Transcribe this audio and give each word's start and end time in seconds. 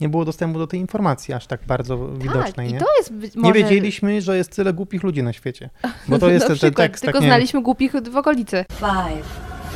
nie 0.00 0.08
było 0.08 0.24
dostępu 0.24 0.58
do 0.58 0.66
tej 0.66 0.80
informacji 0.80 1.34
aż 1.34 1.46
tak 1.46 1.60
bardzo 1.66 1.98
Tak, 1.98 2.18
widocznej. 2.22 2.70
i 2.70 2.72
nie? 2.72 2.78
to 2.78 2.86
jest 2.98 3.12
być 3.12 3.34
nie 3.34 3.42
może... 3.42 3.54
wiedzieliśmy, 3.54 4.20
że 4.22 4.36
jest 4.36 4.56
tyle 4.56 4.72
głupich 4.72 5.02
ludzi 5.02 5.22
na 5.22 5.32
świecie. 5.32 5.70
Bo 6.08 6.18
to 6.18 6.30
jest 6.30 6.48
Na 6.48 6.48
ten, 6.48 6.58
ten 6.58 6.74
tekst. 6.74 7.02
Tylko 7.04 7.18
tak, 7.18 7.22
nie, 7.22 7.28
znaliśmy 7.28 7.62
głupich 7.62 7.92
w 8.10 8.16
okolicy. 8.16 8.64
Five, 8.72 9.26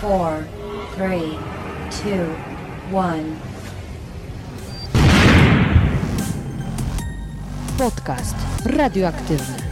four, 0.01 0.33
three, 0.97 1.31
two, 1.91 2.97
one. 2.99 3.23
Podcast 7.79 8.37
radioaktywny. 8.65 9.70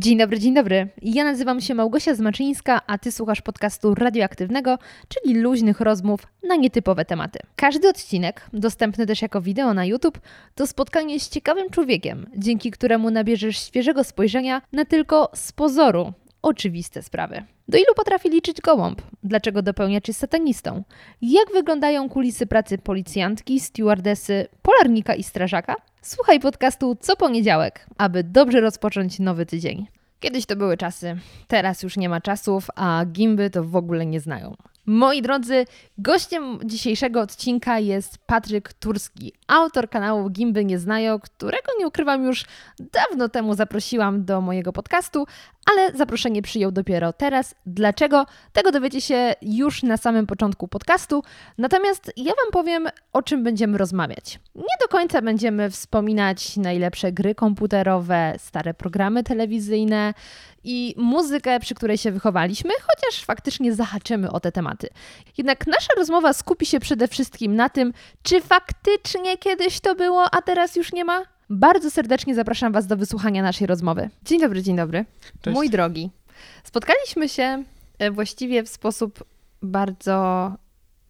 Dzień 0.00 0.18
dobry, 0.18 0.38
dzień 0.38 0.54
dobry. 0.54 0.88
Ja 1.02 1.24
nazywam 1.24 1.60
się 1.60 1.74
Małgosia 1.74 2.14
Zmaczyńska, 2.14 2.80
a 2.86 2.98
ty 2.98 3.12
słuchasz 3.12 3.40
podcastu 3.40 3.94
radioaktywnego, 3.94 4.78
czyli 5.08 5.34
luźnych 5.40 5.80
rozmów 5.80 6.20
na 6.48 6.56
nietypowe 6.56 7.04
tematy. 7.04 7.38
Każdy 7.56 7.88
odcinek, 7.88 8.46
dostępny 8.52 9.06
też 9.06 9.22
jako 9.22 9.40
wideo 9.40 9.74
na 9.74 9.84
YouTube, 9.84 10.20
to 10.54 10.66
spotkanie 10.66 11.20
z 11.20 11.28
ciekawym 11.28 11.70
człowiekiem, 11.70 12.26
dzięki 12.36 12.70
któremu 12.70 13.10
nabierzesz 13.10 13.58
świeżego 13.58 14.04
spojrzenia 14.04 14.62
na 14.72 14.84
tylko 14.84 15.30
z 15.34 15.52
pozoru 15.52 16.12
oczywiste 16.42 17.02
sprawy. 17.02 17.42
Do 17.68 17.78
ilu 17.78 17.94
potrafi 17.96 18.30
liczyć 18.30 18.60
gołąb? 18.60 19.02
Dlaczego 19.22 19.62
dopełniacz 19.62 20.08
jest 20.08 20.20
satanistą? 20.20 20.84
Jak 21.22 21.52
wyglądają 21.52 22.08
kulisy 22.08 22.46
pracy 22.46 22.78
policjantki, 22.78 23.60
stewardesy, 23.60 24.48
polarnika 24.62 25.14
i 25.14 25.22
strażaka? 25.22 25.76
Słuchaj 26.02 26.40
podcastu 26.40 26.96
co 27.00 27.16
poniedziałek, 27.16 27.86
aby 27.98 28.24
dobrze 28.24 28.60
rozpocząć 28.60 29.18
nowy 29.18 29.46
tydzień. 29.46 29.86
Kiedyś 30.20 30.46
to 30.46 30.56
były 30.56 30.76
czasy, 30.76 31.16
teraz 31.48 31.82
już 31.82 31.96
nie 31.96 32.08
ma 32.08 32.20
czasów, 32.20 32.68
a 32.76 33.04
gimby 33.06 33.50
to 33.50 33.64
w 33.64 33.76
ogóle 33.76 34.06
nie 34.06 34.20
znają. 34.20 34.56
Moi 34.86 35.22
drodzy, 35.22 35.66
gościem 35.98 36.58
dzisiejszego 36.64 37.20
odcinka 37.20 37.78
jest 37.78 38.18
Patryk 38.26 38.72
Turski, 38.72 39.32
autor 39.48 39.90
kanału 39.90 40.30
Gimby 40.30 40.64
Nie 40.64 40.78
Znają, 40.78 41.18
którego 41.18 41.72
nie 41.78 41.86
ukrywam 41.86 42.24
już 42.24 42.44
dawno 42.92 43.28
temu 43.28 43.54
zaprosiłam 43.54 44.24
do 44.24 44.40
mojego 44.40 44.72
podcastu, 44.72 45.26
ale 45.70 45.92
zaproszenie 45.92 46.42
przyjął 46.42 46.72
dopiero 46.72 47.12
teraz. 47.12 47.54
Dlaczego? 47.66 48.26
Tego 48.52 48.72
dowiecie 48.72 49.00
się 49.00 49.34
już 49.42 49.82
na 49.82 49.96
samym 49.96 50.26
początku 50.26 50.68
podcastu. 50.68 51.22
Natomiast 51.58 52.12
ja 52.16 52.32
Wam 52.32 52.52
powiem, 52.52 52.88
o 53.12 53.22
czym 53.22 53.44
będziemy 53.44 53.78
rozmawiać. 53.78 54.40
Nie 54.54 54.76
do 54.80 54.88
końca 54.88 55.22
będziemy 55.22 55.70
wspominać 55.70 56.56
najlepsze 56.56 57.12
gry 57.12 57.34
komputerowe, 57.34 58.34
stare 58.38 58.74
programy 58.74 59.22
telewizyjne 59.22 60.14
i 60.64 60.94
muzykę, 60.98 61.60
przy 61.60 61.74
której 61.74 61.98
się 61.98 62.12
wychowaliśmy, 62.12 62.70
chociaż 62.82 63.24
faktycznie 63.24 63.74
zahaczymy 63.74 64.32
o 64.32 64.40
te 64.40 64.52
tematy. 64.52 64.88
Jednak 65.38 65.66
nasza 65.66 65.92
rozmowa 65.96 66.32
skupi 66.32 66.66
się 66.66 66.80
przede 66.80 67.08
wszystkim 67.08 67.56
na 67.56 67.68
tym, 67.68 67.92
czy 68.22 68.40
faktycznie 68.40 69.38
kiedyś 69.38 69.80
to 69.80 69.94
było, 69.94 70.24
a 70.34 70.42
teraz 70.42 70.76
już 70.76 70.92
nie 70.92 71.04
ma? 71.04 71.22
Bardzo 71.50 71.90
serdecznie 71.90 72.34
zapraszam 72.34 72.72
Was 72.72 72.86
do 72.86 72.96
wysłuchania 72.96 73.42
naszej 73.42 73.66
rozmowy. 73.66 74.10
Dzień 74.24 74.40
dobry, 74.40 74.62
dzień 74.62 74.76
dobry. 74.76 75.04
Cześć. 75.42 75.54
Mój 75.54 75.70
drogi, 75.70 76.10
spotkaliśmy 76.64 77.28
się 77.28 77.64
e, 77.98 78.10
właściwie 78.10 78.62
w 78.62 78.68
sposób 78.68 79.24
bardzo 79.62 80.50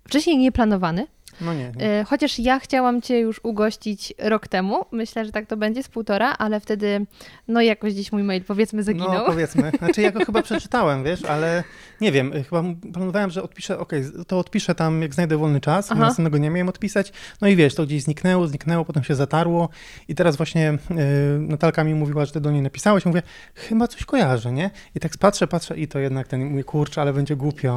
wcześniej 0.05 0.39
nieplanowany, 0.39 1.07
No 1.41 1.55
nie, 1.55 1.73
nie. 1.77 2.01
E, 2.01 2.05
Chociaż 2.05 2.39
ja 2.39 2.59
chciałam 2.59 3.03
Cię 3.03 3.21
już 3.21 3.41
ugościć 3.43 4.15
rok 4.19 4.49
temu. 4.49 4.85
Myślę, 4.93 5.25
że 5.25 5.33
tak 5.33 5.47
to 5.47 5.57
będzie 5.57 5.83
z 5.83 5.89
półtora, 5.89 6.33
ale 6.39 6.61
wtedy, 6.61 7.07
no 7.49 7.61
jakoś 7.61 7.95
gdzieś 7.95 8.13
mój 8.13 8.23
mail 8.23 8.45
powiedzmy 8.45 8.83
zaginął. 8.83 9.13
No 9.13 9.25
powiedzmy. 9.27 9.73
Znaczy 9.79 10.03
ja 10.03 10.13
go 10.13 10.25
chyba 10.25 10.43
przeczytałem, 10.43 11.05
wiesz, 11.05 11.25
ale 11.25 11.65
nie 12.01 12.13
wiem, 12.13 12.33
chyba 12.33 12.63
planowałem, 12.93 13.31
że 13.31 13.43
odpiszę, 13.43 13.79
okej, 13.79 14.05
to 14.27 14.39
odpiszę 14.39 14.75
tam, 14.75 15.03
jak 15.03 15.15
znajdę 15.15 15.37
wolny 15.37 15.61
czas, 15.61 15.93
Aha. 15.93 16.01
następnego 16.01 16.39
nie 16.39 16.51
miałem 16.51 16.69
odpisać. 16.69 17.13
No 17.41 17.49
i 17.49 17.57
wiesz, 17.57 17.75
to 17.75 17.87
gdzieś 17.87 18.03
zniknęło, 18.03 18.47
zniknęło, 18.47 18.85
potem 18.85 19.05
się 19.05 19.15
zatarło 19.15 19.69
i 20.09 20.15
teraz 20.15 20.37
właśnie 20.37 20.73
y, 20.91 21.39
Natalka 21.39 21.85
mi 21.85 21.95
mówiła, 21.95 22.25
że 22.25 22.33
ty 22.33 22.41
do 22.41 22.51
niej 22.51 22.63
napisałeś. 22.63 23.07
Mówię, 23.07 23.23
chyba 23.55 23.89
coś 23.89 24.05
kojarzę, 24.05 24.53
nie? 24.53 24.71
I 24.95 25.01
tak 25.01 25.13
patrzę, 25.19 25.47
patrzę 25.47 25.77
i 25.77 25.89
to 25.89 25.99
jednak 25.99 26.29
ten 26.29 26.45
mój 26.45 26.65
kurczę, 26.65 27.01
ale 27.01 27.13
będzie 27.13 27.37
głupio, 27.37 27.77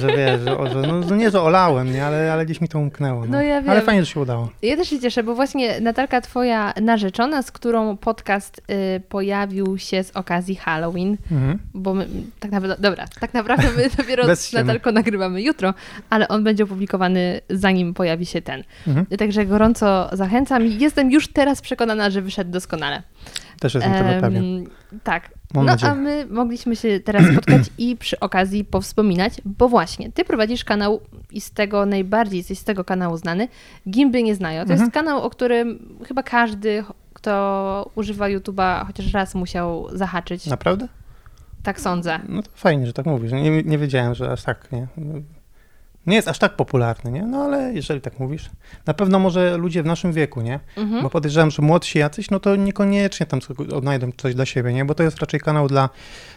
że 0.00 0.06
wiesz, 0.06 0.40
że, 0.40 0.70
że 0.72 0.88
no, 0.88 1.00
no 1.00 1.16
nie, 1.16 1.30
że 1.30 1.42
olałem, 1.42 1.92
nie? 1.92 2.06
Ale, 2.06 2.32
ale 2.32 2.44
gdzieś 2.46 2.60
mi 2.60 2.68
to 2.68 2.77
umknęło. 2.78 3.20
No. 3.20 3.26
No 3.26 3.42
ja 3.42 3.56
Ale 3.56 3.64
wiem. 3.76 3.82
fajnie, 3.82 4.04
że 4.04 4.10
się 4.12 4.20
udało. 4.20 4.50
Ja 4.62 4.76
też 4.76 4.88
się 4.88 5.00
cieszę, 5.00 5.22
bo 5.22 5.34
właśnie 5.34 5.80
Natalka, 5.80 6.20
Twoja 6.20 6.72
narzeczona, 6.82 7.42
z 7.42 7.50
którą 7.52 7.96
podcast 7.96 8.58
y, 8.96 9.00
pojawił 9.00 9.78
się 9.78 10.04
z 10.04 10.10
okazji 10.10 10.56
Halloween, 10.56 11.16
Mhm. 11.32 11.58
bo 11.74 11.94
my, 11.94 12.06
tak 12.40 12.50
naprawdę, 12.50 12.82
dobra, 12.82 13.04
tak 13.20 13.34
naprawdę 13.34 13.64
my 13.76 13.88
dopiero 13.98 14.36
z. 14.36 14.52
Natalką 14.52 14.92
nagrywamy 14.92 15.42
jutro, 15.42 15.74
ale 16.10 16.28
on 16.28 16.44
będzie 16.44 16.64
opublikowany 16.64 17.40
zanim 17.50 17.94
pojawi 17.94 18.26
się 18.26 18.42
ten. 18.42 18.64
Mhm. 18.86 19.06
Także 19.06 19.46
gorąco 19.46 20.08
zachęcam 20.12 20.66
i 20.66 20.78
jestem 20.78 21.10
już 21.10 21.28
teraz 21.28 21.60
przekonana, 21.60 22.10
że 22.10 22.22
wyszedł 22.22 22.50
doskonale. 22.50 23.02
Też 23.60 23.74
jestem 23.74 23.92
tego 23.92 24.20
pewien. 24.20 24.66
Tak. 25.02 25.30
Mam 25.54 25.66
no 25.66 25.72
nadzieję. 25.72 25.92
a 25.92 25.94
my 25.94 26.26
mogliśmy 26.30 26.76
się 26.76 27.00
teraz 27.00 27.22
spotkać 27.32 27.62
i 27.78 27.96
przy 27.96 28.20
okazji 28.20 28.64
powspominać, 28.64 29.32
bo 29.44 29.68
właśnie 29.68 30.12
ty 30.12 30.24
prowadzisz 30.24 30.64
kanał 30.64 31.00
i 31.30 31.40
z 31.40 31.50
tego 31.50 31.86
najbardziej 31.86 32.38
jesteś 32.38 32.58
z 32.58 32.64
tego 32.64 32.84
kanału 32.84 33.16
znany. 33.16 33.48
Gimby 33.90 34.22
nie 34.22 34.34
znają. 34.34 34.58
To 34.64 34.72
Mhm. 34.72 34.80
jest 34.80 34.94
kanał, 34.94 35.22
o 35.22 35.30
którym 35.30 35.96
chyba 36.08 36.22
każdy, 36.22 36.84
kto 37.14 37.90
używa 37.94 38.26
YouTube'a, 38.26 38.86
chociaż 38.86 39.12
raz 39.12 39.34
musiał 39.34 39.86
zahaczyć. 39.96 40.46
Naprawdę? 40.46 40.88
Tak 41.62 41.80
sądzę. 41.80 42.20
No 42.28 42.42
to 42.42 42.50
fajnie, 42.54 42.86
że 42.86 42.92
tak 42.92 43.06
mówisz. 43.06 43.32
Nie, 43.32 43.62
nie 43.62 43.78
wiedziałem, 43.78 44.14
że 44.14 44.32
aż 44.32 44.42
tak, 44.42 44.72
nie? 44.72 44.86
Nie 46.08 46.16
jest 46.16 46.28
aż 46.28 46.38
tak 46.38 46.56
popularny, 46.56 47.10
nie? 47.10 47.22
No 47.22 47.44
ale 47.44 47.72
jeżeli 47.74 48.00
tak 48.00 48.18
mówisz, 48.20 48.50
na 48.86 48.94
pewno 48.94 49.18
może 49.18 49.56
ludzie 49.56 49.82
w 49.82 49.86
naszym 49.86 50.12
wieku, 50.12 50.40
nie? 50.40 50.60
Mhm. 50.76 51.02
Bo 51.02 51.10
podejrzewam, 51.10 51.50
że 51.50 51.62
młodsi 51.62 51.98
jacyś, 51.98 52.30
no 52.30 52.40
to 52.40 52.56
niekoniecznie 52.56 53.26
tam 53.26 53.40
odnajdą 53.74 54.10
coś 54.16 54.34
dla 54.34 54.46
siebie, 54.46 54.72
nie? 54.72 54.84
Bo 54.84 54.94
to 54.94 55.02
jest 55.02 55.18
raczej 55.18 55.40
kanał 55.40 55.68
dla, 55.68 55.88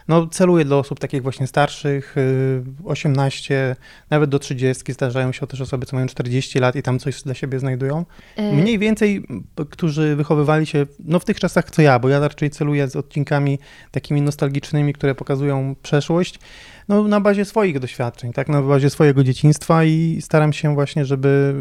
no 0.07 0.27
celuje 0.27 0.65
dla 0.65 0.77
osób 0.77 0.99
takich 0.99 1.23
właśnie 1.23 1.47
starszych, 1.47 2.15
yy, 2.15 2.63
18, 2.85 3.75
nawet 4.09 4.29
do 4.29 4.39
30, 4.39 4.93
zdarzają 4.93 5.31
się 5.31 5.47
też 5.47 5.61
osoby, 5.61 5.85
co 5.85 5.95
mają 5.95 6.07
40 6.07 6.59
lat 6.59 6.75
i 6.75 6.83
tam 6.83 6.99
coś 6.99 7.21
dla 7.21 7.33
siebie 7.33 7.59
znajdują. 7.59 8.05
E, 8.35 8.53
Mniej 8.53 8.79
więcej, 8.79 9.27
którzy 9.69 10.15
wychowywali 10.15 10.65
się 10.65 10.85
no 10.99 11.19
w 11.19 11.25
tych 11.25 11.39
czasach 11.39 11.71
co 11.71 11.81
ja, 11.81 11.99
bo 11.99 12.09
ja 12.09 12.19
raczej 12.19 12.49
celuję 12.49 12.87
z 12.87 12.95
odcinkami 12.95 13.59
takimi 13.91 14.21
nostalgicznymi, 14.21 14.93
które 14.93 15.15
pokazują 15.15 15.75
przeszłość, 15.83 16.39
no 16.87 17.07
na 17.07 17.19
bazie 17.19 17.45
swoich 17.45 17.79
doświadczeń, 17.79 18.33
tak, 18.33 18.49
na 18.49 18.61
bazie 18.61 18.89
swojego 18.89 19.23
dzieciństwa 19.23 19.83
i 19.83 20.17
staram 20.21 20.53
się 20.53 20.73
właśnie, 20.73 21.05
żeby, 21.05 21.55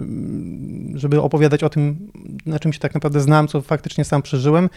żeby 0.95 1.21
opowiadać 1.21 1.65
o 1.65 1.69
tym, 1.69 2.11
na 2.47 2.59
czym 2.59 2.73
się 2.73 2.79
tak 2.79 2.95
naprawdę 2.95 3.21
znam, 3.21 3.49
co 3.49 3.61
faktycznie 3.61 4.05
sam 4.05 4.23
przeżyłem. 4.23 4.69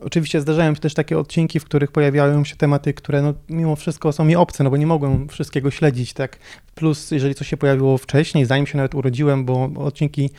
Oczywiście 0.00 0.40
zdarzają 0.40 0.74
się 0.74 0.80
też 0.80 0.94
takie 0.94 1.18
odcinki, 1.18 1.60
w 1.60 1.64
których 1.64 1.92
pojawiają 1.92 2.44
się 2.44 2.56
tematy, 2.56 2.94
które 2.94 3.22
no, 3.22 3.34
mimo 3.48 3.76
wszystko 3.76 4.12
są 4.12 4.24
mi 4.24 4.36
obce, 4.36 4.64
no 4.64 4.70
bo 4.70 4.76
nie 4.76 4.86
mogłem 4.86 5.28
wszystkiego 5.28 5.70
śledzić, 5.70 6.12
tak. 6.12 6.38
Plus, 6.74 7.10
jeżeli 7.10 7.34
coś 7.34 7.48
się 7.48 7.56
pojawiło 7.56 7.98
wcześniej, 7.98 8.44
zanim 8.44 8.66
się 8.66 8.76
nawet 8.76 8.94
urodziłem, 8.94 9.44
bo 9.44 9.70
odcinki 9.76 10.30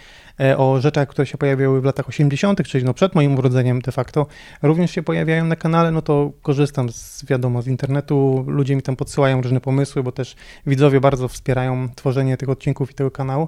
o 0.57 0.81
rzeczach, 0.81 1.07
które 1.07 1.25
się 1.25 1.37
pojawiały 1.37 1.81
w 1.81 1.83
latach 1.83 2.09
80., 2.09 2.63
czyli 2.67 2.85
no 2.85 2.93
przed 2.93 3.15
moim 3.15 3.39
urodzeniem 3.39 3.81
de 3.81 3.91
facto, 3.91 4.25
również 4.61 4.91
się 4.91 5.03
pojawiają 5.03 5.45
na 5.45 5.55
kanale, 5.55 5.91
no 5.91 6.01
to 6.01 6.31
korzystam 6.41 6.91
z, 6.91 7.25
wiadomo, 7.25 7.61
z 7.61 7.67
internetu, 7.67 8.45
ludzie 8.47 8.75
mi 8.75 8.81
tam 8.81 8.95
podsyłają 8.95 9.41
różne 9.41 9.61
pomysły, 9.61 10.03
bo 10.03 10.11
też 10.11 10.35
widzowie 10.67 11.01
bardzo 11.01 11.27
wspierają 11.27 11.89
tworzenie 11.95 12.37
tych 12.37 12.49
odcinków 12.49 12.91
i 12.91 12.93
tego 12.93 13.11
kanału, 13.11 13.47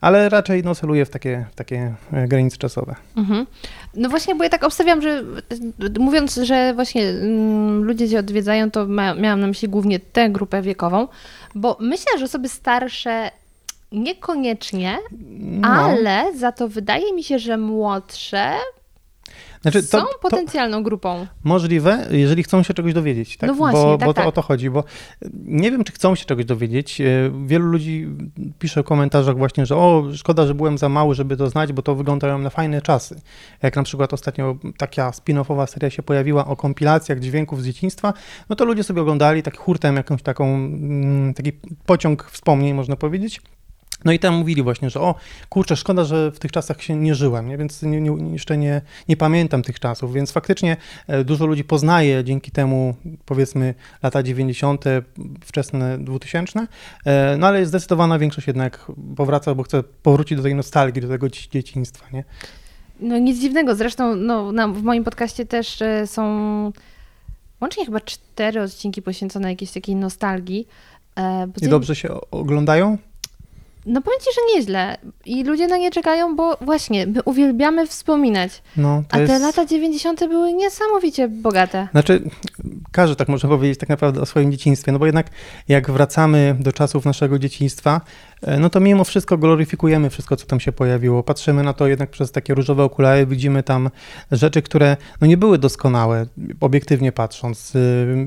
ale 0.00 0.28
raczej 0.28 0.64
no 0.64 0.74
celuję 0.74 1.04
w 1.04 1.10
takie, 1.10 1.44
w 1.52 1.54
takie 1.54 1.94
e, 2.12 2.28
granice 2.28 2.56
czasowe. 2.56 2.94
Mhm. 3.16 3.46
No 3.94 4.08
właśnie, 4.08 4.34
bo 4.34 4.44
ja 4.44 4.50
tak 4.50 4.64
obstawiam, 4.64 5.02
że 5.02 5.24
mówiąc, 5.98 6.34
że 6.34 6.74
właśnie 6.74 7.08
mm, 7.08 7.84
ludzie 7.84 8.08
cię 8.08 8.18
odwiedzają, 8.18 8.70
to 8.70 8.86
ma, 8.86 9.14
miałam 9.14 9.40
na 9.40 9.46
myśli 9.46 9.68
głównie 9.68 10.00
tę 10.00 10.30
grupę 10.30 10.62
wiekową, 10.62 11.08
bo 11.54 11.76
myślę, 11.80 12.18
że 12.18 12.24
osoby 12.24 12.48
starsze 12.48 13.30
niekoniecznie, 13.94 14.98
No, 15.38 15.68
ale 15.68 16.36
za 16.36 16.52
to 16.52 16.68
wydaje 16.68 17.12
mi 17.12 17.24
się, 17.24 17.38
że 17.38 17.56
młodsze 17.56 18.52
znaczy, 19.64 19.82
są 19.82 19.98
to, 19.98 20.06
to, 20.06 20.18
potencjalną 20.18 20.82
grupą. 20.82 21.26
Możliwe, 21.44 22.06
jeżeli 22.10 22.42
chcą 22.42 22.62
się 22.62 22.74
czegoś 22.74 22.92
dowiedzieć. 22.92 23.36
Tak? 23.36 23.48
No 23.48 23.54
właśnie, 23.54 23.80
bo, 23.80 23.98
tak, 23.98 24.06
bo 24.08 24.14
to 24.14 24.20
tak. 24.20 24.26
o 24.26 24.32
to 24.32 24.42
chodzi, 24.42 24.70
bo 24.70 24.84
nie 25.44 25.70
wiem, 25.70 25.84
czy 25.84 25.92
chcą 25.92 26.14
się 26.14 26.24
czegoś 26.24 26.44
dowiedzieć. 26.44 27.00
E, 27.00 27.04
Wielu 27.46 27.66
ludzi 27.66 28.08
pisze 28.58 28.82
w 28.82 28.86
komentarzach 28.86 29.38
właśnie, 29.38 29.66
że 29.66 29.76
o, 29.76 30.04
szkoda, 30.14 30.46
że 30.46 30.54
byłem 30.54 30.78
za 30.78 30.88
mały, 30.88 31.14
żeby 31.14 31.36
to 31.36 31.50
znać, 31.50 31.72
bo 31.72 31.82
to 31.82 31.94
wyglądają 31.94 32.38
na 32.38 32.50
fajne 32.50 32.82
czasy. 32.82 33.20
Jak 33.62 33.76
na 33.76 33.82
przykład 33.82 34.12
ostatnio 34.12 34.56
taka 34.76 35.10
spin-offowa 35.10 35.66
seria 35.66 35.90
się 35.90 36.02
pojawiła 36.02 36.46
o 36.46 36.56
kompilacjach 36.56 37.20
dźwięków 37.20 37.62
z 37.62 37.66
dzieciństwa, 37.66 38.12
no 38.48 38.56
to 38.56 38.64
ludzie 38.64 38.82
sobie 38.82 39.00
oglądali 39.00 39.42
tak 39.42 39.58
hurtem 39.58 39.96
jakąś 39.96 40.22
taką, 40.22 40.44
mm, 40.54 41.34
taki 41.34 41.52
pociąg 41.86 42.24
wspomnień, 42.30 42.74
można 42.74 42.96
powiedzieć. 42.96 43.40
No 44.04 44.12
i 44.12 44.18
tam 44.18 44.34
mówili 44.34 44.62
właśnie, 44.62 44.90
że 44.90 45.00
o 45.00 45.14
kurczę, 45.48 45.76
szkoda, 45.76 46.04
że 46.04 46.30
w 46.30 46.38
tych 46.38 46.52
czasach 46.52 46.82
się 46.82 46.96
nie 46.96 47.14
żyłem, 47.14 47.48
nie? 47.48 47.58
więc 47.58 47.82
nie, 47.82 48.00
nie, 48.00 48.32
jeszcze 48.32 48.56
nie, 48.58 48.82
nie 49.08 49.16
pamiętam 49.16 49.62
tych 49.62 49.80
czasów, 49.80 50.12
więc 50.12 50.32
faktycznie 50.32 50.76
e, 51.06 51.24
dużo 51.24 51.46
ludzi 51.46 51.64
poznaje 51.64 52.24
dzięki 52.24 52.50
temu 52.50 52.94
powiedzmy 53.24 53.74
lata 54.02 54.22
90., 54.22 54.84
wczesne 55.44 55.98
2000, 55.98 56.66
e, 57.04 57.36
no 57.38 57.46
ale 57.46 57.66
zdecydowana 57.66 58.18
większość 58.18 58.46
jednak 58.46 58.86
powraca, 59.16 59.54
bo 59.54 59.62
chce 59.62 59.82
powrócić 59.82 60.36
do 60.36 60.42
tej 60.42 60.54
nostalgii, 60.54 61.02
do 61.02 61.08
tego 61.08 61.28
dzieciństwa, 61.28 62.06
nie? 62.12 62.24
No 63.00 63.18
nic 63.18 63.40
dziwnego, 63.40 63.74
zresztą 63.74 64.16
no, 64.16 64.52
na, 64.52 64.68
w 64.68 64.82
moim 64.82 65.04
podcaście 65.04 65.46
też 65.46 65.82
e, 65.82 66.06
są 66.06 66.72
łącznie 67.60 67.84
chyba 67.84 68.00
cztery 68.00 68.62
odcinki 68.62 69.02
poświęcone 69.02 69.50
jakiejś 69.50 69.70
takiej 69.70 69.96
nostalgii. 69.96 70.68
I 71.62 71.68
dobrze 71.68 71.96
się 71.96 72.08
oglądają? 72.30 72.98
No 73.86 74.02
powiem 74.02 74.20
ci, 74.20 74.26
że 74.34 74.40
nieźle. 74.54 74.96
I 75.24 75.44
ludzie 75.44 75.66
na 75.66 75.76
nie 75.76 75.90
czekają, 75.90 76.36
bo 76.36 76.56
właśnie, 76.60 77.06
my 77.06 77.22
uwielbiamy 77.22 77.86
wspominać. 77.86 78.62
No, 78.76 79.02
A 79.10 79.18
jest... 79.18 79.32
te 79.32 79.38
lata 79.38 79.66
90. 79.66 80.20
były 80.20 80.52
niesamowicie 80.52 81.28
bogate. 81.28 81.88
Znaczy, 81.90 82.22
każdy 82.92 83.16
tak 83.16 83.28
może 83.28 83.48
powiedzieć 83.48 83.78
tak 83.78 83.88
naprawdę 83.88 84.20
o 84.20 84.26
swoim 84.26 84.52
dzieciństwie, 84.52 84.92
no 84.92 84.98
bo 84.98 85.06
jednak 85.06 85.26
jak 85.68 85.90
wracamy 85.90 86.56
do 86.60 86.72
czasów 86.72 87.04
naszego 87.04 87.38
dzieciństwa, 87.38 88.00
no 88.58 88.70
to 88.70 88.80
mimo 88.80 89.04
wszystko 89.04 89.38
gloryfikujemy 89.38 90.10
wszystko, 90.10 90.36
co 90.36 90.46
tam 90.46 90.60
się 90.60 90.72
pojawiło. 90.72 91.22
Patrzymy 91.22 91.62
na 91.62 91.72
to 91.72 91.86
jednak 91.86 92.10
przez 92.10 92.32
takie 92.32 92.54
różowe 92.54 92.84
okulary, 92.84 93.26
widzimy 93.26 93.62
tam 93.62 93.90
rzeczy, 94.32 94.62
które 94.62 94.96
no 95.20 95.26
nie 95.26 95.36
były 95.36 95.58
doskonałe, 95.58 96.26
obiektywnie 96.60 97.12
patrząc. 97.12 97.74
Y, 97.74 98.26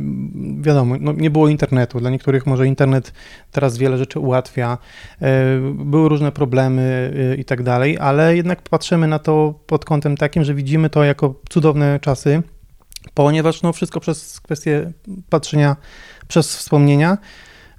wiadomo, 0.61 0.95
no 0.99 1.13
nie 1.13 1.29
było 1.29 1.47
internetu. 1.47 1.99
Dla 1.99 2.09
niektórych 2.09 2.45
może 2.45 2.67
internet 2.67 3.13
teraz 3.51 3.77
wiele 3.77 3.97
rzeczy 3.97 4.19
ułatwia. 4.19 4.77
E, 5.21 5.27
były 5.73 6.09
różne 6.09 6.31
problemy 6.31 7.13
y, 7.33 7.35
i 7.35 7.45
tak 7.45 7.63
dalej, 7.63 7.97
ale 7.99 8.35
jednak 8.35 8.61
patrzymy 8.61 9.07
na 9.07 9.19
to 9.19 9.59
pod 9.67 9.85
kątem 9.85 10.17
takim, 10.17 10.43
że 10.43 10.53
widzimy 10.53 10.89
to 10.89 11.03
jako 11.03 11.35
cudowne 11.49 11.99
czasy, 11.99 12.43
ponieważ 13.13 13.61
no 13.61 13.73
wszystko 13.73 13.99
przez 13.99 14.41
kwestię 14.41 14.91
patrzenia 15.29 15.75
przez 16.27 16.55
wspomnienia. 16.55 17.17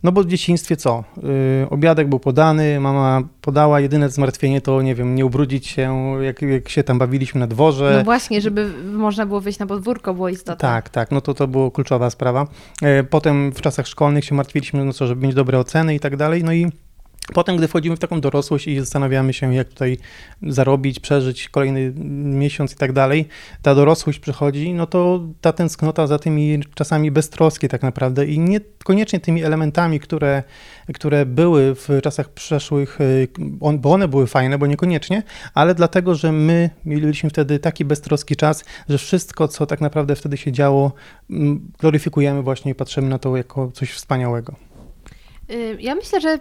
No 0.03 0.13
bo 0.13 0.23
w 0.23 0.27
dzieciństwie 0.27 0.77
co? 0.77 1.05
Yy, 1.17 1.71
obiadek 1.71 2.09
był 2.09 2.21
podany, 2.21 2.81
mama 2.81 3.23
podała, 3.41 3.81
jedyne 3.81 4.11
zmartwienie 4.11 4.61
to, 4.61 4.83
nie 4.83 4.95
wiem, 4.95 5.15
nie 5.15 5.27
ubrudzić 5.27 5.67
się, 5.67 6.15
jak, 6.23 6.43
jak 6.43 6.69
się 6.69 6.85
tam 6.85 6.99
bawiliśmy 6.99 7.41
na 7.41 7.47
dworze. 7.47 7.95
No 7.99 8.05
właśnie, 8.05 8.41
żeby 8.41 8.73
można 8.93 9.27
było 9.27 9.41
wyjść 9.41 9.59
na 9.59 9.67
podwórko, 9.67 10.15
było 10.15 10.29
istotne. 10.29 10.69
Tak, 10.69 10.89
tak, 10.89 11.11
no 11.11 11.21
to 11.21 11.35
to 11.35 11.49
była 11.49 11.71
kluczowa 11.71 12.11
sprawa. 12.11 12.47
Yy, 12.83 13.05
potem 13.05 13.53
w 13.53 13.61
czasach 13.61 13.87
szkolnych 13.87 14.25
się 14.25 14.35
martwiliśmy, 14.35 14.85
no 14.85 14.93
co, 14.93 15.07
żeby 15.07 15.27
mieć 15.27 15.35
dobre 15.35 15.59
oceny 15.59 15.95
i 15.95 16.01
tak 16.01 16.17
dalej, 16.17 16.45
no 16.45 16.53
i 16.53 16.71
Potem, 17.35 17.57
gdy 17.57 17.69
wchodzimy 17.69 17.97
w 17.97 17.99
taką 17.99 18.21
dorosłość 18.21 18.69
i 18.69 18.81
zastanawiamy 18.81 19.33
się, 19.33 19.55
jak 19.55 19.69
tutaj 19.69 19.99
zarobić, 20.43 21.01
przeżyć 21.01 21.49
kolejny 21.49 21.93
miesiąc 22.25 22.73
i 22.73 22.77
tak 22.77 22.93
dalej, 22.93 23.29
ta 23.63 23.75
dorosłość 23.75 24.19
przychodzi, 24.19 24.73
no 24.73 24.87
to 24.87 25.21
ta 25.41 25.53
tęsknota 25.53 26.07
za 26.07 26.19
tymi 26.19 26.61
czasami 26.75 27.11
beztroski 27.11 27.69
tak 27.69 27.83
naprawdę 27.83 28.27
i 28.27 28.39
niekoniecznie 28.39 29.21
tymi 29.21 29.45
elementami, 29.45 30.01
które, 30.01 30.43
które 30.95 31.27
były 31.27 31.75
w 31.75 31.89
czasach 32.03 32.29
przeszłych, 32.29 33.01
y, 33.01 33.29
bo 33.79 33.93
one 33.93 34.09
były 34.09 34.27
fajne, 34.27 34.59
bo 34.59 34.67
niekoniecznie, 34.67 35.23
ale 35.55 35.75
dlatego, 35.75 36.15
że 36.15 36.33
my 36.33 36.71
mieliśmy 36.85 37.31
wtedy 37.31 37.59
taki 37.59 37.85
beztroski 37.85 38.37
czas, 38.37 38.65
że 38.89 38.99
wszystko, 38.99 39.49
co 39.49 39.67
tak 39.67 39.81
naprawdę 39.81 40.17
wtedy 40.17 40.37
się 40.37 40.53
działo, 40.53 40.93
mm, 41.31 41.73
gloryfikujemy 41.79 42.43
właśnie 42.43 42.73
i 42.73 42.75
patrzymy 42.75 43.09
na 43.09 43.19
to 43.19 43.37
jako 43.37 43.71
coś 43.73 43.91
wspaniałego. 43.93 44.69
Y, 45.51 45.77
ja 45.81 45.95
myślę, 45.95 46.21
że 46.21 46.39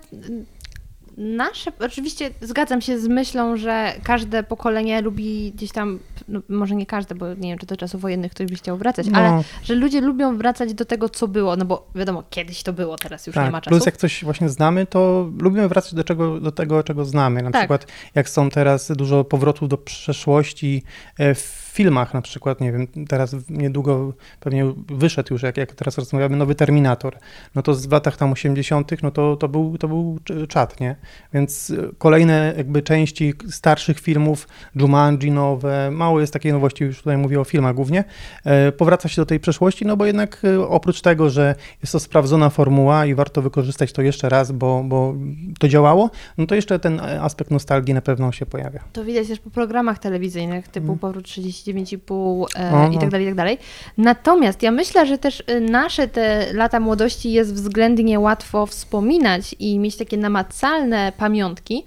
Nasze, 1.18 1.72
oczywiście 1.80 2.30
zgadzam 2.42 2.82
się 2.82 3.00
z 3.00 3.08
myślą, 3.08 3.58
że 3.58 3.94
każde 4.04 4.44
pokolenie 4.44 5.02
lubi 5.02 5.52
gdzieś 5.52 5.72
tam, 5.72 6.00
no 6.28 6.42
może 6.50 6.76
nie 6.76 6.86
każde, 6.86 7.16
bo 7.16 7.28
nie 7.28 7.50
wiem, 7.50 7.58
czy 7.60 7.66
do 7.66 7.78
czasów 7.78 8.02
wojennych 8.02 8.32
ktoś 8.32 8.48
by 8.48 8.56
chciał 8.56 8.78
wracać, 8.78 9.08
no. 9.08 9.18
ale 9.20 9.44
że 9.64 9.76
ludzie 9.76 10.02
lubią 10.02 10.38
wracać 10.38 10.74
do 10.74 10.86
tego, 10.86 11.10
co 11.10 11.28
było, 11.28 11.56
no 11.56 11.66
bo 11.66 11.88
wiadomo, 11.96 12.24
kiedyś 12.30 12.64
to 12.64 12.74
było, 12.74 12.96
teraz 12.96 13.28
już 13.28 13.36
tak, 13.36 13.46
nie 13.46 13.52
ma 13.52 13.62
czasu. 13.62 13.70
Plus 13.70 13.86
jak 13.86 13.98
coś 13.98 14.24
właśnie 14.24 14.50
znamy, 14.50 14.86
to 14.86 15.30
lubimy 15.40 15.68
wracać 15.68 15.94
do, 15.94 16.04
czego, 16.04 16.40
do 16.40 16.52
tego, 16.52 16.84
czego 16.84 17.06
znamy. 17.06 17.44
Na 17.44 17.52
tak. 17.52 17.62
przykład 17.62 17.88
jak 18.16 18.30
są 18.30 18.50
teraz 18.50 18.92
dużo 18.92 19.24
powrotów 19.24 19.70
do 19.70 19.78
przeszłości 19.78 20.84
e, 21.18 21.36
w 21.36 21.67
filmach 21.78 22.14
na 22.14 22.22
przykład, 22.22 22.62
nie 22.62 22.72
wiem, 22.72 22.88
teraz 23.08 23.36
niedługo 23.50 24.14
pewnie 24.40 24.74
wyszedł 24.88 25.34
już, 25.34 25.44
jak, 25.44 25.58
jak 25.58 25.76
teraz 25.76 25.98
rozmawiamy, 25.98 26.38
nowy 26.38 26.56
Terminator, 26.56 27.18
no 27.56 27.62
to 27.62 27.74
w 27.74 27.92
latach 27.92 28.18
tam 28.18 28.32
80., 28.32 29.04
no 29.04 29.12
to, 29.12 29.36
to, 29.36 29.48
był, 29.48 29.78
to 29.78 29.88
był 29.88 30.20
czat, 30.50 30.80
nie? 30.80 30.96
Więc 31.34 31.74
kolejne 31.98 32.54
jakby 32.58 32.82
części 32.82 33.34
starszych 33.50 34.00
filmów, 34.00 34.48
Jumanji 34.76 35.32
nowe, 35.32 35.92
mało 35.92 36.20
jest 36.20 36.34
takiej 36.34 36.54
nowości, 36.54 36.84
już 36.84 36.98
tutaj 36.98 37.18
mówię 37.18 37.40
o 37.40 37.44
filmach 37.44 37.76
głównie, 37.76 38.04
e, 38.46 38.72
powraca 38.72 39.10
się 39.10 39.22
do 39.22 39.26
tej 39.26 39.40
przeszłości, 39.40 39.86
no 39.86 39.98
bo 39.98 40.06
jednak 40.06 40.42
e, 40.44 40.68
oprócz 40.68 41.02
tego, 41.02 41.30
że 41.30 41.56
jest 41.82 41.92
to 41.92 42.00
sprawdzona 42.00 42.50
formuła 42.50 43.06
i 43.06 43.16
warto 43.16 43.42
wykorzystać 43.42 43.94
to 43.94 44.02
jeszcze 44.02 44.30
raz, 44.30 44.52
bo, 44.52 44.84
bo 44.84 45.16
to 45.60 45.68
działało, 45.68 46.10
no 46.38 46.46
to 46.46 46.56
jeszcze 46.56 46.80
ten 46.80 47.00
aspekt 47.00 47.52
nostalgii 47.52 47.94
na 47.94 48.02
pewno 48.02 48.32
się 48.32 48.46
pojawia. 48.46 48.84
To 48.94 49.06
widać 49.06 49.28
też 49.28 49.40
po 49.40 49.50
programach 49.50 50.00
telewizyjnych 50.00 50.68
typu 50.68 50.88
hmm. 50.88 51.00
Powrót 51.00 51.26
30 51.26 51.67
39,5 51.74 52.46
e, 52.56 52.94
i 52.94 53.00
tak 53.00 53.10
dalej, 53.10 53.26
i 53.26 53.30
tak 53.30 53.36
dalej. 53.36 53.58
Natomiast 53.98 54.64
ja 54.64 54.72
myślę, 54.72 55.06
że 55.06 55.18
też 55.18 55.44
e, 55.48 55.60
nasze 55.60 56.08
te 56.08 56.54
lata 56.54 56.80
młodości 56.80 57.32
jest 57.32 57.54
względnie 57.54 58.20
łatwo 58.20 58.66
wspominać 58.66 59.56
i 59.60 59.80
mieć 59.80 59.98
takie 59.98 60.18
namacalne 60.18 61.12
pamiątki, 61.18 61.84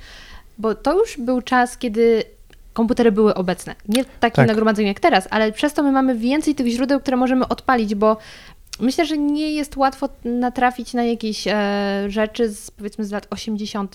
bo 0.58 0.74
to 0.74 0.98
już 0.98 1.18
był 1.18 1.42
czas, 1.42 1.78
kiedy 1.78 2.24
komputery 2.72 3.12
były 3.12 3.34
obecne. 3.34 3.74
Nie 3.88 4.04
takim 4.04 4.36
tak. 4.36 4.48
nagromadzeniu 4.48 4.88
jak 4.88 5.00
teraz, 5.00 5.28
ale 5.30 5.52
przez 5.52 5.72
to 5.72 5.82
my 5.82 5.92
mamy 5.92 6.14
więcej 6.14 6.54
tych 6.54 6.66
źródeł, 6.66 7.00
które 7.00 7.16
możemy 7.16 7.48
odpalić, 7.48 7.94
bo 7.94 8.16
myślę, 8.80 9.06
że 9.06 9.18
nie 9.18 9.52
jest 9.52 9.76
łatwo 9.76 10.08
natrafić 10.24 10.94
na 10.94 11.04
jakieś 11.04 11.46
e, 11.46 12.04
rzeczy 12.08 12.48
z 12.48 12.70
powiedzmy 12.70 13.04
z 13.04 13.10
lat 13.10 13.26
80., 13.30 13.94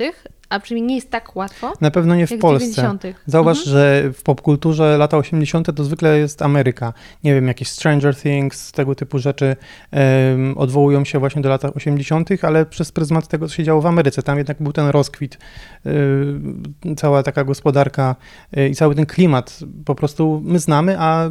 a 0.50 0.60
przynajmniej 0.60 0.90
nie 0.90 0.96
jest 0.96 1.12
tak 1.12 1.36
łatwo. 1.36 1.74
Na 1.82 1.92
pewno 1.92 2.16
nie 2.16 2.28
w 2.28 2.38
Polsce. 2.40 2.98
Zauważ, 3.26 3.58
mhm. 3.58 3.74
że 3.74 4.12
w 4.14 4.24
popkulturze 4.24 4.98
lata 4.98 5.18
80. 5.18 5.76
to 5.76 5.84
zwykle 5.84 6.20
jest 6.20 6.42
Ameryka. 6.42 6.94
Nie 7.24 7.36
wiem, 7.36 7.48
jakieś 7.48 7.68
Stranger 7.68 8.16
Things, 8.16 8.72
tego 8.72 8.96
typu 8.96 9.20
rzeczy 9.20 9.56
um, 9.92 10.58
odwołują 10.58 11.06
się 11.06 11.20
właśnie 11.20 11.42
do 11.42 11.50
lat 11.50 11.66
80., 11.66 12.30
ale 12.42 12.66
przez 12.66 12.92
pryzmat 12.92 13.28
tego, 13.28 13.48
co 13.48 13.56
się 13.56 13.64
działo 13.64 13.82
w 13.82 13.86
Ameryce. 13.86 14.24
Tam 14.24 14.38
jednak 14.38 14.58
był 14.60 14.74
ten 14.74 14.88
rozkwit, 14.88 15.38
y, 15.86 16.96
cała 16.98 17.24
taka 17.24 17.44
gospodarka 17.44 18.16
y, 18.58 18.70
i 18.70 18.76
cały 18.76 18.96
ten 18.96 19.06
klimat. 19.06 19.60
Po 19.86 19.96
prostu 19.96 20.42
my 20.46 20.60
znamy, 20.60 21.00
a 21.00 21.30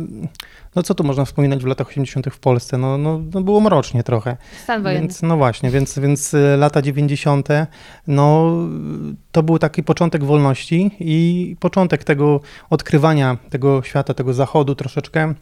no 0.76 0.82
co 0.82 0.94
tu 0.94 1.04
można 1.04 1.24
wspominać 1.24 1.62
w 1.62 1.66
latach 1.66 1.88
80. 1.88 2.26
w 2.30 2.38
Polsce? 2.38 2.78
No, 2.78 2.98
no, 2.98 3.20
no 3.34 3.40
było 3.40 3.60
mrocznie 3.60 4.02
trochę. 4.02 4.36
Stan 4.62 4.82
wojenny. 4.82 5.00
Więc, 5.00 5.22
no 5.22 5.36
właśnie, 5.36 5.70
więc, 5.70 5.98
więc 5.98 6.34
y, 6.34 6.56
lata 6.58 6.82
90. 6.82 7.48
no 8.06 8.56
to 9.32 9.42
był 9.42 9.58
taki 9.58 9.82
początek 9.82 10.24
wolności 10.24 10.90
i 11.00 11.56
początek 11.60 12.04
tego 12.04 12.40
odkrywania 12.70 13.36
tego 13.50 13.82
świata, 13.82 14.14
tego 14.14 14.34
zachodu 14.34 14.74
troszeczkę 14.74 15.34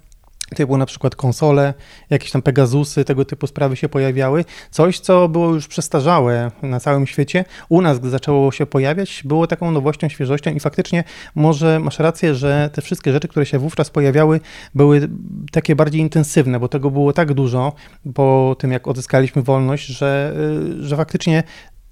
typu 0.54 0.76
na 0.76 0.86
przykład 0.86 1.16
konsole, 1.16 1.74
jakieś 2.10 2.30
tam 2.30 2.42
Pegasusy, 2.42 3.04
tego 3.04 3.24
typu 3.24 3.46
sprawy 3.46 3.76
się 3.76 3.88
pojawiały. 3.88 4.44
Coś, 4.70 5.00
co 5.00 5.28
było 5.28 5.54
już 5.54 5.68
przestarzałe 5.68 6.50
na 6.62 6.80
całym 6.80 7.06
świecie, 7.06 7.44
u 7.68 7.82
nas, 7.82 7.98
gdy 7.98 8.10
zaczęło 8.10 8.52
się 8.52 8.66
pojawiać, 8.66 9.22
było 9.24 9.46
taką 9.46 9.70
nowością, 9.70 10.08
świeżością 10.08 10.50
i 10.50 10.60
faktycznie 10.60 11.04
może 11.34 11.80
masz 11.80 11.98
rację, 11.98 12.34
że 12.34 12.70
te 12.72 12.82
wszystkie 12.82 13.12
rzeczy, 13.12 13.28
które 13.28 13.46
się 13.46 13.58
wówczas 13.58 13.90
pojawiały, 13.90 14.40
były 14.74 15.08
takie 15.52 15.76
bardziej 15.76 16.00
intensywne, 16.00 16.60
bo 16.60 16.68
tego 16.68 16.90
było 16.90 17.12
tak 17.12 17.34
dużo 17.34 17.72
po 18.14 18.56
tym, 18.58 18.72
jak 18.72 18.88
odzyskaliśmy 18.88 19.42
wolność, 19.42 19.86
że, 19.86 20.34
y, 20.80 20.84
że 20.84 20.96
faktycznie 20.96 21.42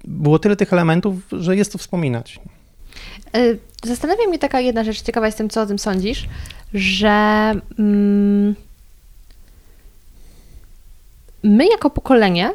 było 0.04 0.38
tyle 0.38 0.56
tych 0.56 0.72
elementów, 0.72 1.14
że 1.32 1.56
jest 1.56 1.72
to 1.72 1.78
wspominać. 1.78 2.40
Y, 3.36 3.58
zastanawia 3.84 4.26
mnie 4.28 4.38
taka 4.38 4.60
jedna 4.60 4.84
rzecz, 4.84 5.02
ciekawa 5.02 5.26
jestem, 5.26 5.48
co 5.48 5.62
o 5.62 5.66
tym 5.66 5.78
sądzisz, 5.78 6.28
że 6.74 7.52
mm, 7.78 8.54
my 11.42 11.66
jako 11.66 11.90
pokolenie, 11.90 12.50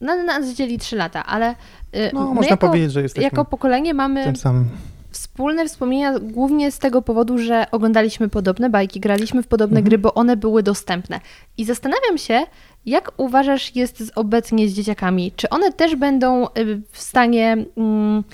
no 0.00 0.22
nas 0.22 0.48
dzieli 0.48 0.78
3 0.78 0.96
lata, 0.96 1.26
ale 1.26 1.50
y, 1.50 2.10
no, 2.14 2.34
można 2.34 2.50
jako, 2.50 2.66
powiedzieć, 2.66 2.92
że 2.92 3.02
jesteśmy 3.02 3.24
jako 3.24 3.44
pokolenie 3.44 3.94
mamy 3.94 4.24
tym 4.24 4.36
samym. 4.36 4.68
wspólne 5.10 5.68
wspomnienia 5.68 6.18
głównie 6.18 6.72
z 6.72 6.78
tego 6.78 7.02
powodu, 7.02 7.38
że 7.38 7.66
oglądaliśmy 7.70 8.28
podobne 8.28 8.70
bajki, 8.70 9.00
graliśmy 9.00 9.42
w 9.42 9.46
podobne 9.46 9.78
mhm. 9.78 9.84
gry, 9.84 9.98
bo 9.98 10.14
one 10.14 10.36
były 10.36 10.62
dostępne. 10.62 11.20
I 11.58 11.64
zastanawiam 11.64 12.18
się, 12.18 12.42
jak 12.86 13.12
uważasz 13.16 13.76
jest 13.76 14.06
z 14.06 14.10
obecnie 14.14 14.68
z 14.68 14.72
dzieciakami? 14.72 15.32
Czy 15.36 15.48
one 15.48 15.72
też 15.72 15.96
będą 15.96 16.46
y, 16.46 16.80
w 16.92 17.00
stanie 17.00 17.56
mm, 17.76 18.24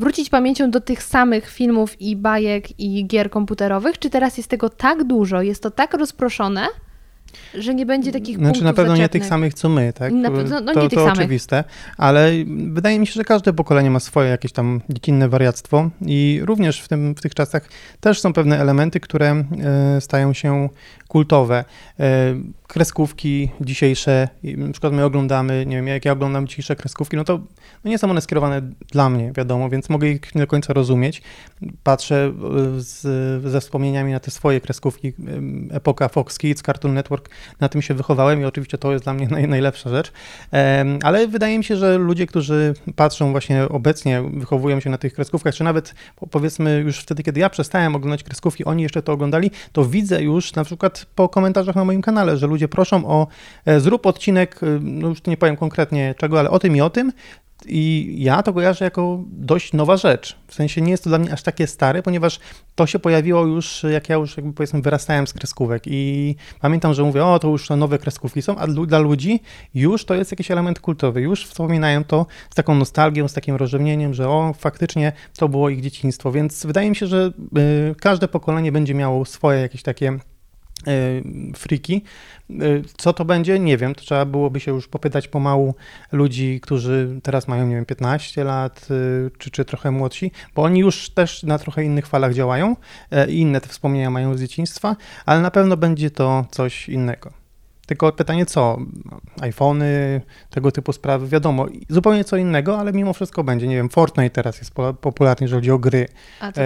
wrócić 0.00 0.30
pamięcią 0.30 0.70
do 0.70 0.80
tych 0.80 1.02
samych 1.02 1.50
filmów 1.50 2.00
i 2.00 2.16
bajek 2.16 2.80
i 2.80 3.06
gier 3.06 3.30
komputerowych? 3.30 3.98
Czy 3.98 4.10
teraz 4.10 4.36
jest 4.36 4.48
tego 4.48 4.68
tak 4.68 5.04
dużo, 5.04 5.42
jest 5.42 5.62
to 5.62 5.70
tak 5.70 5.94
rozproszone, 5.94 6.66
Że 7.54 7.74
nie 7.74 7.86
będzie 7.86 8.12
takich 8.12 8.36
Znaczy 8.36 8.46
punktów 8.46 8.64
na 8.64 8.72
pewno 8.72 8.96
nie 8.96 9.08
tych 9.08 9.26
samych 9.26 9.54
co 9.54 9.68
my, 9.68 9.92
tak? 9.92 10.12
Na 10.12 10.30
no- 10.30 10.60
no 10.60 10.74
to 10.74 10.82
nie 10.82 10.88
tych 10.88 10.98
to 10.98 11.04
samych. 11.04 11.18
oczywiste, 11.18 11.64
ale 11.96 12.32
wydaje 12.70 12.98
mi 12.98 13.06
się, 13.06 13.12
że 13.12 13.24
każde 13.24 13.52
pokolenie 13.52 13.90
ma 13.90 14.00
swoje 14.00 14.30
jakieś 14.30 14.52
tam 14.52 14.80
dziecinne 14.88 15.28
wariactwo 15.28 15.90
i 16.06 16.40
również 16.42 16.80
w, 16.80 16.88
tym, 16.88 17.14
w 17.14 17.20
tych 17.20 17.34
czasach 17.34 17.68
też 18.00 18.20
są 18.20 18.32
pewne 18.32 18.58
elementy, 18.60 19.00
które 19.00 19.30
e, 19.30 20.00
stają 20.00 20.32
się 20.32 20.68
kultowe. 21.08 21.64
E, 22.00 22.34
kreskówki 22.70 23.50
dzisiejsze, 23.60 24.28
na 24.44 24.72
przykład 24.72 24.92
my 24.92 25.04
oglądamy, 25.04 25.66
nie 25.66 25.76
wiem, 25.76 25.86
jak 25.86 26.04
ja 26.04 26.12
oglądam 26.12 26.46
dzisiejsze 26.46 26.76
kreskówki, 26.76 27.16
no 27.16 27.24
to 27.24 27.40
no 27.84 27.90
nie 27.90 27.98
są 27.98 28.10
one 28.10 28.20
skierowane 28.20 28.62
dla 28.90 29.10
mnie, 29.10 29.32
wiadomo, 29.36 29.70
więc 29.70 29.88
mogę 29.88 30.08
ich 30.08 30.34
nie 30.34 30.40
do 30.40 30.46
końca 30.46 30.72
rozumieć. 30.72 31.22
Patrzę 31.82 32.32
e, 32.76 32.80
z, 32.80 33.02
ze 33.50 33.60
wspomnieniami 33.60 34.12
na 34.12 34.20
te 34.20 34.30
swoje 34.30 34.60
kreskówki, 34.60 35.12
epoka 35.70 36.08
Fox 36.08 36.38
Kids, 36.38 36.62
Cartoon 36.62 36.94
Network, 36.94 37.30
na 37.60 37.68
tym 37.68 37.82
się 37.82 37.94
wychowałem 37.94 38.40
i 38.40 38.44
oczywiście 38.44 38.78
to 38.78 38.92
jest 38.92 39.04
dla 39.04 39.14
mnie 39.14 39.28
naj, 39.34 39.48
najlepsza 39.48 39.90
rzecz. 39.90 40.12
Ale 41.02 41.28
wydaje 41.28 41.58
mi 41.58 41.64
się, 41.64 41.76
że 41.76 41.98
ludzie, 41.98 42.26
którzy 42.26 42.74
patrzą 42.96 43.30
właśnie 43.30 43.68
obecnie, 43.68 44.22
wychowują 44.22 44.80
się 44.80 44.90
na 44.90 44.98
tych 44.98 45.14
kreskówkach, 45.14 45.54
czy 45.54 45.64
nawet 45.64 45.94
po- 46.16 46.26
powiedzmy 46.26 46.78
już 46.78 46.98
wtedy, 46.98 47.22
kiedy 47.22 47.40
ja 47.40 47.50
przestałem 47.50 47.94
oglądać 47.94 48.22
kreskówki, 48.22 48.64
oni 48.64 48.82
jeszcze 48.82 49.02
to 49.02 49.12
oglądali, 49.12 49.50
to 49.72 49.84
widzę 49.84 50.22
już 50.22 50.54
na 50.54 50.64
przykład 50.64 51.06
po 51.14 51.28
komentarzach 51.28 51.76
na 51.76 51.84
moim 51.84 52.02
kanale, 52.02 52.36
że 52.36 52.46
ludzie 52.46 52.59
proszą 52.68 53.06
o 53.06 53.26
e, 53.66 53.80
zrób 53.80 54.06
odcinek, 54.06 54.62
e, 54.62 54.66
no 54.82 55.08
już 55.08 55.26
nie 55.26 55.36
powiem 55.36 55.56
konkretnie 55.56 56.14
czego, 56.18 56.38
ale 56.38 56.50
o 56.50 56.58
tym 56.58 56.76
i 56.76 56.80
o 56.80 56.90
tym. 56.90 57.12
I 57.66 58.14
ja 58.18 58.42
to 58.42 58.52
kojarzę 58.52 58.84
jako 58.84 59.24
dość 59.26 59.72
nowa 59.72 59.96
rzecz. 59.96 60.36
W 60.46 60.54
sensie 60.54 60.80
nie 60.80 60.90
jest 60.90 61.04
to 61.04 61.10
dla 61.10 61.18
mnie 61.18 61.32
aż 61.32 61.42
takie 61.42 61.66
stare, 61.66 62.02
ponieważ 62.02 62.40
to 62.74 62.86
się 62.86 62.98
pojawiło 62.98 63.46
już, 63.46 63.82
jak 63.92 64.08
ja 64.08 64.16
już 64.16 64.36
jakby 64.36 64.52
powiedzmy 64.52 64.82
wyrastałem 64.82 65.26
z 65.26 65.32
kreskówek 65.32 65.82
i 65.86 66.36
pamiętam, 66.60 66.94
że 66.94 67.02
mówię, 67.02 67.24
o 67.24 67.38
to 67.38 67.48
już 67.48 67.70
nowe 67.70 67.98
kreskówki 67.98 68.42
są, 68.42 68.56
a 68.56 68.66
dla 68.66 68.98
ludzi 68.98 69.40
już 69.74 70.04
to 70.04 70.14
jest 70.14 70.30
jakiś 70.30 70.50
element 70.50 70.80
kultowy, 70.80 71.20
już 71.20 71.46
wspominają 71.46 72.04
to 72.04 72.26
z 72.50 72.54
taką 72.54 72.74
nostalgią, 72.74 73.28
z 73.28 73.32
takim 73.32 73.56
rozrzewnieniem, 73.56 74.14
że 74.14 74.28
o, 74.28 74.54
faktycznie 74.58 75.12
to 75.38 75.48
było 75.48 75.68
ich 75.68 75.80
dzieciństwo, 75.80 76.32
więc 76.32 76.66
wydaje 76.66 76.90
mi 76.90 76.96
się, 76.96 77.06
że 77.06 77.32
y, 77.90 77.94
każde 77.94 78.28
pokolenie 78.28 78.72
będzie 78.72 78.94
miało 78.94 79.24
swoje 79.24 79.60
jakieś 79.60 79.82
takie 79.82 80.18
friki. 81.56 82.02
Y, 82.50 82.82
Co 82.96 83.12
to 83.12 83.24
będzie? 83.24 83.58
Nie 83.58 83.76
wiem. 83.76 83.94
To 83.94 84.00
trzeba 84.00 84.24
byłoby 84.24 84.60
się 84.60 84.72
już 84.72 84.88
popytać 84.88 85.28
pomału 85.28 85.74
ludzi, 86.12 86.60
którzy 86.62 87.20
teraz 87.22 87.48
mają, 87.48 87.66
nie 87.66 87.74
wiem, 87.74 87.84
15 87.84 88.44
lat, 88.44 88.88
y, 88.90 89.30
czy, 89.38 89.50
czy 89.50 89.64
trochę 89.64 89.90
młodsi, 89.90 90.32
bo 90.54 90.62
oni 90.62 90.80
już 90.80 91.10
też 91.10 91.42
na 91.42 91.58
trochę 91.58 91.84
innych 91.84 92.06
falach 92.06 92.34
działają 92.34 92.76
i 93.28 93.38
inne 93.38 93.60
te 93.60 93.68
wspomnienia 93.68 94.10
mają 94.10 94.36
z 94.36 94.40
dzieciństwa, 94.40 94.96
ale 95.26 95.40
na 95.40 95.50
pewno 95.50 95.76
będzie 95.76 96.10
to 96.10 96.46
coś 96.50 96.88
innego. 96.88 97.39
Tylko 97.90 98.12
pytanie 98.12 98.46
co? 98.46 98.78
iPhony, 99.40 100.20
tego 100.50 100.72
typu 100.72 100.92
sprawy, 100.92 101.28
wiadomo, 101.28 101.66
zupełnie 101.88 102.24
co 102.24 102.36
innego, 102.36 102.78
ale 102.78 102.92
mimo 102.92 103.12
wszystko 103.12 103.44
będzie. 103.44 103.66
Nie 103.68 103.76
wiem, 103.76 103.88
Fortnite 103.88 104.30
teraz 104.30 104.58
jest 104.58 104.74
po- 104.74 104.94
popularny, 104.94 105.44
jeżeli 105.44 105.58
chodzi 105.58 105.70
o 105.70 105.78
gry 105.78 106.08
A 106.40 106.48
e, 106.48 106.52
tak. 106.52 106.64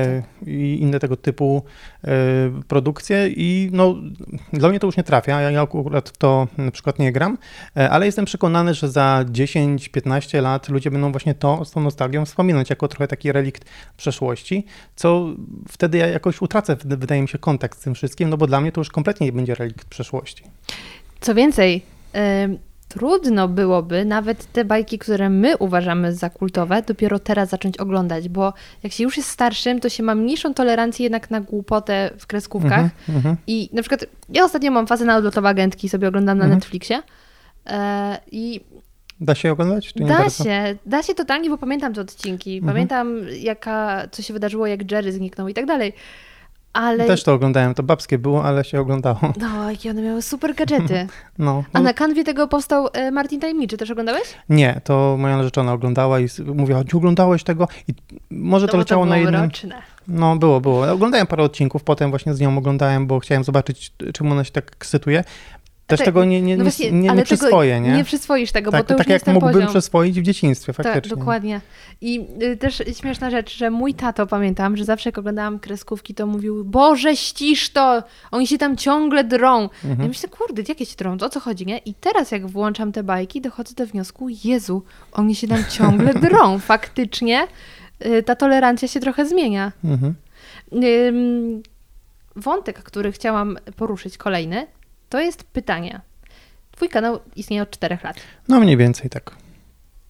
i 0.49 0.79
inne 0.81 1.01
tego 1.01 1.17
typu 1.17 1.63
e, 2.05 2.11
produkcje 2.69 3.29
i 3.29 3.71
no, 3.73 3.95
dla 4.53 4.69
mnie 4.69 4.81
to 4.81 4.87
już 4.87 4.97
nie 4.97 5.03
trafia, 5.03 5.41
ja, 5.41 5.51
ja 5.51 5.63
akurat 5.63 6.19
to 6.19 6.49
na 6.59 6.71
przykład 6.71 6.99
nie 6.99 7.13
gram, 7.13 7.39
e, 7.77 7.91
ale 7.91 8.07
jestem 8.07 8.25
przekonany, 8.25 8.75
że 8.75 8.89
za 8.89 9.25
10-15 9.29 10.43
lat 10.43 10.69
ludzie 10.69 10.91
będą 10.91 11.11
właśnie 11.11 11.35
to 11.35 11.65
z 11.65 11.71
tą 11.71 11.81
nostalgią 11.81 12.25
wspominać 12.25 12.71
jako 12.71 12.89
trochę 12.89 13.09
taki 13.09 13.33
relikt 13.33 13.65
przeszłości, 13.97 14.67
co 14.97 15.27
wtedy 15.69 15.99
ja 15.99 16.07
jakoś 16.07 16.43
utracę, 16.43 16.77
wydaje 16.85 17.23
mi 17.23 17.29
się, 17.29 17.39
kontakt 17.39 17.79
z 17.79 17.83
tym 17.83 17.95
wszystkim, 17.95 18.31
no 18.31 18.37
bo 18.37 18.47
dla 18.47 18.61
mnie 18.61 18.73
to 18.73 18.81
już 18.81 18.91
kompletnie 18.91 19.27
nie 19.27 19.33
będzie 19.33 19.55
relikt 19.55 19.85
przeszłości. 19.85 20.45
Co 21.25 21.35
więcej, 21.35 21.83
trudno 22.89 23.49
byłoby 23.49 24.05
nawet 24.05 24.53
te 24.53 24.65
bajki, 24.65 24.99
które 24.99 25.31
my 25.31 25.57
uważamy 25.57 26.15
za 26.15 26.31
kultowe, 26.31 26.83
dopiero 26.83 27.19
teraz 27.19 27.49
zacząć 27.49 27.79
oglądać, 27.79 28.29
bo 28.29 28.53
jak 28.83 28.93
się 28.93 29.05
już 29.05 29.17
jest 29.17 29.29
starszym, 29.29 29.81
to 29.81 29.89
się 29.89 30.03
ma 30.03 30.15
mniejszą 30.15 30.55
tolerancję 30.55 31.03
jednak 31.03 31.31
na 31.31 31.41
głupotę 31.41 32.11
w 32.19 32.27
kreskówkach. 32.27 32.81
Mhm, 32.81 32.93
mhm. 33.09 33.37
I 33.47 33.69
na 33.73 33.83
przykład 33.83 34.07
ja 34.29 34.45
ostatnio 34.45 34.71
mam 34.71 34.87
fazę 34.87 35.05
na 35.05 35.17
odlotowe 35.17 35.49
agentki, 35.49 35.89
sobie 35.89 36.09
oglądam 36.09 36.39
na 36.39 36.45
Mhm. 36.45 36.59
Netflixie. 36.59 37.03
E, 37.67 38.19
I 38.33 38.61
Da 39.21 39.35
się 39.35 39.53
oglądać? 39.53 39.93
Czy 39.93 40.01
nie 40.01 40.07
da 40.07 40.19
bardzo? 40.19 40.45
się, 40.45 40.77
da 40.87 41.03
się 41.03 41.15
totalnie, 41.15 41.51
bo 41.51 41.59
pamiętam 41.59 41.95
te 41.95 42.01
odcinki. 42.01 42.63
Pamiętam, 42.67 43.17
jaka, 43.41 44.07
co 44.11 44.23
się 44.23 44.33
wydarzyło, 44.35 44.67
jak 44.67 44.93
Jerry 44.93 45.13
zniknął 45.13 45.49
i 45.49 45.55
tak 45.55 45.67
dalej. 45.67 45.93
Ale. 46.75 47.07
Też 47.07 47.23
to 47.23 47.33
oglądałem, 47.33 47.75
to 47.75 47.83
babskie 47.83 48.19
było, 48.19 48.45
ale 48.45 48.65
się 48.65 48.81
oglądało. 48.81 49.19
No, 49.41 49.71
jakie 49.71 49.91
one 49.91 50.03
miały 50.03 50.23
super 50.23 50.55
gadżety. 50.55 51.07
No, 51.39 51.65
A 51.73 51.79
no, 51.79 51.85
na 51.85 51.93
kanwie 51.95 52.25
tego 52.25 52.49
powstał 52.49 52.89
e, 52.93 53.11
Martin 53.11 53.41
Tajemniczy. 53.41 53.77
Też 53.77 53.91
oglądałeś? 53.91 54.23
Nie, 54.49 54.81
to 54.85 55.17
moja 55.19 55.37
narzeczona 55.37 55.73
oglądała 55.73 56.21
i 56.21 56.27
mówiła, 56.55 56.85
czy 56.85 56.97
oglądałeś 56.97 57.45
tego? 57.45 57.69
I 57.89 57.95
może 58.31 58.67
to 58.67 58.73
No 58.73 58.77
bo 58.77 58.79
leciało 58.79 59.05
na 59.07 59.15
było 59.15 59.25
jednym... 59.25 59.41
mroczne. 59.41 59.83
No, 60.09 60.37
było, 60.37 60.61
było. 60.61 60.93
Oglądałem 60.93 61.27
parę 61.27 61.43
odcinków, 61.43 61.85
potem 61.85 62.11
właśnie 62.11 62.35
z 62.35 62.41
nią 62.41 62.59
oglądałem, 62.59 63.07
bo 63.07 63.21
chciałem 63.21 63.45
zobaczyć, 63.45 63.93
czemu 64.15 64.33
ona 64.33 64.45
się 64.45 64.53
tak 64.53 64.73
ekscytuje. 64.73 65.25
Też 65.87 65.99
te- 65.99 66.05
tego 66.05 66.25
nie, 66.25 66.43
nie, 66.43 66.57
no 66.57 66.65
nie, 66.65 66.71
właśnie, 66.71 66.93
nie, 66.93 67.09
nie 67.11 67.23
przyswoję, 67.23 67.75
tego 67.75 67.87
nie? 67.87 67.97
Nie 67.97 68.05
przyswoisz 68.05 68.53
tego, 68.53 68.71
tak 68.71 68.83
bo 68.83 68.89
to 68.89 68.95
tak 68.95 69.09
jak 69.09 69.27
mógłbym 69.27 69.53
poziom. 69.53 69.69
przyswoić 69.69 70.21
w 70.21 70.23
dzieciństwie, 70.23 70.73
faktycznie. 70.73 71.01
Tak, 71.01 71.19
dokładnie. 71.19 71.61
I 72.01 72.27
y, 72.43 72.57
też 72.57 72.83
śmieszna 73.01 73.31
rzecz, 73.31 73.57
że 73.57 73.71
mój 73.71 73.95
tato, 73.95 74.27
pamiętam, 74.27 74.77
że 74.77 74.85
zawsze 74.85 75.09
jak 75.09 75.19
oglądałam 75.19 75.59
kreskówki, 75.59 76.15
to 76.15 76.27
mówił, 76.27 76.65
Boże, 76.65 77.17
ścisz 77.17 77.71
to! 77.71 78.03
Oni 78.31 78.47
się 78.47 78.59
tam 78.59 78.77
ciągle 78.77 79.25
drą. 79.25 79.63
Mhm. 79.63 80.01
Ja 80.03 80.09
myślę, 80.09 80.29
kurde, 80.29 80.63
jakie 80.69 80.87
się 80.87 80.97
drą? 80.97 81.17
O 81.21 81.29
co 81.29 81.41
chodzi, 81.41 81.67
nie? 81.67 81.79
I 81.79 81.95
teraz 81.95 82.31
jak 82.31 82.47
włączam 82.47 82.93
te 82.93 83.03
bajki, 83.03 83.41
dochodzę 83.41 83.75
do 83.75 83.87
wniosku, 83.87 84.29
Jezu, 84.45 84.83
oni 85.13 85.35
się 85.35 85.49
tam 85.49 85.65
ciągle 85.71 86.15
drą. 86.31 86.59
Faktycznie 86.59 87.47
y, 88.07 88.23
ta 88.23 88.37
tolerancja 88.37 88.89
się 88.89 89.01
trochę 89.01 89.27
zmienia. 89.27 89.73
Mhm. 89.85 90.15
Ym, 90.73 91.63
Wątek, 92.37 92.83
który 92.83 93.13
chciałam 93.13 93.59
poruszyć, 93.77 94.19
kolejny, 94.19 94.67
to 95.15 95.21
jest 95.21 95.45
pytanie. 95.45 96.01
Twój 96.71 96.89
kanał 96.89 97.19
istnieje 97.37 97.63
od 97.63 97.71
czterech 97.71 98.05
lat. 98.05 98.17
No 98.49 98.61
mniej 98.61 98.77
więcej 98.77 99.11
tak. 99.11 99.37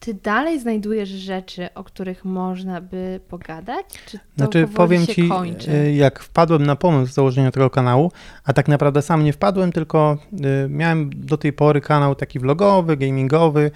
Ty 0.00 0.14
dalej 0.14 0.60
znajdujesz 0.60 1.08
rzeczy, 1.08 1.68
o 1.74 1.84
których 1.84 2.24
można 2.24 2.80
by 2.80 3.20
pogadać? 3.28 3.86
Czy 4.06 4.18
to 4.18 4.24
Znaczy, 4.36 4.68
powiem 4.74 5.06
ci, 5.06 5.28
kończy? 5.28 5.70
y, 5.72 5.92
jak 5.92 6.20
wpadłem 6.20 6.66
na 6.66 6.76
pomysł 6.76 7.12
założenia 7.12 7.50
tego 7.50 7.70
kanału, 7.70 8.12
a 8.44 8.52
tak 8.52 8.68
naprawdę 8.68 9.02
sam 9.02 9.24
nie 9.24 9.32
wpadłem, 9.32 9.72
tylko 9.72 10.18
y, 10.64 10.68
miałem 10.68 11.10
do 11.26 11.38
tej 11.38 11.52
pory 11.52 11.80
kanał 11.80 12.14
taki 12.14 12.38
vlogowy, 12.38 12.96
gamingowy 12.96 13.70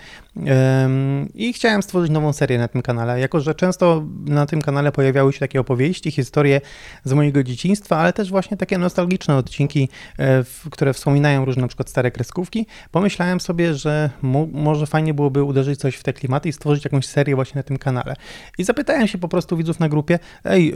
i 1.34 1.52
chciałem 1.52 1.82
stworzyć 1.82 2.10
nową 2.10 2.32
serię 2.32 2.58
na 2.58 2.68
tym 2.68 2.82
kanale. 2.82 3.20
Jako, 3.20 3.40
że 3.40 3.54
często 3.54 4.04
na 4.26 4.46
tym 4.46 4.62
kanale 4.62 4.92
pojawiały 4.92 5.32
się 5.32 5.38
takie 5.38 5.60
opowieści, 5.60 6.10
historie 6.10 6.60
z 7.04 7.12
mojego 7.12 7.42
dzieciństwa, 7.42 7.96
ale 7.96 8.12
też 8.12 8.30
właśnie 8.30 8.56
takie 8.56 8.78
nostalgiczne 8.78 9.36
odcinki, 9.36 9.88
e, 10.18 10.44
które 10.70 10.92
wspominają 10.92 11.44
różne 11.44 11.62
na 11.62 11.68
przykład 11.68 11.90
stare 11.90 12.10
kreskówki, 12.10 12.66
pomyślałem 12.90 13.40
sobie, 13.40 13.74
że 13.74 14.10
mo- 14.22 14.48
może 14.52 14.86
fajnie 14.86 15.14
byłoby 15.14 15.42
uderzyć 15.42 15.80
coś 15.80 15.96
w 15.96 16.02
te 16.02 16.12
klimaty 16.12 16.48
i 16.48 16.52
stworzyć 16.52 16.84
jakąś 16.84 17.06
serię 17.06 17.34
właśnie 17.34 17.58
na 17.58 17.62
tym 17.62 17.78
kanale. 17.78 18.16
I 18.58 18.64
zapytałem 18.64 19.08
się 19.08 19.18
po 19.18 19.28
prostu 19.28 19.56
widzów 19.56 19.80
na 19.80 19.88
grupie, 19.88 20.18
ej, 20.44 20.74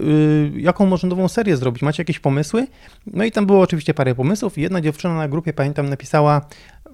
y, 0.57 0.61
jaką 0.61 0.87
może 0.87 1.07
nową 1.07 1.29
serię 1.29 1.57
zrobić? 1.57 1.83
Macie 1.83 2.01
jakieś 2.01 2.19
pomysły? 2.19 2.67
No 3.07 3.25
i 3.25 3.33
tam 3.33 3.47
było 3.47 3.61
oczywiście 3.61 3.95
parę 3.95 4.15
pomysłów 4.15 4.59
jedna 4.59 4.81
dziewczyna 4.81 5.15
na 5.15 5.29
grupie, 5.29 5.53
pamiętam, 5.53 5.89
napisała, 5.89 6.41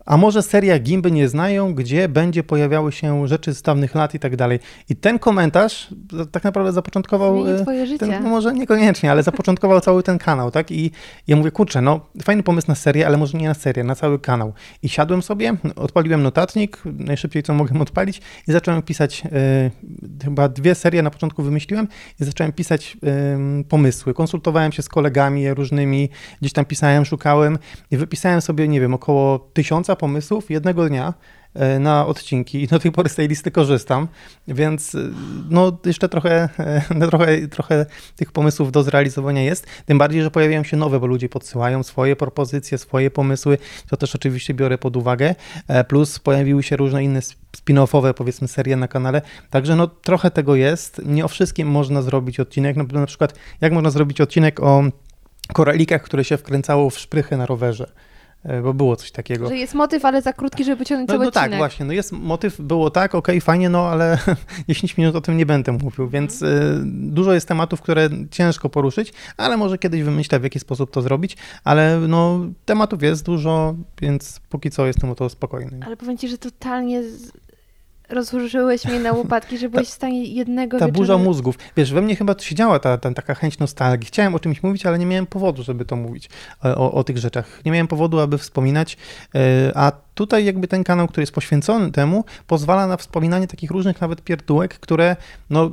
a 0.09 0.17
może 0.17 0.43
seria 0.43 0.79
Gimby 0.79 1.11
nie 1.11 1.29
znają, 1.29 1.75
gdzie 1.75 2.09
będzie 2.09 2.43
pojawiały 2.43 2.93
się 2.93 3.29
rzeczy 3.29 3.55
z 3.55 3.63
dawnych 3.63 3.95
lat 3.95 4.15
i 4.15 4.19
tak 4.19 4.37
dalej. 4.37 4.59
I 4.89 4.97
ten 4.97 5.19
komentarz 5.19 5.89
tak 6.33 6.45
naprawdę 6.45 6.73
zapoczątkował... 6.73 7.49
E, 7.49 7.63
twoje 7.63 7.87
życie. 7.87 7.99
Ten, 7.99 8.23
no 8.23 8.29
może 8.29 8.53
niekoniecznie, 8.53 9.11
ale 9.11 9.23
zapoczątkował 9.23 9.81
cały 9.81 10.03
ten 10.03 10.19
kanał, 10.19 10.51
tak? 10.51 10.71
I 10.71 10.91
ja 11.27 11.37
mówię, 11.37 11.51
kurczę, 11.51 11.81
no 11.81 12.01
fajny 12.23 12.43
pomysł 12.43 12.69
na 12.69 12.75
serię, 12.75 13.07
ale 13.07 13.17
może 13.17 13.39
nie 13.39 13.49
na 13.49 13.55
serię, 13.55 13.85
na 13.85 13.95
cały 13.95 14.19
kanał. 14.19 14.53
I 14.83 14.89
siadłem 14.89 15.23
sobie, 15.23 15.57
odpaliłem 15.77 16.23
notatnik, 16.23 16.83
najszybciej 16.85 17.43
co 17.43 17.55
mogłem 17.55 17.83
odpalić 17.83 18.21
i 18.49 18.53
zacząłem 18.53 18.83
pisać, 18.83 19.23
e, 19.33 19.71
chyba 20.25 20.49
dwie 20.49 20.75
serie 20.75 21.03
na 21.03 21.11
początku 21.11 21.43
wymyśliłem 21.43 21.89
i 22.21 22.25
zacząłem 22.25 22.53
pisać 22.53 22.97
e, 23.03 23.65
pomysły. 23.65 24.15
Konsultowałem 24.15 24.73
się 24.73 24.83
z 24.83 24.89
kolegami 24.89 25.55
różnymi, 25.55 26.09
gdzieś 26.41 26.53
tam 26.53 26.65
pisałem, 26.65 27.05
szukałem 27.05 27.59
i 27.91 27.97
wypisałem 27.97 28.41
sobie, 28.41 28.69
nie 28.69 28.81
wiem, 28.81 28.95
około 28.95 29.39
tysiąca 29.39 29.98
pomysłów 29.99 30.51
jednego 30.51 30.89
dnia 30.89 31.15
e, 31.55 31.79
na 31.79 32.07
odcinki 32.07 32.63
i 32.63 32.67
do 32.67 32.79
tej 32.79 32.93
pory 32.93 33.09
z 33.09 33.15
tej 33.15 33.29
listy 33.29 33.51
korzystam, 33.51 34.09
więc 34.49 34.95
e, 34.95 34.99
no 35.51 35.79
jeszcze 35.85 36.09
trochę, 36.09 36.49
e, 36.59 37.09
trochę, 37.11 37.49
trochę 37.49 37.87
tych 38.17 38.33
pomysłów 38.33 38.73
do 38.73 38.83
zrealizowania 38.83 39.43
jest, 39.43 39.67
tym 39.87 39.99
bardziej, 39.99 40.23
że 40.23 40.31
pojawiają 40.31 40.65
się 40.65 40.77
nowe, 40.77 41.01
bo 41.01 41.07
ludzie 41.07 41.29
podsyłają 41.29 41.83
swoje 41.83 42.17
propozycje, 42.17 42.79
swoje 42.79 43.11
pomysły, 43.11 43.59
to 43.91 43.97
też 43.97 44.15
oczywiście 44.15 44.55
biorę 44.55 44.79
pod 44.79 44.97
uwagę, 44.97 45.35
plus 45.89 46.19
pojawiły 46.19 46.63
się 46.63 46.77
różne 46.77 47.05
inne 47.05 47.19
sp- 47.29 47.49
spin-offowe, 47.57 48.15
powiedzmy, 48.15 48.49
serie 48.49 48.77
na 48.77 48.89
kanale, 48.89 49.23
także 49.51 49.77
no 49.77 49.87
trochę 49.87 50.31
tego 50.31 50.55
jest, 50.55 51.01
nie 51.05 51.25
o 51.25 51.29
wszystkim 51.29 51.69
można 51.69 52.03
zrobić 52.03 52.41
odcinek, 52.41 52.77
no, 52.77 52.85
na 52.93 53.07
przykład 53.07 53.35
jak 53.61 53.73
można 53.73 53.91
zrobić 53.91 54.21
odcinek 54.21 54.61
o 54.61 54.85
koralikach, 55.53 56.03
które 56.03 56.25
się 56.25 56.37
wkręcało 56.37 56.91
w 56.91 56.99
szprychy 56.99 57.37
na 57.37 57.47
rowerze, 57.47 57.93
bo 58.63 58.75
było 58.75 58.97
coś 58.97 59.11
takiego. 59.13 59.49
Że 59.49 59.57
jest 59.57 59.75
motyw, 59.75 60.05
ale 60.05 60.23
za 60.23 60.33
krótki, 60.33 60.65
żeby 60.65 60.77
pociągnąć 60.77 61.09
No, 61.09 61.15
cały 61.15 61.25
no 61.25 61.31
tak, 61.31 61.43
odcinek. 61.43 61.59
właśnie, 61.59 61.87
no 61.87 61.93
jest 61.93 62.13
motyw, 62.13 62.61
było 62.61 62.91
tak, 62.91 63.15
okej, 63.15 63.41
fajnie, 63.41 63.69
no 63.69 63.87
ale 63.87 64.19
10 64.69 64.97
minut 64.97 65.17
o 65.17 65.21
tym 65.21 65.37
nie 65.37 65.47
będę 65.47 65.73
mówił, 65.73 66.09
więc 66.09 66.43
Mhm. 66.43 66.83
y, 66.83 67.11
dużo 67.13 67.33
jest 67.33 67.49
tematów, 67.49 67.81
które 67.83 68.09
ciężko 68.31 68.69
poruszyć, 68.69 69.13
ale 69.37 69.57
może 69.57 69.79
kiedyś 69.79 70.03
wymyślę, 70.03 70.41
w 70.41 70.45
jaki 70.45 70.59
sposób 70.59 70.91
to 70.91 71.03
zrobić, 71.03 71.37
ale 71.65 72.01
no 72.09 72.41
tematów 72.65 73.03
jest 73.03 73.25
dużo, 73.25 73.75
więc 74.01 74.41
póki 74.49 74.71
co 74.71 74.87
jestem 74.87 75.11
o 75.11 75.15
to 75.15 75.29
spokojny. 75.29 75.81
Ale 75.87 75.97
powiem 75.97 76.19
ci, 76.19 76.29
że 76.29 76.39
totalnie. 76.39 77.03
Rozłożyłeś 78.09 78.85
mnie 78.85 79.01
na 79.01 79.13
łopatki, 79.13 79.59
że 79.59 79.69
byłeś 79.69 79.89
w 79.89 79.91
stanie 79.91 80.25
jednego 80.25 80.79
Ta 80.79 80.87
wieczoru... 80.87 81.01
burza 81.01 81.19
mózgów. 81.19 81.59
Wiesz, 81.77 81.93
we 81.93 82.03
mnie 82.03 82.17
chyba 82.17 82.35
siedziała 82.39 82.79
ta, 82.79 82.99
ta 82.99 83.15
taka 83.15 83.35
chęć 83.35 83.59
nostalgii. 83.59 84.07
Chciałem 84.07 84.35
o 84.35 84.39
czymś 84.39 84.63
mówić, 84.63 84.87
ale 84.87 84.99
nie 84.99 85.07
miałem 85.07 85.27
powodu, 85.27 85.63
żeby 85.63 85.85
to 85.85 85.97
mówić, 85.97 86.31
e, 86.65 86.77
o, 86.77 86.93
o 86.93 87.05
tych 87.05 87.19
rzeczach. 87.19 87.61
Nie 87.65 87.73
miałem 87.73 87.89
powodu, 87.89 88.21
aby 88.21 88.39
wspominać, 88.39 88.97
e, 89.35 89.73
a 89.75 89.93
tutaj 90.19 90.45
jakby 90.45 90.69
ten 90.69 90.85
kanał, 90.85 91.09
który 91.09 91.23
jest 91.23 91.33
poświęcony 91.33 91.93
temu, 91.93 92.25
pozwala 92.47 92.87
na 92.87 92.97
wspominanie 92.97 93.47
takich 93.47 93.71
różnych 93.71 94.01
nawet 94.01 94.23
pierdółek, 94.23 94.79
które 94.79 95.17
no, 95.51 95.71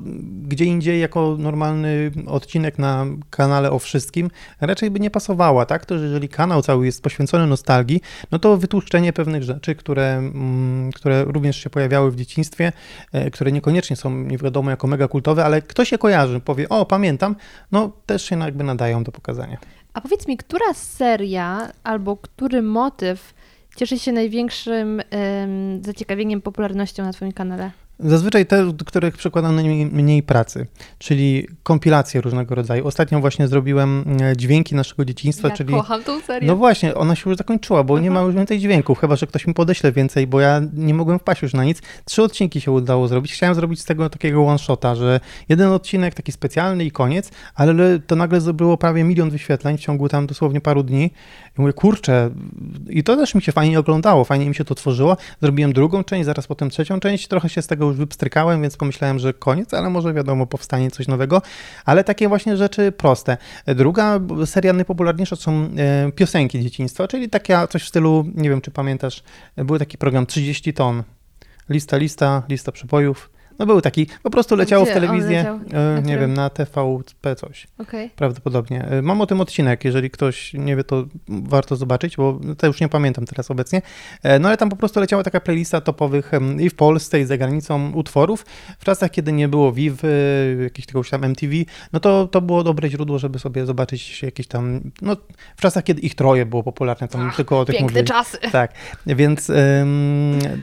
gdzie 0.48 0.66
indziej 0.66 1.02
jako 1.02 1.36
normalny 1.40 2.12
odcinek 2.28 2.80
na 2.80 3.06
kanale 3.30 3.72
o 3.72 3.80
wszystkim 3.80 4.30
raczej 4.62 4.92
by 4.92 5.00
nie 5.00 5.10
pasowała, 5.10 5.66
tak? 5.66 5.86
To, 5.86 5.98
że 5.98 6.04
jeżeli 6.04 6.30
kanał 6.30 6.62
cały 6.62 6.86
jest 6.86 7.02
poświęcony 7.02 7.48
nostalgii, 7.48 8.02
no 8.32 8.40
to 8.40 8.58
wytłuszczenie 8.58 9.14
pewnych 9.14 9.44
rzeczy, 9.44 9.75
które, 9.75 10.14
mm, 10.18 10.92
które 10.92 11.24
również 11.24 11.64
się 11.64 11.70
pojawiały 11.70 12.12
w 12.12 12.16
dzieciństwie, 12.16 12.72
e, 13.12 13.32
które 13.32 13.52
niekoniecznie 13.52 13.96
są 13.96 14.10
nie 14.16 14.38
wiadomo 14.38 14.70
jako 14.70 14.88
mega 14.88 15.08
kultowe, 15.08 15.46
ale 15.46 15.62
ktoś 15.62 15.90
się 15.90 15.98
kojarzy, 15.98 16.40
powie, 16.40 16.70
o 16.70 16.86
pamiętam, 16.86 17.36
no 17.72 17.92
też 18.06 18.25
się 18.25 18.40
jakby 18.40 18.64
nadają 18.64 19.04
do 19.04 19.12
pokazania. 19.12 19.58
A 19.94 20.02
powiedz 20.02 20.28
mi, 20.28 20.38
która 20.38 20.74
seria 20.74 21.72
albo 21.84 22.18
który 22.18 22.62
motyw 22.62 23.34
cieszy 23.75 24.00
się 24.00 24.12
największym 24.12 25.01
em, 25.10 25.84
zaciekawieniem, 25.84 26.41
popularnością 26.41 27.03
na 27.03 27.13
twoim 27.13 27.32
kanale? 27.32 27.72
Zazwyczaj 28.00 28.46
te, 28.46 28.74
do 28.74 28.86
których 28.86 29.18
przykładam 29.18 29.56
najmniej 29.56 29.86
mniej 29.86 30.24
pracy, 30.24 30.68
czyli 30.98 31.48
kompilacje 31.64 32.22
różnego 32.22 32.56
rodzaju. 32.56 32.88
Ostatnio 32.88 33.20
właśnie 33.20 33.48
zrobiłem 33.48 34.06
e, 34.22 34.38
dźwięki 34.38 34.75
naszego 34.75 35.06
dzieciństwa, 35.06 35.48
ja 35.48 35.56
czyli 35.56 35.74
kocham 35.74 36.04
tą 36.04 36.22
serię. 36.22 36.48
No 36.48 36.56
właśnie, 36.56 36.96
ona 36.96 37.16
się 37.16 37.30
już 37.30 37.38
zakończyła, 37.38 37.84
bo 37.84 38.00
nie 38.00 38.12
ma 38.12 38.22
już 38.22 38.36
więcej 38.36 38.60
dźwięków, 38.60 39.00
chyba 39.00 39.16
że 39.16 39.28
ktoś 39.28 39.48
mi 39.48 39.54
podeśle 39.54 39.92
więcej, 39.92 40.28
bo 40.28 40.40
ja 40.40 40.62
nie 40.74 40.94
mogłem 40.94 41.20
wpaść 41.20 41.42
już 41.42 41.54
na 41.54 41.64
nic. 41.64 41.82
Trzy 42.06 42.24
odcinki 42.24 42.62
się 42.62 42.72
udało 42.72 43.08
zrobić. 43.08 43.34
Chciałem 43.34 43.56
zrobić 43.56 43.82
z 43.82 43.86
tego 43.86 44.10
takiego 44.10 44.46
one-shota, 44.46 44.96
że 44.96 45.20
jeden 45.50 45.70
odcinek 45.70 46.14
taki 46.14 46.32
specjalny 46.32 46.86
i 46.86 46.92
koniec, 46.92 47.32
ale 47.56 48.00
to 48.00 48.16
nagle 48.16 48.42
zdobyło 48.42 48.78
prawie 48.78 49.04
milion 49.04 49.30
wyświetleń 49.30 49.78
w 49.78 49.82
ciągu 49.82 50.10
tam 50.10 50.28
dosłownie 50.28 50.62
paru 50.62 50.84
dni. 50.84 51.12
I 51.58 51.62
mówię, 51.62 51.74
kurczę, 51.74 52.30
i 52.90 53.04
to 53.04 53.16
też 53.16 53.36
mi 53.36 53.42
się 53.42 53.52
fajnie 53.52 53.80
oglądało, 53.80 54.24
fajnie 54.24 54.50
mi 54.50 54.56
się 54.56 54.66
to 54.66 54.75
tworzyło. 54.75 55.18
Zrobiłem 55.42 55.74
drugą 55.74 56.04
część, 56.04 56.25
zaraz 56.25 56.48
potem 56.48 56.70
trzecią 56.70 57.00
część, 57.00 57.28
trochę 57.28 57.50
się 57.50 57.62
z 57.62 57.68
tego 57.68 57.85
już 57.88 57.98
wypstrykałem, 57.98 58.62
więc 58.62 58.77
pomyślałem, 58.77 59.20
że 59.20 59.34
koniec, 59.34 59.74
ale 59.74 59.89
może 59.89 60.13
wiadomo, 60.13 60.48
powstanie 60.48 60.92
coś 60.92 61.08
nowego. 61.08 61.42
Ale 61.86 62.04
takie 62.04 62.27
właśnie 62.27 62.58
rzeczy 62.58 62.92
proste. 62.92 63.38
Druga 63.68 64.20
seria 64.46 64.74
najpopularniejsza 64.74 65.36
są 65.36 65.70
e, 65.77 66.12
piosenki 66.12 66.62
dzieciństwa, 66.63 67.08
czyli 67.08 67.30
taka 67.30 67.68
coś 67.68 67.84
w 67.84 67.88
stylu, 67.88 68.25
nie 68.36 68.50
wiem 68.50 68.62
czy 68.62 68.72
pamiętasz, 68.72 69.24
był 69.58 69.80
taki 69.80 69.98
program 69.98 70.25
30 70.25 70.74
ton. 70.74 71.04
Lista, 71.70 71.98
lista, 71.98 72.44
lista 72.50 72.72
przepojów. 72.72 73.35
No 73.59 73.65
był 73.65 73.81
taki, 73.81 74.07
po 74.24 74.29
prostu 74.29 74.55
leciało 74.55 74.85
Gdzie 74.85 74.93
w 74.93 75.29
leciał? 75.29 75.59
e, 75.74 76.01
nie 76.01 76.17
wiem, 76.17 76.33
na 76.33 76.50
TVP 76.50 77.35
coś. 77.35 77.67
Okej. 77.77 78.09
Prawdopodobnie. 78.15 78.91
Y, 78.93 79.01
Mam 79.01 79.21
o 79.21 79.25
tym 79.25 79.41
odcinek, 79.41 79.85
jeżeli 79.85 80.09
ktoś 80.09 80.53
nie 80.53 80.75
wie, 80.75 80.83
to 80.83 81.05
warto 81.27 81.75
zobaczyć, 81.75 82.17
bo 82.17 82.39
to 82.57 82.67
już 82.67 82.81
nie 82.81 82.89
pamiętam 82.89 83.25
teraz 83.25 83.51
obecnie. 83.51 83.81
E, 84.24 84.39
No 84.39 84.47
ale 84.47 84.57
tam 84.57 84.69
po 84.69 84.75
prostu 84.75 85.00
leciała 85.00 85.24
taka 85.24 85.39
playlista 85.39 85.81
topowych 85.81 86.31
i 86.59 86.69
w 86.69 86.75
Polsce, 86.75 87.19
i 87.19 87.25
za 87.25 87.38
granicą 87.38 87.91
utworów. 87.91 88.45
W 88.79 88.85
czasach, 88.85 89.12
kiedy 89.12 89.31
nie 89.31 89.47
było 89.47 89.71
Viv, 89.71 89.97
jakiegoś 90.63 91.09
tam 91.09 91.24
MTV, 91.24 91.53
no 91.93 92.00
to, 92.00 92.27
to 92.27 92.41
było 92.41 92.63
dobre 92.63 92.89
źródło, 92.89 93.19
żeby 93.19 93.39
sobie 93.39 93.65
zobaczyć 93.65 94.24
jakieś 94.24 94.47
tam, 94.47 94.81
no 95.01 95.15
w 95.57 95.62
czasach, 95.62 95.83
kiedy 95.83 96.01
ich 96.01 96.15
troje 96.15 96.45
było 96.45 96.63
popularne, 96.63 97.07
tam 97.07 97.21
Ach, 97.29 97.35
tylko 97.35 97.59
o 97.59 97.65
tych 97.65 97.81
mówili. 97.81 98.03
czasy. 98.03 98.38
Tak, 98.51 98.74
więc 99.07 99.51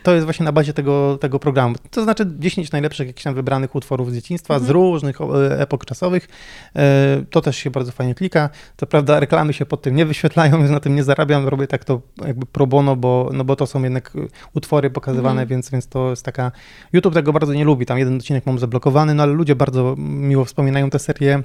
to 0.02 0.14
jest 0.14 0.24
właśnie 0.24 0.44
na 0.44 0.52
bazie 0.52 0.72
tego, 0.72 1.18
tego 1.20 1.38
programu. 1.38 1.74
To 1.90 2.02
znaczy 2.04 2.24
10 2.38 2.72
najlepszych 2.82 3.06
jakichś 3.06 3.24
tam 3.24 3.34
wybranych 3.34 3.74
utworów 3.74 4.10
z 4.10 4.14
dzieciństwa, 4.14 4.58
z 4.58 4.70
różnych 4.70 5.20
e, 5.20 5.60
epok 5.60 5.84
czasowych. 5.84 6.28
E, 6.76 7.24
To 7.30 7.40
też 7.40 7.56
się 7.56 7.70
bardzo 7.70 7.92
fajnie 7.92 8.14
klika. 8.14 8.50
Co 8.76 8.86
prawda 8.86 9.20
reklamy 9.20 9.52
się 9.52 9.66
pod 9.66 9.82
tym 9.82 9.96
nie 9.96 10.06
wyświetlają, 10.06 10.58
więc 10.58 10.70
na 10.70 10.80
tym 10.80 10.94
nie 10.94 11.04
zarabiam. 11.04 11.48
Robię 11.48 11.66
tak 11.66 11.84
to 11.84 12.00
jakby 12.26 12.46
pro 12.46 12.66
bono, 12.66 12.96
bo, 12.96 13.30
no 13.32 13.44
bo 13.44 13.56
to 13.56 13.66
są 13.66 13.82
jednak 13.82 14.12
e, 14.16 14.18
utwory 14.54 14.90
pokazywane, 14.90 15.46
więc, 15.46 15.70
więc 15.70 15.86
to 15.86 16.10
jest 16.10 16.24
taka... 16.24 16.52
YouTube 16.92 17.14
tego 17.14 17.32
bardzo 17.32 17.54
nie 17.54 17.64
lubi. 17.64 17.86
Tam 17.86 17.98
jeden 17.98 18.16
odcinek 18.16 18.46
mam 18.46 18.58
zablokowany, 18.58 19.14
no 19.14 19.22
ale 19.22 19.32
ludzie 19.32 19.54
bardzo 19.54 19.94
miło 19.98 20.44
wspominają 20.44 20.90
tę 20.90 20.98
serię. 20.98 21.42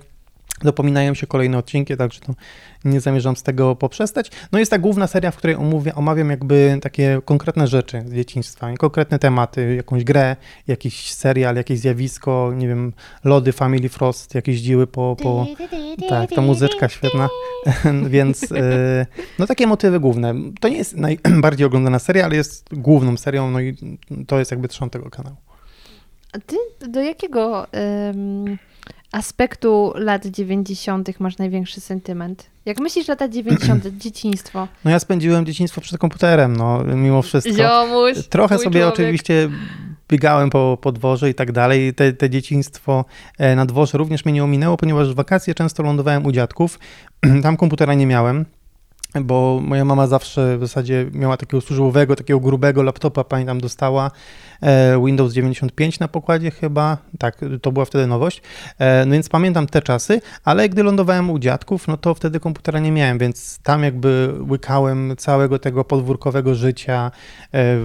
Dopominają 0.64 1.14
się 1.14 1.28
kolejne 1.28 1.58
odcinki, 1.58 1.98
także 1.98 2.20
to 2.20 2.34
nie 2.86 3.02
zamierzam 3.02 3.36
z 3.36 3.44
tego 3.44 3.76
poprzestać. 3.76 4.32
No 4.52 4.60
jest 4.60 4.72
ta 4.72 4.80
główna 4.80 5.08
seria, 5.08 5.32
w 5.32 5.36
której 5.36 5.56
omówię, 5.56 5.96
omawiam 5.96 6.30
jakby 6.30 6.80
takie 6.82 7.22
konkretne 7.26 7.68
rzeczy 7.68 8.04
z 8.06 8.14
dzieciństwa, 8.14 8.74
konkretne 8.74 9.20
tematy, 9.20 9.76
jakąś 9.76 10.04
grę, 10.04 10.36
jakiś 10.68 11.14
serial, 11.14 11.56
jakieś 11.56 11.80
zjawisko, 11.80 12.54
nie 12.56 12.68
wiem, 12.68 12.94
lody 13.24 13.52
Family 13.52 13.90
Frost, 13.90 14.36
jakieś 14.36 14.60
dziły 14.60 14.88
po... 14.88 15.16
po 15.24 15.46
tak, 16.10 16.30
ta 16.30 16.42
muzyczka 16.42 16.90
świetna, 16.90 17.30
więc 18.10 18.52
e, 18.52 19.06
no 19.40 19.48
takie 19.48 19.68
motywy 19.68 20.00
główne. 20.00 20.34
To 20.60 20.70
nie 20.70 20.78
jest 20.78 20.96
najbardziej 20.98 21.66
oglądana 21.68 22.00
seria, 22.00 22.26
ale 22.26 22.36
jest 22.36 22.70
główną 22.72 23.18
serią, 23.18 23.52
no 23.52 23.60
i 23.60 23.76
to 24.28 24.40
jest 24.40 24.52
jakby 24.52 24.68
trzon 24.68 24.90
tego 24.90 25.10
kanału. 25.10 25.47
A 26.38 26.40
ty 26.40 26.56
do 26.90 27.02
jakiego 27.02 27.68
em, 27.72 28.58
aspektu 29.12 29.94
lat 29.96 30.26
90. 30.26 31.20
masz 31.20 31.38
największy 31.38 31.82
sentyment? 31.82 32.46
Jak 32.66 32.80
myślisz 32.80 33.08
lata 33.08 33.28
90., 33.28 33.88
dzieciństwo? 34.04 34.68
No 34.86 34.92
ja 34.92 35.00
spędziłem 35.00 35.46
dzieciństwo 35.46 35.82
przed 35.82 36.00
komputerem, 36.00 36.58
no 36.58 36.84
mimo 36.84 37.22
wszystko. 37.22 37.54
Ziomuś, 37.54 38.28
Trochę 38.28 38.58
sobie 38.58 38.72
człowiek. 38.80 38.94
oczywiście 38.94 39.50
biegałem 40.10 40.50
po, 40.50 40.78
po 40.82 40.92
dworze 40.92 41.30
i 41.30 41.34
tak 41.34 41.52
dalej. 41.52 41.94
Te, 41.94 42.14
te 42.14 42.30
dzieciństwo 42.30 43.06
e, 43.38 43.56
na 43.56 43.66
dworze 43.66 43.98
również 43.98 44.26
mnie 44.26 44.34
nie 44.34 44.44
ominęło, 44.44 44.78
ponieważ 44.78 45.12
w 45.14 45.16
wakacje 45.16 45.56
często 45.56 45.84
lądowałem 45.84 46.26
u 46.26 46.32
dziadków. 46.32 46.80
Tam 47.44 47.58
komputera 47.58 47.94
nie 47.94 48.08
miałem. 48.08 48.46
Bo 49.16 49.60
moja 49.64 49.86
mama 49.86 50.08
zawsze 50.08 50.58
w 50.58 50.60
zasadzie 50.60 51.06
miała 51.14 51.38
takiego 51.38 51.62
służbowego, 51.62 52.16
takiego 52.16 52.40
grubego 52.40 52.84
laptopa, 52.84 53.24
pamiętam, 53.24 53.62
dostała 53.62 54.12
e, 54.62 55.06
Windows 55.06 55.34
95 55.34 56.00
na 56.00 56.08
pokładzie 56.08 56.52
chyba, 56.52 56.98
tak, 57.20 57.42
to 57.62 57.72
była 57.72 57.86
wtedy 57.86 58.08
nowość, 58.08 58.42
e, 58.80 59.06
no 59.06 59.14
więc 59.14 59.30
pamiętam 59.30 59.68
te 59.68 59.82
czasy, 59.82 60.22
ale 60.44 60.70
gdy 60.70 60.84
lądowałem 60.84 61.30
u 61.30 61.40
dziadków, 61.40 61.88
no 61.88 61.98
to 61.98 62.14
wtedy 62.14 62.40
komputera 62.40 62.80
nie 62.80 62.92
miałem, 62.92 63.18
więc 63.18 63.60
tam 63.64 63.84
jakby 63.84 64.34
łykałem 64.50 65.14
całego 65.18 65.60
tego 65.60 65.84
podwórkowego 65.84 66.56
życia, 66.56 67.12
e, 67.54 67.78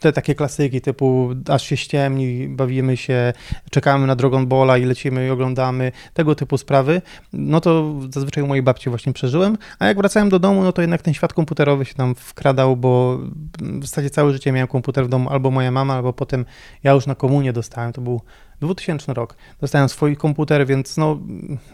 te 0.00 0.12
takie 0.12 0.34
klasyki 0.34 0.80
typu 0.80 1.30
aż 1.48 1.62
się 1.62 1.76
ściemni, 1.76 2.48
bawimy 2.48 2.96
się, 2.96 3.32
czekamy 3.70 4.06
na 4.06 4.16
Dragon 4.16 4.46
Balla 4.46 4.78
i 4.78 4.84
lecimy 4.84 5.26
i 5.26 5.30
oglądamy, 5.30 5.92
tego 6.14 6.34
typu 6.34 6.58
sprawy, 6.58 7.02
no 7.32 7.60
to 7.60 7.94
zazwyczaj 8.10 8.44
u 8.44 8.46
mojej 8.46 8.62
babci 8.62 8.90
właśnie 8.90 9.12
przeżyłem, 9.12 9.58
a 9.78 9.86
jak 9.86 9.96
wracałem 9.96 10.28
do 10.28 10.39
domu, 10.40 10.62
no 10.62 10.72
to 10.72 10.80
jednak 10.80 11.02
ten 11.02 11.14
świat 11.14 11.32
komputerowy 11.32 11.84
się 11.84 11.94
tam 11.94 12.14
wkradał, 12.14 12.76
bo 12.76 13.18
w 13.58 13.82
zasadzie 13.86 14.10
całe 14.10 14.32
życie 14.32 14.52
miałem 14.52 14.68
komputer 14.68 15.06
w 15.06 15.08
domu, 15.08 15.30
albo 15.30 15.50
moja 15.50 15.70
mama, 15.70 15.94
albo 15.94 16.12
potem 16.12 16.44
ja 16.82 16.92
już 16.92 17.06
na 17.06 17.14
komunie 17.14 17.52
dostałem, 17.52 17.92
to 17.92 18.00
był 18.00 18.20
2000 18.60 19.14
rok. 19.14 19.36
Dostałem 19.60 19.88
swój 19.88 20.16
komputer, 20.16 20.66
więc 20.66 20.96
no 20.96 21.18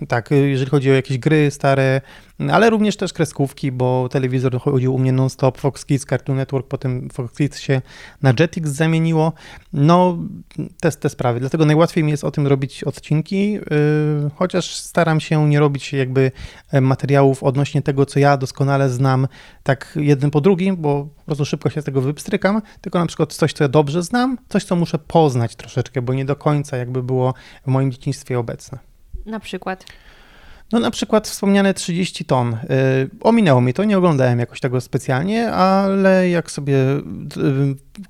tak, 0.08 0.30
jeżeli 0.30 0.70
chodzi 0.70 0.90
o 0.90 0.94
jakieś 0.94 1.18
gry 1.18 1.50
stare, 1.50 2.00
ale 2.52 2.70
również 2.70 2.96
też 2.96 3.12
kreskówki, 3.12 3.72
bo 3.72 4.08
telewizor 4.08 4.60
chodził 4.60 4.94
u 4.94 4.98
mnie 4.98 5.12
non-stop, 5.12 5.58
Fox 5.58 5.84
Kids, 5.84 6.04
Cartoon 6.04 6.38
Network, 6.38 6.68
potem 6.68 7.08
Fox 7.10 7.36
Kids 7.36 7.58
się 7.58 7.82
na 8.22 8.34
Jetix 8.40 8.70
zamieniło. 8.70 9.32
No, 9.72 10.18
te, 10.80 10.90
te 10.90 11.08
sprawy. 11.08 11.40
Dlatego 11.40 11.64
najłatwiej 11.64 12.04
mi 12.04 12.10
jest 12.10 12.24
o 12.24 12.30
tym 12.30 12.46
robić 12.46 12.84
odcinki, 12.84 13.52
yy, 13.52 13.60
chociaż 14.34 14.76
staram 14.76 15.20
się 15.20 15.48
nie 15.48 15.60
robić 15.60 15.92
jakby 15.92 16.32
e, 16.72 16.80
materiałów 16.80 17.42
odnośnie 17.42 17.82
tego, 17.82 18.06
co 18.06 18.18
ja 18.18 18.36
doskonale 18.36 18.90
znam, 18.90 19.28
tak 19.62 19.98
jeden 20.00 20.30
po 20.30 20.40
drugim, 20.40 20.76
bo 20.76 21.08
po 21.16 21.24
prostu 21.24 21.44
szybko 21.44 21.70
się 21.70 21.82
z 21.82 21.84
tego 21.84 22.00
wypstrykam, 22.00 22.62
tylko 22.80 22.98
na 22.98 23.06
przykład 23.06 23.34
coś, 23.34 23.52
co 23.52 23.64
ja 23.64 23.68
dobrze 23.68 24.02
znam, 24.02 24.38
coś, 24.48 24.64
co 24.64 24.76
muszę 24.76 24.98
poznać 24.98 25.56
troszeczkę, 25.56 26.02
bo 26.02 26.14
nie 26.14 26.24
do 26.24 26.36
końca 26.36 26.76
jakby 26.76 27.02
było 27.02 27.34
w 27.66 27.66
moim 27.66 27.92
dzieciństwie 27.92 28.38
obecne. 28.38 28.78
Na 29.26 29.40
przykład. 29.40 29.84
No 30.72 30.80
na 30.80 30.90
przykład 30.90 31.28
wspomniane 31.28 31.74
30 31.74 32.24
ton. 32.24 32.54
Y, 32.54 32.56
ominęło 33.20 33.60
mi 33.60 33.74
to, 33.74 33.84
nie 33.84 33.98
oglądałem 33.98 34.38
jakoś 34.38 34.60
tego 34.60 34.80
specjalnie, 34.80 35.52
ale 35.52 36.28
jak 36.28 36.50
sobie 36.50 36.76
y, 36.76 37.00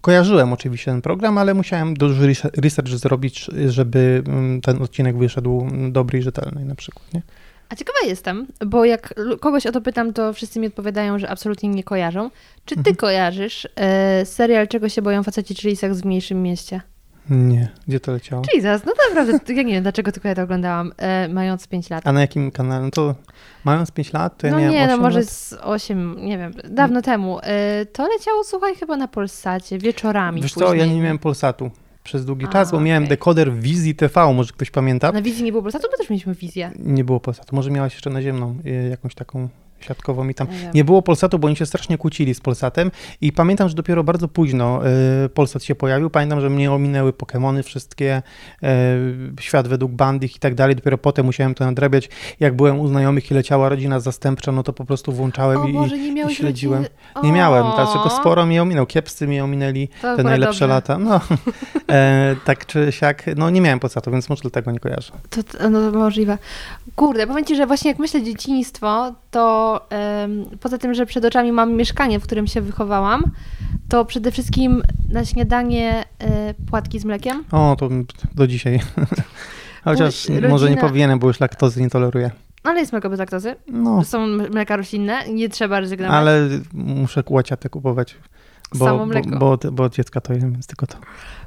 kojarzyłem 0.01 0.53
oczywiście 0.53 0.90
ten 0.90 1.03
program, 1.03 1.38
ale 1.38 1.55
musiałem 1.55 1.95
duży 1.95 2.33
research 2.57 2.88
zrobić, 2.90 3.51
żeby 3.69 4.23
mm, 4.27 4.61
ten 4.61 4.83
odcinek 4.83 5.19
wyszedł 5.19 5.69
dobry 5.90 6.19
i 6.19 6.23
rzetelny 6.23 6.64
na 6.64 6.75
przykład, 6.75 7.14
nie? 7.14 7.23
A 7.69 7.75
ciekawa 7.75 7.99
jestem, 8.07 8.47
bo 8.66 8.85
jak 8.85 9.14
kogoś 9.40 9.66
o 9.66 9.73
to 9.73 9.81
pytam, 9.81 10.12
to 10.12 10.33
wszyscy 10.33 10.61
mi 10.61 10.66
odpowiadają, 10.66 11.19
że 11.19 11.29
absolutnie 11.29 11.69
nie 11.69 11.85
kojarzą. 11.85 12.31
Czy 12.64 12.75
ty 12.75 12.79
Mhm. 12.79 12.97
kojarzysz 12.97 13.69
e, 13.77 14.27
serial 14.27 14.69
Czego 14.69 14.88
się 14.88 15.03
boją 15.03 15.23
faceci, 15.23 15.55
czyli 15.55 15.77
Seks 15.77 16.01
w 16.01 16.05
mniejszym 16.05 16.42
mieście? 16.42 16.81
Nie, 17.31 17.69
gdzie 17.89 18.01
to 18.01 18.12
leciało? 18.12 18.43
Jesus, 18.55 18.85
no 18.87 18.93
naprawdę, 19.09 19.55
ja 19.55 19.62
nie 19.62 19.73
wiem, 19.75 19.83
dlaczego 19.83 20.12
tylko 20.12 20.29
ja 20.29 20.35
to 20.35 20.43
oglądałam, 20.43 20.93
e, 20.97 21.29
mając 21.29 21.67
5 21.69 21.91
lat. 21.91 22.07
A 22.07 22.12
na 22.12 22.21
jakim 22.21 22.51
kanale? 22.51 22.85
No 22.85 22.91
to 22.91 23.15
mając 23.65 23.91
5 23.91 24.12
lat, 24.12 24.39
to 24.39 24.47
ja 24.47 24.53
no 24.53 24.59
miałem 24.59 24.75
nie, 24.75 24.85
8 24.85 24.97
no 24.97 25.03
może 25.03 25.19
lat. 25.19 25.29
z 25.29 25.53
8, 25.53 26.17
nie 26.19 26.39
wiem, 26.39 26.53
dawno 26.71 27.03
temu. 27.03 27.39
E, 27.43 27.87
to 27.87 28.09
leciało, 28.09 28.45
słuchaj, 28.45 28.75
chyba 28.75 28.97
na 28.97 29.09
Polsacie, 29.09 29.79
wieczorami 29.79 30.43
Wiesz 30.43 30.53
później. 30.53 30.69
co, 30.69 30.75
ja 30.75 30.87
nie 30.87 31.01
miałem 31.01 31.19
Polsatu 31.19 31.71
przez 32.05 32.25
długi 32.25 32.47
A, 32.47 32.49
czas, 32.49 32.71
bo 32.71 32.81
miałem 32.81 33.03
okej. 33.03 33.09
dekoder 33.11 33.53
w 33.53 33.61
wizji 33.61 33.95
TV, 33.95 34.33
może 34.35 34.53
ktoś 34.53 34.71
pamięta? 34.71 35.12
Na 35.12 35.23
wizji 35.23 35.45
nie 35.45 35.53
było 35.53 35.62
Polsatu, 35.62 35.89
bo 35.93 35.97
też 35.99 36.11
mieliśmy 36.11 36.35
wizję. 36.35 36.71
Nie 36.79 37.05
było 37.05 37.21
Polsatu, 37.21 37.57
może 37.57 37.71
miałaś 37.71 37.93
jeszcze 37.93 38.11
naziemną, 38.11 38.59
y, 38.67 38.89
jakąś 38.91 39.15
taką 39.15 39.49
siatkową 39.81 40.29
i 40.29 40.35
tam. 40.35 40.47
Nie 40.75 40.85
było 40.85 41.03
Polsatu, 41.03 41.39
bo 41.39 41.47
oni 41.47 41.57
się 41.57 41.67
strasznie 41.67 41.99
kłócili 41.99 42.35
z 42.35 42.41
Polsatem 42.41 42.91
i 43.21 43.33
pamiętam, 43.33 43.69
że 43.69 43.75
dopiero 43.75 44.05
bardzo 44.05 44.29
późno 44.29 44.81
y, 45.25 45.29
Polsat 45.29 45.65
się 45.65 45.75
pojawił. 45.75 46.11
Pamiętam, 46.11 46.41
że 46.41 46.51
mnie 46.51 46.73
ominęły 46.73 47.12
Pokémony 47.12 47.62
wszystkie, 47.62 48.23
y, 48.62 48.67
Świat 49.41 49.69
według 49.69 49.93
Bandich 49.93 50.37
i 50.37 50.39
tak 50.39 50.55
dalej. 50.55 50.77
Dopiero 50.77 50.99
potem 50.99 51.27
musiałem 51.27 51.55
to 51.55 51.65
nadrabiać. 51.65 52.09
Jak 52.41 52.57
byłem 52.57 52.81
u 52.81 52.89
znajomych 52.89 53.31
i 53.31 53.35
leciała 53.35 53.69
rodzina 53.69 54.01
zastępcza, 54.01 54.53
no 54.53 54.62
to 54.62 54.73
po 54.73 54.85
prostu 54.85 55.12
włączałem 55.12 55.59
O 55.59 55.69
i, 55.69 55.73
Boże, 55.73 55.99
nie 55.99 56.23
i 56.31 56.35
śledziłem. 56.35 56.85
Nie 57.23 57.33
miałem, 57.33 57.67
O, 57.67 57.77
dlaczego 57.77 58.11
sporo 58.11 58.47
mnie 58.47 58.62
ominął. 58.62 58.87
Kiepscy 58.87 59.27
mnie 59.27 59.45
ominęli, 59.45 59.89
to 60.03 60.17
te 60.17 60.23
najlepsze 60.23 60.61
dobrze. 60.61 60.75
lata. 60.75 60.99
No, 60.99 61.21
e, 61.91 62.37
tak 62.45 62.67
czy 62.67 62.93
siak, 62.93 63.25
no 63.37 63.51
nie 63.51 63.61
miałem 63.61 63.81
Polsatu, 63.81 64.11
więc 64.11 64.29
może 64.29 64.43
dlatego 64.43 64.71
nie 64.71 64.81
kojarzę. 64.81 65.12
To, 65.31 65.43
to, 65.43 65.71
no, 65.71 65.93
to 65.93 65.99
możliwe. 65.99 66.39
Kurde, 66.97 67.27
powiem 67.27 67.45
Ci, 67.45 67.57
że 67.57 67.67
właśnie 67.67 67.91
jak 67.91 67.99
myślę 67.99 68.23
dzieciństwo, 68.23 69.12
to 69.31 69.66
poza 70.61 70.79
tym, 70.79 70.95
że 70.95 71.07
przed 71.07 71.25
oczami 71.25 71.53
mam 71.53 71.73
mieszkanie, 71.73 72.21
w 72.21 72.23
którym 72.23 72.47
się 72.47 72.61
wychowałam, 72.61 73.23
to 73.89 74.05
przede 74.05 74.31
wszystkim 74.33 74.83
na 75.13 75.25
śniadanie 75.25 76.05
e, 76.19 76.55
płatki 76.71 76.99
z 77.01 77.05
mlekiem. 77.05 77.45
O, 77.53 77.77
to 77.79 77.89
do 78.35 78.47
dzisiaj. 78.47 78.81
Chociaż 79.85 80.29
Mój 80.29 80.41
może 80.41 80.67
nie 80.71 80.75
rodzina- 80.77 80.81
powinienem, 80.89 81.19
bo 81.19 81.27
już 81.27 81.41
laktozy 81.41 81.81
nie 81.83 81.91
toleruję. 81.91 82.31
Ale 82.65 82.81
jest 82.81 82.93
mleko 82.93 83.11
bez 83.11 83.19
laktozy. 83.19 83.57
No, 83.69 84.05
Są 84.05 84.27
mleka 84.27 84.77
roślinne, 84.77 85.29
nie 85.29 85.49
trzeba 85.49 85.81
rezygnować. 85.81 86.15
ale 86.17 86.49
muszę 86.73 87.23
łaciatę 87.29 87.69
kupować. 87.69 88.15
Bo, 88.75 88.85
Samo 88.85 88.99
bo, 88.99 89.07
mleko. 89.07 89.39
bo, 89.39 89.59
bo 89.73 89.83
od 89.85 89.95
dziecka 89.95 90.21
to 90.21 90.33
jem, 90.33 90.53
więc 90.53 90.67
tylko 90.67 90.87
to. 90.87 90.99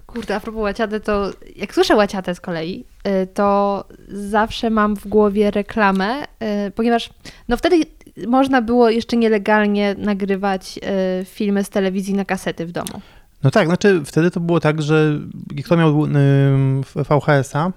Kurde, 0.06 0.36
a 0.36 0.40
propos 0.40 0.62
łaciaty, 0.62 1.00
to 1.00 1.32
jak 1.56 1.74
słyszę 1.74 1.96
łaciatę 1.96 2.36
z 2.36 2.42
kolei, 2.42 2.86
y, 3.08 3.28
to 3.34 3.84
zawsze 4.08 4.70
mam 4.70 4.96
w 4.96 5.08
głowie 5.08 5.52
reklamę, 5.52 6.24
y, 6.68 6.72
ponieważ 6.72 7.10
no 7.48 7.58
wtedy 7.58 7.76
można 8.28 8.62
było 8.62 8.89
jeszcze 8.89 9.17
nielegalnie 9.17 9.95
nagrywać 9.98 10.80
y, 11.22 11.26
filmy 11.26 11.63
z 11.63 11.69
telewizji 11.69 12.13
na 12.13 12.26
kasety 12.26 12.65
w 12.65 12.72
domu. 12.72 13.02
No 13.43 13.52
tak, 13.52 13.67
znaczy 13.67 14.02
wtedy 14.06 14.32
to 14.32 14.39
było 14.39 14.60
tak, 14.60 14.82
że 14.82 15.19
kto 15.65 15.78
miał 15.78 16.08
VHS-a, 16.95 17.72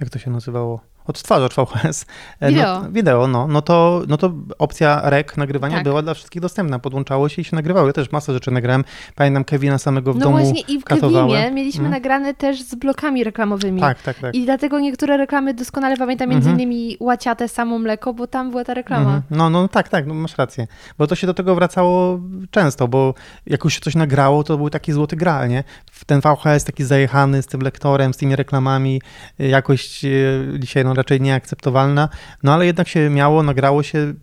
jak 0.00 0.10
to 0.10 0.18
się 0.18 0.30
nazywało? 0.30 0.80
Odtwarzacz 1.10 1.54
VHS. 1.54 2.06
e, 2.40 2.48
Wideo. 2.48 2.80
No, 2.82 2.90
wideo, 2.90 3.26
no, 3.26 3.46
no, 3.48 3.62
to, 3.62 4.02
no 4.08 4.16
to 4.16 4.32
opcja 4.58 5.00
rek 5.04 5.36
nagrywania 5.36 5.74
Tak. 5.74 5.84
była 5.84 6.02
dla 6.02 6.14
wszystkich 6.14 6.42
dostępna. 6.42 6.78
Podłączało 6.78 7.28
się 7.28 7.42
i 7.42 7.44
się 7.44 7.56
nagrywało. 7.56 7.86
Ja 7.86 7.92
też 7.92 8.12
masę 8.12 8.32
rzeczy 8.32 8.50
nagrałem. 8.50 8.84
Pamiętam 9.14 9.44
Kevina 9.44 9.78
samego 9.78 10.12
w 10.12 10.16
no 10.16 10.24
domu 10.24 10.36
właśnie 10.38 10.60
i 10.60 10.80
w 10.80 10.84
katowałem. 10.84 11.28
Kevinie 11.30 11.50
mieliśmy 11.50 11.80
Mm. 11.80 11.90
nagrane 11.92 12.34
też 12.34 12.62
z 12.62 12.74
blokami 12.74 13.24
reklamowymi. 13.24 13.80
Tak, 13.80 14.02
tak, 14.02 14.18
tak. 14.18 14.34
I 14.34 14.44
dlatego 14.44 14.80
niektóre 14.80 15.16
reklamy 15.16 15.54
doskonale 15.54 15.96
pamiętam, 15.96 16.28
między 16.28 16.50
Mhm. 16.50 16.70
innymi 16.70 16.96
łaciate 17.00 17.48
samo 17.48 17.78
mleko, 17.78 18.14
bo 18.14 18.26
tam 18.26 18.50
była 18.50 18.64
ta 18.64 18.74
reklama. 18.74 19.02
Mhm. 19.04 19.22
No, 19.30 19.50
no 19.50 19.68
tak, 19.68 19.88
tak, 19.88 20.06
no 20.06 20.14
masz 20.14 20.38
rację. 20.38 20.66
Bo 20.98 21.06
to 21.06 21.14
się 21.14 21.26
do 21.26 21.34
tego 21.34 21.54
wracało 21.54 22.20
często, 22.50 22.88
bo 22.88 23.14
jak 23.46 23.64
już 23.64 23.74
się 23.74 23.80
coś 23.80 23.94
nagrało, 23.94 24.44
to 24.44 24.56
był 24.56 24.70
taki 24.70 24.92
złoty 24.92 25.16
graal, 25.16 25.48
nie? 25.48 25.64
Ten 26.06 26.20
VHS 26.20 26.64
taki 26.64 26.84
zajechany 26.84 27.42
z 27.42 27.46
tym 27.46 27.60
lektorem, 27.60 28.14
z 28.14 28.16
tymi 28.16 28.36
reklamami, 28.36 29.02
jakość 29.38 30.04
y, 30.04 30.54
dzisiaj 30.58 30.84
no 30.84 30.94
raczej 31.00 31.20
nieakceptowalna, 31.20 32.08
no 32.42 32.54
ale 32.54 32.66
jednak 32.66 32.88
się 32.88 33.10
miało, 33.10 33.42
nagrało 33.42 33.82
się. 33.82 34.14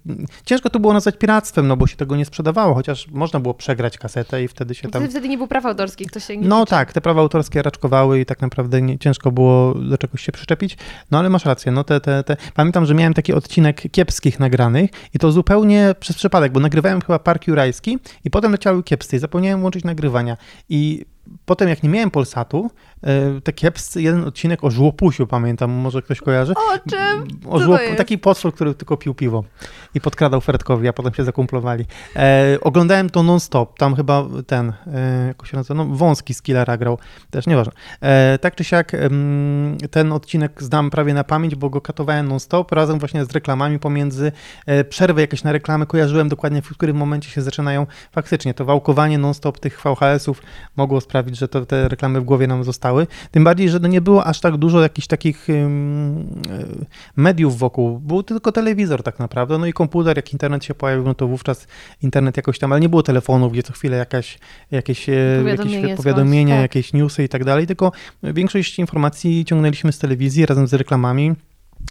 Ciężko 0.46 0.70
to 0.70 0.80
było 0.80 0.94
nazwać 0.94 1.18
piractwem, 1.18 1.68
no 1.68 1.78
bo 1.78 1.88
się 1.88 1.96
tego 1.96 2.16
nie 2.16 2.26
sprzedawało, 2.26 2.74
chociaż 2.76 3.08
można 3.12 3.40
było 3.40 3.54
przegrać 3.54 3.98
kasetę 3.98 4.44
i 4.44 4.48
wtedy 4.48 4.76
się 4.76 4.82
tam... 4.90 5.02
Wtedy, 5.02 5.12
wtedy 5.12 5.30
nie 5.30 5.38
było 5.38 5.48
praw 5.48 5.66
autorskich, 5.66 6.12
to 6.12 6.20
się 6.20 6.38
nie 6.38 6.48
No 6.48 6.60
liczy. 6.60 6.70
tak, 6.70 6.94
te 6.94 7.02
prawa 7.02 7.22
autorskie 7.22 7.62
raczkowały 7.62 8.20
i 8.20 8.26
tak 8.26 8.42
naprawdę 8.42 8.82
nie, 8.82 9.00
ciężko 9.00 9.32
było 9.32 9.74
do 9.74 9.98
czegoś 9.98 10.22
się 10.22 10.32
przyczepić. 10.32 10.78
No 11.12 11.20
ale 11.20 11.30
masz 11.30 11.46
rację, 11.46 11.72
no 11.72 11.84
te, 11.84 12.00
te, 12.02 12.24
te... 12.24 12.38
Pamiętam, 12.54 12.86
że 12.86 12.94
miałem 12.96 13.14
taki 13.14 13.34
odcinek 13.34 13.82
kiepskich 13.92 14.40
nagranych 14.40 14.90
i 15.14 15.20
to 15.20 15.32
zupełnie 15.32 15.96
przez 16.00 16.16
przypadek, 16.16 16.52
bo 16.52 16.60
nagrywałem 16.60 17.02
chyba 17.02 17.20
Park 17.20 17.48
Jurajski 17.48 17.98
i 18.26 18.30
potem 18.30 18.52
leciały 18.52 18.84
kiepscy 18.84 19.16
i 19.16 19.20
zapomniałem 19.20 19.60
włączyć 19.62 19.84
nagrywania. 19.84 20.38
I 20.70 21.06
potem 21.46 21.70
jak 21.70 21.84
nie 21.84 21.90
miałem 21.90 22.12
Polsatu, 22.12 22.72
te 23.44 23.54
kiepscy, 23.54 24.02
jeden 24.02 24.24
odcinek 24.24 24.64
o 24.64 24.72
żłopusiu, 24.72 25.28
pamiętam, 25.28 25.72
może 25.72 26.02
ktoś 26.02 26.22
kojarzy? 26.22 26.54
O 26.56 26.90
czym? 26.90 27.28
O 27.50 27.60
żłop, 27.60 27.80
taki 27.98 28.18
potwór, 28.18 28.54
który 28.54 28.74
tylko 28.74 28.98
pił 28.98 29.14
piwo 29.14 29.44
i 29.94 30.02
podkradał 30.02 30.42
Fredkowi, 30.42 30.88
a 30.88 30.94
potem 30.94 31.14
się 31.14 31.24
zakumplowali. 31.24 31.86
E, 32.16 32.58
oglądałem 32.62 33.10
to 33.10 33.24
non-stop, 33.24 33.78
tam 33.78 33.96
chyba 33.96 34.26
ten, 34.48 34.74
e, 34.94 35.28
jak 35.28 35.46
się 35.46 35.58
nazywa, 35.58 35.76
no 35.76 35.86
wąski 35.86 36.34
z 36.34 36.42
Killera 36.42 36.78
grał, 36.78 36.98
też 37.30 37.48
nieważne. 37.48 37.74
E, 38.02 38.38
tak 38.38 38.56
czy 38.56 38.64
siak 38.64 38.92
ten 39.92 40.12
odcinek 40.12 40.64
znam 40.64 40.90
prawie 40.90 41.14
na 41.14 41.24
pamięć, 41.24 41.56
bo 41.56 41.70
go 41.70 41.82
katowałem 41.82 42.28
non-stop, 42.28 42.72
razem 42.72 43.00
właśnie 43.00 43.26
z 43.26 43.32
reklamami 43.32 43.80
pomiędzy 43.80 44.32
e, 44.66 44.84
przerwy 44.84 45.22
jakieś 45.22 45.44
na 45.44 45.52
reklamy, 45.52 45.86
kojarzyłem 45.86 46.30
dokładnie 46.30 46.62
w 46.62 46.70
którym 46.70 46.98
momencie 46.98 47.30
się 47.30 47.42
zaczynają. 47.42 47.88
Faktycznie 48.12 48.54
to 48.54 48.66
wałkowanie 48.66 49.18
non-stop 49.18 49.60
tych 49.60 49.82
VHS-ów 49.82 50.42
mogło 50.76 51.02
sprawić, 51.02 51.38
że 51.38 51.48
to, 51.48 51.66
te 51.66 51.88
reklamy 51.88 52.22
w 52.22 52.24
głowie 52.24 52.48
nam 52.48 52.64
zostały. 52.64 52.87
Tym 53.32 53.44
bardziej, 53.44 53.70
że 53.70 53.80
no 53.80 53.88
nie 53.88 54.02
było 54.02 54.26
aż 54.26 54.40
tak 54.40 54.58
dużo 54.58 54.82
jakichś 54.82 55.08
takich 55.08 55.50
e, 55.50 55.70
mediów 57.16 57.58
wokół. 57.58 58.00
Był 58.00 58.24
tylko 58.24 58.52
telewizor 58.52 59.04
tak 59.04 59.20
naprawdę, 59.20 59.58
no 59.58 59.66
i 59.66 59.74
komputer, 59.74 60.18
jak 60.18 60.34
internet 60.34 60.66
się 60.66 60.74
pojawił, 60.74 61.04
no 61.04 61.14
to 61.14 61.28
wówczas 61.28 61.68
internet 62.02 62.38
jakoś 62.38 62.60
tam, 62.60 62.72
ale 62.72 62.82
nie 62.82 62.90
było 62.90 63.04
telefonów, 63.04 63.54
gdzie 63.54 63.64
co 63.64 63.74
chwilę 63.74 63.98
jakaś, 63.98 64.40
jakieś, 64.72 65.10
e, 65.10 65.14
Powiadomienie 65.40 65.82
jakieś 65.82 65.98
powiadomienia, 65.98 66.56
tak. 66.56 66.62
jakieś 66.62 66.94
newsy 66.94 67.24
i 67.24 67.30
tak 67.30 67.44
dalej, 67.44 67.68
tylko 67.68 67.92
większość 68.24 68.80
informacji 68.80 69.46
ciągnęliśmy 69.46 69.92
z 69.92 70.00
telewizji 70.00 70.46
razem 70.46 70.68
z 70.68 70.74
reklamami. 70.74 71.36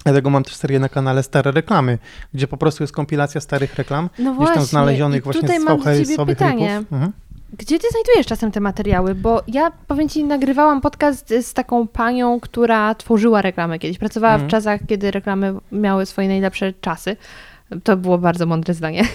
Dlatego 0.05 0.31
mam 0.31 0.45
też 0.45 0.55
serię 0.55 0.79
na 0.79 0.89
kanale 0.89 1.23
Stare 1.23 1.51
Reklamy, 1.51 1.99
gdzie 2.35 2.49
po 2.49 2.57
prostu 2.57 2.83
jest 2.83 2.93
kompilacja 2.93 3.41
starych 3.41 3.75
reklam, 3.75 4.11
No 4.19 4.35
gdzieś 4.35 4.47
tam 4.47 4.55
właśnie, 4.55 4.63
znalezionych 4.65 5.21
i 5.21 5.25
właśnie 5.25 5.49
z 5.49 5.65
VHS-owych 5.65 6.41
rynków. 6.41 6.69
Mhm. 6.93 7.13
Gdzie 7.53 7.79
ty 7.79 7.87
znajdujesz 7.91 8.27
czasem 8.27 8.51
te 8.53 8.61
materiały? 8.61 9.15
Bo 9.15 9.43
ja, 9.49 9.73
powiem 9.87 10.09
ci, 10.09 10.25
nagrywałam 10.25 10.81
podcast 10.81 11.35
z 11.43 11.55
taką 11.55 11.89
panią, 11.89 12.41
która 12.41 12.95
tworzyła 12.95 13.43
reklamy 13.43 13.79
kiedyś. 13.79 13.99
Pracowała 13.99 14.33
Mhm. 14.35 14.49
w 14.49 14.51
czasach, 14.51 14.81
kiedy 14.89 15.11
reklamy 15.11 15.55
miały 15.73 16.07
swoje 16.07 16.29
najlepsze 16.29 16.73
czasy. 16.73 17.17
To 17.85 17.97
było 17.97 18.19
bardzo 18.19 18.47
mądre 18.47 18.75
zdanie. 18.75 19.05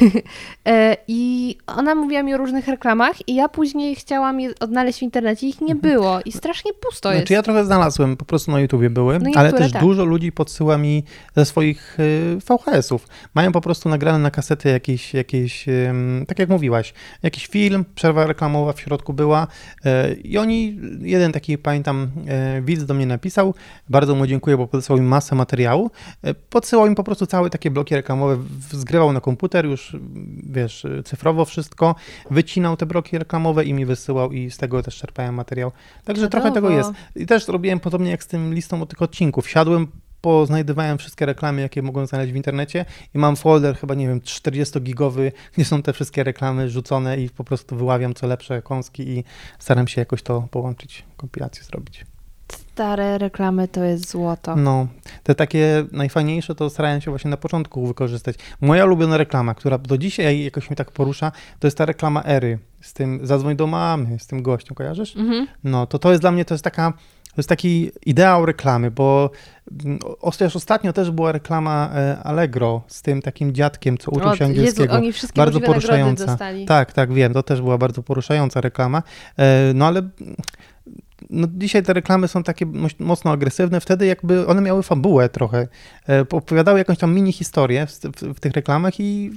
E, 0.68 0.98
I 1.08 1.56
ona 1.68 1.96
mówiła 1.96 2.24
mi 2.24 2.34
o 2.34 2.38
różnych 2.38 2.68
reklamach 2.68 3.30
i 3.30 3.36
ja 3.36 3.50
później 3.50 3.96
chciałam 3.96 4.40
je 4.40 4.52
odnaleźć 4.60 5.00
w 5.00 5.02
internecie. 5.02 5.48
Ich 5.48 5.62
nie 5.62 5.76
było 5.76 6.20
i 6.26 6.32
strasznie 6.32 6.72
pusto 6.74 7.10
jest. 7.12 7.22
Znaczy 7.22 7.34
ja 7.34 7.42
trochę 7.44 7.66
znalazłem, 7.66 8.18
po 8.18 8.26
prostu 8.26 8.52
na 8.52 8.60
YouTubie 8.60 8.90
były, 8.90 9.20
No 9.20 9.32
ale 9.36 9.54
też 9.54 9.72
tak. 9.72 9.82
dużo 9.82 10.06
ludzi 10.06 10.32
podsyła 10.32 10.78
mi 10.78 11.04
ze 11.36 11.46
swoich 11.46 12.00
y, 12.00 12.38
VHS-ów. 12.50 13.08
Mają 13.34 13.52
po 13.52 13.62
prostu 13.62 13.90
nagrane 13.90 14.20
na 14.20 14.32
kasety 14.32 14.70
jakieś, 14.70 15.14
jakieś 15.14 15.66
tak 16.28 16.40
jak 16.40 16.50
mówiłaś, 16.50 16.94
jakiś 17.24 17.48
film, 17.48 17.86
przerwa 17.96 18.28
reklamowa 18.28 18.74
w 18.74 18.80
środku 18.80 19.14
była 19.14 19.48
y, 19.86 20.14
i 20.14 20.38
oni, 20.38 20.80
jeden 21.02 21.32
taki 21.32 21.58
pamiętam 21.58 22.12
y, 22.58 22.62
widz 22.62 22.84
do 22.84 22.94
mnie 22.94 23.06
napisał, 23.06 23.54
bardzo 23.90 24.16
mu 24.16 24.28
dziękuję, 24.28 24.58
bo 24.58 24.68
podesłał 24.68 25.00
mi 25.00 25.06
masę 25.06 25.36
materiału, 25.36 25.92
podsyłał 26.50 26.90
mi 26.90 26.96
po 26.96 27.04
prostu 27.04 27.26
całe 27.26 27.50
takie 27.50 27.72
bloki 27.72 27.96
reklamowe, 27.96 28.38
zgrywał 28.71 29.13
na 29.13 29.21
komputer 29.21 29.65
już, 29.65 29.95
wiesz, 30.43 30.86
cyfrowo 31.06 31.45
wszystko, 31.45 31.95
wycinał 32.32 32.77
te 32.77 32.86
bloki 32.86 33.17
reklamowe 33.17 33.65
i 33.65 33.73
mi 33.73 33.86
wysyłał 33.86 34.32
i 34.32 34.51
z 34.51 34.58
tego 34.58 34.84
też 34.84 34.97
czerpałem 34.97 35.36
materiał. 35.36 35.71
Także 36.06 36.30
trochę 36.30 36.51
tego 36.51 36.69
Czadowo. 36.69 36.77
jest. 36.77 36.91
I 37.15 37.25
też 37.25 37.47
robiłem 37.47 37.80
podobnie 37.80 38.12
jak 38.12 38.23
z 38.23 38.27
tym 38.27 38.54
listą 38.54 38.82
od 38.82 38.89
tych 38.89 39.01
odcinków. 39.01 39.49
Siadłem, 39.49 39.88
poznajdywałem 40.21 40.97
wszystkie 40.97 41.25
reklamy, 41.25 41.62
jakie 41.62 41.82
mogłem 41.82 42.08
znaleźć 42.08 42.34
w 42.34 42.36
internecie 42.36 42.86
i 43.15 43.17
mam 43.17 43.36
folder 43.36 43.77
chyba, 43.77 43.95
nie 43.95 44.08
wiem, 44.08 44.19
40-gigowy, 44.19 45.32
gdzie 45.54 45.65
są 45.65 45.82
te 45.82 45.93
wszystkie 45.93 46.23
reklamy 46.23 46.69
rzucone 46.69 47.17
i 47.17 47.30
po 47.30 47.43
prostu 47.43 47.75
wyławiam 47.75 48.13
co 48.13 48.27
lepsze 48.27 48.62
kąski 48.62 49.10
i 49.10 49.23
staram 49.60 49.88
się 49.88 50.01
jakoś 50.01 50.23
to 50.23 50.47
połączyć, 50.51 51.04
kompilację 51.17 51.63
zrobić. 51.63 52.06
Stare 52.82 53.17
reklamy 53.17 53.67
to 53.67 53.84
jest 53.84 54.10
złoto. 54.10 54.56
No, 54.56 54.88
te 55.24 55.36
takie 55.36 55.86
najfajniejsze 55.91 56.56
to 56.56 56.70
starałem 56.70 57.02
się 57.02 57.12
właśnie 57.12 57.32
na 57.32 57.38
początku 57.38 57.88
wykorzystać. 57.88 58.36
Moja 58.62 58.86
ulubiona 58.86 59.17
reklama, 59.17 59.54
która 59.56 59.78
do 59.78 59.98
dzisiaj 59.98 60.44
jakoś 60.44 60.70
mnie 60.70 60.76
tak 60.76 60.91
porusza, 60.91 61.32
to 61.60 61.67
jest 61.67 61.78
ta 61.78 61.86
reklama 61.86 62.24
Ery 62.24 62.60
z 62.82 62.94
tym 62.94 63.20
zadzwoń 63.24 63.56
do 63.56 63.67
mamy, 63.67 64.20
z 64.20 64.28
tym 64.28 64.41
gościem, 64.41 64.76
kojarzysz? 64.76 65.17
Mhm. 65.17 65.48
No, 65.63 65.88
to 65.88 66.00
to 66.00 66.10
jest 66.10 66.22
dla 66.22 66.32
mnie, 66.32 66.46
to 66.46 66.54
jest 66.54 66.63
taka 66.63 66.94
To 67.32 67.36
jest 67.38 67.50
taki 67.50 67.91
ideał 68.06 68.46
reklamy, 68.46 68.91
bo 68.91 69.30
mm, 69.86 70.00
też 70.38 70.56
ostatnio 70.56 70.94
też 70.94 71.12
była 71.12 71.32
reklama 71.32 71.89
e, 71.96 72.17
Allegro 72.24 72.82
z 72.88 73.02
tym 73.02 73.22
takim 73.22 73.54
dziadkiem, 73.54 73.98
co 73.98 74.12
uczył 74.12 74.24
się 74.24 74.30
Jezu, 74.30 74.44
angielskiego. 74.44 74.94
oni 74.94 75.13
wszystkie 75.13 75.41
bardzo 75.41 75.60
poruszająca. 75.60 76.26
dostali. 76.26 76.65
Tak, 76.65 76.94
tak, 76.94 77.13
wiem, 77.13 77.34
to 77.34 77.44
też 77.44 77.62
była 77.62 77.78
bardzo 77.78 78.04
poruszająca 78.04 78.62
reklama. 78.62 79.04
E, 79.38 79.74
No 79.74 79.86
ale 79.88 80.00
mm, 80.00 80.36
no, 81.29 81.47
dzisiaj 81.51 81.84
te 81.84 81.93
reklamy 81.93 82.27
są 82.27 82.43
takie 82.43 82.65
mocno 82.99 83.31
agresywne, 83.31 83.79
wtedy 83.79 84.05
jakby 84.05 84.47
one 84.47 84.62
miały 84.62 84.84
fabułę 84.84 85.29
trochę. 85.29 85.67
E, 86.10 86.25
Opowiadały 86.29 86.79
jakąś 86.79 86.97
tam 86.97 87.15
mini 87.15 87.31
historię 87.31 87.88
w, 87.88 87.91
w, 87.91 88.34
w 88.36 88.39
tych 88.39 88.53
reklamach 88.53 88.99
i 88.99 89.31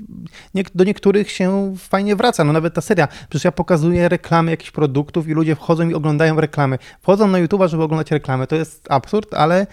nie, 0.54 0.64
do 0.74 0.84
niektórych 0.84 1.30
się 1.30 1.74
fajnie 1.78 2.16
wraca. 2.16 2.44
No 2.44 2.52
nawet 2.52 2.74
ta 2.74 2.80
seria, 2.80 3.08
przecież 3.28 3.44
ja 3.44 3.52
pokazuję 3.52 4.08
reklamy 4.08 4.50
jakichś 4.50 4.70
produktów 4.70 5.28
i 5.28 5.32
ludzie 5.32 5.56
wchodzą 5.56 5.88
i 5.88 5.94
oglądają 5.94 6.40
reklamy. 6.40 6.78
Wchodzą 7.00 7.28
na 7.28 7.38
YouTube'a, 7.38 7.68
żeby 7.68 7.82
oglądać 7.82 8.10
reklamy. 8.10 8.46
To 8.46 8.56
jest 8.56 8.86
absurd, 8.90 9.34
ale 9.34 9.60
e, 9.60 9.66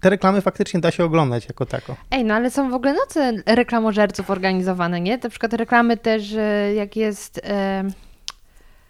te 0.00 0.10
reklamy 0.10 0.40
faktycznie 0.40 0.80
da 0.80 0.90
się 0.90 1.04
oglądać 1.04 1.48
jako 1.48 1.66
tako. 1.66 1.96
Ej, 2.10 2.24
no 2.24 2.34
ale 2.34 2.50
są 2.50 2.70
w 2.70 2.74
ogóle 2.74 2.94
noce 2.94 3.32
reklamożerców 3.46 4.30
organizowane, 4.30 5.00
nie? 5.00 5.18
Na 5.18 5.30
przykład 5.30 5.52
reklamy 5.52 5.96
też, 5.96 6.32
e, 6.32 6.74
jak 6.74 6.96
jest 6.96 7.40
e, 7.44 7.84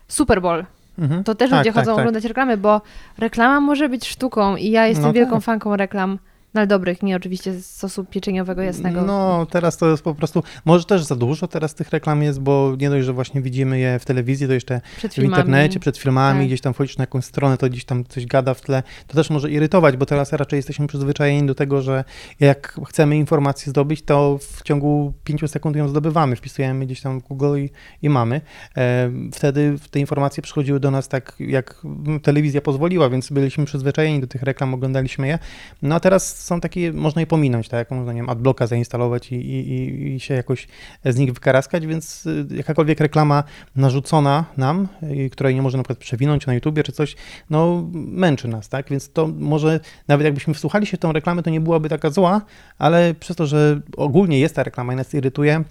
Super 0.08 0.42
Bowl. 0.42 0.64
Mhm. 0.98 1.24
To 1.24 1.34
też 1.34 1.50
Tak, 1.50 1.58
ludzie 1.58 1.72
tak, 1.72 1.80
chodzą 1.84 1.92
tak. 1.92 1.98
oglądać 2.00 2.24
reklamy, 2.24 2.56
bo 2.56 2.80
reklama 3.18 3.60
może 3.60 3.88
być 3.88 4.08
sztuką 4.08 4.56
i 4.56 4.70
ja 4.70 4.86
jestem 4.86 5.06
No 5.06 5.12
wielką 5.12 5.32
tak. 5.34 5.42
fanką 5.42 5.76
reklam, 5.76 6.18
no 6.56 6.60
ale 6.60 6.66
dobrych, 6.66 7.02
nie 7.02 7.16
oczywiście 7.16 7.52
z 7.52 7.76
sosu 7.76 8.04
pieczeniowego 8.04 8.62
jasnego. 8.62 9.02
No, 9.02 9.46
teraz 9.50 9.76
to 9.76 9.90
jest 9.90 10.02
po 10.02 10.14
prostu, 10.14 10.42
może 10.64 10.84
też 10.84 11.04
za 11.04 11.16
dużo 11.16 11.48
teraz 11.48 11.74
tych 11.74 11.90
reklam 11.90 12.22
jest, 12.22 12.40
bo 12.40 12.76
nie 12.80 12.90
dość, 12.90 13.06
że 13.06 13.12
właśnie 13.12 13.40
widzimy 13.42 13.78
je 13.78 13.98
w 13.98 14.04
telewizji, 14.04 14.46
to 14.46 14.52
jeszcze 14.52 14.80
w 15.10 15.18
internecie, 15.18 15.80
przed 15.80 15.98
filmami, 15.98 16.40
Tak. 16.40 16.46
gdzieś 16.46 16.60
tam 16.60 16.74
wchodzisz 16.74 16.96
na 16.98 17.02
jakąś 17.02 17.24
stronę, 17.24 17.56
to 17.56 17.68
gdzieś 17.68 17.84
tam 17.84 18.04
coś 18.04 18.26
gada 18.26 18.54
w 18.54 18.60
tle. 18.60 18.82
To 19.06 19.14
też 19.14 19.30
może 19.30 19.50
irytować, 19.50 19.96
bo 19.96 20.06
teraz 20.06 20.32
raczej 20.32 20.56
jesteśmy 20.56 20.86
przyzwyczajeni 20.86 21.46
do 21.46 21.54
tego, 21.54 21.82
że 21.82 22.04
jak 22.40 22.80
chcemy 22.88 23.16
informację 23.16 23.70
zdobyć, 23.70 24.02
to 24.02 24.38
w 24.40 24.62
ciągu 24.62 25.12
5 25.24 25.50
sekund 25.50 25.76
ją 25.76 25.88
zdobywamy, 25.88 26.36
wpisujemy 26.36 26.86
gdzieś 26.86 27.00
tam 27.00 27.20
w 27.20 27.22
Google 27.22 27.56
i, 27.58 27.70
i 28.02 28.10
mamy. 28.10 28.40
E, 28.76 29.10
Wtedy 29.32 29.76
te 29.90 30.00
informacje 30.00 30.42
przychodziły 30.42 30.80
do 30.80 30.90
nas 30.90 31.08
tak, 31.08 31.36
jak 31.38 31.82
telewizja 32.22 32.60
pozwoliła, 32.60 33.10
więc 33.10 33.30
byliśmy 33.30 33.64
przyzwyczajeni 33.64 34.20
do 34.20 34.26
tych 34.26 34.42
reklam, 34.42 34.74
oglądaliśmy 34.74 35.28
je. 35.28 35.38
No 35.82 35.94
a 35.94 36.00
teraz 36.00 36.45
są 36.46 36.60
takie, 36.60 36.92
można 36.92 37.20
je 37.20 37.26
pominąć, 37.26 37.68
tak 37.68 37.90
można, 37.90 38.12
nie 38.12 38.20
wiem, 38.20 38.30
adblocka 38.30 38.66
zainstalować 38.66 39.32
i, 39.32 39.34
i, 39.34 39.72
i- 39.72 40.14
i 40.14 40.20
się 40.20 40.34
jakoś 40.34 40.68
z 41.04 41.16
nich 41.16 41.32
wykaraskać, 41.32 41.86
więc 41.86 42.26
y, 42.26 42.46
jakakolwiek 42.50 43.00
reklama 43.00 43.44
narzucona 43.76 44.44
nam, 44.56 44.88
y, 45.02 45.30
której 45.30 45.54
nie 45.54 45.62
można 45.62 45.76
na 45.76 45.82
przykład 45.82 45.98
przewinąć 45.98 46.46
na 46.46 46.54
YouTubie 46.54 46.82
czy 46.82 46.92
coś, 46.92 47.16
no 47.50 47.88
męczy 47.94 48.48
nas, 48.48 48.68
tak? 48.68 48.90
Więc 48.90 49.12
to 49.12 49.28
może, 49.38 49.80
nawet 50.08 50.24
jakbyśmy 50.24 50.54
wsłuchali 50.54 50.86
się 50.86 50.96
w 50.96 51.00
tą 51.00 51.12
reklamę, 51.12 51.42
to 51.42 51.50
nie 51.50 51.60
byłaby 51.60 51.88
taka 51.88 52.10
zła, 52.10 52.40
ale 52.78 53.14
przez 53.14 53.36
to, 53.36 53.46
że 53.46 53.80
ogólnie 53.96 54.40
jest 54.40 54.54
ta 54.54 54.62
reklama 54.62 54.92
i 54.92 54.96
nas 54.96 55.14
irytuje, 55.14 55.64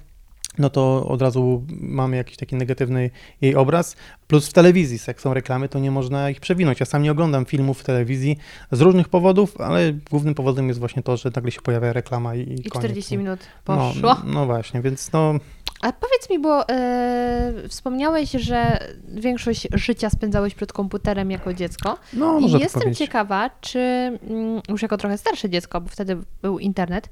no 0.59 0.69
to 0.69 1.07
od 1.07 1.21
razu 1.21 1.63
mamy 1.69 2.17
jakiś 2.17 2.37
taki 2.37 2.55
negatywny 2.55 3.09
jej 3.41 3.55
obraz. 3.55 3.95
Plus 4.27 4.47
w 4.47 4.53
telewizji, 4.53 4.99
jak 5.07 5.21
są 5.21 5.33
reklamy, 5.33 5.69
to 5.69 5.79
nie 5.79 5.91
można 5.91 6.29
ich 6.29 6.39
przewinąć. 6.39 6.79
Ja 6.79 6.85
sam 6.85 7.03
nie 7.03 7.11
oglądam 7.11 7.45
filmów 7.45 7.79
w 7.79 7.83
telewizji 7.83 8.37
z 8.71 8.81
różnych 8.81 9.09
powodów, 9.09 9.61
ale 9.61 9.93
głównym 9.93 10.35
powodem 10.35 10.67
jest 10.67 10.79
właśnie 10.79 11.03
to, 11.03 11.17
że 11.17 11.31
nagle 11.35 11.51
się 11.51 11.61
pojawia 11.61 11.93
reklama 11.93 12.35
i, 12.35 12.39
i 12.39 12.53
I 12.53 12.63
koniec. 12.69 12.85
40 12.85 13.13
nie? 13.13 13.17
minut 13.17 13.39
No, 13.67 13.75
poszło. 13.91 14.15
no 14.25 14.45
właśnie, 14.45 14.81
więc 14.81 15.11
no 15.11 15.33
A 15.81 15.91
powiedz 15.93 16.29
mi, 16.29 16.39
bo 16.39 16.69
e, 16.69 17.53
wspomniałeś, 17.69 18.31
że 18.31 18.79
większość 19.07 19.67
życia 19.73 20.09
spędzałeś 20.09 20.55
przed 20.55 20.73
komputerem 20.73 21.31
jako 21.31 21.53
dziecko. 21.53 21.97
No, 22.13 22.39
I 22.39 22.51
jestem 22.51 22.81
powiedzieć. 22.81 22.99
ciekawa, 22.99 23.49
czy 23.61 23.79
mm, 23.79 24.61
już 24.69 24.81
jako 24.81 24.97
trochę 24.97 25.17
starsze 25.17 25.49
dziecko, 25.49 25.81
bo 25.81 25.89
wtedy 25.89 26.17
był 26.41 26.59
internet, 26.59 27.09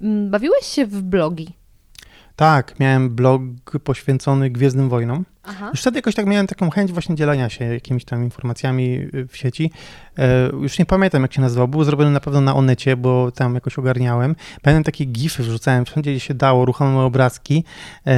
mm, 0.00 0.30
bawiłeś 0.30 0.66
się 0.66 0.86
w 0.86 1.02
blogi? 1.02 1.61
Tak, 2.42 2.80
miałem 2.80 3.10
blog 3.10 3.42
poświęcony 3.84 4.50
Gwiezdnym 4.50 4.88
Wojnom. 4.88 5.24
Aha. 5.44 5.68
Już 5.70 5.80
wtedy 5.80 5.98
jakoś 5.98 6.14
tak 6.14 6.26
miałem 6.26 6.46
taką 6.46 6.70
chęć 6.70 6.92
właśnie 6.92 7.14
dzielenia 7.14 7.48
się 7.48 7.64
jakimiś 7.64 8.04
tam 8.04 8.24
informacjami 8.24 9.08
y, 9.14 9.26
w 9.28 9.36
sieci. 9.36 9.70
E, 10.18 10.50
już 10.62 10.78
nie 10.78 10.86
pamiętam, 10.86 11.22
jak 11.22 11.32
się 11.32 11.40
nazywał. 11.40 11.68
Był 11.68 11.84
zrobiony 11.84 12.10
na 12.10 12.20
pewno 12.20 12.40
na 12.40 12.54
Onecie, 12.54 12.96
bo 12.96 13.32
tam 13.32 13.54
jakoś 13.54 13.78
ogarniałem. 13.78 14.36
Pamiętam 14.62 14.84
takie 14.84 15.04
gify 15.04 15.42
wrzucałem 15.42 15.84
wszędzie, 15.84 16.10
gdzie 16.10 16.20
się 16.20 16.34
dało, 16.34 16.64
ruchome 16.64 17.00
obrazki. 17.00 17.64
E, 18.06 18.12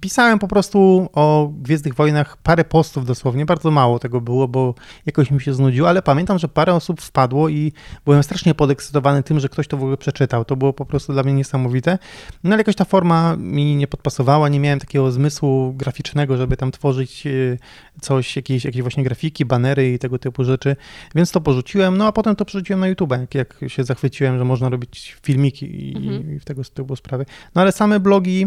pisałem 0.00 0.38
po 0.38 0.48
prostu 0.48 1.08
o 1.12 1.50
Gwiezdnych 1.52 1.94
Wojnach 1.94 2.36
parę 2.36 2.64
postów 2.64 3.06
dosłownie. 3.06 3.46
Bardzo 3.46 3.70
mało 3.70 3.98
tego 3.98 4.20
było, 4.20 4.48
bo 4.48 4.74
jakoś 5.06 5.30
mi 5.30 5.40
się 5.40 5.54
znudziło, 5.54 5.88
ale 5.88 6.02
pamiętam, 6.02 6.38
że 6.38 6.48
parę 6.48 6.74
osób 6.74 7.00
wpadło 7.00 7.48
i 7.48 7.72
byłem 8.04 8.22
strasznie 8.22 8.54
podekscytowany 8.54 9.22
tym, 9.22 9.40
że 9.40 9.48
ktoś 9.48 9.68
to 9.68 9.76
w 9.76 9.80
ogóle 9.80 9.96
przeczytał. 9.96 10.44
To 10.44 10.56
było 10.56 10.72
po 10.72 10.86
prostu 10.86 11.12
dla 11.12 11.22
mnie 11.22 11.32
niesamowite. 11.32 11.98
No 12.44 12.50
ale 12.50 12.60
jakoś 12.60 12.76
ta 12.76 12.84
forma 12.84 13.36
mi 13.36 13.76
nie 13.76 13.86
podpasowała, 13.86 14.48
nie 14.48 14.60
miałem 14.60 14.78
takiego 14.78 15.12
zmysłu 15.12 15.72
graficznego, 15.72 16.23
żeby 16.36 16.56
tam 16.56 16.70
tworzyć 16.70 17.26
y, 17.26 17.58
coś, 18.00 18.36
jakieś, 18.36 18.64
jakieś 18.64 18.82
właśnie 18.82 19.04
grafiki, 19.04 19.44
banery 19.44 19.92
i 19.92 19.98
tego 19.98 20.18
typu 20.18 20.44
rzeczy, 20.44 20.76
więc 21.14 21.30
to 21.30 21.40
porzuciłem, 21.40 21.96
no 21.96 22.06
a 22.06 22.12
potem 22.12 22.36
to 22.36 22.44
przerzuciłem 22.44 22.80
na 22.80 22.88
YouTube, 22.88 23.10
jak, 23.10 23.34
jak 23.34 23.60
się 23.66 23.84
zachwyciłem, 23.84 24.38
że 24.38 24.44
można 24.44 24.68
robić 24.68 25.16
filmiki 25.22 25.88
i, 25.90 25.96
Mhm. 25.96 26.36
i 26.36 26.38
w 26.38 26.44
tego 26.44 26.64
typu 26.64 26.96
sprawy. 26.96 27.26
No 27.54 27.62
ale 27.62 27.72
same 27.72 28.00
blogi, 28.00 28.46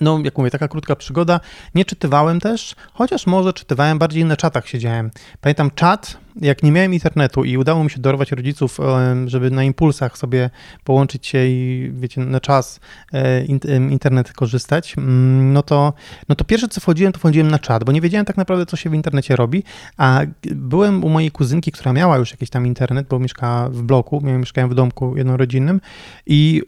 no 0.00 0.18
jak 0.24 0.38
mówię, 0.38 0.50
taka 0.50 0.68
krótka 0.68 0.96
przygoda, 0.96 1.40
nie 1.74 1.84
czytywałem 1.84 2.40
też, 2.40 2.74
chociaż 2.92 3.26
może 3.26 3.52
czytywałem, 3.52 3.98
bardziej 3.98 4.24
na 4.24 4.36
czatach 4.36 4.68
siedziałem. 4.68 5.10
Pamiętam 5.40 5.70
czat, 5.74 6.18
jak 6.36 6.62
nie 6.62 6.72
miałem 6.72 6.94
internetu 6.94 7.44
i 7.44 7.56
udało 7.56 7.84
mi 7.84 7.90
się 7.90 8.00
dorwać 8.00 8.32
rodziców, 8.32 8.80
em, 8.80 9.28
żeby 9.28 9.50
na 9.50 9.64
impulsach 9.64 10.18
sobie 10.18 10.50
połączyć 10.84 11.26
się 11.26 11.46
i 11.46 11.90
wiecie, 11.94 12.20
na 12.20 12.40
czas 12.40 12.80
e, 13.12 13.44
internet 13.90 14.32
korzystać, 14.32 14.98
mm, 14.98 15.52
no 15.52 15.62
to, 15.62 15.92
no 16.28 16.34
to 16.34 16.44
pierwsze 16.44 16.68
co 16.68 16.80
wchodziłem, 16.80 17.12
to 17.12 17.18
wchodziłem 17.18 17.50
na 17.50 17.58
czat, 17.58 17.84
bo 17.84 17.92
nie 17.92 18.00
wiedziałem 18.00 18.26
tak 18.26 18.36
naprawdę, 18.36 18.66
co 18.66 18.76
się 18.76 18.90
w 18.90 18.94
internecie 18.94 19.36
robi, 19.36 19.62
a 19.96 20.20
byłem 20.42 21.04
u 21.04 21.08
mojej 21.08 21.30
kuzynki, 21.30 21.72
która 21.72 21.92
miała 21.92 22.18
już 22.18 22.30
jakiś 22.30 22.50
tam 22.50 22.66
internet, 22.66 23.06
bo 23.08 23.18
mieszkała 23.18 23.68
w 23.68 23.82
bloku, 23.82 24.20
mieszkałem 24.20 24.70
w 24.70 24.74
domku 24.74 25.16
jednorodzinnym 25.16 25.80
i 26.26 26.62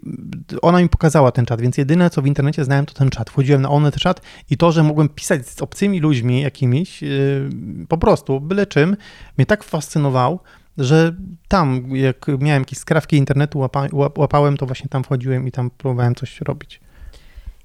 ona 0.62 0.80
mi 0.80 0.88
pokazała 0.88 1.32
ten 1.32 1.46
czat, 1.46 1.60
więc 1.60 1.78
jedyne, 1.78 2.10
co 2.10 2.22
w 2.22 2.26
internecie 2.26 2.64
znałem, 2.64 2.86
to 2.86 2.94
ten 2.94 3.10
czat. 3.10 3.30
Wchodziłem 3.30 3.62
na 3.62 3.70
Onet 3.70 3.96
czat 3.96 4.20
i 4.50 4.56
to, 4.56 4.72
że 4.72 4.82
mogłem 4.82 5.08
pisać 5.08 5.48
z 5.48 5.62
obcymi 5.62 6.00
ludźmi 6.00 6.40
jakimiś, 6.40 7.02
yy, 7.02 7.50
po 7.88 7.98
prostu, 7.98 8.40
byle 8.40 8.66
czym, 8.66 8.96
mnie 9.38 9.46
tak 9.52 9.64
fascynował, 9.64 10.38
że 10.78 11.14
tam, 11.48 11.96
jak 11.96 12.26
miałem 12.38 12.62
jakieś 12.62 12.78
skrawki 12.78 13.16
internetu, 13.16 13.58
łapa, 13.58 13.86
łap- 13.86 14.18
łapałem, 14.18 14.56
to 14.56 14.66
właśnie 14.66 14.88
tam 14.88 15.04
wchodziłem 15.04 15.48
i 15.48 15.52
tam 15.52 15.70
próbowałem 15.70 16.14
coś 16.14 16.40
robić. 16.40 16.80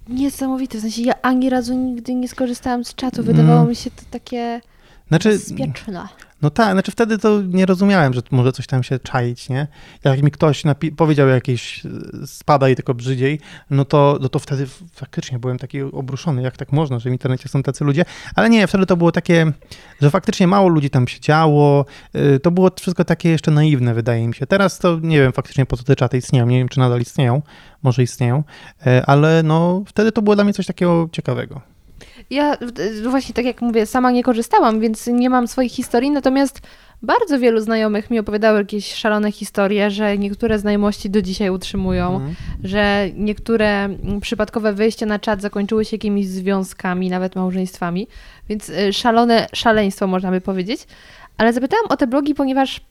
Niesamowite, 0.08 0.78
w 0.78 0.82
sensie 0.82 1.02
ja 1.02 1.13
ani 1.21 1.50
razu 1.50 1.73
nigdy 1.73 2.15
nie 2.15 2.28
skorzystałam 2.28 2.84
z 2.84 2.95
czatu, 2.95 3.23
wydawało 3.23 3.58
Mm. 3.60 3.69
mi 3.69 3.76
się 3.76 3.91
to 3.91 4.02
takie 4.12 4.62
Znaczy, 5.08 5.30
bezpieczne. 5.30 6.08
No 6.41 6.50
tak, 6.50 6.72
znaczy 6.72 6.91
wtedy 6.91 7.17
to 7.17 7.41
nie 7.41 7.65
rozumiałem, 7.65 8.13
że 8.13 8.22
może 8.32 8.52
coś 8.52 8.67
tam 8.67 8.84
się 8.84 9.00
czaić, 9.00 9.50
nie? 9.50 9.67
Jak 10.04 10.24
mi 10.24 10.32
ktoś 10.32 10.65
napi- 10.65 10.96
powiedział 10.96 11.28
jakieś 11.28 11.86
e, 11.86 11.89
spadaj 12.26 12.76
tylko 12.76 12.93
brzydziej, 12.93 13.39
no 13.70 13.86
to, 13.86 14.17
no 14.22 14.30
to 14.30 14.39
wtedy 14.39 14.67
faktycznie 14.93 15.39
byłem 15.39 15.58
taki 15.58 15.82
obruszony, 15.82 16.41
jak 16.41 16.58
tak 16.58 16.72
można, 16.72 17.00
że 17.00 17.10
w 17.10 17.13
internecie 17.13 17.50
są 17.50 17.63
tacy 17.63 17.84
ludzie, 17.84 18.06
ale 18.36 18.50
nie, 18.50 18.67
wtedy 18.67 18.86
to 18.86 18.98
było 18.98 19.12
takie, 19.12 19.52
że 20.02 20.12
faktycznie 20.12 20.48
mało 20.48 20.67
ludzi 20.67 20.89
tam 20.89 21.08
siedziało, 21.08 21.86
y, 22.15 22.39
to 22.39 22.52
było 22.52 22.72
wszystko 22.80 23.06
takie 23.06 23.30
jeszcze 23.30 23.52
naiwne, 23.52 23.93
wydaje 23.93 24.28
mi 24.28 24.34
się. 24.36 24.48
Teraz 24.48 24.80
to 24.80 25.00
nie 25.02 25.22
wiem 25.22 25.32
faktycznie 25.32 25.65
po 25.65 25.78
co 25.78 25.84
te 25.84 25.96
czaty 25.96 26.17
istnieją, 26.17 26.48
nie 26.48 26.58
wiem 26.58 26.70
czy 26.70 26.80
nadal 26.80 27.02
istnieją, 27.02 27.41
może 27.84 28.04
istnieją, 28.04 28.43
e, 28.86 29.06
ale 29.06 29.43
no 29.43 29.84
wtedy 29.88 30.12
to 30.12 30.22
było 30.22 30.36
dla 30.36 30.43
mnie 30.43 30.54
coś 30.54 30.65
takiego 30.65 31.10
ciekawego. 31.12 31.76
Ja 32.29 32.53
e, 32.53 33.09
właśnie 33.09 33.33
tak 33.35 33.45
jak 33.45 33.61
mówię, 33.61 33.85
sama 33.85 34.11
nie 34.11 34.23
korzystałam, 34.23 34.79
więc 34.79 35.07
nie 35.07 35.29
mam 35.29 35.47
swoich 35.47 35.71
historii, 35.71 36.11
natomiast 36.11 36.61
bardzo 37.01 37.39
wielu 37.39 37.61
znajomych 37.61 38.09
mi 38.09 38.19
opowiadało 38.19 38.57
jakieś 38.57 38.93
szalone 38.93 39.31
historie, 39.31 39.91
że 39.91 40.17
niektóre 40.17 40.59
znajomości 40.59 41.09
do 41.09 41.21
dzisiaj 41.21 41.49
utrzymują, 41.49 42.15
Mhm. 42.15 42.35
że 42.63 43.05
niektóre 43.15 43.89
przypadkowe 44.21 44.73
wejścia 44.73 45.05
na 45.05 45.19
czat 45.19 45.41
zakończyły 45.41 45.85
się 45.85 45.95
jakimiś 45.95 46.27
związkami, 46.27 47.09
nawet 47.09 47.35
małżeństwami, 47.35 48.07
więc 48.49 48.69
e, 48.69 48.93
szalone 48.93 49.47
szaleństwo 49.53 50.07
można 50.07 50.31
by 50.31 50.41
powiedzieć. 50.41 50.87
Ale 51.37 51.53
zapytałam 51.53 51.85
o 51.89 51.97
te 51.97 52.07
blogi, 52.07 52.35
ponieważ 52.35 52.81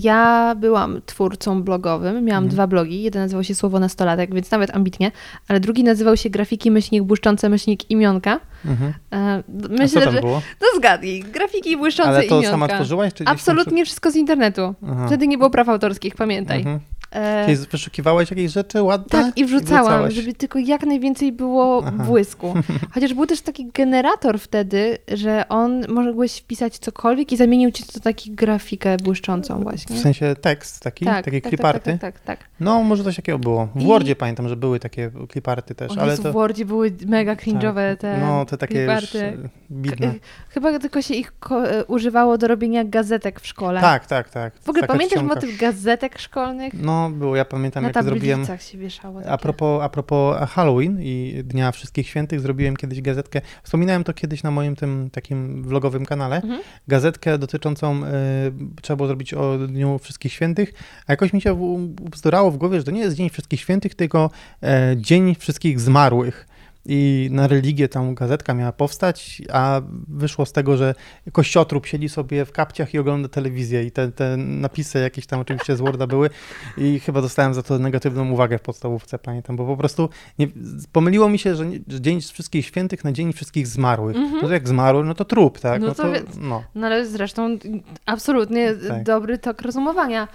ja 0.00 0.54
byłam 0.58 1.00
twórcą 1.06 1.62
blogowym, 1.62 2.24
miałam 2.24 2.44
Mhm. 2.44 2.48
dwa 2.48 2.66
blogi. 2.66 3.02
Jeden 3.02 3.22
nazywał 3.22 3.44
się 3.44 3.54
Słowo 3.54 3.78
Nastolatek, 3.80 4.34
więc 4.34 4.50
nawet 4.50 4.76
ambitnie, 4.76 5.10
ale 5.48 5.60
drugi 5.60 5.84
nazywał 5.84 6.16
się 6.16 6.30
Grafiki 6.30 6.70
Myślnik 6.70 7.02
Błyszczące 7.02 7.48
Myślnik 7.48 7.90
Imionka. 7.90 8.40
Mhm. 8.64 8.92
E, 9.12 9.16
A 9.16 9.42
Myślę, 9.70 9.88
co 9.88 10.00
tam 10.00 10.14
że. 10.14 10.20
było? 10.20 10.42
No 10.60 10.66
zgadnij, 10.76 11.20
grafiki 11.22 11.76
błyszczące 11.76 12.10
Ale 12.10 12.22
to 12.22 12.26
imionka. 12.38 12.50
sama 12.50 12.68
tworzyłaś? 12.68 13.08
Czy 13.12 13.14
gdzieś 13.14 13.26
tam 13.26 13.34
Absolutnie 13.34 13.84
wszystko 13.84 14.10
z 14.10 14.16
internetu. 14.16 14.74
Aha. 14.90 15.06
Wtedy 15.06 15.26
nie 15.26 15.38
było 15.38 15.50
praw 15.50 15.68
autorskich, 15.68 16.14
pamiętaj. 16.16 16.58
Mhm. 16.58 16.80
E, 17.14 17.44
Czyli 17.46 17.66
wyszukiwałeś 17.70 18.30
jakieś 18.30 18.52
rzeczy 18.52 18.82
ładne? 18.82 19.08
tak, 19.08 19.38
i 19.38 19.44
wrzucałam, 19.44 19.82
wrzucałaś? 19.84 20.14
żeby 20.14 20.32
tylko 20.34 20.58
jak 20.58 20.86
najwięcej 20.86 21.32
było 21.32 21.82
Aha. 21.86 22.04
błysku. 22.04 22.54
Chociaż 22.94 23.14
był 23.14 23.26
też 23.26 23.40
taki 23.40 23.66
generator 23.66 24.38
wtedy, 24.40 24.98
że 25.08 25.48
on 25.48 25.84
mogłeś 25.88 26.38
wpisać 26.38 26.78
cokolwiek 26.78 27.32
i 27.32 27.36
zamienił 27.36 27.70
ci 27.70 27.84
to 27.84 28.00
taki 28.00 28.30
grafikę 28.30 28.96
błyszczącą 28.96 29.62
właśnie. 29.62 29.96
W 29.96 30.00
sensie 30.00 30.36
tekst 30.40 30.82
taki, 30.82 31.04
tak, 31.04 31.24
takie 31.24 31.40
tak, 31.40 31.50
cliparty? 31.50 31.90
tak, 31.90 32.00
tak, 32.00 32.20
tak, 32.20 32.38
tak. 32.38 32.48
No, 32.60 32.82
może 32.82 33.04
coś 33.04 33.16
takiego 33.16 33.38
było. 33.38 33.68
W 33.74 33.82
I- 33.82 33.86
Wordzie 33.86 34.16
pamiętam, 34.16 34.48
że 34.48 34.56
były 34.56 34.80
takie 34.80 35.10
cliparty 35.32 35.74
też, 35.74 35.92
O 35.98 36.00
ale 36.00 36.10
Jezu, 36.10 36.22
to... 36.22 36.30
w 36.30 36.32
Wordzie 36.32 36.64
były 36.64 36.92
mega 37.06 37.34
cringe'owe 37.34 37.90
tak, 37.90 38.00
te 38.00 38.18
No, 38.20 38.44
te 38.44 38.56
takie 38.58 38.82
już 38.82 39.10
cliparty. 39.10 39.44
e, 39.44 39.48
bidne. 39.70 40.14
Chyba 40.48 40.78
tylko 40.78 41.02
się 41.02 41.14
ich 41.14 41.32
e, 41.50 41.84
używało 41.84 42.38
do 42.38 42.48
robienia 42.48 42.84
gazetek 42.84 43.40
w 43.40 43.46
szkole. 43.46 43.80
Tak, 43.80 44.06
tak, 44.06 44.30
tak. 44.30 44.52
W 44.60 44.68
ogóle 44.68 44.86
pamiętasz 44.86 45.22
motyw 45.22 45.58
gazetek 45.58 46.18
szkolnych? 46.18 46.72
No, 46.82 47.03
było, 47.10 47.36
ja 47.36 47.44
pamiętam 47.44 47.82
Na 47.82 47.90
jak 47.94 48.04
zrobiłem... 48.04 48.46
się 48.60 48.78
wieszało. 48.78 49.20
Takie. 49.20 49.30
A 49.30 49.38
propos, 49.38 49.82
a 49.82 49.88
propos 49.88 50.50
Halloween 50.50 50.98
i 51.00 51.42
Dnia 51.44 51.72
Wszystkich 51.72 52.08
Świętych, 52.08 52.40
zrobiłem 52.40 52.76
kiedyś 52.76 53.00
gazetkę. 53.00 53.40
Wspominałem 53.62 54.04
to 54.04 54.12
kiedyś 54.12 54.42
na 54.42 54.50
moim 54.50 54.76
tym 54.76 55.10
takim 55.12 55.62
vlogowym 55.62 56.06
kanale. 56.06 56.36
Mhm. 56.36 56.60
Gazetkę 56.88 57.38
dotyczącą, 57.38 58.04
y, 58.04 58.82
trzeba 58.82 58.96
było 58.96 59.06
zrobić 59.06 59.34
o 59.34 59.58
Dniu 59.58 59.98
Wszystkich 59.98 60.32
Świętych, 60.32 60.72
a 61.06 61.12
jakoś 61.12 61.32
mi 61.32 61.40
się 61.40 61.56
bzdurało 62.00 62.50
w 62.50 62.56
głowie, 62.56 62.78
że 62.78 62.84
to 62.84 62.90
nie 62.90 63.00
jest 63.00 63.16
Dzień 63.16 63.30
Wszystkich 63.30 63.60
Świętych, 63.60 63.94
tylko 63.94 64.30
e, 64.62 64.94
Dzień 64.96 65.34
Wszystkich 65.34 65.80
Zmarłych. 65.80 66.46
I 66.86 67.28
na 67.32 67.46
religię 67.46 67.88
tam 67.88 68.14
gazetka 68.14 68.54
miała 68.54 68.72
powstać, 68.72 69.42
a 69.52 69.80
wyszło 70.08 70.46
z 70.46 70.52
tego, 70.52 70.76
że 70.76 70.94
kościotrup 71.32 71.86
siedzi 71.86 72.08
sobie 72.08 72.44
w 72.44 72.52
kapciach 72.52 72.94
i 72.94 72.98
ogląda 72.98 73.28
telewizję 73.28 73.84
i 73.84 73.90
te, 73.90 74.12
te 74.12 74.36
napisy 74.36 74.98
jakieś 74.98 75.26
tam 75.26 75.40
oczywiście 75.40 75.76
z 75.76 75.80
Worda 75.80 76.06
były 76.06 76.30
i 76.78 77.00
chyba 77.00 77.22
dostałem 77.22 77.54
za 77.54 77.62
to 77.62 77.78
negatywną 77.78 78.30
uwagę 78.30 78.58
w 78.58 78.62
podstawówce, 78.62 79.18
pamiętam, 79.18 79.56
bo 79.56 79.66
po 79.66 79.76
prostu 79.76 80.08
nie, 80.38 80.48
pomyliło 80.92 81.28
mi 81.28 81.38
się, 81.38 81.54
że, 81.54 81.66
nie, 81.66 81.78
że 81.88 82.00
Dzień 82.00 82.20
Wszystkich 82.20 82.66
Świętych 82.66 83.04
na 83.04 83.12
Dzień 83.12 83.32
Wszystkich 83.32 83.66
Zmarłych. 83.66 84.16
Mhm. 84.16 84.42
No 84.42 84.48
to 84.48 84.54
jak 84.54 84.68
zmarły, 84.68 85.04
no 85.04 85.14
to 85.14 85.24
trup, 85.24 85.60
tak? 85.60 85.80
No 85.80 85.86
No, 85.86 85.94
to 85.94 86.02
to, 86.02 86.08
no. 86.40 86.62
No 86.74 86.86
ale 86.86 87.06
zresztą 87.06 87.58
absolutnie 88.06 88.74
Tak. 88.88 89.02
dobry 89.02 89.38
tok 89.38 89.62
rozumowania. 89.62 90.28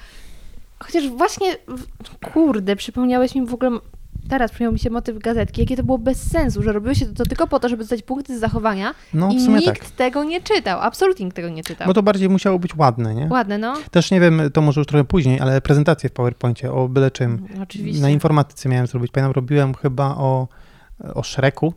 Chociaż 0.80 1.10
właśnie, 1.10 1.56
kurde, 2.34 2.76
przypomniałeś 2.76 3.36
mi 3.36 3.46
w 3.46 3.54
ogóle, 3.54 3.80
teraz 4.30 4.52
przypomniał 4.52 4.74
mi 4.74 4.80
się 4.80 4.90
motyw 4.90 5.20
gazetki, 5.20 5.62
jakie 5.62 5.78
to 5.78 5.84
było 5.84 5.98
bez 5.98 6.32
sensu, 6.32 6.64
że 6.64 6.74
robiło 6.74 6.94
się 6.94 7.06
to 7.06 7.24
tylko 7.24 7.48
po 7.48 7.60
to, 7.60 7.70
żeby 7.70 7.84
dostać 7.84 8.02
punkty 8.02 8.38
z 8.38 8.40
zachowania 8.40 8.96
No, 9.14 9.30
i 9.30 9.36
nikt 9.36 9.66
tak. 9.66 9.90
tego 9.90 10.24
nie 10.24 10.42
czytał, 10.42 10.80
absolutnie 10.82 11.26
nikt 11.26 11.36
tego 11.36 11.50
nie 11.50 11.64
czytał. 11.64 11.88
Bo 11.88 11.94
to 11.94 12.04
bardziej 12.04 12.30
musiało 12.30 12.60
być 12.60 12.76
ładne, 12.76 13.16
nie? 13.16 13.28
Ładne, 13.32 13.58
no. 13.58 13.74
Też 13.92 14.12
nie 14.12 14.20
wiem, 14.20 14.42
to 14.54 14.62
może 14.62 14.80
już 14.82 14.88
trochę 14.88 15.04
później, 15.04 15.40
ale 15.40 15.62
prezentację 15.62 16.10
w 16.10 16.14
PowerPoincie 16.14 16.72
o 16.72 16.90
byle 16.90 17.12
czym. 17.12 17.46
Oczywiście. 17.64 18.02
Na 18.02 18.10
informatyce 18.10 18.70
miałem 18.70 18.88
zrobić. 18.88 19.12
Pamiętam, 19.12 19.32
robiłem 19.36 19.74
chyba 19.74 20.06
o, 20.06 20.48
o 21.14 21.24
Shreku, 21.24 21.74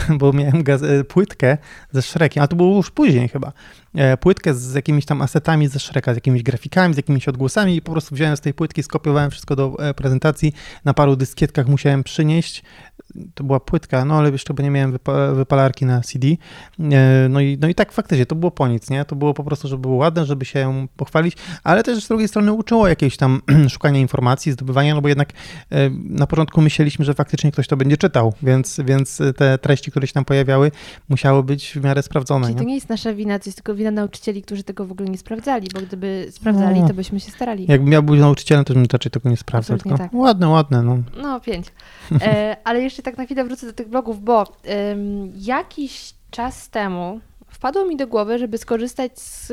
bo 0.18 0.32
miałem 0.32 0.64
gaz- 0.64 1.04
płytkę 1.08 1.58
ze 1.92 2.02
Shrekiem, 2.02 2.42
a 2.42 2.46
to 2.46 2.56
było 2.56 2.76
już 2.76 2.90
później 2.90 3.28
chyba. 3.28 3.52
E, 3.94 4.16
Płytkę 4.16 4.54
z 4.54 4.74
jakimiś 4.74 5.04
tam 5.04 5.22
asetami 5.22 5.68
ze 5.68 5.78
Shreka, 5.78 6.12
z 6.14 6.16
jakimiś 6.16 6.42
grafikami, 6.42 6.94
z 6.94 6.96
jakimiś 6.96 7.28
odgłosami 7.28 7.76
i 7.76 7.82
po 7.82 7.92
prostu 7.92 8.14
wziąłem 8.14 8.36
z 8.36 8.40
tej 8.40 8.54
płytki, 8.54 8.82
skopiowałem 8.82 9.30
wszystko 9.30 9.56
do 9.56 9.76
e, 9.78 9.94
prezentacji. 9.94 10.52
Na 10.84 10.94
paru 10.94 11.16
dyskietkach 11.16 11.66
musiałem 11.66 12.04
przynieść. 12.04 12.62
To 13.34 13.44
była 13.44 13.60
płytka, 13.60 14.04
no 14.04 14.14
ale 14.18 14.30
jeszcze 14.30 14.48
chyba 14.54 14.62
nie 14.62 14.70
miałem 14.70 14.92
wypa- 14.92 15.34
wypalarki 15.34 15.84
na 15.84 16.00
CD. 16.00 16.28
E, 16.28 16.36
No 17.28 17.40
i, 17.40 17.58
no 17.60 17.68
i 17.68 17.74
tak 17.74 17.92
faktycznie, 17.92 18.26
to 18.26 18.34
było 18.34 18.50
po 18.50 18.68
nic, 18.68 18.90
nie? 18.90 19.04
To 19.04 19.16
było 19.16 19.34
po 19.34 19.44
prostu, 19.44 19.68
żeby 19.68 19.80
było 19.82 19.94
ładne, 19.96 20.26
żeby 20.26 20.44
się 20.44 20.86
pochwalić, 20.96 21.36
ale 21.64 21.82
też 21.82 22.04
z 22.04 22.08
drugiej 22.08 22.28
strony 22.28 22.52
uczyło 22.52 22.88
jakieś 22.88 23.16
tam 23.16 23.40
szukania 23.68 24.00
informacji, 24.00 24.52
zdobywania, 24.52 24.94
no 24.94 25.00
bo 25.00 25.08
jednak 25.08 25.32
e, 25.70 25.90
na 25.90 26.26
początku 26.26 26.60
myśleliśmy, 26.60 27.04
że 27.04 27.14
faktycznie 27.14 27.52
ktoś 27.52 27.68
to 27.68 27.76
będzie 27.76 27.96
czytał, 27.96 28.32
więc, 28.42 28.80
więc 28.84 29.18
te 29.36 29.58
treści, 29.58 29.90
które 29.90 30.06
się 30.06 30.12
tam 30.12 30.24
pojawiały, 30.24 30.70
musiały 31.08 31.42
być 31.42 31.72
w 31.72 31.84
miarę 31.84 32.02
sprawdzone. 32.02 32.46
Czyli 32.46 32.54
to 32.54 32.60
Nie? 32.60 32.66
nie 32.66 32.74
jest 32.74 32.88
nasza 32.88 33.14
wina, 33.14 33.38
to 33.38 33.44
jest 33.48 33.56
tylko 33.58 33.74
wina 33.74 33.90
nauczycieli, 33.90 34.42
którzy 34.42 34.62
tego 34.64 34.86
w 34.86 34.92
ogóle 34.92 35.08
nie 35.08 35.18
sprawdzali, 35.18 35.68
bo 35.74 35.80
gdyby 35.80 36.26
sprawdzali, 36.30 36.80
No. 36.80 36.88
to 36.88 36.94
byśmy 36.94 37.20
się 37.20 37.30
starali. 37.30 37.66
Jakbym 37.68 37.90
miał 37.90 38.02
być 38.02 38.20
nauczycielem, 38.20 38.64
to 38.64 38.74
bym 38.74 38.84
raczej 38.92 39.12
tego 39.12 39.30
nie 39.30 39.36
sprawdzał. 39.36 39.78
Tylko 39.78 39.98
tak. 39.98 40.14
Ładne, 40.14 40.48
ładne, 40.48 40.82
no. 40.82 40.98
No, 41.22 41.40
pięć. 41.40 41.66
E, 42.22 42.56
ale 42.64 42.82
jeszcze 42.82 43.01
tak 43.02 43.18
na 43.18 43.24
chwilę 43.24 43.44
wrócę 43.44 43.66
do 43.66 43.72
tych 43.72 43.88
blogów, 43.88 44.24
bo 44.24 44.44
em, 44.64 45.32
jakiś 45.36 46.14
czas 46.30 46.70
temu 46.70 47.20
wpadło 47.46 47.84
mi 47.84 47.96
do 47.96 48.06
głowy, 48.06 48.38
żeby 48.38 48.58
skorzystać 48.58 49.20
z, 49.20 49.52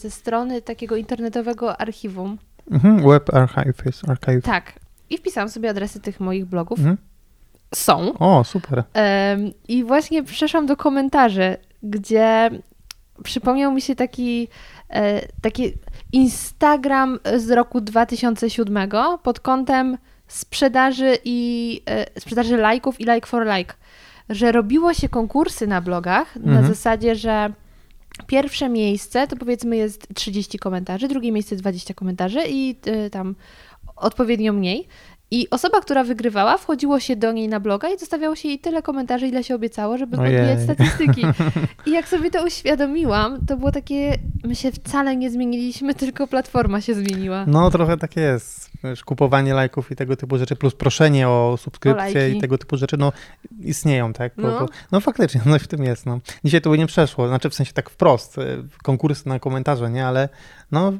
ze 0.00 0.10
strony 0.10 0.62
takiego 0.62 0.96
internetowego 0.96 1.80
archiwum. 1.80 2.38
Mhm. 2.70 3.08
Web 3.08 3.34
Archive 3.34 3.86
jest 3.86 4.08
archive. 4.08 4.44
Tak. 4.44 4.72
I 5.10 5.18
wpisałam 5.18 5.48
sobie 5.48 5.70
adresy 5.70 6.00
tych 6.00 6.20
moich 6.20 6.46
blogów. 6.46 6.78
Mhm. 6.78 6.96
Są. 7.74 8.18
O, 8.18 8.44
super. 8.44 8.84
Em, 8.92 9.52
I 9.68 9.84
właśnie 9.84 10.22
przeszłam 10.22 10.66
do 10.66 10.76
komentarzy, 10.76 11.56
gdzie 11.82 12.50
przypomniał 13.24 13.72
mi 13.72 13.80
się 13.80 13.94
taki, 13.94 14.48
e, 14.88 15.26
taki 15.42 15.72
Instagram 16.12 17.18
z 17.36 17.50
roku 17.50 17.80
2007 17.80 18.90
pod 19.22 19.40
kątem 19.40 19.98
sprzedaży 20.30 21.18
i 21.24 21.80
e, 21.86 22.20
sprzedaży 22.20 22.56
lajków 22.56 23.00
i 23.00 23.04
like 23.04 23.26
for 23.26 23.46
like. 23.46 23.74
Że 24.28 24.52
robiło 24.52 24.94
się 24.94 25.08
konkursy 25.08 25.66
na 25.66 25.80
blogach 25.80 26.36
na 26.36 26.52
Mhm. 26.58 26.66
zasadzie, 26.66 27.14
że 27.16 27.52
pierwsze 28.26 28.68
miejsce 28.68 29.26
to 29.26 29.36
powiedzmy 29.36 29.76
jest 29.76 30.06
30 30.14 30.58
komentarzy, 30.58 31.08
drugie 31.08 31.32
miejsce 31.32 31.56
20 31.56 31.94
komentarzy 31.94 32.40
i 32.48 32.76
e, 32.86 33.10
tam 33.10 33.34
odpowiednio 33.96 34.52
mniej. 34.52 34.88
I 35.32 35.50
osoba, 35.50 35.80
która 35.80 36.04
wygrywała, 36.04 36.58
wchodziło 36.58 37.00
się 37.00 37.16
do 37.16 37.32
niej 37.32 37.48
na 37.48 37.60
bloga 37.60 37.88
i 37.88 37.98
zostawiało 37.98 38.36
się 38.36 38.48
jej 38.48 38.58
tyle 38.58 38.82
komentarzy, 38.82 39.26
ile 39.26 39.44
się 39.44 39.54
obiecało, 39.54 39.98
żeby 39.98 40.16
podbijać 40.16 40.62
statystyki. 40.62 41.22
I 41.86 41.90
jak 41.90 42.08
sobie 42.08 42.30
to 42.30 42.44
uświadomiłam, 42.46 43.46
to 43.46 43.56
było 43.56 43.72
takie, 43.72 44.18
my 44.44 44.54
się 44.54 44.72
wcale 44.72 45.16
nie 45.16 45.30
zmieniliśmy, 45.30 45.94
tylko 45.94 46.26
platforma 46.26 46.80
się 46.80 46.94
zmieniła. 46.94 47.44
No, 47.46 47.70
trochę 47.70 47.96
tak 47.96 48.16
jest. 48.16 48.70
Wiesz, 48.84 49.04
kupowanie 49.04 49.54
lajków 49.54 49.90
i 49.90 49.96
tego 49.96 50.16
typu 50.16 50.38
rzeczy, 50.38 50.56
plus 50.56 50.74
proszenie 50.74 51.28
o 51.28 51.56
subskrypcję 51.58 52.20
lajki. 52.20 52.38
i 52.38 52.40
tego 52.40 52.58
typu 52.58 52.76
rzeczy, 52.76 52.96
no 52.96 53.12
istnieją, 53.60 54.12
tak? 54.12 54.32
No. 54.36 54.48
no. 54.48 54.66
no 54.92 55.00
faktycznie, 55.00 55.40
no 55.46 55.58
w 55.58 55.66
tym 55.66 55.84
jest, 55.84 56.06
no. 56.06 56.20
Dzisiaj 56.44 56.60
to 56.60 56.70
by 56.70 56.78
nie 56.78 56.86
przeszło, 56.86 57.28
znaczy 57.28 57.50
w 57.50 57.54
sensie 57.54 57.72
tak 57.72 57.90
wprost, 57.90 58.38
e, 58.38 58.42
konkursy 58.82 59.28
na 59.28 59.38
komentarze, 59.38 59.90
nie? 59.90 60.06
Ale 60.06 60.28
no, 60.72 60.92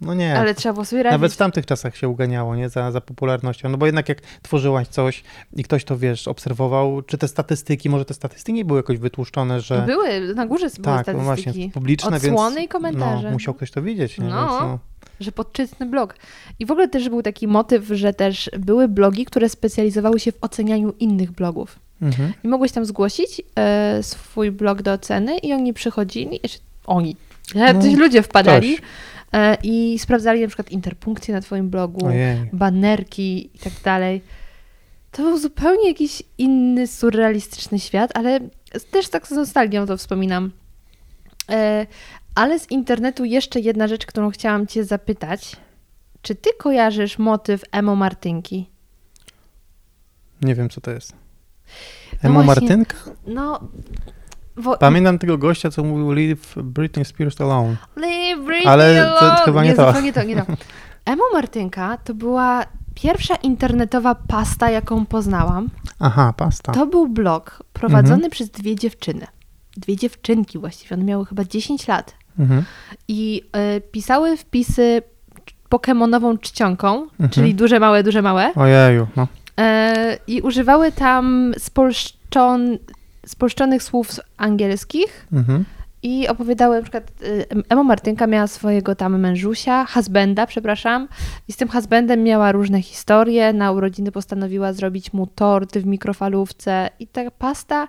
no 0.00 0.14
nie. 0.14 0.38
Ale 0.38 0.54
trzeba 0.54 0.72
było 0.72 0.84
sobie 0.84 1.02
radzić. 1.02 1.14
Nawet 1.14 1.32
w 1.32 1.36
tamtych 1.36 1.66
czasach 1.66 1.96
się 1.96 2.08
uganiało, 2.08 2.56
nie? 2.56 2.68
Za, 2.68 2.92
za 2.92 3.00
popularnością. 3.00 3.68
No 3.68 3.78
bo 3.78 3.86
jednak 3.86 4.08
jak 4.08 4.20
tworzyłaś 4.20 4.88
coś 4.88 5.22
i 5.56 5.64
ktoś 5.64 5.84
to, 5.84 5.98
wiesz, 5.98 6.28
obserwował, 6.28 7.02
czy 7.02 7.18
te 7.18 7.28
statystyki, 7.28 7.90
może 7.90 8.04
te 8.04 8.14
statystyki 8.14 8.64
były 8.64 8.78
jakoś 8.78 8.98
wytłuszczone, 8.98 9.60
że... 9.60 9.82
Były, 9.86 10.34
na 10.34 10.46
górze 10.46 10.66
były 10.78 10.84
tak, 10.96 11.06
no 11.06 11.22
statystyki. 11.22 11.52
właśnie, 11.52 11.70
publiczne, 11.70 12.16
Odsłony 12.16 12.56
więc... 12.56 12.66
i 12.66 12.68
komentarze. 12.68 13.28
No, 13.28 13.30
musiał 13.30 13.54
ktoś 13.54 13.70
to 13.70 13.82
widzieć, 13.82 14.18
nie? 14.18 14.28
No. 14.28 14.40
Więc, 14.40 14.60
no. 14.60 14.78
że 15.20 15.32
podczytny 15.32 15.86
blog. 15.86 16.14
I 16.58 16.66
w 16.66 16.70
ogóle 16.70 16.88
też 16.88 17.08
był 17.08 17.22
taki 17.22 17.48
motyw, 17.48 17.84
że 17.86 18.14
też 18.14 18.50
były 18.58 18.88
blogi, 18.88 19.24
które 19.24 19.48
specjalizowały 19.48 20.20
się 20.20 20.32
w 20.32 20.38
ocenianiu 20.40 20.92
innych 21.00 21.32
blogów. 21.32 21.78
Mhm. 22.02 22.32
I 22.44 22.48
mogłeś 22.48 22.72
tam 22.72 22.84
zgłosić 22.84 23.42
e, 23.58 24.02
swój 24.02 24.50
blog 24.50 24.82
do 24.82 24.92
oceny 24.92 25.38
i 25.38 25.52
oni 25.52 25.74
przychodzili, 25.74 26.40
jeszcze 26.42 26.58
oni, 26.86 27.16
jacyś 27.54 27.92
No, 27.92 27.98
ludzie 27.98 28.22
wpadali 28.22 28.76
ktoś. 28.76 28.88
E, 29.34 29.56
i 29.62 29.98
sprawdzali 29.98 30.40
na 30.40 30.46
przykład 30.46 30.70
interpunkcje 30.70 31.34
na 31.34 31.40
twoim 31.40 31.70
blogu, 31.70 32.06
Ojej. 32.06 32.50
banerki 32.52 33.50
i 33.54 33.58
tak 33.58 33.72
dalej. 33.84 34.22
To 35.10 35.22
był 35.22 35.38
zupełnie 35.38 35.88
jakiś 35.88 36.22
inny, 36.38 36.86
surrealistyczny 36.86 37.78
świat, 37.78 38.10
ale 38.14 38.40
też 38.90 39.08
tak 39.08 39.26
z 39.26 39.30
nostalgią 39.30 39.86
to 39.86 39.96
wspominam. 39.96 40.50
E, 41.50 41.86
ale 42.34 42.58
z 42.58 42.70
internetu 42.70 43.24
jeszcze 43.24 43.60
jedna 43.60 43.88
rzecz, 43.88 44.06
którą 44.06 44.30
chciałam 44.30 44.66
cię 44.66 44.84
zapytać. 44.84 45.56
Czy 46.22 46.34
ty 46.34 46.50
kojarzysz 46.58 47.18
motyw 47.18 47.62
Emo 47.72 47.96
Martynki? 47.96 48.70
Nie 50.42 50.54
wiem, 50.54 50.68
co 50.68 50.80
to 50.80 50.90
jest. 50.90 51.12
No 52.22 52.28
Emo 52.30 52.42
właśnie. 52.42 52.68
Martynka? 52.68 52.96
No, 53.26 53.60
bo... 54.56 54.76
Pamiętam 54.76 55.18
tego 55.18 55.38
gościa, 55.38 55.70
co 55.70 55.84
mówił 55.84 56.12
Leave 56.12 56.54
Britney 56.56 57.04
Spears 57.04 57.40
alone. 57.40 57.76
Leave 57.96 58.44
Britney 58.44 58.66
Ale 58.72 59.04
to 59.04 59.20
alone. 59.20 59.36
chyba 59.44 59.64
nie 59.64 59.74
to. 59.74 59.86
zupełnie 59.86 60.12
to. 60.12 60.22
Nie 60.22 60.36
to. 60.36 60.42
Emo 61.12 61.24
Martynka 61.32 61.96
to 62.04 62.14
była 62.14 62.64
pierwsza 62.94 63.34
internetowa 63.34 64.14
pasta, 64.14 64.70
jaką 64.70 65.06
poznałam. 65.06 65.68
Aha, 66.00 66.34
pasta. 66.36 66.72
To 66.72 66.86
był 66.86 67.08
blog 67.08 67.62
prowadzony 67.72 68.14
Mhm. 68.14 68.30
przez 68.30 68.50
dwie 68.50 68.76
dziewczyny. 68.76 69.26
Dwie 69.76 69.96
dziewczynki 69.96 70.58
właściwie, 70.58 70.96
one 70.96 71.04
miały 71.04 71.26
chyba 71.26 71.44
10 71.44 71.88
lat. 71.88 72.14
Mhm. 72.38 72.64
I 73.08 73.42
y, 73.76 73.80
pisały 73.80 74.36
wpisy 74.36 75.02
pokemonową 75.68 76.38
czcionką, 76.38 77.02
Mhm. 77.02 77.30
czyli 77.30 77.54
duże, 77.54 77.80
małe, 77.80 78.02
duże, 78.02 78.22
małe. 78.22 78.52
Ojeju, 78.54 79.06
no. 79.16 79.28
E, 79.60 80.18
I 80.26 80.40
używały 80.40 80.92
tam 80.92 81.54
spolszczon, 81.58 82.78
spolszczonych 83.26 83.82
słów 83.82 84.10
angielskich 84.36 85.26
Mhm. 85.32 85.64
i 86.02 86.28
opowiadały, 86.28 86.76
na 86.76 86.82
przykład 86.82 87.10
y, 87.22 87.46
Ema 87.68 87.82
Martynka 87.82 88.26
miała 88.26 88.46
swojego 88.46 88.94
tam 88.94 89.20
mężusia, 89.20 89.86
husbanda, 89.86 90.46
przepraszam, 90.46 91.08
i 91.48 91.52
z 91.52 91.56
tym 91.56 91.68
husbandem 91.68 92.22
miała 92.22 92.52
różne 92.52 92.82
historie, 92.82 93.52
na 93.52 93.72
urodziny 93.72 94.12
postanowiła 94.12 94.72
zrobić 94.72 95.12
mu 95.12 95.26
tort 95.26 95.78
w 95.78 95.86
mikrofalówce 95.86 96.90
i 97.00 97.06
ta 97.06 97.30
pasta 97.30 97.88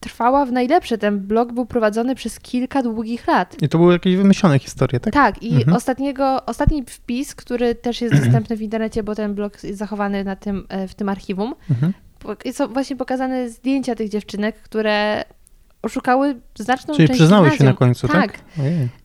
trwała 0.00 0.46
w 0.46 0.52
najlepsze. 0.52 0.98
Ten 0.98 1.20
blog 1.20 1.52
był 1.52 1.66
prowadzony 1.66 2.14
przez 2.14 2.40
kilka 2.40 2.82
długich 2.82 3.26
lat. 3.26 3.56
I 3.62 3.68
to 3.68 3.78
były 3.78 3.92
jakieś 3.92 4.16
wymyślone 4.16 4.58
historie, 4.58 5.00
tak? 5.00 5.14
Tak, 5.14 5.42
i 5.42 5.54
Mhm. 5.56 5.76
ostatniego, 5.76 6.46
ostatni 6.46 6.84
wpis, 6.88 7.34
który 7.34 7.74
też 7.74 8.00
jest 8.00 8.14
dostępny 8.22 8.56
w 8.56 8.62
internecie, 8.62 9.02
bo 9.02 9.14
ten 9.14 9.34
blog 9.34 9.64
jest 9.64 9.78
zachowany 9.78 10.24
na 10.24 10.36
tym, 10.36 10.66
e, 10.68 10.88
w 10.88 10.94
tym 10.94 11.08
archiwum, 11.08 11.54
Mhm. 11.70 11.92
Są 12.52 12.68
właśnie 12.68 12.96
pokazane 12.96 13.48
zdjęcia 13.50 13.94
tych 13.94 14.08
dziewczynek, 14.08 14.56
które 14.62 15.24
oszukały 15.82 16.36
znaczną 16.58 16.94
Czyli 16.94 17.08
część 17.08 17.20
przyznały 17.20 17.46
się 17.46 17.50
gimnazjum. 17.50 17.68
na 17.72 17.78
końcu, 17.78 18.08
tak? 18.08 18.32
Tak, 18.32 18.38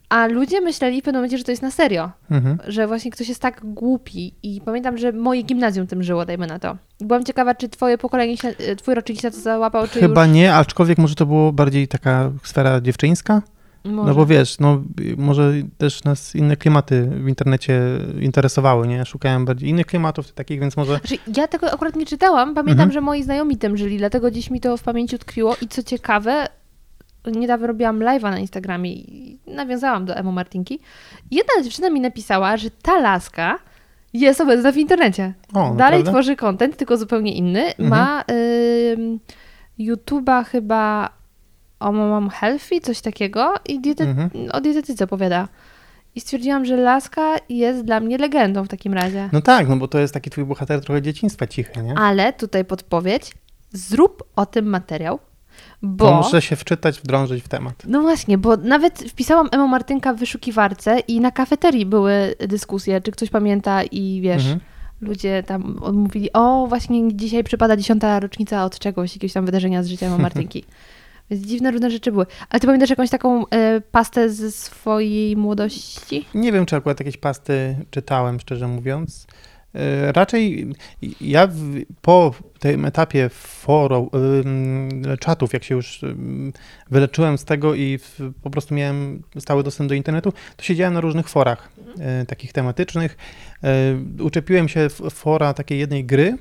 a 0.10 0.28
ludzie 0.28 0.62
myśleli 0.62 1.02
w 1.02 1.04
pewnym 1.04 1.20
momencie, 1.20 1.38
że 1.38 1.44
to 1.44 1.52
jest 1.52 1.62
na 1.62 1.72
serio, 1.72 2.12
Mhm. 2.32 2.58
że 2.68 2.88
właśnie 2.88 3.12
ktoś 3.12 3.30
jest 3.30 3.42
tak 3.42 3.62
głupi 3.64 4.34
i 4.44 4.62
pamiętam, 4.66 4.98
że 4.98 5.12
moje 5.12 5.42
gimnazjum 5.42 5.88
tym 5.88 6.04
żyło, 6.04 6.26
dajmy 6.26 6.48
na 6.48 6.60
to. 6.60 6.78
Byłam 7.00 7.26
ciekawa, 7.26 7.56
czy 7.56 7.70
twoje 7.70 7.98
pokolenie, 7.98 8.38
się, 8.38 8.48
e, 8.48 8.76
twój 8.76 8.96
rocznik 8.96 9.22
się 9.22 9.28
na 9.28 9.32
to 9.32 9.40
załapał, 9.42 9.88
czy 9.88 10.00
Chyba 10.00 10.26
już... 10.26 10.36
nie, 10.36 10.56
aczkolwiek 10.56 10.98
może 10.98 11.16
to 11.16 11.26
było 11.26 11.52
bardziej 11.52 11.88
taka 11.88 12.32
sfera 12.44 12.82
dziewczyńska? 12.82 13.42
Może. 13.84 14.10
No 14.10 14.16
bo 14.16 14.26
wiesz, 14.26 14.60
no 14.60 14.82
y, 15.02 15.16
może 15.18 15.54
też 15.78 16.04
nas 16.04 16.36
inne 16.36 16.58
klimaty 16.58 17.02
w 17.02 17.28
internecie 17.28 17.82
interesowały, 18.22 18.88
nie? 18.88 19.06
Szukałem 19.06 19.46
bardziej 19.46 19.70
innych 19.70 19.86
klimatów 19.86 20.32
takich, 20.32 20.60
więc 20.60 20.78
może... 20.78 20.92
Znaczy, 20.98 21.16
ja 21.38 21.48
tego 21.48 21.72
akurat 21.74 21.96
nie 21.96 22.06
czytałam. 22.06 22.56
Pamiętam, 22.56 22.72
Mhm. 22.84 22.92
że 22.92 23.02
moi 23.02 23.24
znajomi 23.24 23.58
tym 23.58 23.78
żyli, 23.78 23.98
dlatego 23.98 24.32
gdzieś 24.32 24.50
mi 24.52 24.60
to 24.60 24.78
w 24.78 24.84
pamięci 24.84 25.16
utkwiło. 25.16 25.56
I 25.62 25.68
co 25.68 25.84
ciekawe, 25.84 26.48
niedawno 27.26 27.68
robiłam 27.68 28.00
live'a 28.00 28.22
na 28.32 28.40
Instagramie 28.40 28.94
i 28.94 29.40
nawiązałam 29.48 30.06
do 30.06 30.16
Emo 30.16 30.32
Martinki. 30.32 30.80
Jedna 31.32 31.64
dziewczyna 31.64 31.90
mi 31.90 32.02
napisała, 32.02 32.58
że 32.58 32.70
ta 32.72 33.00
laska 33.00 33.60
jest 34.14 34.42
obecna 34.42 34.72
w 34.72 34.78
internecie. 34.78 35.34
O, 35.54 35.54
Dalej 35.54 35.76
naprawdę? 35.78 36.12
tworzy 36.12 36.36
content, 36.36 36.78
tylko 36.78 36.98
zupełnie 36.98 37.34
inny. 37.36 37.62
Mhm. 37.66 37.90
Ma 37.90 38.24
ym, 38.94 39.20
YouTube'a 39.80 40.44
chyba 40.46 41.10
o 41.80 41.92
Mam 41.92 42.30
Healthy, 42.30 42.82
coś 42.82 43.02
takiego 43.02 43.54
i 43.68 43.80
diety, 43.82 44.04
Mhm. 44.04 44.30
o 44.54 44.62
dietetyce 44.62 45.04
opowiada. 45.06 45.48
I 46.16 46.22
stwierdziłam, 46.22 46.66
że 46.66 46.76
laska 46.78 47.36
jest 47.50 47.86
dla 47.86 48.00
mnie 48.00 48.18
legendą 48.18 48.64
w 48.64 48.68
takim 48.68 48.94
razie. 48.94 49.30
No 49.34 49.42
tak, 49.42 49.70
no 49.70 49.78
bo 49.78 49.88
to 49.88 50.00
jest 50.00 50.14
taki 50.14 50.30
twój 50.30 50.46
bohater 50.46 50.82
trochę 50.82 51.02
dzieciństwa 51.02 51.48
cichy, 51.48 51.84
nie? 51.84 51.94
Ale 51.98 52.34
tutaj 52.34 52.66
podpowiedź, 52.66 53.32
zrób 53.74 54.24
o 54.36 54.46
tym 54.46 54.66
materiał, 54.70 55.20
bo... 55.82 56.06
Bo 56.06 56.18
muszę 56.18 56.42
się 56.42 56.56
wczytać, 56.56 57.00
wdrążyć 57.00 57.44
w 57.44 57.48
temat. 57.48 57.74
No 57.88 58.02
właśnie, 58.02 58.38
bo 58.38 58.58
nawet 58.58 59.00
wpisałam 59.00 59.50
Emo 59.52 59.68
Martynka 59.68 60.14
w 60.14 60.18
wyszukiwarce 60.18 61.00
i 61.00 61.20
na 61.20 61.32
kafeterii 61.32 61.86
były 61.86 62.36
dyskusje, 62.48 63.02
czy 63.02 63.12
ktoś 63.12 63.30
pamięta 63.30 63.84
i 63.84 64.20
wiesz, 64.24 64.42
Mhm. 64.44 64.60
ludzie 65.02 65.44
tam 65.44 65.80
mówili, 65.94 66.34
o 66.34 66.66
właśnie 66.68 67.16
dzisiaj 67.18 67.44
przypada 67.44 67.78
dziesiąta 67.78 68.20
rocznica 68.20 68.66
od 68.66 68.80
czegoś, 68.80 69.16
jakiegoś 69.16 69.34
tam 69.34 69.46
wydarzenia 69.46 69.84
z 69.84 69.88
życia 69.88 70.18
Martynki. 70.18 70.64
Więc 71.32 71.46
dziwne, 71.46 71.72
różne 71.72 71.92
rzeczy 71.92 72.12
były. 72.12 72.26
Ale 72.50 72.60
ty 72.60 72.68
pamiętasz 72.68 72.90
jakąś 72.90 73.10
taką 73.10 73.48
e, 73.48 73.82
pastę 73.82 74.30
ze 74.30 74.52
swojej 74.52 75.38
młodości? 75.38 76.26
Nie 76.34 76.52
wiem, 76.52 76.66
czy 76.66 76.76
akurat 76.76 77.00
jakieś 77.00 77.18
pasty 77.18 77.76
czytałem, 77.92 78.40
szczerze 78.40 78.68
mówiąc. 78.68 79.28
E, 79.76 80.12
Raczej 80.12 80.74
ja 81.22 81.48
w, 81.48 81.82
po 82.02 82.34
tym 82.60 82.86
etapie 82.86 83.30
foro, 83.30 84.10
ym, 84.46 84.90
czatów, 85.20 85.54
jak 85.54 85.64
się 85.64 85.76
już 85.76 86.02
wyleczyłem 86.92 87.38
z 87.38 87.46
tego 87.46 87.76
i 87.76 87.98
w, 87.98 88.20
po 88.44 88.50
prostu 88.50 88.76
miałem 88.76 89.24
stały 89.40 89.64
dostęp 89.64 89.90
do 89.90 89.96
internetu, 89.96 90.34
to 90.58 90.64
siedziałem 90.64 90.94
na 90.94 91.02
różnych 91.02 91.30
forach 91.30 91.70
e, 92.00 92.26
takich 92.26 92.54
tematycznych. 92.54 93.18
E, 93.64 94.24
uczepiłem 94.24 94.68
się 94.68 94.88
fora 95.12 95.54
takiej 95.54 95.80
jednej 95.80 96.06
gry 96.06 96.38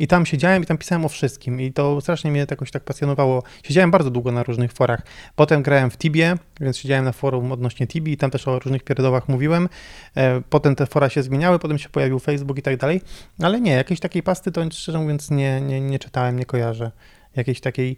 i 0.00 0.06
tam 0.06 0.26
siedziałem 0.26 0.62
i 0.62 0.66
tam 0.66 0.78
pisałem 0.78 1.04
o 1.04 1.08
wszystkim 1.08 1.60
i 1.60 1.72
to 1.72 2.00
strasznie 2.00 2.30
mnie 2.30 2.46
jakoś 2.50 2.70
tak 2.70 2.84
pasjonowało. 2.84 3.42
Siedziałem 3.62 3.90
bardzo 3.90 4.10
długo 4.10 4.32
na 4.32 4.42
różnych 4.42 4.72
forach. 4.72 5.02
Potem 5.36 5.62
grałem 5.62 5.90
w 5.90 5.98
Tibie, 5.98 6.34
więc 6.60 6.78
siedziałem 6.78 7.04
na 7.04 7.12
forum 7.12 7.52
odnośnie 7.52 7.86
Tibi 7.86 8.12
i 8.12 8.16
tam 8.16 8.30
też 8.30 8.48
o 8.48 8.58
różnych 8.58 8.82
pierdołach 8.82 9.28
mówiłem. 9.28 9.68
E, 10.16 10.40
Potem 10.50 10.76
te 10.76 10.86
fora 10.86 11.08
się 11.08 11.22
zmieniały, 11.22 11.58
potem 11.58 11.78
się 11.78 11.88
pojawił 11.88 12.18
Facebook 12.18 12.58
i 12.58 12.62
tak 12.62 12.76
dalej, 12.76 13.00
ale 13.42 13.60
nie, 13.60 13.72
jakiejś 13.72 14.00
takiej 14.00 14.22
pasty 14.22 14.52
to 14.52 14.70
szczerze 14.70 14.98
mówiąc 14.98 15.30
nie, 15.30 15.60
nie, 15.60 15.80
nie 15.80 15.98
czytałem, 15.98 16.38
nie 16.38 16.44
kojarzę. 16.44 16.90
Jakiejś 17.36 17.60
takiej, 17.60 17.96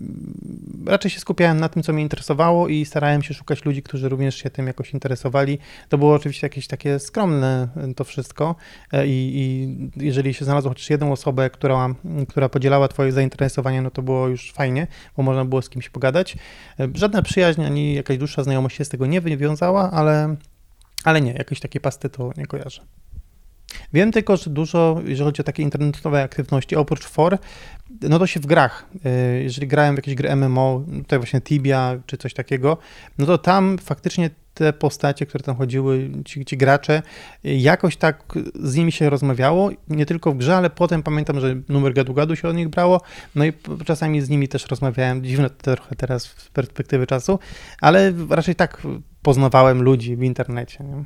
mm, 0.00 0.84
raczej 0.86 1.10
się 1.10 1.20
skupiałem 1.20 1.60
na 1.60 1.68
tym, 1.68 1.82
co 1.82 1.92
mnie 1.92 2.02
interesowało 2.02 2.68
i 2.68 2.84
starałem 2.84 3.22
się 3.22 3.34
szukać 3.34 3.64
ludzi, 3.64 3.82
którzy 3.82 4.08
również 4.08 4.36
się 4.36 4.50
tym 4.50 4.66
jakoś 4.66 4.94
interesowali. 4.94 5.58
To 5.88 5.98
było 5.98 6.14
oczywiście 6.14 6.46
jakieś 6.46 6.66
takie 6.66 6.98
skromne 6.98 7.68
e, 7.76 7.94
to 7.94 8.04
wszystko 8.04 8.54
e, 8.92 9.06
i, 9.06 9.10
i 9.36 9.76
jeżeli 10.06 10.34
się 10.34 10.44
znalazło 10.44 10.70
chociaż 10.70 10.90
jedną 10.90 11.12
osobę, 11.12 11.50
która, 11.50 11.94
która 12.28 12.48
podzielała 12.48 12.88
twoje 12.88 13.12
zainteresowania, 13.12 13.82
no 13.82 13.90
to 13.90 14.02
było 14.02 14.28
już 14.28 14.52
fajnie, 14.52 14.86
bo 15.16 15.22
można 15.22 15.44
było 15.44 15.62
z 15.62 15.68
kimś 15.68 15.88
pogadać. 15.88 16.36
E, 16.80 16.88
Żadna 16.94 17.22
przyjaźń 17.22 17.62
ani 17.62 17.94
jakaś 17.94 18.18
dłuższa 18.18 18.44
znajomość 18.44 18.76
się 18.76 18.84
z 18.84 18.88
tego 18.88 19.06
nie 19.06 19.20
wywiązała, 19.20 19.90
ale, 19.90 20.36
ale 21.04 21.20
nie, 21.20 21.32
jakieś 21.32 21.60
takie 21.60 21.80
pasty 21.80 22.08
to 22.08 22.30
nie 22.36 22.46
kojarzę. 22.46 22.82
Wiem 23.92 24.12
tylko, 24.12 24.36
że 24.36 24.50
dużo, 24.50 25.00
jeżeli 25.04 25.28
chodzi 25.28 25.40
o 25.40 25.44
takie 25.44 25.62
internetowe 25.62 26.22
aktywności, 26.22 26.76
oprócz 26.76 27.06
for, 27.06 27.38
no 28.02 28.18
to 28.18 28.26
się 28.26 28.40
w 28.40 28.46
grach. 28.46 28.86
y, 29.06 29.42
Jeżeli 29.42 29.66
grałem 29.66 29.94
w 29.94 29.98
jakieś 29.98 30.14
gry 30.14 30.36
MMO, 30.36 30.84
tutaj 30.98 31.18
właśnie 31.18 31.40
Tibia 31.40 31.96
czy 32.06 32.16
coś 32.16 32.34
takiego, 32.34 32.78
no 33.18 33.26
to 33.26 33.38
tam 33.38 33.78
faktycznie 33.78 34.30
te 34.54 34.72
postacie, 34.72 35.26
które 35.26 35.44
tam 35.44 35.56
chodziły, 35.56 36.10
ci, 36.24 36.44
ci 36.44 36.56
gracze, 36.56 37.02
jakoś 37.44 37.96
tak 37.96 38.38
z 38.54 38.76
nimi 38.76 38.92
się 38.92 39.10
rozmawiało, 39.10 39.70
nie 39.88 40.06
tylko 40.06 40.32
w 40.32 40.36
grze, 40.36 40.56
ale 40.56 40.70
potem 40.70 41.02
pamiętam, 41.02 41.40
że 41.40 41.56
numer 41.68 41.94
gadu-gadu 41.94 42.34
się 42.34 42.48
od 42.48 42.56
nich 42.56 42.68
brało, 42.68 43.00
no 43.34 43.44
i 43.44 43.52
czasami 43.84 44.20
z 44.20 44.28
nimi 44.28 44.48
też 44.48 44.66
rozmawiałem, 44.66 45.24
dziwne 45.24 45.50
to 45.50 45.76
trochę 45.76 45.96
teraz 45.96 46.22
z 46.22 46.48
perspektywy 46.48 47.06
czasu, 47.06 47.38
ale 47.80 48.12
raczej 48.30 48.54
tak 48.54 48.82
poznawałem 49.22 49.82
ludzi 49.82 50.16
w 50.16 50.22
internecie, 50.22 50.84
nie? 50.84 51.04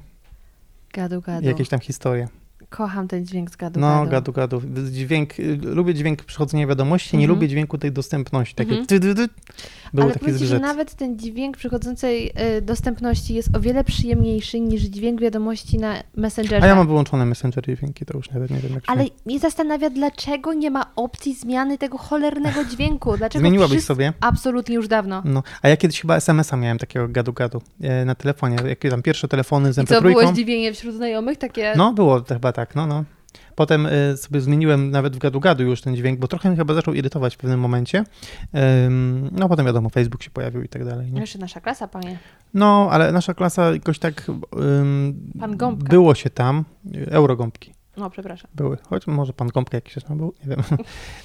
Gadu, 0.92 1.20
gadu. 1.20 1.46
jakieś 1.46 1.68
tam 1.68 1.80
historie. 1.80 2.28
Kocham 2.70 3.09
ten 3.09 3.26
dźwięk 3.26 3.50
z 3.50 3.57
gadu, 3.57 3.80
No, 3.80 4.07
gadu. 4.07 4.32
gadu, 4.32 4.32
gadu. 4.32 4.90
Dźwięk, 4.90 5.30
lubię 5.62 5.94
dźwięk 5.94 6.24
przychodzenia 6.24 6.66
wiadomości, 6.66 7.16
nie 7.16 7.24
Mhm. 7.24 7.36
lubię 7.38 7.48
dźwięku 7.48 7.78
tej 7.78 7.92
dostępności. 7.92 8.54
Takie 8.54 8.70
Mhm. 8.70 8.86
ty, 8.86 9.00
ty, 9.00 9.14
ty. 9.14 9.28
Był 9.94 10.04
Ale 10.04 10.12
taki 10.12 10.34
że 10.46 10.59
nawet 10.61 10.94
ten 10.94 11.18
dźwięk 11.18 11.57
przychodzącej 11.57 12.32
y, 12.59 12.62
dostępności 12.62 13.34
jest 13.34 13.57
o 13.57 13.61
wiele 13.61 13.84
przyjemniejszy 13.84 14.61
niż 14.61 14.82
dźwięk 14.82 15.20
wiadomości 15.20 15.78
na 15.78 15.94
Messengerze. 16.16 16.62
A 16.64 16.66
ja 16.66 16.74
mam 16.74 16.86
wyłączone 16.86 17.26
Messenger 17.26 17.64
dźwięki, 17.76 18.04
to 18.07 18.16
już 18.16 18.30
nawet 18.30 18.50
nie 18.50 18.59
wiem 18.59 18.72
jak 18.72 18.82
Ale 18.86 19.04
się... 19.04 19.11
mnie 19.26 19.38
zastanawia, 19.38 19.90
dlaczego 19.90 20.52
nie 20.52 20.70
ma 20.70 20.90
opcji 20.96 21.34
zmiany 21.34 21.78
tego 21.78 21.98
cholernego 21.98 22.64
dźwięku. 22.64 23.16
Dlaczego 23.16 23.40
Zmieniłabyś 23.42 23.70
wszyscy... 23.72 23.86
sobie? 23.86 24.12
Absolutnie 24.20 24.74
już 24.74 24.88
dawno. 24.88 25.22
No, 25.24 25.42
a 25.62 25.68
ja 25.68 25.76
kiedyś 25.76 26.00
chyba 26.00 26.16
SMS-a 26.16 26.57
miałem 26.57 26.78
takiego 26.78 27.09
gadu-gadu 27.09 27.61
e, 27.80 28.04
na 28.04 28.14
telefonie, 28.14 28.57
jakie 28.68 28.90
tam 28.90 29.02
pierwsze 29.02 29.28
telefony 29.28 29.72
z 29.72 29.78
I 29.78 29.84
co, 29.84 30.02
było 30.02 30.20
MP3. 30.22 30.32
zdziwienie 30.32 30.72
wśród 30.72 30.94
znajomych? 30.94 31.38
Takie... 31.38 31.72
No, 31.76 31.92
było 31.92 32.20
to 32.20 32.34
chyba 32.47 32.53
tak, 32.53 32.74
no, 32.74 32.86
no. 32.86 33.05
Potem 33.55 33.86
e, 33.86 34.16
sobie 34.16 34.40
zmieniłem 34.40 34.90
nawet 34.90 35.16
w 35.16 35.18
gadu-gadu 35.18 35.61
już 35.62 35.80
ten 35.80 35.97
dźwięk, 35.97 36.20
bo 36.20 36.28
trochę 36.28 36.49
mnie 36.49 36.59
chyba 36.59 36.74
zaczął 36.74 36.94
irytować 36.94 37.34
w 37.34 37.38
pewnym 37.38 37.61
momencie. 37.61 38.05
No, 39.32 39.49
potem 39.49 39.66
wiadomo, 39.66 39.88
Facebook 39.88 40.22
się 40.22 40.30
pojawił 40.30 40.62
i 40.62 40.68
tak 40.68 40.84
dalej. 40.84 41.12
Nie? 41.12 41.20
Jeszcze 41.20 41.38
nasza 41.38 41.61
klasa, 41.61 41.88
panie. 41.88 42.18
No, 42.55 42.88
ale 42.90 43.12
nasza 43.12 43.34
klasa 43.34 43.72
jakoś 43.72 43.99
tak... 43.99 44.28
ym, 44.28 45.32
Pan 45.40 45.57
Gąbka. 45.57 45.88
Było 45.88 46.14
się 46.14 46.30
tam, 46.30 46.64
y, 46.94 47.11
eurogąbki. 47.11 47.76
No, 47.97 48.11
przepraszam. 48.11 48.51
Były, 48.55 48.76
choć 48.90 49.07
może 49.07 49.32
pan 49.32 49.49
Gąbka 49.49 49.76
jakiś 49.76 50.05
tam 50.05 50.18
był, 50.18 50.34
nie 50.44 50.51
wiem. 50.57 50.62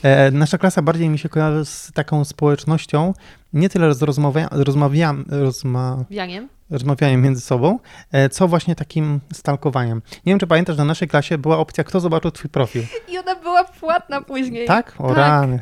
E, 0.04 0.32
Nasza 0.32 0.58
klasa 0.58 0.82
bardziej 0.82 1.10
mi 1.10 1.20
się 1.20 1.30
kojarzy 1.30 1.66
z 1.66 1.92
taką 1.94 2.26
społecznością, 2.26 3.14
nie 3.54 3.70
tyle 3.70 3.94
z 3.94 4.02
rozmawia, 4.02 4.48
rozmawiam, 4.52 5.26
rozma, 5.30 6.04
Wianiem? 6.10 6.50
rozmawianiem 6.70 7.22
między 7.22 7.42
sobą, 7.42 7.80
e, 8.12 8.30
co 8.30 8.48
właśnie 8.48 8.76
takim 8.76 9.20
stalkowaniem. 9.34 10.02
Nie 10.26 10.32
wiem, 10.32 10.40
czy 10.40 10.48
pamiętasz, 10.48 10.76
że 10.76 10.82
na 10.82 10.86
naszej 10.88 11.08
klasie 11.08 11.38
była 11.38 11.58
opcja, 11.58 11.84
kto 11.84 12.00
zobaczył 12.00 12.32
twój 12.32 12.50
profil. 12.50 12.84
I 13.08 13.18
ona 13.18 13.36
była 13.36 13.64
płatna 13.64 14.22
później. 14.22 14.68
Tak? 14.68 14.94
O 14.98 15.08
Tak. 15.08 15.18
rany. 15.18 15.60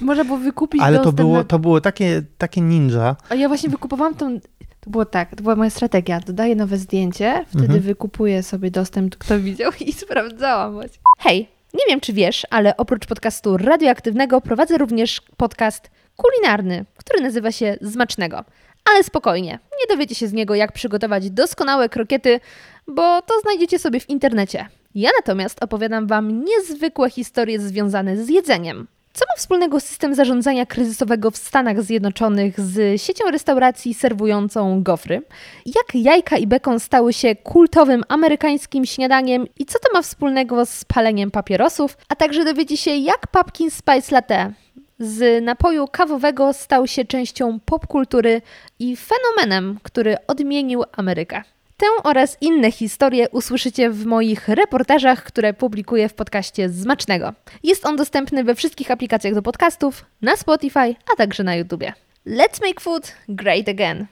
Można 0.00 0.24
było 0.24 0.38
wykupić 0.38 0.82
Ale 0.82 0.98
to 0.98 1.12
było, 1.12 1.36
na... 1.38 1.44
to 1.44 1.58
było 1.58 1.80
takie, 1.80 2.22
takie 2.38 2.60
ninja. 2.60 3.16
A 3.28 3.34
ja 3.34 3.48
właśnie 3.48 3.70
wykupowałam 3.70 4.14
tą... 4.14 4.38
To 4.80 4.90
było 4.90 5.04
tak, 5.04 5.36
to 5.36 5.42
była 5.42 5.56
moja 5.56 5.70
strategia. 5.70 6.20
Dodaję 6.20 6.56
nowe 6.56 6.76
zdjęcie, 6.78 7.44
wtedy 7.48 7.64
Mhm. 7.64 7.80
wykupuję 7.80 8.42
sobie 8.42 8.70
dostęp, 8.70 9.16
kto 9.16 9.40
widział 9.40 9.72
i 9.80 9.92
sprawdzałam 10.02 10.72
właśnie. 10.72 10.98
Hej, 11.18 11.48
nie 11.74 11.80
wiem 11.88 12.00
czy 12.00 12.12
wiesz, 12.12 12.46
ale 12.50 12.76
oprócz 12.76 13.06
podcastu 13.06 13.56
radioaktywnego 13.56 14.40
prowadzę 14.40 14.78
również 14.78 15.22
podcast 15.36 15.90
kulinarny, 16.16 16.84
który 16.96 17.20
nazywa 17.22 17.52
się 17.52 17.76
Zmacznego. 17.80 18.44
Ale 18.92 19.04
spokojnie, 19.04 19.58
nie 19.80 19.94
dowiecie 19.96 20.14
się 20.14 20.28
z 20.28 20.32
niego, 20.32 20.54
jak 20.54 20.72
przygotować 20.72 21.30
doskonałe 21.30 21.88
krokiety, 21.88 22.40
bo 22.86 23.22
to 23.22 23.40
znajdziecie 23.42 23.78
sobie 23.78 24.00
w 24.00 24.08
internecie. 24.10 24.66
Ja 24.94 25.10
natomiast 25.20 25.64
opowiadam 25.64 26.06
Wam 26.06 26.44
niezwykłe 26.44 27.10
historie 27.10 27.60
związane 27.60 28.16
z 28.24 28.28
jedzeniem. 28.28 28.86
Co 29.20 29.26
ma 29.28 29.36
wspólnego 29.36 29.80
system 29.80 30.14
zarządzania 30.14 30.66
kryzysowego 30.66 31.30
w 31.30 31.36
Stanach 31.36 31.82
Zjednoczonych 31.82 32.60
z 32.60 33.02
siecią 33.02 33.30
restauracji 33.30 33.94
serwującą 33.94 34.82
gofry? 34.82 35.22
Jak 35.66 35.94
jajka 35.94 36.36
i 36.36 36.46
bekon 36.46 36.80
stały 36.80 37.12
się 37.12 37.36
kultowym 37.36 38.02
amerykańskim 38.08 38.86
śniadaniem 38.86 39.46
i 39.58 39.66
co 39.66 39.78
to 39.78 39.92
ma 39.92 40.02
wspólnego 40.02 40.66
z 40.66 40.84
paleniem 40.84 41.30
papierosów? 41.30 41.96
A 42.08 42.16
także 42.16 42.44
dowiecie 42.44 42.76
się, 42.76 42.90
jak 42.90 43.26
Pumpkin 43.26 43.70
Spice 43.70 44.14
Latte 44.14 44.52
z 44.98 45.44
napoju 45.44 45.88
kawowego 45.88 46.52
stał 46.52 46.86
się 46.86 47.04
częścią 47.04 47.60
popkultury 47.64 48.42
i 48.78 48.96
fenomenem, 48.96 49.78
który 49.82 50.16
odmienił 50.26 50.84
Amerykę. 50.92 51.42
Tę 51.80 51.86
oraz 52.04 52.36
inne 52.40 52.72
historie 52.72 53.28
usłyszycie 53.28 53.90
w 53.90 54.06
moich 54.06 54.48
reportażach, 54.48 55.24
które 55.24 55.54
publikuję 55.54 56.08
w 56.08 56.14
podcaście 56.14 56.68
Zmacznego. 56.68 57.32
Jest 57.62 57.86
on 57.86 57.96
dostępny 57.96 58.44
we 58.44 58.54
wszystkich 58.54 58.90
aplikacjach 58.90 59.34
do 59.34 59.42
podcastów, 59.42 60.04
na 60.22 60.36
Spotify, 60.36 60.94
a 61.12 61.16
także 61.16 61.44
na 61.44 61.54
YouTubie. 61.54 61.92
Let's 62.26 62.66
make 62.66 62.80
food 62.80 63.12
great 63.28 63.68
again. 63.68 64.06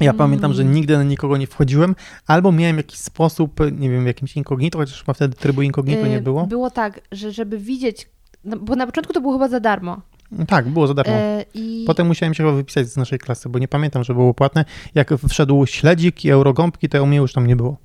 Ja 0.00 0.12
pamiętam, 0.14 0.52
że 0.52 0.64
nigdy 0.64 0.96
na 0.96 1.02
nikogo 1.02 1.36
nie 1.36 1.46
wchodziłem, 1.46 1.94
albo 2.26 2.52
miałem 2.52 2.76
jakiś 2.76 2.98
sposób, 2.98 3.60
nie 3.72 3.90
wiem, 3.90 4.04
w 4.04 4.06
jakimś 4.06 4.36
incognito, 4.36 4.78
chociaż 4.78 5.00
chyba 5.00 5.14
wtedy 5.14 5.36
trybu 5.36 5.62
incognito 5.62 6.06
nie 6.06 6.14
Yy, 6.14 6.20
było. 6.20 6.46
Było 6.46 6.70
tak, 6.70 7.00
że 7.12 7.32
żeby 7.32 7.58
widzieć, 7.58 8.08
no, 8.44 8.56
bo 8.56 8.76
na 8.76 8.86
początku 8.86 9.12
to 9.12 9.20
było 9.20 9.32
chyba 9.32 9.48
za 9.48 9.60
darmo. 9.60 10.00
Tak, 10.48 10.68
było 10.68 10.86
za 10.86 10.94
darmo. 10.94 11.12
Yy, 11.12 11.44
I 11.54 11.84
Potem 11.86 12.06
musiałem 12.06 12.34
się 12.34 12.42
chyba 12.44 12.56
wypisać 12.56 12.88
z 12.88 12.96
naszej 12.96 13.18
klasy, 13.18 13.48
bo 13.48 13.58
nie 13.58 13.68
pamiętam, 13.68 14.04
że 14.04 14.14
było 14.14 14.34
płatne. 14.34 14.64
Jak 14.94 15.14
wszedł 15.28 15.66
śledzik 15.66 16.24
i 16.24 16.30
eurogąbki, 16.30 16.88
to 16.88 17.02
u 17.02 17.06
mnie 17.06 17.16
już 17.16 17.32
tam 17.32 17.46
nie 17.46 17.56
było. 17.56 17.76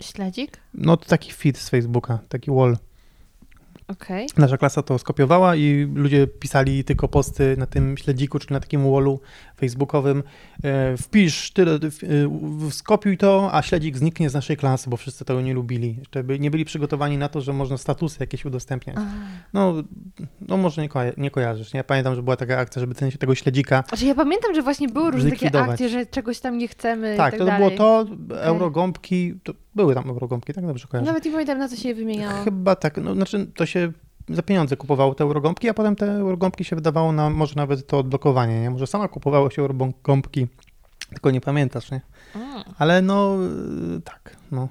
śledzik? 0.00 0.60
No 0.74 0.96
to 0.96 1.08
taki 1.08 1.32
feed 1.32 1.58
z 1.58 1.68
Facebooka, 1.68 2.18
taki 2.28 2.50
wall. 2.50 2.76
Okej. 3.88 4.28
Nasza 4.36 4.56
klasa 4.58 4.82
to 4.82 4.98
skopiowała 4.98 5.56
i 5.56 5.88
ludzie 5.94 6.26
pisali 6.26 6.84
tylko 6.84 7.08
posty 7.08 7.56
na 7.58 7.66
tym 7.66 7.96
śledziku, 7.96 8.38
czyli 8.38 8.52
na 8.52 8.60
takim 8.60 8.90
wallu 8.92 9.20
facebookowym. 9.64 10.22
E, 10.64 10.96
wpisz 10.96 11.50
tyle, 11.50 11.72
e, 11.74 11.78
skopiuj 12.70 13.18
to, 13.18 13.50
a 13.52 13.62
śledzik 13.62 13.96
zniknie 13.98 14.30
z 14.30 14.34
naszej 14.34 14.56
klasy, 14.56 14.90
bo 14.90 14.96
wszyscy 14.96 15.24
tego 15.24 15.40
nie 15.40 15.54
lubili. 15.54 15.96
Jeszcze 15.98 16.24
by 16.24 16.38
nie 16.38 16.50
byli 16.50 16.64
przygotowani 16.64 17.18
na 17.18 17.28
to, 17.28 17.40
że 17.40 17.52
można 17.52 17.76
statusy 17.78 18.16
jakieś 18.20 18.44
udostępniać. 18.44 18.96
No, 19.52 19.74
no 20.40 20.56
może 20.56 20.82
nie, 20.82 20.88
koja- 20.88 21.12
nie 21.16 21.30
kojarzysz. 21.30 21.72
Nie? 21.74 21.84
Pamiętam, 21.84 22.14
że 22.14 22.22
była 22.22 22.36
taka 22.36 22.58
akcja, 22.58 22.80
żeby 22.80 22.94
ten, 22.94 23.10
tego 23.10 23.34
śledzika 23.34 23.84
Znaczy 23.88 24.06
ja 24.06 24.14
pamiętam, 24.14 24.54
że 24.54 24.62
właśnie 24.62 24.88
były 24.88 25.10
różne 25.10 25.30
takie 25.30 25.60
akcje, 25.60 25.88
że 25.88 26.06
czegoś 26.06 26.40
tam 26.40 26.58
nie 26.58 26.68
chcemy 26.68 27.16
Tak, 27.16 27.34
i 27.34 27.38
tak 27.38 27.38
to 27.38 27.44
dalej. 27.44 27.76
było 27.76 28.04
to, 28.04 28.06
eurogąbki, 28.40 29.34
to 29.42 29.52
były 29.74 29.94
tam 29.94 30.10
eurogąbki, 30.10 30.52
tak 30.52 30.66
dobrze 30.66 30.86
kojarzę. 30.88 31.06
Nawet 31.06 31.24
nie 31.24 31.30
pamiętam, 31.30 31.58
na 31.58 31.68
co 31.68 31.76
się 31.76 31.88
je 31.88 31.94
wymieniało. 31.94 32.44
Chyba 32.44 32.76
tak, 32.76 32.96
no 32.96 33.14
znaczy 33.14 33.46
to 33.56 33.66
się 33.66 33.92
za 34.28 34.42
pieniądze 34.42 34.76
kupowało 34.76 35.14
te 35.14 35.24
eurogąbki, 35.24 35.68
a 35.68 35.74
potem 35.74 35.96
te 35.96 36.12
eurogąbki 36.12 36.64
się 36.64 36.76
wydawało 36.76 37.12
na 37.12 37.30
może 37.30 37.54
nawet 37.56 37.86
to 37.86 37.98
odblokowanie, 37.98 38.60
nie? 38.60 38.70
Może 38.70 38.86
sama 38.86 39.08
kupowało 39.08 39.50
się 39.50 39.62
eurogąbki, 39.62 40.46
tylko 41.08 41.30
nie 41.30 41.40
pamiętasz, 41.40 41.90
nie? 41.90 42.00
Mm. 42.34 42.64
Ale 42.78 43.02
no 43.02 43.36
y, 43.96 44.00
tak, 44.00 44.36
no. 44.52 44.68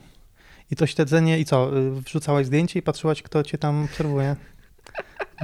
I 0.72 0.76
to 0.76 0.88
śledzenie 0.88 1.40
i 1.40 1.46
co, 1.46 1.78
y, 1.78 1.92
wrzucałaś 1.92 2.46
zdjęcie 2.46 2.80
i 2.80 2.82
patrzyłaś, 2.82 3.22
kto 3.22 3.44
cię 3.44 3.58
tam 3.58 3.84
obserwuje? 3.84 4.36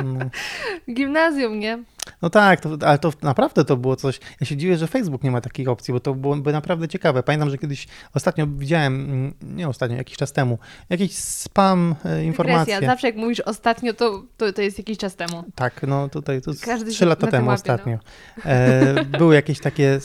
No. 0.03 0.19
Gimnazjum, 0.95 1.59
nie? 1.59 1.83
No 2.21 2.29
tak, 2.29 2.61
to, 2.61 2.69
ale 2.85 2.99
to 2.99 3.13
naprawdę 3.21 3.65
to 3.65 3.77
było 3.77 3.95
coś. 3.95 4.19
Ja 4.41 4.47
się 4.47 4.57
dziwię, 4.57 4.77
że 4.77 4.87
Facebook 4.87 5.23
nie 5.23 5.31
ma 5.31 5.41
takiej 5.41 5.67
opcji, 5.67 5.93
bo 5.93 5.99
to 5.99 6.13
byłoby 6.13 6.51
naprawdę 6.51 6.87
ciekawe. 6.87 7.23
Pamiętam, 7.23 7.49
że 7.49 7.57
kiedyś 7.57 7.87
ostatnio 8.13 8.47
widziałem, 8.47 8.93
mm, 8.93 9.33
nie 9.41 9.67
ostatnio, 9.67 9.97
jakiś 9.97 10.17
czas 10.17 10.31
temu, 10.31 10.59
jakiś 10.89 11.15
spam 11.15 11.95
e, 12.05 12.25
informacje. 12.25 12.73
Dygresja. 12.73 12.89
Zawsze 12.89 13.07
jak 13.07 13.15
mówisz 13.15 13.39
ostatnio, 13.39 13.93
to, 13.93 14.23
to, 14.37 14.53
to 14.53 14.61
jest 14.61 14.77
jakiś 14.77 14.97
czas 14.97 15.15
temu. 15.15 15.43
Tak, 15.55 15.81
no 15.87 16.09
tutaj 16.09 16.41
to 16.41 16.51
Każdy 16.65 17.05
lata 17.05 17.27
temu 17.27 17.47
łapie, 17.47 17.63
no. 17.67 17.73
ostatnio. 17.73 17.97
E, 18.45 19.05
były 19.05 19.35
jakieś 19.35 19.59
takie 19.59 19.99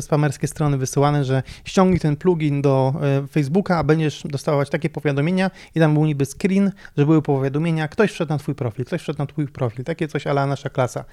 spamerskie 0.00 0.48
strony 0.48 0.76
wysyłane, 0.76 1.24
że 1.24 1.42
ściągnij 1.64 2.00
ten 2.00 2.16
plugin 2.16 2.62
do 2.62 2.94
e, 3.02 3.26
Facebooka, 3.26 3.78
a 3.78 3.84
będziesz 3.84 4.22
dostawać 4.24 4.70
takie 4.70 4.90
powiadomienia 4.90 5.50
i 5.74 5.80
tam 5.80 5.94
był 5.94 6.06
niby 6.06 6.26
screen, 6.26 6.72
że 6.96 7.06
były 7.06 7.22
powiadomienia, 7.22 7.88
ktoś 7.88 8.12
wszedł 8.12 8.32
na 8.32 8.38
twój 8.38 8.54
profil, 8.54 8.84
ktoś 8.84 9.00
wszedł 9.00 9.18
na 9.18 9.26
twój 9.26 9.48
profil, 9.48 9.84
takie 9.84 10.08
coś 10.08 10.26
ala 10.26 10.46
nasza 10.46 10.70
klasa. 10.70 11.04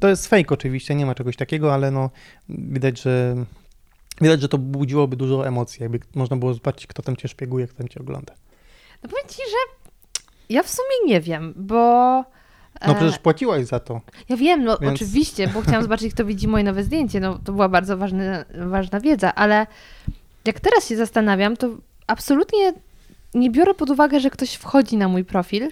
To 0.00 0.08
jest 0.08 0.26
fake 0.26 0.54
oczywiście, 0.54 0.94
nie 0.94 1.06
ma 1.06 1.14
czegoś 1.14 1.36
takiego, 1.36 1.74
ale 1.74 1.90
no 1.90 2.10
widać, 2.48 3.02
że 3.02 3.36
widać, 4.20 4.40
że 4.40 4.48
to 4.48 4.58
budziłoby 4.58 5.16
dużo 5.16 5.46
emocji, 5.46 5.82
jakby 5.82 6.00
można 6.14 6.36
było 6.36 6.54
zobaczyć, 6.54 6.86
kto 6.86 7.02
tam 7.02 7.16
cię 7.16 7.28
szpieguje, 7.28 7.66
kto 7.66 7.78
tam 7.78 7.88
cię 7.88 8.00
ogląda. 8.00 8.34
No 9.02 9.08
powiem 9.08 9.28
ci, 9.28 9.36
że 9.36 9.86
ja 10.48 10.62
w 10.62 10.68
sumie 10.68 11.12
nie 11.14 11.20
wiem, 11.20 11.54
bo... 11.56 11.76
No 12.86 12.92
e, 12.92 12.94
przecież 12.94 13.18
płaciłaś 13.18 13.64
za 13.64 13.80
to. 13.80 14.00
Ja 14.28 14.36
wiem, 14.36 14.64
no 14.64 14.78
Więc- 14.80 14.94
oczywiście, 14.94 15.48
bo 15.48 15.60
chciałam 15.60 15.82
zobaczyć, 15.82 16.14
kto 16.14 16.24
widzi 16.24 16.48
moje 16.48 16.64
nowe 16.64 16.84
zdjęcie. 16.84 17.20
No 17.20 17.38
to 17.44 17.52
była 17.52 17.68
bardzo 17.68 17.96
ważna, 17.96 18.44
ważna 18.66 19.00
wiedza, 19.00 19.34
ale 19.34 19.66
jak 20.44 20.60
teraz 20.60 20.88
się 20.88 20.96
zastanawiam, 20.96 21.56
to 21.56 21.68
absolutnie 22.06 22.72
nie 23.34 23.50
biorę 23.50 23.74
pod 23.74 23.90
uwagę, 23.90 24.20
że 24.20 24.30
ktoś 24.30 24.54
wchodzi 24.54 24.96
na 24.96 25.08
mój 25.08 25.24
profil. 25.24 25.70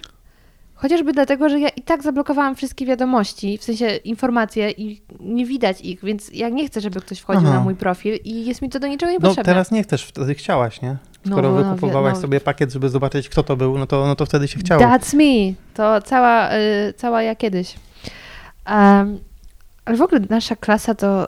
Chociażby 0.75 1.13
dlatego, 1.13 1.49
że 1.49 1.59
ja 1.59 1.69
i 1.69 1.81
tak 1.81 2.03
zablokowałam 2.03 2.55
wszystkie 2.55 2.85
wiadomości, 2.85 3.57
w 3.57 3.63
sensie 3.63 3.87
informacje 3.95 4.71
i 4.71 5.01
nie 5.19 5.45
widać 5.45 5.81
ich, 5.81 6.03
więc 6.05 6.29
ja 6.33 6.49
nie 6.49 6.67
chcę, 6.67 6.81
żeby 6.81 7.01
ktoś 7.01 7.19
wchodził 7.19 7.47
Aha. 7.47 7.53
na 7.57 7.63
mój 7.63 7.75
profil 7.75 8.15
i 8.23 8.45
jest 8.45 8.61
mi 8.61 8.69
to 8.69 8.79
do 8.79 8.87
niczego 8.87 9.11
No 9.11 9.13
niepotrzebne. 9.13 9.43
teraz 9.43 9.71
nie 9.71 9.83
chcesz, 9.83 10.03
wtedy 10.05 10.35
chciałaś, 10.35 10.81
nie? 10.81 10.97
No, 11.25 11.31
Skoro 11.31 11.51
no, 11.51 11.63
wykupowałaś 11.63 12.11
wie- 12.11 12.15
no. 12.15 12.21
sobie 12.21 12.41
pakiet, 12.41 12.71
żeby 12.73 12.89
zobaczyć, 12.89 13.29
kto 13.29 13.43
to 13.43 13.57
był, 13.57 13.77
no 13.77 13.87
to, 13.87 14.07
no 14.07 14.15
to 14.15 14.25
wtedy 14.25 14.47
się 14.47 14.59
chciało. 14.59 14.81
That's 14.83 15.15
me. 15.15 15.53
To 15.73 16.01
cała, 16.01 16.53
y, 16.53 16.93
cała 16.97 17.21
ja 17.23 17.35
kiedyś. 17.35 17.75
Um, 18.69 19.19
ale 19.85 19.97
w 19.97 20.01
ogóle 20.01 20.21
nasza 20.29 20.55
klasa 20.55 20.95
to 20.95 21.27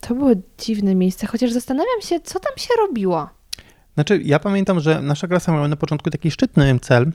to 0.00 0.14
było 0.14 0.30
dziwne 0.58 0.94
miejsce, 0.94 1.26
chociaż 1.26 1.52
zastanawiam 1.52 2.00
się, 2.00 2.20
co 2.20 2.40
tam 2.40 2.52
się 2.56 2.68
robiło. 2.88 3.28
Znaczy, 3.94 4.20
ja 4.24 4.38
pamiętam, 4.38 4.80
że 4.80 5.02
nasza 5.02 5.28
klasa 5.28 5.52
miała 5.52 5.68
na 5.68 5.76
początku 5.76 6.10
taki 6.10 6.30
szczytny 6.30 6.78
cel, 6.82 7.12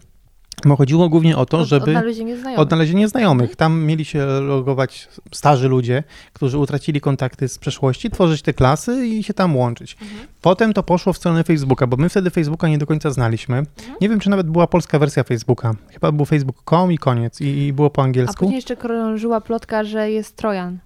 bo 0.65 0.75
chodziło 0.75 1.09
głównie 1.09 1.37
o 1.37 1.45
to, 1.45 1.65
żeby 1.65 1.85
Odnalezienie 1.91 2.37
znajomych. 2.37 2.59
odnalezienie 2.59 3.07
znajomych. 3.07 3.55
Tam 3.55 3.83
mieli 3.83 4.05
się 4.05 4.25
logować 4.25 5.07
starzy 5.31 5.67
ludzie, 5.67 6.03
którzy 6.33 6.57
utracili 6.57 7.01
kontakty 7.01 7.47
z 7.47 7.57
przeszłości, 7.57 8.09
tworzyć 8.09 8.41
te 8.41 8.53
klasy 8.53 9.07
i 9.07 9.23
się 9.23 9.33
tam 9.33 9.55
łączyć. 9.57 9.97
Mhm. 10.01 10.27
Potem 10.41 10.73
to 10.73 10.83
poszło 10.83 11.13
w 11.13 11.17
stronę 11.17 11.43
Facebooka, 11.43 11.87
bo 11.87 11.97
my 11.97 12.09
wtedy 12.09 12.29
Facebooka 12.29 12.67
nie 12.67 12.77
do 12.77 12.85
końca 12.85 13.11
znaliśmy. 13.11 13.57
Mhm. 13.57 13.97
Nie 14.01 14.09
wiem, 14.09 14.19
czy 14.19 14.29
nawet 14.29 14.49
była 14.49 14.67
polska 14.67 14.99
wersja 14.99 15.23
Facebooka. 15.23 15.73
Chyba 15.91 16.11
był 16.11 16.25
facebook.com 16.25 16.91
i 16.91 16.97
koniec. 16.97 17.41
I, 17.41 17.45
i 17.45 17.73
było 17.73 17.89
po 17.89 18.01
A 18.01 18.05
angielsku. 18.05 18.35
później 18.39 18.55
jeszcze 18.55 18.75
krążyła 18.75 19.41
plotka, 19.41 19.83
że 19.83 20.11
jest 20.11 20.35
Trojan 20.35 20.79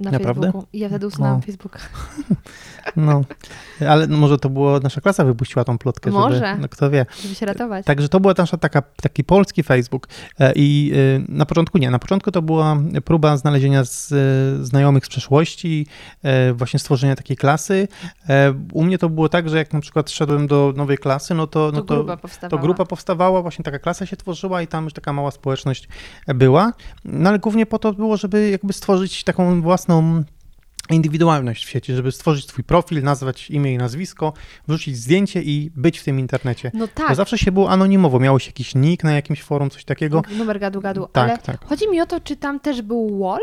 na 0.00 0.10
Naprawdę? 0.10 0.40
Facebooku. 0.42 0.68
I 0.72 0.78
ja 0.78 0.88
wtedy 0.88 1.06
usunęłam 1.06 1.36
No. 1.36 1.42
Facebooka. 1.46 1.78
No, 2.96 3.24
ale 3.88 4.06
no 4.06 4.16
może 4.16 4.38
to 4.38 4.50
było, 4.50 4.80
nasza 4.80 5.00
klasa 5.00 5.24
wypuściła 5.24 5.64
tą 5.64 5.78
plotkę, 5.78 6.10
żeby, 6.10 6.22
Może. 6.22 6.56
no 6.60 6.68
kto 6.68 6.90
wie. 6.90 7.06
Żeby 7.22 7.34
się 7.34 7.46
ratować. 7.46 7.86
Także 7.86 8.08
to 8.08 8.20
była 8.20 8.34
nasza 8.38 8.56
taka, 8.56 8.82
taki 8.82 9.24
polski 9.24 9.62
Facebook 9.62 10.08
E, 10.38 10.52
i 10.56 10.92
e, 10.94 11.24
na 11.28 11.46
początku 11.46 11.78
nie, 11.78 11.90
na 11.90 11.98
początku 11.98 12.30
to 12.30 12.42
była 12.42 12.76
próba 13.04 13.36
znalezienia 13.36 13.84
z, 13.84 14.12
e, 14.12 14.64
znajomych 14.64 15.06
z 15.06 15.08
przeszłości, 15.08 15.86
właśnie 16.54 16.80
stworzenia 16.80 17.16
takiej 17.16 17.36
klasy. 17.36 17.88
U 18.72 18.84
mnie 18.84 18.98
to 18.98 19.08
było 19.08 19.28
tak, 19.28 19.48
że 19.48 19.58
jak 19.58 19.72
na 19.72 19.80
przykład 19.80 20.10
szedłem 20.10 20.46
do 20.46 20.72
nowej 20.76 20.98
klasy, 20.98 21.34
no 21.34 21.46
to, 21.46 21.70
no 21.74 21.82
to 21.82 21.84
to, 21.84 21.94
grupa 21.94 22.16
powstawała. 22.16 22.50
to 22.50 22.66
grupa 22.66 22.84
powstawała, 22.84 23.42
właśnie 23.42 23.64
taka 23.64 23.78
klasa 23.78 24.06
się 24.06 24.16
tworzyła 24.16 24.62
i 24.62 24.66
tam 24.66 24.84
już 24.84 24.92
taka 24.92 25.12
mała 25.12 25.30
społeczność 25.30 25.88
była. 26.26 26.72
No 27.04 27.28
ale 27.28 27.38
głównie 27.38 27.66
po 27.66 27.78
to 27.78 27.92
było, 27.92 28.16
żeby 28.16 28.50
jakby 28.50 28.72
stworzyć 28.72 29.24
taką 29.24 29.62
własną 29.62 30.24
indywidualność 30.94 31.64
w 31.66 31.68
sieci, 31.70 31.94
żeby 31.94 32.12
stworzyć 32.12 32.48
swój 32.48 32.64
profil, 32.64 33.02
nazwać 33.02 33.50
imię 33.50 33.74
i 33.74 33.78
nazwisko, 33.78 34.32
wrzucić 34.68 34.96
zdjęcie 34.96 35.42
i 35.42 35.70
być 35.76 35.98
w 35.98 36.04
tym 36.04 36.18
internecie. 36.18 36.70
No 36.74 36.86
Bo 36.86 36.92
tak, 36.94 37.16
zawsze 37.16 37.38
się 37.38 37.52
było 37.52 37.70
anonimowo, 37.70 38.20
miało 38.20 38.38
się 38.38 38.48
jakiś 38.48 38.74
nick 38.74 39.04
na 39.04 39.12
jakimś 39.12 39.42
forum, 39.42 39.70
coś 39.70 39.84
takiego. 39.84 40.22
numer 40.38 40.60
gadu 40.60 40.80
gadu, 40.80 41.08
Tak, 41.12 41.28
ale 41.30 41.38
tak. 41.38 41.64
chodzi 41.64 41.88
mi 41.90 42.00
o 42.00 42.06
to, 42.06 42.20
czy 42.20 42.36
tam 42.36 42.60
też 42.60 42.82
był 42.82 43.18
wall? 43.18 43.40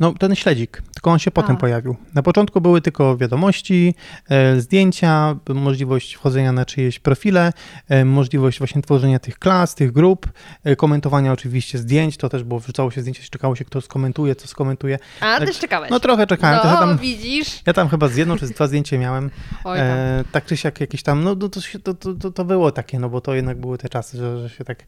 No 0.00 0.12
ten 0.12 0.34
śledzik, 0.34 0.82
tylko 0.94 1.10
on 1.10 1.18
się 1.18 1.30
potem 1.30 1.56
A. 1.56 1.58
pojawił. 1.58 1.96
Na 2.14 2.22
początku 2.22 2.60
były 2.60 2.80
tylko 2.80 3.16
wiadomości, 3.16 3.94
e, 4.28 4.60
zdjęcia, 4.60 5.36
możliwość 5.48 6.14
wchodzenia 6.14 6.52
na 6.52 6.64
czyjeś 6.64 6.98
profile, 6.98 7.52
e, 7.88 8.04
możliwość 8.04 8.58
właśnie 8.58 8.82
tworzenia 8.82 9.18
tych 9.18 9.38
klas, 9.38 9.74
tych 9.74 9.92
grup, 9.92 10.28
e, 10.64 10.76
komentowania 10.76 11.32
oczywiście 11.32 11.78
zdjęć, 11.78 12.16
to 12.16 12.28
też 12.28 12.44
było, 12.44 12.60
wrzucało 12.60 12.90
się 12.90 13.00
zdjęcia, 13.00 13.22
czekało 13.30 13.56
się 13.56 13.64
kto 13.64 13.80
skomentuje, 13.80 14.34
co 14.34 14.48
skomentuje. 14.48 14.98
A, 15.20 15.38
Tak. 15.38 15.48
też 15.48 15.58
czekałeś. 15.58 15.90
No 15.90 16.00
trochę 16.00 16.26
czekałem, 16.26 16.60
to 16.60 16.66
ja 16.68 16.74
no 16.74 16.80
tam, 16.80 16.98
widzisz. 16.98 17.62
ja 17.66 17.72
tam 17.72 17.88
chyba 17.88 18.08
z 18.08 18.16
jedną 18.16 18.36
czy 18.36 18.46
z 18.46 18.50
dwa 18.50 18.66
zdjęcia 18.66 18.98
miałem. 18.98 19.30
Oj 19.64 19.78
tam. 19.78 19.98
Tak 20.32 20.44
czy 20.44 20.56
siak 20.56 20.80
jakieś 20.80 21.02
tam, 21.02 21.24
no 21.24 21.34
no 21.34 21.48
to, 21.48 21.60
to, 21.94 22.14
to, 22.14 22.30
to, 22.30 22.44
było 22.44 22.72
takie, 22.72 22.98
no 22.98 23.08
bo 23.08 23.20
to 23.20 23.34
jednak 23.34 23.60
były 23.60 23.78
te 23.78 23.88
czasy, 23.88 24.18
że, 24.18 24.48
że 24.48 24.54
się 24.56 24.64
tak 24.64 24.84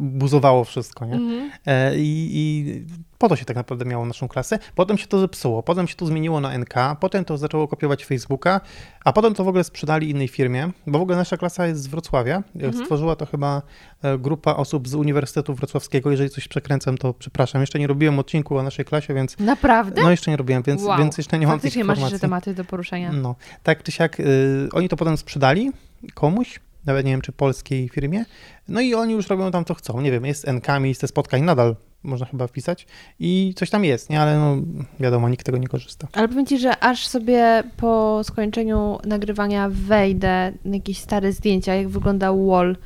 buzowało 0.00 0.64
wszystko, 0.64 1.06
nie? 1.06 1.14
Mhm. 1.14 1.50
I, 1.96 2.30
I 2.34 3.07
Po 3.18 3.28
to 3.28 3.36
się 3.36 3.44
tak 3.44 3.56
naprawdę 3.56 3.84
miało 3.84 4.06
naszą 4.06 4.28
klasę. 4.28 4.58
Potem 4.74 4.98
się 4.98 5.06
to 5.06 5.20
zepsuło, 5.20 5.62
potem 5.62 5.88
się 5.88 5.96
to 5.96 6.06
zmieniło 6.06 6.40
na 6.40 6.58
NK, 6.58 6.74
potem 7.00 7.24
to 7.24 7.38
zaczęło 7.38 7.68
kopiować 7.68 8.04
Facebooka, 8.04 8.60
a 9.04 9.12
potem 9.12 9.34
to 9.34 9.44
w 9.44 9.48
ogóle 9.48 9.64
sprzedali 9.64 10.10
innej 10.10 10.28
firmie, 10.28 10.70
bo 10.86 10.98
w 10.98 11.02
ogóle 11.02 11.16
nasza 11.16 11.36
klasa 11.36 11.66
jest 11.66 11.82
z 11.82 11.86
Wrocławia. 11.86 12.42
Mhm. 12.54 12.74
Stworzyła 12.74 13.16
to 13.16 13.26
chyba 13.26 13.62
e, 14.02 14.18
grupa 14.18 14.54
osób 14.54 14.88
z 14.88 14.94
Uniwersytetu 14.94 15.54
Wrocławskiego. 15.54 16.10
Jeżeli 16.10 16.30
coś 16.30 16.48
przekręcam, 16.48 16.98
to 16.98 17.14
przepraszam. 17.14 17.60
Jeszcze 17.60 17.78
nie 17.78 17.86
robiłem 17.86 18.18
odcinku 18.18 18.58
o 18.58 18.62
naszej 18.62 18.84
klasie, 18.84 19.14
więc 19.14 19.38
Naprawdę? 19.38 20.02
no 20.02 20.10
jeszcze 20.10 20.30
nie 20.30 20.36
robiłem, 20.36 20.62
więc, 20.62 20.82
wow. 20.82 20.98
więc 20.98 21.18
jeszcze 21.18 21.38
nie 21.38 21.46
mam 21.46 21.56
tych 21.56 21.62
Faktycznie 21.62 21.84
masz 21.84 21.96
informacji. 21.96 22.14
jeszcze 22.14 22.26
tematy 22.26 22.54
do 22.54 22.64
poruszenia. 22.64 23.12
No, 23.12 23.34
tak 23.62 23.82
czy 23.82 23.92
siak, 23.92 24.20
y, 24.20 24.68
oni 24.72 24.88
to 24.88 24.96
potem 24.96 25.16
sprzedali 25.16 25.72
komuś, 26.14 26.60
nawet 26.86 27.06
nie 27.06 27.12
wiem, 27.12 27.20
czy 27.20 27.32
polskiej 27.32 27.88
firmie, 27.88 28.24
no 28.68 28.80
i 28.80 28.94
oni 28.94 29.12
już 29.12 29.26
robią 29.26 29.50
tam 29.50 29.64
co 29.64 29.74
chcą, 29.74 30.00
nie 30.00 30.10
wiem, 30.10 30.26
jest 30.26 30.46
NK, 30.46 30.80
miejsce 30.80 31.08
spotkań, 31.08 31.42
nadal 31.42 31.76
można 32.02 32.26
chyba 32.26 32.46
wpisać 32.46 32.86
i 33.20 33.54
coś 33.56 33.70
tam 33.70 33.84
jest, 33.84 34.10
nie, 34.10 34.20
ale 34.20 34.38
no 34.38 34.56
wiadomo, 35.00 35.28
nikt 35.28 35.46
tego 35.46 35.58
nie 35.58 35.68
korzysta. 35.68 36.08
Ale 36.12 36.28
powiem 36.28 36.46
Ci, 36.46 36.58
że 36.58 36.84
aż 36.84 37.06
sobie 37.06 37.62
po 37.76 38.20
skończeniu 38.24 38.98
nagrywania 39.04 39.68
wejdę 39.72 40.52
na 40.64 40.74
jakieś 40.74 40.98
stare 40.98 41.32
zdjęcia, 41.32 41.74
jak 41.74 41.88
wyglądał 41.88 42.46
wall 42.46 42.76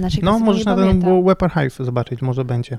naszej 0.00 0.22
No, 0.22 0.38
możesz 0.38 0.64
na 0.64 0.76
ten. 0.76 1.24
Web 1.24 1.42
Archive 1.42 1.76
zobaczyć, 1.76 2.22
może 2.22 2.44
będzie. 2.44 2.78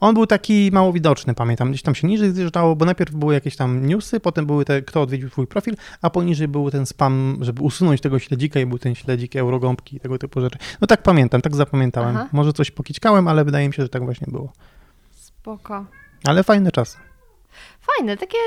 On 0.00 0.14
był 0.14 0.26
taki 0.26 0.70
mało 0.72 0.92
widoczny, 0.92 1.34
pamiętam, 1.34 1.70
gdzieś 1.70 1.82
tam 1.82 1.94
się 1.94 2.08
niżej 2.08 2.32
zjeżdżało, 2.32 2.76
bo 2.76 2.84
najpierw 2.84 3.14
były 3.14 3.34
jakieś 3.34 3.56
tam 3.56 3.86
newsy, 3.86 4.20
potem 4.20 4.46
były 4.46 4.64
te, 4.64 4.82
kto 4.82 5.02
odwiedził 5.02 5.30
twój 5.30 5.46
profil, 5.46 5.74
a 6.02 6.10
poniżej 6.10 6.48
był 6.48 6.70
ten 6.70 6.86
spam, 6.86 7.38
żeby 7.40 7.62
usunąć 7.62 8.00
tego 8.00 8.18
śledzika 8.18 8.60
i 8.60 8.66
był 8.66 8.78
ten 8.78 8.94
śledzik, 8.94 9.36
eurogąbki 9.36 9.96
i 9.96 10.00
tego 10.00 10.18
typu 10.18 10.40
rzeczy. 10.40 10.58
No 10.80 10.86
tak 10.86 11.02
pamiętam, 11.02 11.40
tak 11.40 11.56
zapamiętałem. 11.56 12.16
Aha. 12.16 12.28
Może 12.32 12.52
coś 12.52 12.70
pokićkałem, 12.70 13.28
ale 13.28 13.44
wydaje 13.44 13.68
mi 13.68 13.74
się, 13.74 13.82
że 13.82 13.88
tak 13.88 14.04
właśnie 14.04 14.26
było. 14.30 14.52
Spoko. 15.44 15.84
Ale 16.24 16.42
fajny 16.42 16.72
czas. 16.72 16.96
Fajne, 17.80 18.16
takie, 18.16 18.38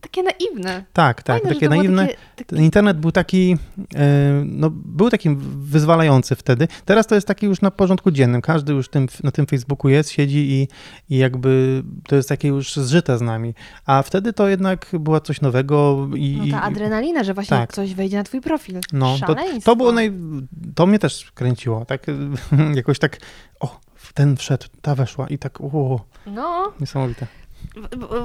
takie 0.00 0.22
naiwne. 0.22 0.84
Tak, 0.92 1.22
tak, 1.22 1.42
Fajne, 1.42 1.54
takie 1.54 1.68
naiwne. 1.68 2.06
Takie. 2.06 2.44
Ten 2.44 2.58
internet 2.58 2.98
był 3.00 3.12
taki, 3.12 3.56
e, 3.94 4.42
no, 4.44 4.70
był 4.70 5.10
takim 5.10 5.36
wyzwalający 5.62 6.36
wtedy. 6.36 6.68
Teraz 6.84 7.06
to 7.06 7.14
jest 7.14 7.26
taki 7.26 7.46
już 7.46 7.60
na 7.60 7.70
porządku 7.70 8.10
dziennym. 8.10 8.42
Każdy 8.42 8.72
już 8.72 8.88
tym, 8.88 9.08
na 9.22 9.30
tym 9.30 9.46
Facebooku 9.46 9.88
jest, 9.88 10.10
siedzi 10.10 10.38
i, 10.38 10.68
i 11.14 11.18
jakby 11.18 11.82
to 12.08 12.16
jest 12.16 12.28
takie 12.28 12.48
już 12.48 12.76
zżyte 12.76 13.18
z 13.18 13.20
nami. 13.20 13.54
A 13.86 14.02
wtedy 14.02 14.32
to 14.32 14.48
jednak 14.48 14.86
było 14.92 15.20
coś 15.20 15.40
nowego 15.40 16.08
i... 16.16 16.36
No 16.36 16.58
ta 16.58 16.62
adrenalina, 16.62 17.24
że 17.24 17.34
właśnie 17.34 17.56
tak. 17.56 17.70
ktoś 17.70 17.94
wejdzie 17.94 18.16
na 18.16 18.24
twój 18.24 18.40
profil. 18.40 18.80
No, 18.92 19.16
to, 19.26 19.36
to 19.64 19.76
było 19.76 19.92
naj... 19.92 20.12
To 20.74 20.86
mnie 20.86 20.98
też 20.98 21.32
kręciło, 21.34 21.84
tak 21.84 22.06
jakoś 22.74 22.98
tak, 22.98 23.18
o, 23.60 23.80
ten 24.14 24.36
wszedł, 24.36 24.66
ta 24.82 24.94
weszła 24.94 25.28
i 25.28 25.38
tak, 25.38 25.60
o, 25.60 26.00
No, 26.26 26.72
niesamowite. 26.80 27.26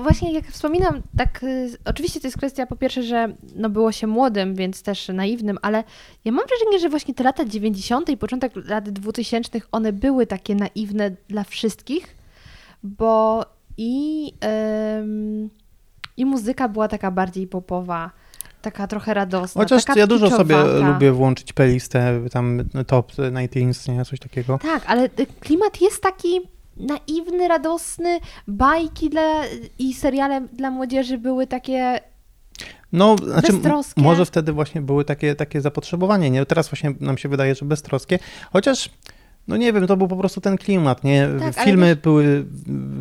właśnie 0.04 0.34
jak 0.34 0.46
wspominam, 0.46 1.02
tak 1.18 1.44
y, 1.44 1.78
oczywiście 1.86 2.20
to 2.20 2.28
jest 2.28 2.38
kwestia 2.38 2.66
po 2.66 2.76
pierwsze, 2.76 3.04
że 3.04 3.36
no 3.56 3.70
było 3.70 3.92
się 3.92 4.08
młodym, 4.08 4.56
więc 4.56 4.84
też 4.84 5.08
naiwnym, 5.08 5.58
ale 5.62 5.84
ja 6.26 6.32
mam 6.32 6.46
wrażenie, 6.48 6.80
że 6.80 6.90
właśnie 6.90 7.14
te 7.14 7.24
lata 7.24 7.46
90. 7.46 8.10
i 8.10 8.18
początek 8.18 8.54
lat 8.56 8.90
2000 8.90 9.60
one 9.72 9.94
były 9.94 10.28
takie 10.28 10.56
naiwne 10.56 11.12
dla 11.28 11.44
wszystkich, 11.44 12.16
bo 12.84 13.46
i, 13.78 14.32
ym, 15.00 15.50
i 16.18 16.26
muzyka 16.26 16.70
była 16.70 16.88
taka 16.88 17.12
bardziej 17.12 17.48
popowa, 17.48 18.12
taka 18.66 18.88
trochę 18.88 19.14
radosna. 19.14 19.62
Chociaż 19.62 19.84
ja 19.96 20.08
dużo 20.08 20.30
sobie 20.30 20.56
kiczowata. 20.56 20.88
lubię 20.94 21.12
włączyć 21.12 21.54
playlistę, 21.54 22.22
tam 22.32 22.64
top 22.88 23.12
19, 23.16 23.94
nie, 23.94 24.06
coś 24.06 24.20
takiego. 24.20 24.60
Tak, 24.62 24.84
ale 24.88 25.06
y, 25.06 25.26
klimat 25.40 25.82
jest 25.82 26.02
taki 26.04 26.42
naiwny, 26.78 27.48
radosny, 27.48 28.20
bajki 28.48 29.10
dla, 29.10 29.42
i 29.80 29.94
seriale 29.94 30.42
dla 30.42 30.72
młodzieży 30.72 31.18
były 31.18 31.48
takie 31.48 32.00
No, 32.92 33.16
znaczy, 33.18 33.54
Beztroskie. 33.54 34.02
może 34.02 34.26
wtedy 34.26 34.52
właśnie 34.52 34.82
były 34.82 35.06
takie, 35.06 35.36
takie 35.36 35.62
zapotrzebowanie, 35.62 36.30
nie? 36.30 36.46
Teraz 36.46 36.70
właśnie 36.70 36.94
nam 37.00 37.18
się 37.18 37.30
wydaje, 37.30 37.56
że 37.56 37.66
beztroskie, 37.66 38.20
chociaż, 38.54 38.90
no 39.48 39.58
nie 39.58 39.74
wiem, 39.74 39.88
to 39.88 39.98
był 39.98 40.08
po 40.08 40.16
prostu 40.16 40.42
ten 40.42 40.58
klimat, 40.58 41.04
nie? 41.04 41.28
Tak, 41.40 41.66
Filmy 41.66 41.86
wiesz- 41.86 42.04
były 42.04 42.46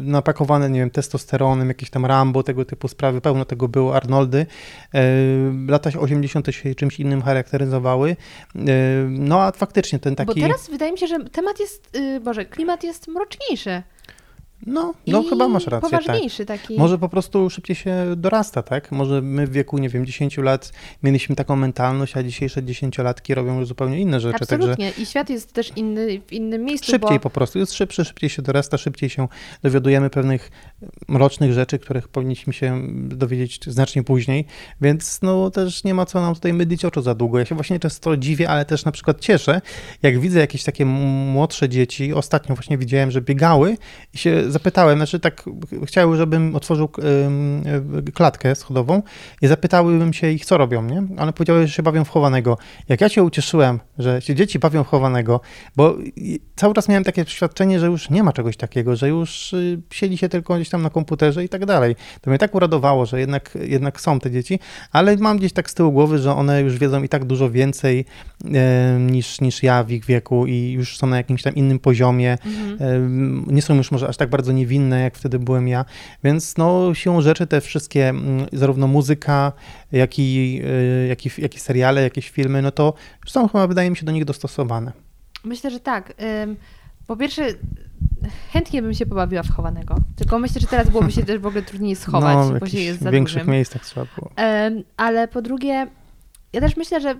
napakowane, 0.04 0.70
nie 0.70 0.80
wiem, 0.80 0.90
testosteronem, 0.90 1.68
jakieś 1.68 1.90
tam 1.90 2.06
Rambo, 2.06 2.42
tego 2.42 2.64
typu 2.64 2.88
sprawy, 2.88 3.20
pełno 3.20 3.44
tego 3.44 3.68
było, 3.68 3.96
Arnoldy. 3.96 4.46
E, 4.94 5.02
lata 5.68 5.90
80. 6.00 6.46
się 6.50 6.74
czymś 6.74 7.00
innym 7.00 7.22
charakteryzowały. 7.22 8.16
E, 8.56 8.60
no, 9.08 9.42
a 9.42 9.52
faktycznie 9.52 9.98
ten 9.98 10.16
taki... 10.16 10.26
Bo 10.26 10.46
teraz 10.46 10.70
wydaje 10.70 10.92
mi 10.92 10.98
się, 10.98 11.06
że 11.06 11.24
temat 11.24 11.60
jest, 11.60 11.96
y, 11.96 12.20
Boże, 12.20 12.44
klimat 12.44 12.84
jest 12.84 13.08
mroczniejszy. 13.08 13.82
No, 14.66 14.94
no 15.06 15.22
i 15.22 15.28
chyba 15.28 15.48
masz 15.48 15.66
rację, 15.66 15.90
tak. 15.90 16.00
poważniejszy 16.00 16.46
taki. 16.46 16.78
Może 16.78 16.98
po 16.98 17.08
prostu 17.08 17.50
szybciej 17.50 17.76
się 17.76 17.94
dorasta, 18.16 18.62
tak? 18.62 18.92
Może 18.92 19.22
my 19.22 19.46
w 19.46 19.52
wieku, 19.52 19.78
nie 19.78 19.88
wiem, 19.88 20.06
10 20.06 20.38
lat 20.38 20.72
mieliśmy 21.02 21.36
taką 21.36 21.56
mentalność, 21.56 22.16
a 22.16 22.22
dzisiejsze 22.22 22.62
dziesięciolatki 22.62 23.34
robią 23.34 23.58
już 23.58 23.68
zupełnie 23.68 24.00
inne 24.00 24.20
rzeczy, 24.20 24.46
także 24.46 24.54
Absolutnie. 24.54 24.92
I 24.98 25.06
świat 25.06 25.30
jest 25.30 25.52
też 25.52 25.72
inny 25.76 26.20
w 26.26 26.32
innym 26.32 26.64
miejscu, 26.64 26.90
szybciej 26.90 27.16
bo 27.16 27.20
po 27.20 27.30
prostu, 27.30 27.58
jest 27.58 27.72
szybszy, 27.72 28.04
szybciej 28.04 28.30
się 28.30 28.42
dorasta, 28.42 28.78
szybciej 28.78 29.10
się 29.10 29.28
dowiadujemy 29.62 30.10
pewnych 30.10 30.50
mrocznych 31.08 31.52
rzeczy, 31.52 31.78
których 31.78 32.08
powinniśmy 32.08 32.52
się 32.52 32.82
dowiedzieć 33.08 33.60
znacznie 33.66 34.02
później, 34.02 34.46
więc 34.80 35.22
no 35.22 35.50
też 35.50 35.84
nie 35.84 35.94
ma 35.94 36.06
co 36.06 36.20
nam 36.20 36.34
tutaj 36.34 36.52
mydlić 36.52 36.84
oczu 36.84 37.02
za 37.02 37.14
długo. 37.14 37.38
Ja 37.38 37.44
się 37.44 37.54
właśnie 37.54 37.80
często 37.80 38.16
dziwię, 38.16 38.48
ale 38.50 38.64
też 38.64 38.84
na 38.84 38.92
przykład 38.92 39.20
cieszę, 39.20 39.60
jak 40.02 40.20
widzę 40.20 40.40
jakieś 40.40 40.64
takie 40.64 40.84
młodsze 40.84 41.68
dzieci, 41.68 42.12
ostatnio 42.12 42.54
właśnie 42.54 42.78
widziałem, 42.78 43.10
że 43.10 43.20
biegały 43.20 43.76
i 44.14 44.18
się 44.18 44.50
zapytałem, 44.54 44.98
znaczy 44.98 45.20
tak 45.20 45.44
chciały, 45.86 46.16
żebym 46.16 46.56
otworzył 46.56 46.88
klatkę 48.14 48.54
schodową 48.54 49.02
i 49.42 49.46
zapytałbym 49.46 50.12
się 50.12 50.30
ich, 50.30 50.44
co 50.44 50.58
robią, 50.58 50.82
nie? 50.82 51.02
Ale 51.16 51.32
powiedziały, 51.32 51.66
że 51.66 51.72
się 51.72 51.82
bawią 51.82 52.04
w 52.04 52.08
chowanego. 52.08 52.58
Jak 52.88 53.00
ja 53.00 53.08
się 53.08 53.22
ucieszyłem, 53.22 53.80
że 53.98 54.22
się 54.22 54.34
dzieci 54.34 54.58
bawią 54.58 54.84
w 54.84 54.86
chowanego, 54.86 55.40
bo 55.76 55.96
cały 56.56 56.74
czas 56.74 56.88
miałem 56.88 57.04
takie 57.04 57.24
przeświadczenie, 57.24 57.80
że 57.80 57.86
już 57.86 58.10
nie 58.10 58.22
ma 58.22 58.32
czegoś 58.32 58.56
takiego, 58.56 58.96
że 58.96 59.08
już 59.08 59.52
y, 59.52 59.82
siedzi 59.90 60.18
się 60.18 60.28
tylko 60.28 60.54
gdzieś 60.54 60.68
tam 60.68 60.82
na 60.82 60.90
komputerze 60.90 61.44
i 61.44 61.48
tak 61.48 61.66
dalej. 61.66 61.96
To 62.20 62.30
mnie 62.30 62.38
tak 62.38 62.54
uradowało, 62.54 63.06
że 63.06 63.20
jednak, 63.20 63.58
jednak 63.60 64.00
są 64.00 64.20
te 64.20 64.30
dzieci, 64.30 64.58
ale 64.92 65.16
mam 65.16 65.38
gdzieś 65.38 65.52
tak 65.52 65.70
z 65.70 65.74
tyłu 65.74 65.92
głowy, 65.92 66.18
że 66.18 66.34
one 66.34 66.60
już 66.60 66.78
wiedzą 66.78 67.02
i 67.02 67.08
tak 67.08 67.24
dużo 67.24 67.50
więcej 67.50 68.04
e, 68.54 68.98
niż, 69.00 69.40
niż 69.40 69.62
ja 69.62 69.84
w 69.84 69.90
ich 69.90 70.04
wieku 70.04 70.46
i 70.46 70.72
już 70.72 70.98
są 70.98 71.06
na 71.06 71.16
jakimś 71.16 71.42
tam 71.42 71.54
innym 71.54 71.78
poziomie. 71.78 72.38
Mhm. 72.46 72.78
E, 73.48 73.52
nie 73.52 73.62
są 73.62 73.74
już 73.74 73.90
może 73.90 74.08
aż 74.08 74.16
tak 74.16 74.30
bardzo 74.34 74.52
niewinne, 74.52 75.00
jak 75.00 75.16
wtedy 75.16 75.38
byłem 75.38 75.68
ja, 75.68 75.84
więc 76.24 76.56
no 76.56 76.94
siłą 76.94 77.20
rzeczy 77.20 77.46
te 77.46 77.60
wszystkie, 77.60 78.08
mm, 78.08 78.46
zarówno 78.52 78.86
muzyka, 78.86 79.52
jak 79.92 80.18
i, 80.18 80.62
e, 80.64 81.06
jak 81.06 81.26
i, 81.26 81.30
jak 81.38 81.54
i 81.56 81.60
seriale, 81.60 82.02
jakieś 82.02 82.30
filmy, 82.30 82.62
no 82.62 82.70
to 82.70 82.94
są 83.26 83.48
chyba, 83.48 83.66
wydaje 83.66 83.90
mi 83.90 83.96
się, 83.96 84.06
do 84.06 84.12
nich 84.12 84.24
dostosowane. 84.24 84.92
Myślę, 85.44 85.70
że 85.70 85.80
tak. 85.80 86.12
Po 87.06 87.16
pierwsze, 87.16 87.46
chętnie 88.52 88.82
bym 88.82 88.94
się 88.94 89.06
pobawiła 89.06 89.42
w 89.42 89.50
chowanego. 89.50 89.96
Tylko 90.16 90.38
myślę, 90.38 90.60
że 90.60 90.66
teraz 90.66 90.90
byłoby 90.90 91.12
się 91.12 91.22
też 91.22 91.38
w 91.38 91.46
ogóle 91.46 91.62
trudniej 91.62 91.96
schować, 91.96 92.36
no, 92.50 92.54
w 92.54 92.60
bo 92.60 92.66
się 92.66 92.80
jest 92.80 93.00
za 93.00 93.10
większych 93.10 93.42
dużym. 93.42 93.52
miejscach 93.54 93.84
trzeba 93.84 94.06
było. 94.16 94.30
Ale 94.96 95.28
po 95.28 95.42
drugie, 95.42 95.86
ja 96.52 96.60
też 96.60 96.76
myślę, 96.76 97.00
że 97.00 97.14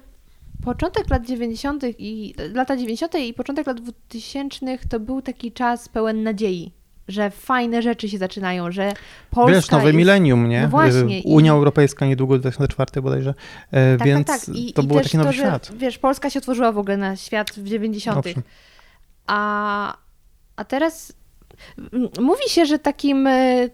początek 0.65 1.11
lat 1.11 1.27
90. 1.27 1.83
i 1.99 2.35
lata 2.55 2.77
90. 2.77 3.15
i 3.15 3.35
początek 3.35 3.67
lat 3.67 3.81
2000 3.81 4.79
to 4.89 5.01
był 5.01 5.23
taki 5.23 5.53
czas 5.53 5.89
pełen 5.89 6.23
nadziei, 6.23 6.73
że 7.09 7.31
fajne 7.31 7.83
rzeczy 7.83 8.09
się 8.09 8.19
zaczynają, 8.19 8.73
że 8.73 8.93
Polska 9.31 9.55
Wiesz, 9.55 9.71
nowe 9.71 9.85
jest... 9.85 9.97
milenium, 9.97 10.49
nie? 10.49 10.63
No 10.63 10.69
właśnie, 10.69 11.17
Y, 11.17 11.21
i- 11.21 11.23
Unia 11.35 11.53
Europejska 11.53 12.07
niedługo 12.07 12.39
2004 12.39 13.03
bodajże, 13.03 13.35
e, 13.71 13.97
Tak, 13.97 14.07
więc 14.07 14.27
tak, 14.27 14.41
tak. 14.41 14.55
I, 14.55 14.73
to 14.73 14.83
i 14.83 14.87
był 14.87 15.01
taki 15.01 15.17
nowy 15.19 15.31
to, 15.31 15.37
świat. 15.37 15.67
Że, 15.67 15.75
wiesz, 15.77 15.99
Polska 15.99 16.31
się 16.31 16.39
otworzyła 16.39 16.73
w 16.73 16.79
ogóle 16.79 16.97
na 16.97 17.17
świat 17.17 17.51
w 17.51 17.65
90. 17.69 18.19
Owszem. 18.19 18.43
A, 19.27 19.97
a 20.57 20.65
teraz 20.65 21.13
mówi 22.21 22.49
się, 22.49 22.67
że 22.67 22.79
takim 22.79 23.27
e, 23.27 23.69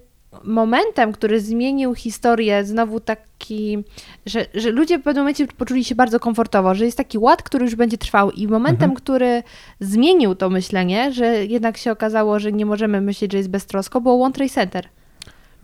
momentem, 0.45 1.13
który 1.13 1.41
zmienił 1.41 1.95
historię, 1.95 2.65
znowu 2.65 3.01
taki, 3.01 3.79
że, 4.27 4.47
że 4.55 4.71
ludzie 4.71 4.99
w 4.99 5.03
pewnym 5.03 5.25
momencie 5.25 5.47
poczuli 5.47 5.85
się 5.85 5.95
bardzo 5.95 6.21
komfortowo, 6.21 6.75
że 6.75 6.85
jest 6.85 6.97
taki 6.97 7.19
ład, 7.19 7.43
który 7.43 7.65
już 7.65 7.75
będzie 7.75 7.99
trwał 7.99 8.31
i 8.31 8.49
momentem, 8.49 8.91
Mhm. 8.91 8.95
który 8.95 9.43
zmienił 9.81 10.35
to 10.35 10.51
myślenie, 10.51 11.13
że 11.13 11.47
jednak 11.47 11.77
się 11.77 11.93
okazało, 11.93 12.39
że 12.39 12.53
nie 12.53 12.67
możemy 12.67 13.01
myśleć, 13.01 13.33
że 13.33 13.39
jest 13.39 13.51
beztrosko, 13.51 14.01
było 14.01 14.25
One 14.25 14.33
Trade 14.35 14.51
Center. 14.51 14.89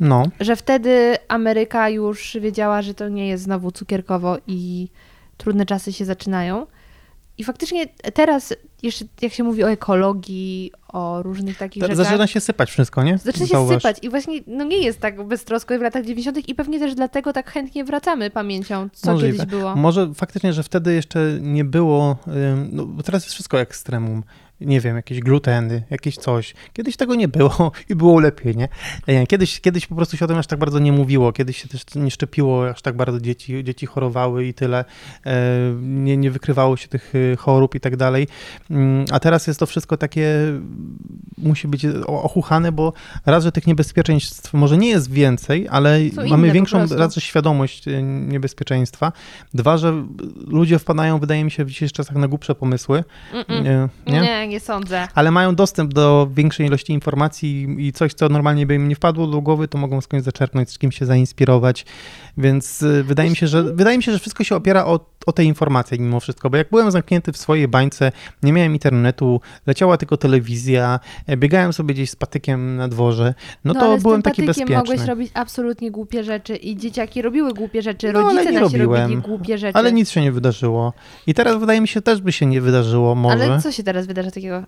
No, 0.01 0.23
Że 0.41 0.57
wtedy 0.57 1.17
Ameryka 1.29 1.89
już 1.89 2.37
wiedziała, 2.41 2.83
że 2.83 2.95
to 2.95 3.09
nie 3.09 3.29
jest 3.29 3.45
znowu 3.45 3.71
cukierkowo 3.71 4.37
i 4.47 4.89
trudne 5.37 5.67
czasy 5.67 5.93
się 5.93 6.05
zaczynają. 6.05 6.67
I 7.39 7.45
faktycznie 7.45 7.87
teraz, 8.14 8.55
jeszcze 8.82 9.05
jak 9.22 9.32
się 9.32 9.45
mówi 9.45 9.64
o 9.64 9.70
ekologii, 9.70 10.72
o 10.89 11.22
różnych 11.22 11.59
takich 11.59 11.80
Ta- 11.82 11.87
rzeczach. 11.87 12.05
Zaczyna 12.07 12.26
się 12.26 12.41
sypać 12.41 12.70
wszystko, 12.70 13.03
nie? 13.03 13.18
Zaczyna 13.18 13.47
się 13.47 13.53
Zauważ. 13.53 13.76
sypać 13.82 13.97
i 14.03 14.11
właśnie 14.11 14.41
no 14.47 14.64
nie 14.64 14.78
jest 14.78 15.01
tak 15.01 15.24
beztrosko 15.24 15.78
w 15.78 15.82
latach 15.82 16.03
90. 16.03 16.49
i 16.49 16.55
pewnie 16.55 16.78
też 16.78 16.95
dlatego 16.95 17.32
tak 17.32 17.51
chętnie 17.51 17.84
wracamy 17.84 18.30
pamięcią, 18.30 18.89
co 18.93 19.12
Możliwe. 19.12 19.32
kiedyś 19.39 19.51
było. 19.51 19.76
Może 19.76 20.14
faktycznie, 20.14 20.53
że 20.53 20.62
wtedy 20.62 20.95
jeszcze 20.95 21.39
nie 21.41 21.64
było, 21.64 22.16
no 22.72 22.87
bo 22.87 23.03
teraz 23.03 23.22
jest 23.24 23.34
wszystko 23.34 23.61
ekstremum. 23.61 24.22
Nie 24.61 24.80
wiem, 24.80 24.96
jakieś 24.96 25.20
gluteny, 25.20 25.82
jakieś 25.90 26.16
coś. 26.16 26.54
Kiedyś 26.72 26.96
tego 26.96 27.14
nie 27.14 27.28
było 27.28 27.72
i 27.90 27.94
było 27.94 28.20
lepiej, 28.20 28.57
nie? 28.57 28.68
E, 29.07 29.26
Kiedyś, 29.26 29.61
kiedyś 29.61 29.86
po 29.86 29.94
prostu 29.94 30.16
się 30.16 30.24
o 30.24 30.28
tym 30.28 30.38
aż 30.38 30.46
tak 30.46 30.59
bardzo 30.59 30.78
nie 30.78 30.92
mówiło. 30.92 31.32
Kiedyś 31.32 31.62
się 31.62 31.68
też 31.68 31.82
nie 31.94 32.11
szczepiło 32.11 32.68
aż 32.68 32.82
tak 32.82 32.96
bardzo 32.96 33.20
dzieci. 33.20 33.64
Dzieci 33.64 33.86
chorowały 33.86 34.44
i 34.46 34.54
tyle. 34.54 34.84
E, 35.26 35.34
Nie, 35.82 36.16
nie 36.16 36.30
wykrywało 36.30 36.76
się 36.76 36.88
tych 36.88 37.14
y, 37.14 37.36
chorób 37.38 37.74
i 37.74 37.80
tak 37.80 37.96
dalej. 37.96 38.28
Mm, 38.70 39.04
A 39.11 39.20
teraz 39.20 39.46
jest 39.46 39.61
to 39.61 39.66
wszystko 39.66 39.96
takie, 39.96 40.28
musi 41.38 41.68
być 41.68 41.86
ochuchane, 42.07 42.72
bo 42.72 42.92
raz, 43.26 43.44
że 43.44 43.52
tych 43.52 43.66
niebezpieczeństw 43.66 44.54
może 44.54 44.78
nie 44.78 44.88
jest 44.88 45.11
więcej, 45.11 45.66
ale 45.70 45.98
Są 46.14 46.26
mamy 46.26 46.52
większą 46.52 46.78
raz, 46.96 47.14
że 47.14 47.20
świadomość 47.20 47.84
niebezpieczeństwa. 48.02 49.12
Dwa, 49.54 49.78
że 49.78 50.07
ludzie 50.46 50.78
wpadają, 50.78 51.18
wydaje 51.18 51.44
mi 51.44 51.50
się, 51.50 51.64
w 51.64 51.68
dzisiejszych 51.68 51.96
czasach 51.96 52.16
na 52.16 52.28
głupsze 52.28 52.54
pomysły. 52.54 53.04
Nie? 53.48 53.88
Nie? 54.07 54.20
nie? 54.20 54.45
Nie, 54.49 54.61
sądzę. 54.61 55.09
Ale 55.14 55.30
mają 55.30 55.55
dostęp 55.55 55.94
do 55.94 56.28
większej 56.34 56.66
ilości 56.66 56.92
informacji 56.92 57.76
i 57.78 57.92
coś, 57.92 58.14
co 58.14 58.28
normalnie 58.28 58.66
by 58.66 58.74
im 58.74 58.88
nie 58.88 58.94
wpadło 58.97 59.26
do 59.26 59.40
głowy, 59.40 59.68
to 59.68 59.78
mogą 59.78 60.01
skądś 60.01 60.24
zaczerpnąć, 60.24 60.70
z 60.70 60.78
kim 60.78 60.92
się 60.92 61.07
zainspirować. 61.07 61.86
Więc 62.38 62.82
y, 62.82 63.05
wydaje 63.05 63.30
mi 63.30 63.36
się, 63.36 63.47
że 63.47 63.62
wydaje 63.62 63.97
mi 63.97 64.03
się, 64.03 64.12
że 64.12 64.18
wszystko 64.18 64.44
się 64.44 64.57
opiera 64.57 64.84
o, 64.84 65.01
o 65.26 65.32
te 65.32 65.44
informacje 65.44 65.99
mimo 65.99 66.20
wszystko, 66.20 66.51
bo 66.51 66.57
jak 66.57 66.70
byłem 66.70 66.90
zamknięty 66.90 67.32
w 67.32 67.36
swojej 67.36 67.68
bańce, 67.68 68.12
nie 68.42 68.53
miałem 68.53 68.72
internetu, 68.72 69.40
leciała 69.66 69.97
tylko 69.97 70.16
telewizja, 70.16 71.01
e, 71.26 71.36
biegałem 71.36 71.72
sobie 71.72 71.94
gdzieś 71.94 72.11
z 72.11 72.16
patykiem 72.16 72.76
na 72.76 72.88
dworze, 72.88 73.34
no, 73.64 73.74
ale 73.80 73.97
to 73.97 74.03
byłem 74.03 74.22
taki 74.22 74.42
bezpieczny. 74.47 74.76
mogłeś 74.76 75.01
robić 75.01 75.30
absolutnie 75.34 75.90
głupie 75.90 76.24
rzeczy 76.24 76.57
i 76.57 76.76
dzieciaki 76.76 77.22
robiły 77.22 77.55
głupie 77.55 77.82
rzeczy, 77.82 78.12
No, 78.12 78.18
ale 78.18 78.28
rodzice 78.28 78.53
nie 78.53 78.61
nasi 78.61 78.78
robiłem. 78.78 79.03
robili 79.03 79.22
głupie 79.22 79.59
rzeczy. 79.59 79.78
Ale 79.78 79.92
nic 79.92 80.11
się 80.11 80.20
nie 80.20 80.32
wydarzyło. 80.32 80.92
I 81.26 81.34
teraz 81.34 81.57
wydaje 81.57 81.80
mi 81.80 81.88
się, 81.88 82.03
też 82.03 82.20
by 82.20 82.32
się 82.32 82.47
nie 82.47 82.61
wydarzyło 82.61 83.14
może. 83.14 83.44
Ale 83.44 83.61
co 83.61 83.72
się 83.72 83.82
teraz 83.82 84.07
wydarza 84.07 84.30
takiego? 84.37 84.62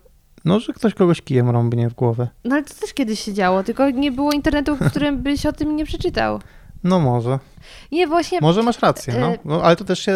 No, 0.45 0.59
że 0.59 0.73
ktoś 0.73 0.93
kogoś 0.93 1.21
kijem 1.21 1.49
rąbnie 1.49 1.89
w 1.89 1.93
głowę. 1.93 2.27
No 2.43 2.55
ale 2.55 2.63
to 2.63 2.73
też 2.73 2.93
kiedyś 2.93 3.19
się 3.19 3.33
działo, 3.33 3.63
tylko 3.63 3.89
nie 3.89 4.11
było 4.11 4.31
internetu, 4.31 4.75
w 4.75 4.89
którym 4.89 5.17
byś 5.17 5.45
o 5.45 5.53
tym 5.53 5.75
nie 5.75 5.85
przeczytał. 5.85 6.39
No 6.83 6.99
może. 6.99 7.39
Nie, 7.91 8.07
właśnie 8.07 8.39
Może 8.41 8.63
masz 8.63 8.79
rację, 8.79 9.13
no. 9.19 9.27
E, 9.27 9.37
no 9.45 9.63
ale 9.63 9.75
to 9.75 9.83
też 9.83 9.99
się 9.99 10.15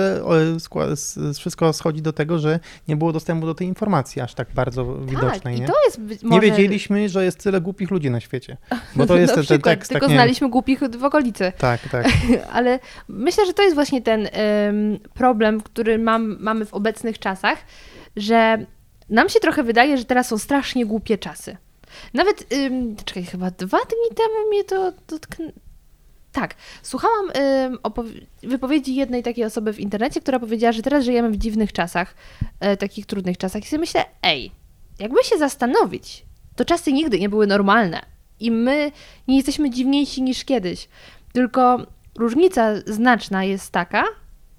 wszystko 1.38 1.74
schodzi 1.74 2.02
do 2.02 2.14
tego, 2.14 2.40
że 2.40 2.60
nie 2.88 2.96
było 2.96 3.14
dostępu 3.14 3.46
do 3.46 3.56
tej 3.56 3.68
informacji 3.68 4.22
aż 4.22 4.34
tak 4.34 4.48
bardzo 4.54 4.86
tak, 4.86 5.10
widocznej, 5.10 5.58
i 5.58 5.62
nie? 5.62 5.68
to 5.68 5.74
jest 5.86 6.00
być 6.00 6.24
Nie 6.24 6.30
może... 6.30 6.42
wiedzieliśmy, 6.42 7.10
że 7.10 7.26
jest 7.26 7.44
tyle 7.44 7.62
głupich 7.62 7.92
ludzi 7.92 8.10
na 8.10 8.20
świecie. 8.20 8.58
Bo 8.96 9.06
to 9.06 9.18
jest 9.18 9.32
Na 9.32 9.36
ten, 9.36 9.46
ten 9.46 9.58
przykład, 9.58 9.76
tekst. 9.76 9.92
Tylko 9.92 10.06
tak, 10.06 10.10
nie, 10.10 10.16
znaliśmy 10.16 10.50
głupich 10.50 10.80
w 11.00 11.04
okolicy. 11.04 11.52
tak, 11.58 11.90
tak. 11.90 12.08
Ale 12.54 12.80
myślę, 13.08 13.46
że 13.46 13.54
to 13.54 13.64
jest 13.64 13.76
właśnie 13.76 14.02
ten 14.02 14.28
ym, 14.68 15.00
problem, 15.14 15.62
który 15.62 16.00
mam, 16.00 16.38
mamy 16.40 16.66
w 16.66 16.74
obecnych 16.74 17.20
czasach, 17.20 17.58
że 18.16 18.66
nam 19.14 19.30
się 19.30 19.40
trochę 19.40 19.64
wydaje, 19.64 19.98
że 19.98 20.06
teraz 20.06 20.28
są 20.28 20.38
strasznie 20.38 20.86
głupie 20.86 21.18
czasy. 21.18 21.58
Nawet, 22.14 22.54
ym, 22.54 22.96
czekaj, 23.06 23.24
chyba 23.24 23.52
dwa 23.52 23.78
dni 23.78 24.16
temu 24.16 24.50
mnie 24.50 24.64
to 24.64 24.94
dotknęło. 25.08 25.52
Tak, 26.32 26.56
słuchałam 26.82 27.32
ym, 27.66 27.78
wypowiedzi 28.44 28.96
jednej 28.96 29.24
takiej 29.24 29.46
osoby 29.46 29.74
w 29.74 29.80
internecie, 29.80 30.22
która 30.22 30.40
powiedziała, 30.40 30.72
że 30.72 30.82
teraz 30.82 31.06
żyjemy 31.06 31.30
w 31.30 31.38
dziwnych 31.38 31.74
czasach, 31.74 32.16
e, 32.60 32.78
takich 32.78 33.06
trudnych 33.06 33.38
czasach. 33.38 33.64
I 33.64 33.68
sobie 33.68 33.80
myślę, 33.80 34.06
ej, 34.24 34.52
jakby 35.00 35.24
się 35.24 35.38
zastanowić, 35.38 36.26
to 36.56 36.66
czasy 36.66 36.94
nigdy 36.94 37.20
nie 37.20 37.30
były 37.30 37.48
normalne. 37.48 38.02
I 38.40 38.52
my 38.52 38.92
nie 39.28 39.38
jesteśmy 39.38 39.70
dziwniejsi 39.70 40.22
niż 40.22 40.46
kiedyś. 40.46 40.88
Tylko 41.34 41.78
różnica 42.18 42.76
znaczna 42.86 43.44
jest 43.44 43.72
taka, 43.72 44.04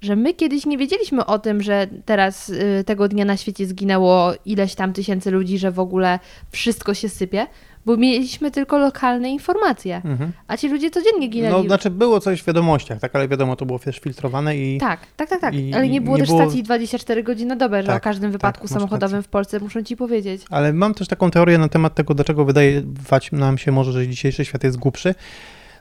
że 0.04 0.16
my 0.16 0.34
kiedyś 0.34 0.66
nie 0.66 0.78
wiedzieliśmy 0.78 1.26
o 1.26 1.38
tym, 1.38 1.62
że 1.62 1.86
teraz 2.04 2.48
y, 2.48 2.84
tego 2.86 3.08
dnia 3.08 3.24
na 3.24 3.36
świecie 3.36 3.66
zginęło 3.66 4.32
ileś 4.46 4.74
tam 4.74 4.92
tysięcy 4.92 5.30
ludzi, 5.30 5.58
że 5.58 5.70
w 5.70 5.78
ogóle 5.80 6.18
wszystko 6.50 6.94
się 6.94 7.08
sypie, 7.08 7.46
bo 7.86 7.96
mieliśmy 7.96 8.50
tylko 8.50 8.78
lokalne 8.78 9.30
informacje. 9.30 9.96
Mhm. 10.04 10.32
A 10.48 10.56
ci 10.56 10.68
ludzie 10.68 10.90
codziennie 10.90 11.28
ginęli. 11.28 11.52
No, 11.52 11.62
znaczy 11.62 11.90
było 11.90 12.20
coś 12.20 12.42
w 12.42 12.46
wiadomościach, 12.46 13.00
tak, 13.00 13.16
ale 13.16 13.28
wiadomo, 13.28 13.56
to 13.56 13.66
było 13.66 13.78
też 13.78 13.98
filtrowane 13.98 14.56
i 14.56 14.78
Tak, 14.80 15.00
tak, 15.16 15.28
tak, 15.28 15.40
tak. 15.40 15.54
I- 15.54 15.74
Ale 15.74 15.88
nie 15.88 16.00
było 16.00 16.16
nie 16.16 16.22
też 16.22 16.28
było- 16.28 16.42
stacji 16.42 16.62
24 16.62 17.22
godziny 17.22 17.48
na 17.48 17.56
dobę, 17.56 17.82
że 17.82 17.86
Tak, 17.88 18.02
o 18.02 18.04
każdym 18.04 18.32
wypadku 18.32 18.64
masz 18.64 18.70
samochodowym 18.70 19.22
w 19.22 19.28
Polsce 19.28 19.60
muszą 19.60 19.82
ci 19.82 19.96
powiedzieć. 19.96 20.42
Ale 20.50 20.72
mam 20.72 20.94
też 20.94 21.08
taką 21.08 21.30
teorię 21.30 21.58
na 21.58 21.68
temat 21.68 21.94
tego, 21.94 22.14
dlaczego 22.14 22.44
wydawać 22.44 23.32
nam 23.32 23.58
się 23.58 23.72
może, 23.72 23.92
że 23.92 24.08
dzisiejszy 24.08 24.44
świat 24.44 24.64
jest 24.64 24.76
głupszy. 24.78 25.14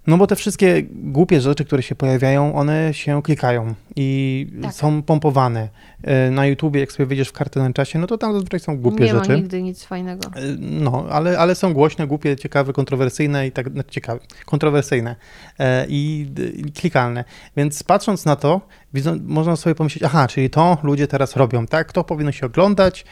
No 0.08 0.18
bo 0.18 0.28
te 0.28 0.36
wszystkie 0.36 0.84
głupie 0.90 1.42
rzeczy, 1.42 1.66
które 1.66 1.84
się 1.84 1.96
pojawiają, 1.96 2.56
one 2.56 2.94
się 2.94 3.22
klikają 3.22 3.74
i 3.96 4.48
Tak. 4.62 4.74
są 4.74 5.02
pompowane. 5.04 5.70
E, 6.04 6.32
Na 6.32 6.46
YouTubie, 6.46 6.80
jak 6.80 6.92
sobie 6.92 7.06
wyjdziesz 7.06 7.30
w 7.30 7.32
kartę 7.32 7.60
na 7.60 7.74
czasie, 7.74 8.00
no 8.00 8.08
to 8.08 8.18
tam 8.18 8.34
zazwyczaj 8.34 8.60
są 8.60 8.78
głupie 8.78 9.04
nie 9.04 9.12
rzeczy. 9.12 9.30
ma 9.30 9.36
nigdy 9.36 9.62
nic 9.62 9.84
fajnego. 9.84 10.28
E, 10.36 10.42
No, 10.60 11.06
ale, 11.10 11.40
ale 11.40 11.56
są 11.56 11.74
głośne, 11.74 12.08
głupie, 12.08 12.36
ciekawe, 12.36 12.74
kontrowersyjne 12.74 13.48
i 13.48 13.52
tak, 13.52 13.74
no, 13.74 13.84
ciekawe, 13.84 14.20
kontrowersyjne 14.46 15.16
e, 15.60 15.86
i, 15.90 16.28
i 16.56 16.72
klikalne. 16.72 17.24
Więc 17.58 17.84
patrząc 17.84 18.26
na 18.26 18.36
to, 18.36 18.62
widzą, 18.94 19.20
można 19.24 19.56
sobie 19.56 19.76
pomyśleć, 19.76 20.04
aha, 20.04 20.28
czyli 20.28 20.50
to 20.50 20.78
ludzie 20.84 21.08
teraz 21.08 21.36
robią, 21.36 21.68
tak? 21.68 21.94
To 21.94 22.04
powinno 22.04 22.32
się 22.32 22.46
oglądać, 22.46 23.06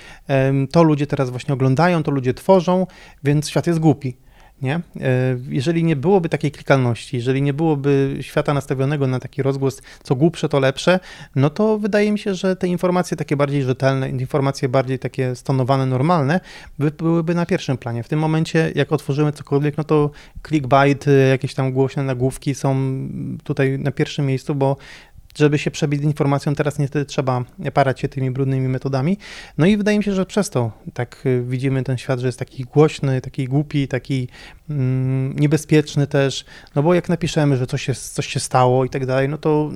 to 0.71 0.83
ludzie 0.83 1.07
teraz 1.07 1.29
właśnie 1.29 1.53
oglądają, 1.53 2.03
to 2.03 2.11
ludzie 2.11 2.33
tworzą, 2.33 2.87
więc 3.23 3.49
świat 3.49 3.67
jest 3.67 3.79
głupi. 3.79 4.17
Nie? 4.61 4.75
E, 4.75 4.81
Jeżeli 5.49 5.83
nie 5.83 5.95
byłoby 5.95 6.29
takiej 6.29 6.51
klikalności, 6.51 7.17
jeżeli 7.17 7.41
nie 7.41 7.53
byłoby 7.53 8.17
świata 8.21 8.53
nastawionego 8.53 9.07
na 9.07 9.19
taki 9.19 9.43
rozgłos, 9.43 9.81
co 10.03 10.15
głupsze, 10.15 10.49
to 10.49 10.59
lepsze, 10.59 10.99
no 11.35 11.49
to 11.49 11.77
wydaje 11.79 12.11
mi 12.11 12.19
się, 12.19 12.35
że 12.35 12.55
te 12.55 12.67
informacje 12.67 13.17
takie 13.17 13.37
bardziej 13.37 13.63
rzetelne, 13.63 14.09
informacje 14.09 14.69
bardziej 14.69 14.99
takie 14.99 15.35
stonowane, 15.35 15.85
normalne, 15.85 16.39
by, 16.79 16.91
byłyby 16.91 17.35
na 17.35 17.45
pierwszym 17.45 17.77
planie. 17.77 18.03
W 18.03 18.07
tym 18.07 18.19
momencie, 18.19 18.71
jak 18.75 18.91
otworzymy 18.91 19.31
cokolwiek, 19.31 19.77
no 19.77 19.83
to 19.83 20.11
clickbait, 20.47 21.07
y, 21.07 21.27
jakieś 21.29 21.53
tam 21.53 21.71
głośne 21.71 22.03
nagłówki 22.03 22.55
są 22.55 22.75
tutaj 23.43 23.79
na 23.79 23.91
pierwszym 23.91 24.25
miejscu, 24.25 24.55
bo 24.55 24.77
żeby 25.35 25.57
się 25.57 25.71
przebić 25.71 26.01
z 26.01 26.03
informacją, 26.03 26.55
teraz 26.55 26.79
niestety 26.79 27.05
trzeba 27.05 27.43
parać 27.73 27.99
się 27.99 28.07
tymi 28.07 28.31
brudnymi 28.31 28.67
metodami. 28.67 29.17
No 29.57 29.65
i 29.65 29.77
wydaje 29.77 29.97
mi 29.97 30.03
się, 30.03 30.13
że 30.13 30.25
przez 30.25 30.49
to 30.49 30.71
tak 30.93 31.25
y, 31.25 31.43
widzimy 31.47 31.83
ten 31.83 31.97
świat, 31.97 32.19
że 32.19 32.27
jest 32.27 32.39
taki 32.39 32.63
głośny, 32.63 33.21
taki 33.21 33.47
głupi, 33.47 33.87
taki 33.87 34.27
mm, 34.69 35.35
niebezpieczny 35.39 36.07
też, 36.07 36.45
no 36.75 36.83
bo 36.83 36.93
jak 36.93 37.09
napiszemy, 37.09 37.57
że 37.57 37.67
coś 37.67 37.83
się, 37.83 37.93
coś 37.93 38.27
się 38.27 38.39
stało 38.39 38.85
i 38.85 38.89
tak 38.89 39.05
dalej, 39.05 39.29
no 39.29 39.37
to, 39.37 39.71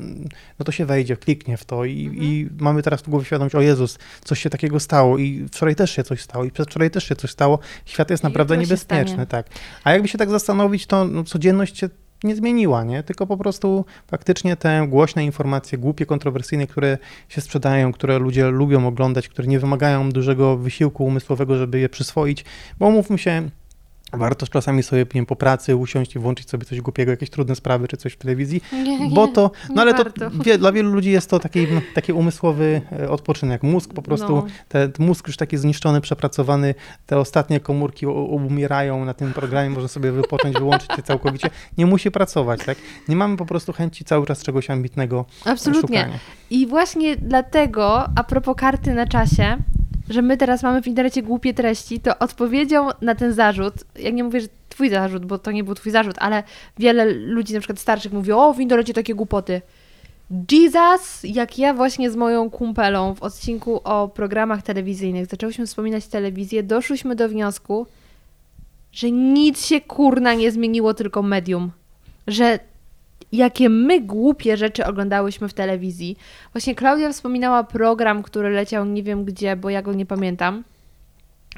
no 0.59 0.65
to 0.65 0.71
się 0.71 0.85
wejdzie, 0.85 1.17
kliknie 1.17 1.57
w 1.57 1.65
to 1.65 1.85
i, 1.85 2.11
i 2.21 2.49
mamy 2.59 2.83
teraz 2.83 3.01
w 3.01 3.09
głowie 3.09 3.25
świadomość, 3.25 3.55
o 3.55 3.61
Jezus, 3.61 3.97
coś 4.23 4.41
się 4.41 4.49
takiego 4.49 4.79
stało 4.79 5.17
i 5.17 5.45
wczoraj 5.47 5.75
też 5.75 5.91
się 5.91 6.03
coś 6.03 6.21
stało 6.21 6.45
i 6.45 6.51
przedwczoraj 6.51 6.91
też 6.91 7.03
się 7.03 7.15
coś 7.15 7.31
stało. 7.31 7.59
Świat 7.85 8.09
jest 8.09 8.23
I 8.23 8.27
naprawdę 8.27 8.57
niebezpieczny, 8.57 9.25
tak. 9.27 9.47
A 9.83 9.91
jakby 9.91 10.07
się 10.07 10.17
tak 10.17 10.29
zastanowić, 10.29 10.85
to 10.85 11.05
no, 11.05 11.23
codzienność 11.23 11.77
się 11.77 11.89
nie 12.25 12.35
zmieniła, 12.35 12.83
nie? 12.83 13.03
Tylko 13.03 13.27
po 13.27 13.37
prostu 13.37 13.85
faktycznie 14.07 14.55
te 14.55 14.87
głośne 14.87 15.25
informacje, 15.25 15.77
głupie, 15.77 16.05
kontrowersyjne, 16.05 16.67
które 16.67 16.97
się 17.29 17.41
sprzedają, 17.41 17.93
które 17.93 18.19
ludzie 18.19 18.47
lubią 18.47 18.87
oglądać, 18.87 19.27
które 19.27 19.47
nie 19.47 19.59
wymagają 19.59 20.09
dużego 20.11 20.57
wysiłku 20.57 21.05
umysłowego, 21.05 21.57
żeby 21.57 21.79
je 21.79 21.89
przyswoić, 21.89 22.45
bo 22.79 22.91
mówmy 22.91 23.17
się, 23.17 23.49
warto 24.15 24.47
czasami 24.47 24.83
sobie 24.83 25.05
wiem, 25.13 25.25
po 25.25 25.35
pracy 25.35 25.75
usiąść 25.75 26.15
i 26.15 26.19
włączyć 26.19 26.49
sobie 26.49 26.65
coś 26.65 26.81
głupiego, 26.81 27.11
jakieś 27.11 27.29
trudne 27.29 27.55
sprawy 27.55 27.87
czy 27.87 27.97
coś 27.97 28.13
w 28.13 28.17
telewizji, 28.17 28.61
Nie, 28.73 29.09
bo 29.09 29.27
to, 29.27 29.51
no 29.75 29.81
ale 29.81 29.93
to 29.93 30.03
wie, 30.43 30.57
dla 30.57 30.71
wielu 30.71 30.91
ludzi 30.93 31.11
jest 31.11 31.29
to 31.29 31.39
taki, 31.39 31.67
taki 31.93 32.13
umysłowy 32.13 32.81
e, 32.99 33.09
odpoczynek. 33.09 33.63
Mózg 33.63 33.93
po 33.93 34.01
prostu, 34.01 34.35
No. 34.35 34.45
te, 34.69 34.89
ten 34.89 35.05
mózg 35.05 35.27
już 35.27 35.37
taki 35.37 35.57
zniszczony, 35.57 36.01
przepracowany, 36.01 36.75
te 37.05 37.19
ostatnie 37.19 37.59
komórki 37.59 38.05
umierają 38.05 39.05
na 39.05 39.13
tym 39.13 39.33
programie, 39.33 39.69
można 39.69 39.87
sobie 39.87 40.11
wypocząć, 40.11 40.57
wyłączyć 40.57 40.91
się 40.95 41.03
całkowicie. 41.03 41.49
Nie 41.77 41.85
musi 41.85 42.11
pracować, 42.11 42.65
tak? 42.65 42.77
Nie 43.09 43.15
mamy 43.15 43.37
po 43.37 43.45
prostu 43.45 43.73
chęci 43.73 44.05
cały 44.05 44.25
czas 44.25 44.43
czegoś 44.43 44.69
ambitnego 44.69 45.25
Absolutnie. 45.45 45.97
szukania. 45.99 46.19
I 46.49 46.67
właśnie 46.67 47.15
dlatego, 47.17 48.09
a 48.15 48.23
propos 48.23 48.55
karty 48.57 48.93
na 48.93 49.07
czasie, 49.07 49.57
że 50.09 50.21
my 50.21 50.37
teraz 50.37 50.63
mamy 50.63 50.81
w 50.81 50.87
internecie 50.87 51.23
głupie 51.23 51.53
treści, 51.53 51.99
to 51.99 52.19
odpowiedzią 52.19 52.89
na 53.01 53.15
ten 53.15 53.33
zarzut, 53.33 53.73
ja 53.99 54.09
nie 54.09 54.23
mówię, 54.23 54.41
że 54.41 54.47
twój 54.69 54.89
zarzut, 54.89 55.25
bo 55.25 55.37
to 55.37 55.51
nie 55.51 55.63
był 55.63 55.75
twój 55.75 55.91
zarzut, 55.91 56.15
ale 56.19 56.43
wiele 56.77 57.05
ludzi 57.05 57.53
na 57.53 57.59
przykład 57.59 57.79
starszych 57.79 58.13
mówi, 58.13 58.31
o 58.31 58.53
w 58.53 58.59
internecie 58.59 58.93
takie 58.93 59.15
głupoty. 59.15 59.61
Jesus, 60.51 61.23
jak 61.23 61.57
ja 61.57 61.73
właśnie 61.73 62.11
z 62.11 62.15
moją 62.15 62.49
kumpelą 62.49 63.15
w 63.15 63.23
odcinku 63.23 63.81
o 63.83 64.07
programach 64.07 64.63
telewizyjnych 64.63 65.25
zaczęłyśmy 65.25 65.65
wspominać 65.65 66.07
telewizję, 66.07 66.63
doszłyśmy 66.63 67.15
do 67.15 67.29
wniosku, 67.29 67.87
że 68.91 69.11
nic 69.11 69.65
się 69.65 69.81
kurna 69.81 70.33
nie 70.33 70.51
zmieniło, 70.51 70.93
tylko 70.93 71.21
medium. 71.21 71.71
Że 72.27 72.59
jakie 73.31 73.69
my 73.69 74.01
głupie 74.01 74.57
rzeczy 74.57 74.85
oglądałyśmy 74.85 75.47
w 75.47 75.53
telewizji. 75.53 76.17
Właśnie 76.53 76.75
Klaudia 76.75 77.11
wspominała 77.11 77.63
program, 77.63 78.23
który 78.23 78.49
leciał 78.49 78.85
nie 78.85 79.03
wiem 79.03 79.25
gdzie, 79.25 79.55
bo 79.55 79.69
ja 79.69 79.81
go 79.81 79.93
nie 79.93 80.05
pamiętam. 80.05 80.63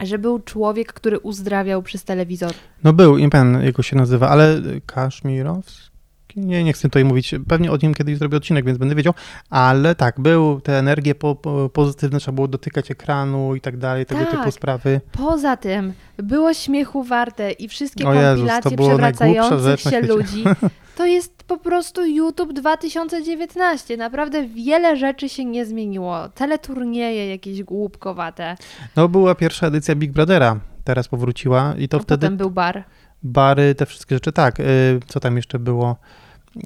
że 0.02 0.18
był 0.18 0.40
człowiek, 0.40 0.94
który 0.94 1.20
uzdrawiał 1.20 1.84
przez 1.84 2.04
telewizor. 2.04 2.52
No 2.84 2.94
był, 2.94 3.18
nie 3.18 3.30
pamiętam 3.30 3.64
jak 3.64 3.84
się 3.84 3.96
nazywa, 3.96 4.30
ale 4.30 4.62
Kaszmirowski? 4.86 5.98
Nie, 6.36 6.64
nie 6.64 6.74
chcę 6.74 6.82
tutaj 6.82 7.06
mówić. 7.06 7.36
Pewnie 7.48 7.72
o 7.72 7.78
nim 7.84 7.94
kiedyś 7.94 8.18
zrobię 8.18 8.38
odcinek, 8.38 8.66
więc 8.66 8.78
będę 8.78 8.96
wiedział. 8.96 9.14
Ale 9.50 9.96
tak, 9.96 10.20
był 10.20 10.62
te 10.62 10.80
energie 10.80 11.16
po, 11.16 11.36
po, 11.36 11.70
pozytywne, 11.70 12.20
trzeba 12.20 12.36
było 12.36 12.48
dotykać 12.48 12.92
ekranu 12.92 13.56
i 13.56 13.62
tak 13.62 13.78
dalej, 13.78 14.06
tego 14.06 14.22
Tak. 14.26 14.38
typu 14.38 14.52
sprawy. 14.52 15.02
Poza 15.12 15.58
tym 15.58 15.94
było 16.18 16.54
śmiechu 16.54 17.04
warte 17.04 17.52
i 17.52 17.68
wszystkie 17.68 18.08
O 18.08 18.14
Jezus, 18.14 18.48
to 18.48 18.62
kompilacje 18.62 18.78
było 18.78 18.98
najgłupsza 18.98 19.26
przewracających 19.26 19.60
rzecz 19.60 19.90
się 19.90 20.02
ludzi. 20.02 20.44
To 20.98 21.06
jest 21.06 21.37
po 21.48 21.58
prostu 21.58 22.06
YouTube 22.06 22.54
2019. 22.54 23.98
Naprawdę 23.98 24.48
wiele 24.48 24.98
rzeczy 24.98 25.30
się 25.30 25.46
nie 25.46 25.66
zmieniło. 25.66 26.30
Teleturnieje 26.30 27.30
jakieś 27.30 27.64
głupkowate. 27.64 28.56
No 28.96 29.08
była 29.08 29.36
pierwsza 29.36 29.68
edycja 29.68 29.96
Big 29.96 30.12
Brothera, 30.12 30.60
teraz 30.84 31.08
powróciła 31.08 31.74
i 31.78 31.88
to 31.88 31.98
A 31.98 32.00
wtedy 32.00 32.18
Potem 32.26 32.38
był 32.38 32.50
bar. 32.52 32.84
bary, 33.24 33.76
te 33.76 33.86
wszystkie 33.86 34.16
rzeczy, 34.16 34.32
tak. 34.32 34.60
y, 34.60 34.64
Co 35.08 35.20
tam 35.20 35.36
jeszcze 35.36 35.60
było? 35.60 35.96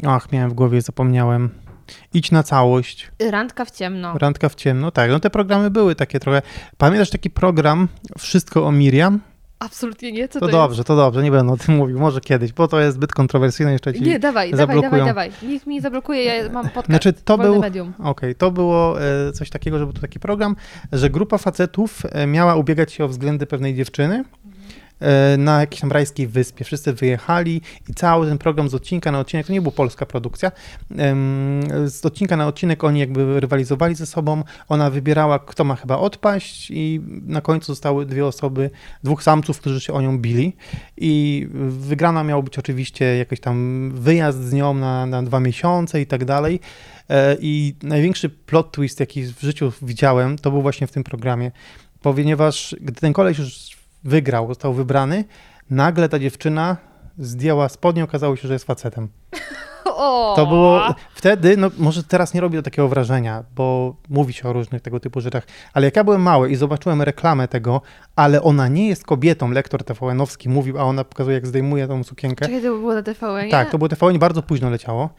Ach, 0.07 0.31
miałem 0.31 0.49
w 0.49 0.53
głowie, 0.53 0.81
zapomniałem. 0.81 1.49
Idź 2.13 2.31
na 2.31 2.43
całość. 2.43 3.11
Randka 3.29 3.65
w 3.65 3.71
ciemno. 3.71 4.17
Randka 4.17 4.49
w 4.49 4.55
ciemno, 4.55 4.91
tak. 4.91 5.11
No 5.11 5.19
te 5.19 5.29
programy 5.29 5.69
były 5.69 5.95
takie 5.95 6.19
trochę. 6.19 6.41
Pamiętasz 6.77 7.09
taki 7.09 7.29
program 7.29 7.87
Wszystko 8.17 8.65
o 8.67 8.71
Miriam? 8.71 9.19
Absolutnie 9.65 10.11
nie. 10.11 10.27
Co 10.27 10.39
To, 10.39 10.45
to, 10.45 10.51
dobrze, 10.51 10.83
to 10.83 10.95
dobrze, 10.95 11.23
nie 11.23 11.31
będę 11.31 11.53
o 11.53 11.57
tym 11.57 11.75
mówił, 11.75 11.99
może 11.99 12.21
kiedyś, 12.21 12.53
bo 12.53 12.67
to 12.67 12.79
jest 12.79 12.95
zbyt 12.95 13.11
kontrowersyjne 13.13 13.71
jeszcze 13.71 13.93
ci. 13.93 13.99
jest? 13.99 14.11
Nie, 14.11 14.19
dawaj, 14.19 14.51
dawaj, 14.51 14.67
dawaj, 14.67 14.75
zablokują. 14.81 15.05
dawaj. 15.05 15.31
Niech 15.43 15.67
mi 15.67 15.81
zablokuje, 15.81 16.23
ja 16.23 16.49
mam 16.49 16.65
podcast. 16.65 16.85
Znaczy, 16.87 17.13
to 17.13 17.37
był- 17.37 17.59
medium. 17.59 17.93
Okej, 18.03 18.35
to 18.35 18.51
było 18.51 19.01
e, 19.01 19.31
coś 19.31 19.49
takiego, 19.49 19.79
że 19.79 19.85
był 19.85 19.93
to 19.93 20.01
taki 20.01 20.19
program, 20.19 20.55
że 20.91 21.09
grupa 21.09 21.37
facetów 21.37 22.01
e, 22.11 22.27
miała 22.27 22.55
ubiegać 22.55 22.91
się 22.93 23.05
o 23.05 23.07
względy 23.07 23.45
pewnej 23.45 23.75
dziewczyny 23.75 24.23
na 25.37 25.59
jakiejś 25.59 25.81
tam 25.81 25.91
rajskiej 25.91 26.27
wyspie. 26.27 26.65
Wszyscy 26.65 26.93
wyjechali 26.93 27.61
i 27.89 27.93
cały 27.93 28.27
ten 28.27 28.37
program 28.37 28.69
z 28.69 28.73
odcinka 28.73 29.11
na 29.11 29.19
odcinek, 29.19 29.47
to 29.47 29.53
nie 29.53 29.61
była 29.61 29.71
polska 29.71 30.05
produkcja, 30.05 30.51
z 31.85 32.05
odcinka 32.05 32.37
na 32.37 32.47
odcinek 32.47 32.83
oni 32.83 32.99
jakby 32.99 33.39
rywalizowali 33.39 33.95
ze 33.95 34.05
sobą, 34.05 34.43
ona 34.69 34.89
wybierała, 34.89 35.39
kto 35.39 35.63
ma 35.63 35.75
chyba 35.75 35.97
odpaść 35.97 36.71
i 36.71 37.01
na 37.25 37.41
końcu 37.41 37.65
zostały 37.65 38.05
dwie 38.05 38.25
osoby, 38.25 38.69
dwóch 39.03 39.23
samców, 39.23 39.59
którzy 39.59 39.81
się 39.81 39.93
o 39.93 40.01
nią 40.01 40.17
bili 40.17 40.55
i 40.97 41.47
wygrana 41.69 42.23
miał 42.23 42.43
być 42.43 42.59
oczywiście 42.59 43.17
jakiś 43.17 43.39
tam 43.39 43.91
wyjazd 43.95 44.43
z 44.43 44.53
nią 44.53 44.73
na, 44.73 45.05
na 45.05 45.23
dwa 45.23 45.39
miesiące 45.39 46.01
i 46.01 46.05
tak 46.05 46.25
dalej. 46.25 46.59
E, 47.09 47.37
I 47.39 47.75
największy 47.83 48.29
plot 48.29 48.71
twist, 48.71 48.99
jaki 48.99 49.23
w 49.23 49.41
życiu 49.41 49.71
widziałem, 49.81 50.37
to 50.37 50.51
był 50.51 50.61
właśnie 50.61 50.87
w 50.87 50.91
tym 50.91 51.03
programie, 51.03 51.51
ponieważ 52.01 52.75
gdy 52.81 53.01
ten 53.01 53.13
koleś 53.13 53.37
już 53.37 53.70
wygrał, 54.03 54.47
został 54.47 54.73
wybrany, 54.73 55.25
nagle 55.69 56.09
ta 56.09 56.19
dziewczyna 56.19 56.77
zdjęła 57.17 57.69
spodnie, 57.69 58.03
okazało 58.03 58.35
się, 58.35 58.47
że 58.47 58.53
jest 58.53 58.65
facetem. 58.65 59.07
O! 59.85 60.33
To 60.35 60.45
było 60.45 60.95
wtedy, 61.15 61.57
no 61.57 61.71
może 61.77 62.03
teraz 62.03 62.33
nie 62.33 62.41
robi 62.41 62.57
to 62.57 62.63
takiego 62.63 62.87
wrażenia, 62.87 63.43
bo 63.55 63.95
mówi 64.09 64.33
się 64.33 64.49
o 64.49 64.53
różnych 64.53 64.81
tego 64.81 64.99
typu 64.99 65.21
rzeczach, 65.21 65.47
ale 65.73 65.85
jak 65.85 65.95
ja 65.95 66.03
byłem 66.03 66.21
mały 66.21 66.49
i 66.49 66.55
zobaczyłem 66.55 67.01
reklamę 67.01 67.47
tego, 67.47 67.81
ale 68.15 68.41
ona 68.41 68.67
nie 68.67 68.87
jest 68.87 69.05
kobietą, 69.05 69.51
lektor 69.51 69.83
TVN-owski 69.83 70.49
mówił, 70.49 70.79
a 70.79 70.83
ona 70.83 71.03
pokazuje, 71.03 71.35
jak 71.35 71.47
zdejmuje 71.47 71.87
tą 71.87 72.03
sukienkę. 72.03 72.45
Czekaj, 72.45 72.61
to 72.61 72.67
było 72.67 72.93
na 72.93 73.03
TVN? 73.03 73.49
Tak, 73.51 73.69
to 73.69 73.77
było 73.77 73.89
TVN, 73.89 74.19
bardzo 74.19 74.43
późno 74.43 74.69
leciało. 74.69 75.09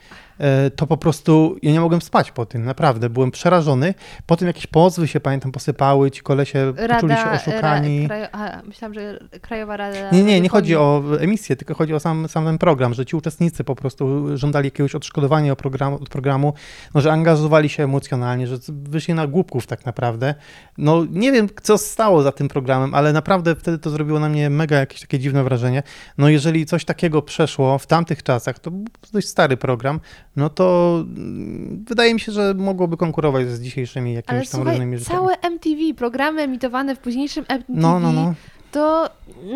E, 0.43 0.70
To 0.70 0.86
po 0.86 0.97
prostu, 0.97 1.57
ja 1.62 1.72
nie 1.72 1.80
mogłem 1.80 2.03
spać 2.03 2.32
po 2.32 2.47
tym, 2.47 2.64
naprawdę, 2.64 3.11
byłem 3.11 3.30
przerażony. 3.30 3.95
Potem 4.26 4.49
jakieś 4.49 4.66
pozwy 4.66 5.09
się, 5.09 5.20
pamiętam, 5.20 5.53
posypały, 5.53 6.11
ci 6.11 6.22
kolesie 6.22 6.72
poczuli 6.88 7.14
się 7.14 7.30
oszukani. 7.30 8.03
Ra, 8.03 8.09
krajo, 8.09 8.28
a, 8.32 8.62
myślałam, 8.62 8.95
że 8.95 9.18
Krajowa 9.40 9.76
Rada. 9.76 10.11
Nie, 10.11 10.22
nie, 10.22 10.40
nie 10.40 10.49
chodzi 10.49 10.76
o 10.76 11.03
emisję, 11.20 11.57
tylko 11.57 11.74
chodzi 11.74 11.95
o 11.95 12.01
sam, 12.01 12.28
sam 12.28 12.45
ten 12.45 12.59
program, 12.59 12.95
że 12.95 13.07
ci 13.07 13.16
uczestnicy 13.16 13.64
po 13.64 13.74
prostu 13.74 14.26
żądali 14.36 14.66
jakiegoś 14.66 14.95
odszkodowania 14.95 15.53
od 15.53 15.59
programu, 15.59 15.97
od 15.97 16.09
programu 16.09 16.55
no, 16.95 17.01
że 17.01 17.12
angażowali 17.12 17.68
się 17.68 17.84
emocjonalnie, 17.84 18.47
że 18.47 18.57
wyszli 18.68 19.14
na 19.14 19.26
głupków 19.26 19.66
tak 19.66 19.86
naprawdę. 19.86 20.34
No 20.78 21.05
nie 21.11 21.32
wiem, 21.32 21.49
co 21.62 21.78
stało 21.78 22.22
za 22.22 22.32
tym 22.32 22.49
programem, 22.49 22.95
ale 22.95 23.12
naprawdę 23.12 23.57
wtedy 23.57 23.78
to 23.78 23.90
zrobiło 23.90 24.20
na 24.20 24.28
mnie 24.28 24.51
mega 24.51 24.78
jakieś 24.78 25.01
takie 25.01 25.18
dziwne 25.18 25.45
wrażenie. 25.45 25.82
No 26.18 26.28
jeżeli 26.28 26.66
coś 26.66 26.84
takiego 26.84 27.22
przeszło 27.22 27.78
w 27.78 27.86
tamtych 27.86 28.22
czasach, 28.22 28.59
to 28.59 28.70
dość 29.12 29.28
stary 29.28 29.57
program, 29.57 30.01
no 30.37 30.51
to 30.51 30.97
mm, 31.16 31.85
wydaje 31.89 32.14
mi 32.14 32.20
się, 32.20 32.33
że 32.33 32.55
mogłoby 32.55 32.97
konkurować 32.97 33.49
z 33.49 33.61
dzisiejszymi 33.61 34.11
Ale 34.11 34.14
jakimiś 34.16 34.49
tam 34.51 34.59
słuchaj, 34.59 34.72
różnymi 34.74 34.99
rzeczami. 34.99 35.18
całe 35.18 35.35
MTV, 35.41 35.80
programy 35.97 36.43
emitowane 36.43 36.97
w 36.97 36.99
późniejszym 36.99 37.45
MTV, 37.49 37.64
No, 37.80 38.01
no, 38.01 38.12
no. 38.12 38.35
to, 38.72 39.11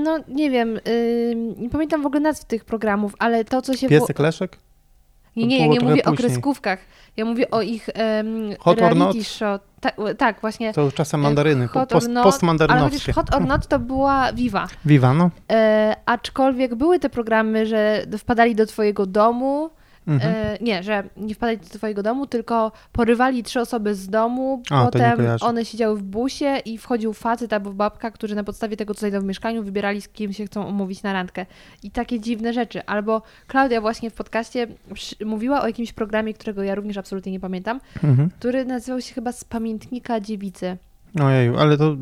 no 0.04 0.18
nie 0.28 0.50
wiem, 0.50 0.74
yy, 0.74 1.34
nie 1.58 1.70
pamiętam 1.70 2.02
w 2.02 2.06
ogóle 2.06 2.20
nazw 2.20 2.44
tych 2.44 2.64
programów, 2.64 3.14
ale 3.18 3.44
to, 3.44 3.62
co 3.62 3.76
się... 3.76 3.88
Piesek 3.88 4.18
Leszek? 4.18 4.58
Nie, 5.36 5.46
nie, 5.46 5.58
ja 5.58 5.66
nie 5.66 5.80
mówię 5.80 6.02
o 6.04 6.10
później. 6.10 6.16
kreskówkach. 6.30 6.78
Ja 7.16 7.24
mówię 7.24 7.50
o 7.50 7.62
ich 7.62 7.88
um, 8.18 8.56
Hot 8.60 8.78
or 8.82 8.82
reality 8.82 9.18
not? 9.18 9.26
show. 9.26 9.60
Ta, 9.80 9.90
tak, 10.14 10.40
właśnie. 10.40 10.72
To 10.72 10.92
czasem 10.92 11.20
mandaryny, 11.20 11.68
Hot 11.68 11.88
post, 11.88 12.08
not, 12.08 12.16
ale 12.16 12.24
postmandarynowskie. 12.32 12.98
chociaż 12.98 13.14
Hot 13.14 13.34
or 13.34 13.46
Not 13.46 13.66
to 13.66 13.78
była 13.78 14.32
Viva. 14.32 14.66
Viva, 14.84 15.14
no. 15.14 15.30
E, 15.52 15.96
aczkolwiek 16.06 16.74
były 16.74 16.98
te 16.98 17.10
programy, 17.10 17.66
że 17.66 18.06
wpadali 18.18 18.54
do 18.54 18.66
twojego 18.66 19.06
domu. 19.06 19.70
Mhm. 20.06 20.34
E, 20.36 20.58
nie, 20.60 20.82
że 20.82 21.04
nie 21.16 21.34
wpadali 21.34 21.58
do 21.58 21.64
twojego 21.78 22.02
domu, 22.02 22.26
tylko 22.26 22.72
porywali 22.92 23.42
trzy 23.42 23.60
osoby 23.60 23.94
z 23.94 24.08
domu, 24.08 24.62
A, 24.70 24.84
potem 24.84 25.18
one 25.40 25.64
siedziały 25.64 25.96
w 25.98 26.02
busie 26.02 26.56
i 26.64 26.78
wchodził 26.78 27.12
facet 27.12 27.52
albo 27.52 27.72
babka, 27.72 28.10
którzy 28.10 28.34
na 28.34 28.44
podstawie 28.44 28.76
tego, 28.76 28.94
co 28.94 28.98
znajdą 28.98 29.20
w 29.20 29.24
mieszkaniu, 29.24 29.62
wybierali 29.62 30.02
z 30.02 30.08
kim 30.08 30.32
się 30.32 30.46
chcą 30.46 30.64
umówić 30.68 31.02
na 31.02 31.12
randkę. 31.12 31.46
I 31.82 31.90
takie 31.90 32.20
dziwne 32.20 32.52
rzeczy. 32.52 32.84
Albo 32.86 33.22
Klaudia 33.46 33.80
właśnie 33.80 34.10
w 34.10 34.14
podcaście 34.14 34.66
mówiła 35.24 35.62
o 35.62 35.66
jakimś 35.66 35.92
programie, 35.92 36.34
którego 36.34 36.62
ja 36.62 36.74
również 36.74 36.96
absolutnie 36.96 37.32
nie 37.32 37.40
pamiętam, 37.40 37.80
Mhm. 38.04 38.30
który 38.38 38.64
nazywał 38.64 39.00
się 39.00 39.14
chyba 39.14 39.32
Z 39.32 39.44
pamiętnika 39.44 40.20
dziewicy. 40.20 40.76
Ojeju, 41.22 41.56
ale 41.58 41.76
to 41.78 41.96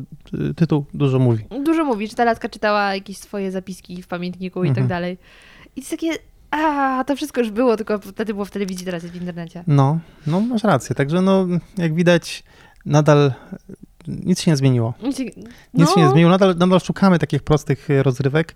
y, 0.49 0.53
tytuł 0.53 0.85
dużo 0.93 1.19
mówi. 1.19 1.43
Dużo 1.63 1.83
mówi, 1.85 2.07
że 2.07 2.15
ta 2.15 2.23
laska 2.23 2.49
czytała 2.49 2.95
jakieś 2.95 3.17
swoje 3.17 3.51
zapiski 3.51 4.01
w 4.03 4.07
pamiętniku 4.07 4.63
i 4.63 4.67
tak 4.67 4.77
Mhm. 4.77 4.87
dalej. 4.87 5.17
I 5.65 5.69
to 5.71 5.79
jest 5.81 5.89
takie, 5.91 6.11
a 6.57 7.03
to 7.03 7.15
wszystko 7.15 7.41
już 7.41 7.49
było, 7.51 7.77
tylko 7.77 7.99
wtedy 7.99 8.33
było 8.33 8.45
w 8.45 8.51
telewizji, 8.51 8.85
teraz 8.85 9.03
jest 9.03 9.15
w 9.15 9.19
internecie. 9.21 9.63
No, 9.67 9.99
no 10.27 10.41
masz 10.41 10.63
rację. 10.63 10.95
Także 10.95 11.21
no, 11.21 11.47
jak 11.77 11.93
widać, 11.95 12.43
nadal 12.85 13.33
nic 14.07 14.41
się 14.41 14.51
nie 14.51 14.57
zmieniło. 14.57 14.93
Nic 15.03 15.17
się- 15.17 15.23
Nic 15.73 15.89
się 15.93 15.99
nie 15.99 16.05
no, 16.05 16.11
zmieniło, 16.11 16.31
nadal, 16.31 16.55
nadal 16.57 16.79
szukamy 16.79 17.19
takich 17.19 17.43
prostych 17.43 17.89
e, 17.89 18.03
rozrywek 18.03 18.55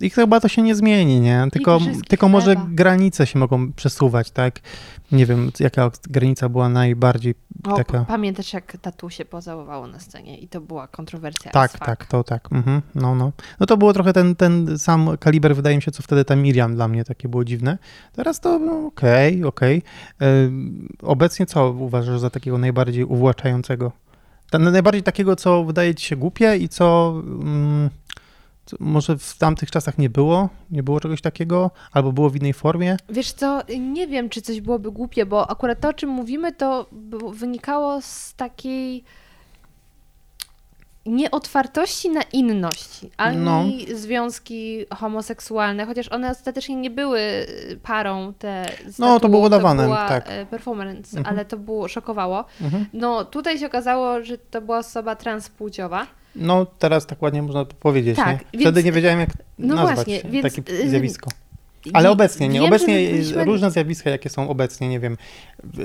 i 0.00 0.10
chyba 0.10 0.40
to 0.40 0.48
się 0.48 0.62
nie 0.62 0.74
zmieni, 0.74 1.20
nie? 1.20 1.46
Tylko, 1.52 1.78
tylko 2.08 2.28
może 2.28 2.54
chleba. 2.54 2.70
granice 2.70 3.26
się 3.26 3.38
mogą 3.38 3.72
przesuwać, 3.72 4.30
tak? 4.30 4.60
Nie 5.12 5.26
wiem, 5.26 5.50
jaka 5.60 5.90
granica 6.10 6.48
była 6.48 6.68
najbardziej 6.68 7.34
O, 7.64 7.76
taka... 7.76 8.04
Pamiętasz, 8.04 8.52
jak 8.52 8.76
tatu 8.82 9.10
się 9.10 9.24
pocałowało 9.24 9.86
na 9.86 10.00
scenie 10.00 10.38
i 10.38 10.48
to 10.48 10.60
była 10.60 10.86
kontrowersja. 10.88 11.50
Tak, 11.50 11.78
tak, 11.78 12.06
to 12.06 12.24
tak. 12.24 12.52
Mhm, 12.52 12.82
no, 12.94 13.14
no. 13.14 13.32
No 13.60 13.66
to 13.66 13.76
było 13.76 13.92
trochę 13.92 14.12
ten, 14.12 14.36
ten 14.36 14.78
sam 14.78 15.16
kaliber, 15.20 15.56
wydaje 15.56 15.76
mi 15.76 15.82
się, 15.82 15.90
co 15.90 16.02
wtedy 16.02 16.24
ta 16.24 16.36
Miriam 16.36 16.74
dla 16.74 16.88
mnie 16.88 17.04
takie 17.04 17.28
było 17.28 17.44
dziwne. 17.44 17.78
Teraz 18.12 18.40
to 18.40 18.58
no, 18.58 18.86
okej, 18.86 19.44
okej. 19.44 19.82
Ym, 20.22 20.88
Obecnie 21.02 21.46
co 21.46 21.70
uważasz 21.70 22.20
za 22.20 22.30
takiego 22.30 22.58
najbardziej 22.58 23.04
uwłaczającego? 23.04 23.92
Najbardziej 24.58 25.02
takiego, 25.02 25.36
co 25.36 25.64
wydaje 25.64 25.94
ci 25.94 26.06
się 26.06 26.16
głupie 26.16 26.56
i 26.56 26.68
co, 26.68 27.14
mm, 27.24 27.90
co 28.03 28.03
może 28.80 29.18
w 29.18 29.38
tamtych 29.38 29.70
czasach 29.70 29.98
nie 29.98 30.10
było? 30.10 30.48
Nie 30.70 30.82
było 30.82 31.00
czegoś 31.00 31.20
takiego? 31.20 31.70
Albo 31.92 32.12
było 32.12 32.30
w 32.30 32.36
innej 32.36 32.52
formie? 32.52 32.96
Wiesz 33.08 33.32
co, 33.32 33.62
nie 33.80 34.06
wiem, 34.06 34.28
czy 34.28 34.42
coś 34.42 34.60
byłoby 34.60 34.90
głupie, 34.92 35.26
bo 35.26 35.50
akurat 35.50 35.80
to, 35.80 35.88
o 35.88 35.92
czym 35.92 36.10
mówimy, 36.10 36.52
to 36.52 36.86
wynikało 37.32 38.02
z 38.02 38.34
takiej 38.34 39.04
nieotwartości 41.06 42.10
na 42.10 42.22
inność, 42.22 43.00
ani 43.16 43.36
No. 43.36 43.64
związki 43.94 44.86
homoseksualne, 44.94 45.86
chociaż 45.86 46.08
one 46.08 46.30
ostatecznie 46.30 46.76
nie 46.76 46.90
były 46.90 47.20
parą 47.82 48.32
te 48.38 48.66
z 48.86 48.98
No, 48.98 49.20
to 49.20 49.28
było 49.28 49.50
to 49.50 49.60
była 49.74 50.08
tak. 50.08 50.24
e, 50.28 50.46
performance, 50.46 51.18
Mhm. 51.18 51.34
ale 51.36 51.44
to 51.44 51.56
było, 51.56 51.88
szokowało. 51.88 52.44
Mhm. 52.60 52.86
No 52.92 53.24
tutaj 53.24 53.58
się 53.58 53.66
okazało, 53.66 54.24
że 54.24 54.38
to 54.38 54.60
była 54.60 54.78
osoba 54.78 55.16
transpłciowa. 55.16 56.06
No 56.36 56.66
teraz 56.78 57.06
tak 57.06 57.22
ładnie 57.22 57.42
można 57.42 57.64
powiedzieć, 57.64 58.16
Tak, 58.16 58.28
nie? 58.28 58.44
więc- 58.52 58.62
Wtedy 58.64 58.84
nie 58.84 58.92
wiedziałem, 58.92 59.20
jak 59.20 59.30
No 59.58 59.74
nazwać 59.74 59.94
właśnie, 59.94 60.30
więc, 60.30 60.54
takie 60.56 60.72
y, 60.72 60.88
zjawisko. 60.90 61.30
Ale 61.92 62.08
I 62.08 62.12
obecnie, 62.12 62.48
nie? 62.48 62.60
wiem, 62.60 62.68
Obecnie 62.68 62.94
byliśmy- 63.10 63.44
różne 63.44 63.70
zjawiska, 63.70 64.10
jakie 64.10 64.28
są 64.28 64.48
obecnie, 64.48 64.88
nie 64.88 65.00
wiem, 65.00 65.16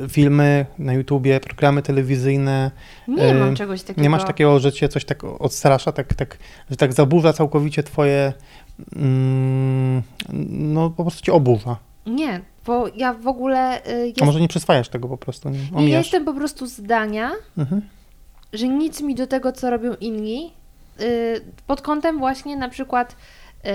filmy 0.10 0.66
na 0.78 0.93
YouTubie, 0.93 1.39
programy 1.39 1.82
telewizyjne. 1.82 2.72
Nie 3.08 3.34
mam 3.34 3.54
y, 3.54 3.56
czegoś 3.56 3.82
takiego. 3.82 4.02
Nie 4.02 4.10
masz 4.10 4.26
takiego, 4.26 4.60
że 4.60 4.72
cię 4.74 4.89
coś 4.89 5.06
tak 5.06 5.24
odstrasza, 5.24 5.91
tak, 5.91 6.14
tak, 6.14 6.38
że 6.70 6.76
tak 6.78 6.93
zaburza 6.93 7.34
całkowicie 7.34 7.84
twoje, 7.84 8.34
mm, 8.95 10.02
no 10.50 10.89
po 10.89 11.04
prostu 11.04 11.22
cię 11.22 11.34
oburza. 11.34 11.78
Nie, 12.06 12.41
bo 12.66 12.88
ja 12.95 13.14
w 13.14 13.28
ogóle 13.28 13.78
y, 13.88 13.91
A 13.93 14.06
jest, 14.06 14.22
może 14.22 14.41
nie 14.41 14.47
przyswajasz 14.47 14.89
tego 14.89 15.08
po 15.08 15.18
prostu, 15.18 15.50
nie? 15.50 15.89
ja 15.89 15.97
jestem 15.97 16.26
po 16.26 16.34
prostu 16.34 16.68
zdania, 16.68 17.32
Mhm. 17.58 17.82
Że 18.54 18.68
nic 18.68 19.02
mi 19.02 19.16
do 19.16 19.28
tego, 19.28 19.52
co 19.52 19.70
robią 19.70 19.93
inni, 20.02 20.54
y, 21.02 21.41
pod 21.68 21.82
kątem 21.82 22.20
właśnie 22.20 22.58
na 22.58 22.70
przykład 22.70 23.16
y, 23.66 23.70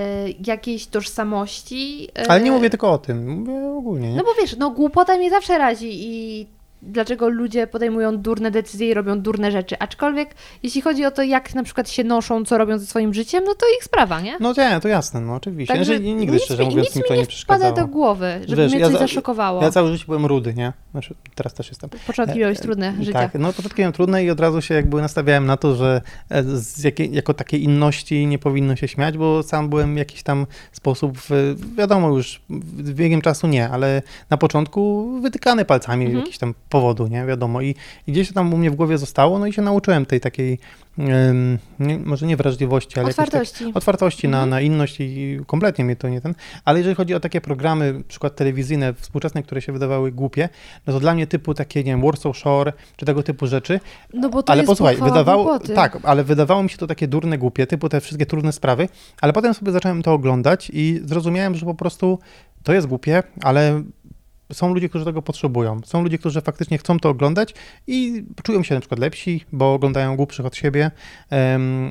jakiejś 0.46 0.86
tożsamości. 0.86 2.08
y, 2.18 2.28
Ale 2.28 2.40
nie 2.40 2.52
mówię 2.52 2.70
tylko 2.70 2.92
o 2.92 2.98
tym, 2.98 3.38
mówię 3.40 3.68
ogólnie, 3.78 4.10
nie? 4.10 4.16
No 4.16 4.24
bo 4.24 4.34
wiesz, 4.40 4.56
no 4.56 4.70
głupota 4.70 5.16
mnie 5.16 5.30
zawsze 5.30 5.58
razi 5.58 5.90
i 5.92 6.46
dlaczego 6.86 7.28
ludzie 7.28 7.66
podejmują 7.66 8.18
durne 8.18 8.50
decyzje 8.50 8.88
i 8.88 8.94
robią 8.94 9.20
durne 9.20 9.52
rzeczy. 9.52 9.78
Aczkolwiek 9.78 10.34
jeśli 10.62 10.80
chodzi 10.80 11.04
o 11.04 11.10
to, 11.10 11.22
jak 11.22 11.54
na 11.54 11.62
przykład 11.62 11.90
się 11.90 12.04
noszą, 12.04 12.44
co 12.44 12.58
robią 12.58 12.78
ze 12.78 12.86
swoim 12.86 13.14
życiem, 13.14 13.44
no 13.44 13.54
to 13.54 13.66
ich 13.78 13.84
sprawa, 13.84 14.20
nie? 14.20 14.36
No 14.40 14.52
nie, 14.58 14.80
to 14.80 14.88
jasne, 14.88 15.20
no 15.20 15.34
oczywiście. 15.34 15.74
Także 15.74 15.96
Znaczy, 15.98 16.14
nigdy 16.14 16.32
nic 16.32 16.42
szczerze 16.44 16.62
mi, 16.62 16.68
mówiąc 16.68 16.88
nic 16.88 16.96
mi 16.96 17.02
to 17.08 17.14
nie 17.14 17.26
przeszkadzało. 17.26 17.76
do 17.76 17.86
głowy, 17.86 18.40
żeby 18.48 18.62
Wiesz, 18.62 18.72
mnie 18.72 18.80
ja 18.80 18.86
coś 18.86 18.92
za- 18.94 18.98
zaszokowało. 19.06 19.62
Ja 19.62 19.70
całe 19.70 19.92
życie 19.92 20.04
byłem 20.06 20.26
rudy, 20.26 20.54
nie? 20.54 20.72
Znaczy, 20.90 21.14
teraz 21.34 21.54
też 21.54 21.68
jestem. 21.68 21.90
Początki 22.06 22.38
miałeś 22.38 22.58
trudne 22.60 22.94
życia. 23.00 23.12
Tak, 23.12 23.34
no 23.34 23.52
początki 23.52 23.80
miałem 23.80 23.92
trudne 23.92 24.24
i 24.24 24.30
od 24.30 24.40
razu 24.40 24.62
się 24.62 24.74
jakby 24.74 25.00
nastawiałem 25.00 25.46
na 25.46 25.56
to, 25.56 25.74
że 25.74 26.00
e, 26.30 26.42
z 26.44 26.84
jakiej, 26.84 27.14
jako 27.14 27.34
takiej 27.34 27.62
inności 27.64 28.26
nie 28.26 28.38
powinno 28.38 28.76
się 28.76 28.88
śmiać, 28.88 29.18
bo 29.18 29.42
sam 29.42 29.68
byłem 29.68 29.94
w 29.94 29.98
jakiś 29.98 30.22
tam 30.22 30.46
sposób, 30.72 31.18
wiadomo 31.76 32.08
już, 32.16 32.40
w- 32.50 32.92
biegiem 32.94 33.20
czasu 33.20 33.46
nie, 33.46 33.68
ale 33.68 34.02
na 34.30 34.36
początku 34.36 35.10
wytykany 35.22 35.64
palcami 35.64 36.04
Mhm. 36.04 36.20
jakiś 36.24 36.38
tam 36.38 36.54
powodu, 36.74 37.06
nie, 37.06 37.26
wiadomo. 37.26 37.60
I, 37.60 37.74
I 38.06 38.12
gdzieś 38.12 38.28
to 38.28 38.34
tam 38.34 38.54
u 38.54 38.56
mnie 38.56 38.70
w 38.70 38.74
głowie 38.74 38.98
zostało, 38.98 39.38
no 39.38 39.46
i 39.46 39.52
się 39.52 39.62
nauczyłem 39.62 40.06
tej 40.06 40.20
takiej, 40.20 40.58
nie, 41.78 41.98
może 41.98 42.26
nie 42.26 42.36
wrażliwości, 42.36 43.00
ale 43.00 43.08
jakiejś 43.08 43.16
tak- 43.16 43.26
Otwartości. 43.26 43.64
otwartości 43.74 44.28
na, 44.28 44.36
Mhm. 44.38 44.50
na 44.50 44.60
inność 44.60 44.96
i 45.00 45.38
kompletnie 45.46 45.84
mnie 45.84 45.96
to 45.96 46.08
nie 46.08 46.20
ten. 46.20 46.34
Ale 46.64 46.78
jeżeli 46.78 46.94
chodzi 46.96 47.14
o 47.14 47.20
takie 47.20 47.40
programy, 47.40 48.02
przykład 48.08 48.36
telewizyjne, 48.36 48.94
współczesne, 48.94 49.42
które 49.42 49.62
się 49.62 49.72
wydawały 49.72 50.12
głupie, 50.12 50.48
no 50.86 50.92
to 50.92 51.00
dla 51.00 51.14
mnie 51.14 51.26
typu 51.26 51.54
takie, 51.54 51.80
nie 51.80 51.92
wiem, 51.92 52.02
Warsaw 52.02 52.36
Shore, 52.36 52.72
czy 52.96 53.06
tego 53.06 53.22
typu 53.22 53.46
rzeczy, 53.46 53.80
No 54.14 54.28
bo 54.28 54.42
to 54.42 54.52
ale 54.52 54.62
jest 54.62 54.68
posłuchaj, 54.70 54.96
wydawało, 54.96 55.44
głupoty. 55.44 55.74
tak, 55.74 55.98
ale 56.02 56.24
wydawało 56.24 56.62
mi 56.62 56.70
się 56.70 56.76
to 56.78 56.86
takie 56.86 57.08
durne, 57.08 57.38
głupie, 57.38 57.66
typu 57.66 57.88
te 57.88 58.00
wszystkie 58.00 58.26
trudne 58.26 58.52
sprawy, 58.52 58.88
ale 59.20 59.32
potem 59.32 59.54
sobie 59.54 59.72
zacząłem 59.72 60.02
to 60.02 60.12
oglądać 60.12 60.70
i 60.74 61.00
zrozumiałem, 61.04 61.54
że 61.54 61.66
po 61.66 61.74
prostu 61.74 62.18
to 62.62 62.72
jest 62.72 62.86
głupie, 62.86 63.22
ale 63.42 63.82
są 64.54 64.74
ludzie, 64.74 64.88
którzy 64.88 65.04
tego 65.04 65.22
potrzebują. 65.22 65.80
Są 65.84 66.02
ludzie, 66.02 66.18
którzy 66.18 66.40
faktycznie 66.40 66.78
chcą 66.78 66.98
to 66.98 67.08
oglądać 67.08 67.54
i 67.86 68.24
czują 68.42 68.62
się 68.62 68.74
na 68.74 68.80
przykład 68.80 69.00
lepsi, 69.00 69.44
bo 69.52 69.74
oglądają 69.74 70.16
głupszych 70.16 70.46
od 70.46 70.56
siebie, 70.56 70.90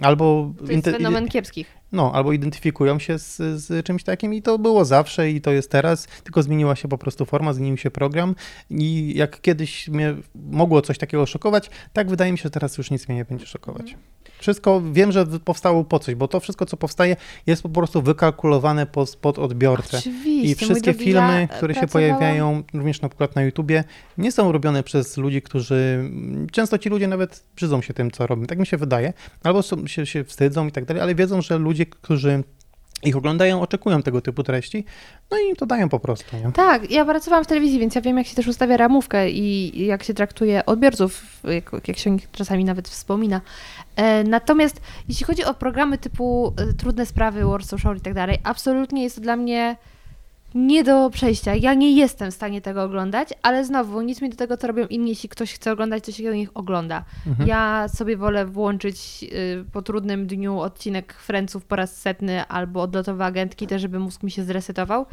albo 0.02 0.54
To 0.66 0.72
jest 0.72 0.86
fenomen 0.86 1.28
kiepskich. 1.28 1.68
no, 1.92 2.12
albo 2.14 2.34
identyfikują 2.34 3.00
się 3.00 3.20
z, 3.20 3.38
z 3.38 3.86
czymś 3.86 4.04
takim 4.04 4.34
i 4.34 4.42
to 4.42 4.60
było 4.60 4.86
zawsze 4.86 5.32
i 5.32 5.42
to 5.42 5.52
jest 5.52 5.72
teraz, 5.72 6.08
tylko 6.24 6.44
zmieniła 6.44 6.76
się 6.76 6.88
po 6.88 6.98
prostu 6.98 7.26
forma, 7.26 7.54
zmienił 7.54 7.78
się 7.78 7.92
program 7.92 8.36
i 8.70 9.14
jak 9.16 9.42
kiedyś 9.42 9.88
mnie 9.88 10.16
mogło 10.36 10.82
coś 10.82 10.98
takiego 10.98 11.26
szokować, 11.26 11.70
tak 11.94 12.10
wydaje 12.10 12.32
mi 12.32 12.38
się, 12.38 12.44
że 12.44 12.50
teraz 12.50 12.78
już 12.78 12.92
nic 12.92 13.08
mnie 13.08 13.18
nie 13.18 13.26
będzie 13.26 13.46
szokować. 13.46 13.96
Wszystko 14.44 14.82
wiem, 14.92 15.12
że 15.12 15.26
powstało 15.26 15.84
po 15.84 16.00
coś, 16.00 16.16
bo 16.16 16.28
to 16.28 16.40
wszystko, 16.40 16.66
co 16.66 16.78
powstaje, 16.78 17.16
jest 17.48 17.64
po 17.64 17.70
prostu 17.70 18.02
wykalkulowane 18.02 18.86
pod, 18.86 19.16
pod 19.16 19.40
odbiorcę. 19.40 19.98
Oczywiście. 19.98 20.52
I 20.52 20.56
wszystkie 20.56 20.92
drogi, 20.92 21.06
filmy, 21.06 21.48
ja 21.52 21.58
które 21.58 21.76
się 21.76 21.88
pojawiają, 21.88 22.64
również 22.74 23.02
na 23.02 23.10
przykład 23.10 23.36
na 23.36 23.42
YouTubie, 23.42 23.84
nie 24.18 24.32
są 24.32 24.52
robione 24.52 24.84
przez 24.84 25.18
ludzi, 25.18 25.42
którzy. 25.42 26.10
Często 26.52 26.78
ci 26.78 26.90
ludzie 26.90 27.08
nawet 27.08 27.44
brzydzą 27.56 27.82
się 27.82 27.94
tym, 27.94 28.12
co 28.12 28.28
robią. 28.28 28.46
Tak 28.46 28.60
mi 28.60 28.66
się 28.66 28.78
wydaje. 28.78 29.14
Albo 29.44 29.62
są, 29.62 29.88
się, 29.88 30.06
się 30.06 30.24
wstydzą 30.24 30.68
i 30.68 30.72
tak 30.72 30.86
dalej, 30.86 31.04
ale 31.04 31.16
wiedzą, 31.16 31.42
że 31.42 31.58
ludzie, 31.58 31.86
którzy 31.86 32.44
ich 33.06 33.18
oglądają, 33.18 33.62
oczekują 33.62 34.04
tego 34.04 34.22
typu 34.22 34.44
treści, 34.44 34.86
no 35.32 35.38
i 35.40 35.50
im 35.50 35.56
to 35.56 35.66
dają 35.66 35.90
po 35.90 36.00
prostu. 36.00 36.38
Nie? 36.38 36.52
Tak, 36.52 36.92
ja 36.92 37.06
pracowałam 37.06 37.44
w 37.44 37.48
telewizji, 37.48 37.80
więc 37.80 37.96
ja 37.96 38.02
wiem, 38.02 38.18
jak 38.18 38.28
się 38.28 38.36
też 38.36 38.48
ustawia 38.48 38.78
ramówkę 38.78 39.30
i 39.30 39.86
jak 39.86 40.04
się 40.04 40.14
traktuje 40.14 40.66
odbiorców, 40.66 41.24
jak, 41.44 41.88
jak 41.88 41.98
się 41.98 42.10
o 42.10 42.14
nich 42.14 42.32
czasami 42.32 42.66
nawet 42.66 42.90
wspomina. 42.90 43.42
E, 43.96 44.24
natomiast 44.24 44.82
jeśli 45.10 45.26
chodzi 45.26 45.46
o 45.46 45.54
programy 45.54 45.98
typu 45.98 46.54
e, 46.58 46.74
Trudne 46.74 47.06
Sprawy, 47.06 47.46
Warsaw 47.46 47.80
Shore 47.80 47.98
i 47.98 48.02
tak 48.02 48.14
dalej, 48.14 48.38
absolutnie 48.44 49.04
jest 49.04 49.16
to 49.16 49.22
dla 49.22 49.36
mnie 49.36 49.76
nie 50.56 50.84
do 50.84 51.10
przejścia. 51.10 51.56
Ja 51.56 51.74
nie 51.74 51.92
jestem 51.92 52.32
w 52.32 52.34
stanie 52.34 52.62
tego 52.62 52.84
oglądać, 52.84 53.30
ale 53.42 53.66
znowu 53.66 54.02
nic 54.02 54.22
mi 54.22 54.30
do 54.30 54.36
tego, 54.36 54.58
co 54.58 54.68
robią 54.68 54.88
inni. 54.88 55.10
Jeśli 55.10 55.30
ktoś 55.30 55.54
chce 55.54 55.72
oglądać, 55.72 56.06
to 56.06 56.12
się 56.12 56.24
do 56.24 56.34
nich 56.34 56.50
ogląda. 56.54 57.04
Mhm. 57.28 57.50
Ja 57.50 57.88
sobie 57.88 58.18
wolę 58.18 58.46
włączyć 58.46 59.24
y, 59.24 59.66
po 59.72 59.82
trudnym 59.82 60.28
dniu 60.28 60.60
odcinek 60.60 61.14
Friendsów 61.14 61.66
po 61.66 61.76
raz 61.76 62.02
setny 62.02 62.48
albo 62.48 62.82
odlotowe 62.82 63.26
agentki, 63.26 63.68
też 63.68 63.82
żeby 63.82 64.00
mózg 64.00 64.24
mi 64.24 64.32
się 64.32 64.44
zresetował. 64.44 65.06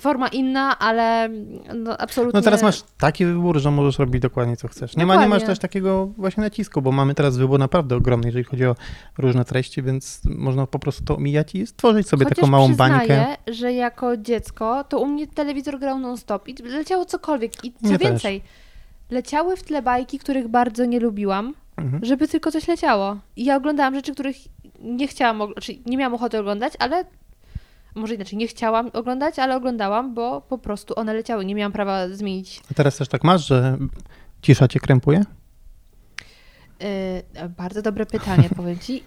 Forma 0.00 0.28
inna, 0.28 0.78
ale 0.78 1.28
no, 1.74 1.98
absolutnie. 1.98 2.38
No 2.38 2.42
teraz 2.44 2.62
masz 2.62 2.82
taki 2.98 3.24
wybór, 3.26 3.58
że 3.58 3.70
możesz 3.70 3.98
robić 3.98 4.22
dokładnie 4.22 4.56
co 4.56 4.68
chcesz. 4.68 4.96
Nie, 4.96 5.06
ma, 5.06 5.16
nie 5.16 5.28
masz 5.28 5.42
też 5.44 5.58
takiego 5.58 6.06
właśnie 6.16 6.42
nacisku, 6.42 6.82
bo 6.82 6.92
mamy 6.92 7.14
teraz 7.14 7.36
wybór 7.36 7.58
naprawdę 7.58 7.96
ogromny, 7.96 8.26
jeżeli 8.28 8.44
chodzi 8.44 8.66
o 8.66 8.74
różne 9.18 9.44
treści, 9.44 9.82
więc 9.82 10.20
można 10.24 10.66
po 10.66 10.78
prostu 10.78 11.04
to 11.04 11.16
omijać 11.16 11.54
i 11.54 11.66
stworzyć 11.66 12.08
sobie 12.08 12.24
Chociaż 12.24 12.36
taką 12.36 12.48
małą 12.48 12.66
przyznaję, 12.68 12.92
bańkę. 13.08 13.36
że 13.46 13.72
jako 13.72 14.16
dziecko 14.16 14.84
to 14.84 14.98
u 14.98 15.06
mnie 15.06 15.26
telewizor 15.26 15.78
grał 15.78 15.98
non-stop 15.98 16.48
i 16.48 16.54
leciało 16.62 17.04
cokolwiek. 17.04 17.64
I 17.64 17.72
co 17.72 17.88
Mnie 17.88 17.98
też. 17.98 18.08
więcej, 18.08 18.42
leciały 19.10 19.56
w 19.56 19.62
tle 19.62 19.82
bajki, 19.82 20.18
których 20.18 20.48
bardzo 20.48 20.84
nie 20.84 21.00
lubiłam, 21.00 21.54
Mhm. 21.76 22.04
żeby 22.04 22.28
tylko 22.28 22.50
coś 22.50 22.68
leciało. 22.68 23.16
I 23.36 23.44
ja 23.44 23.56
oglądałam 23.56 23.94
rzeczy, 23.94 24.12
których 24.12 24.36
nie 24.80 25.08
chciałam, 25.08 25.38
og- 25.40 25.52
znaczy 25.52 25.72
nie 25.86 25.96
miałam 25.96 26.14
ochoty 26.14 26.38
oglądać, 26.38 26.72
ale 26.78 27.04
może 27.94 28.14
inaczej, 28.14 28.38
nie 28.38 28.46
chciałam 28.46 28.90
oglądać, 28.92 29.38
ale 29.38 29.56
oglądałam, 29.56 30.14
bo 30.14 30.40
po 30.40 30.58
prostu 30.58 30.94
one 30.98 31.14
leciały. 31.14 31.44
Nie 31.44 31.54
miałam 31.54 31.72
prawa 31.72 32.08
zmienić. 32.08 32.60
A 32.70 32.74
teraz 32.74 32.96
też 32.96 33.08
tak 33.08 33.24
masz, 33.24 33.46
że 33.46 33.78
cisza 34.42 34.68
cię 34.68 34.80
krępuje? 34.80 35.24
Yy, 36.80 37.48
bardzo 37.48 37.82
dobre 37.82 38.06
pytanie, 38.06 38.48
powiem 38.56 38.78
ci. 38.78 39.04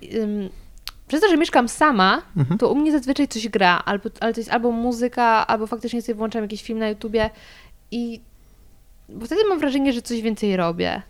Przez 1.07 1.21
to, 1.21 1.29
że 1.29 1.37
mieszkam 1.37 1.67
sama, 1.69 2.21
Mhm. 2.37 2.57
to 2.57 2.69
u 2.69 2.75
mnie 2.75 2.91
zazwyczaj 2.91 3.27
coś 3.27 3.47
gra, 3.47 3.81
albo, 3.85 4.09
ale 4.19 4.33
to 4.33 4.39
jest 4.39 4.51
albo 4.51 4.71
muzyka, 4.71 5.47
albo 5.47 5.67
faktycznie 5.67 6.01
sobie 6.01 6.15
włączam 6.15 6.41
jakiś 6.41 6.63
film 6.63 6.79
na 6.79 6.89
YouTubie 6.89 7.29
i 7.91 8.21
bo 9.09 9.25
wtedy 9.25 9.41
mam 9.49 9.59
wrażenie, 9.59 9.93
że 9.93 10.01
coś 10.01 10.21
więcej 10.21 10.57
robię. 10.57 11.01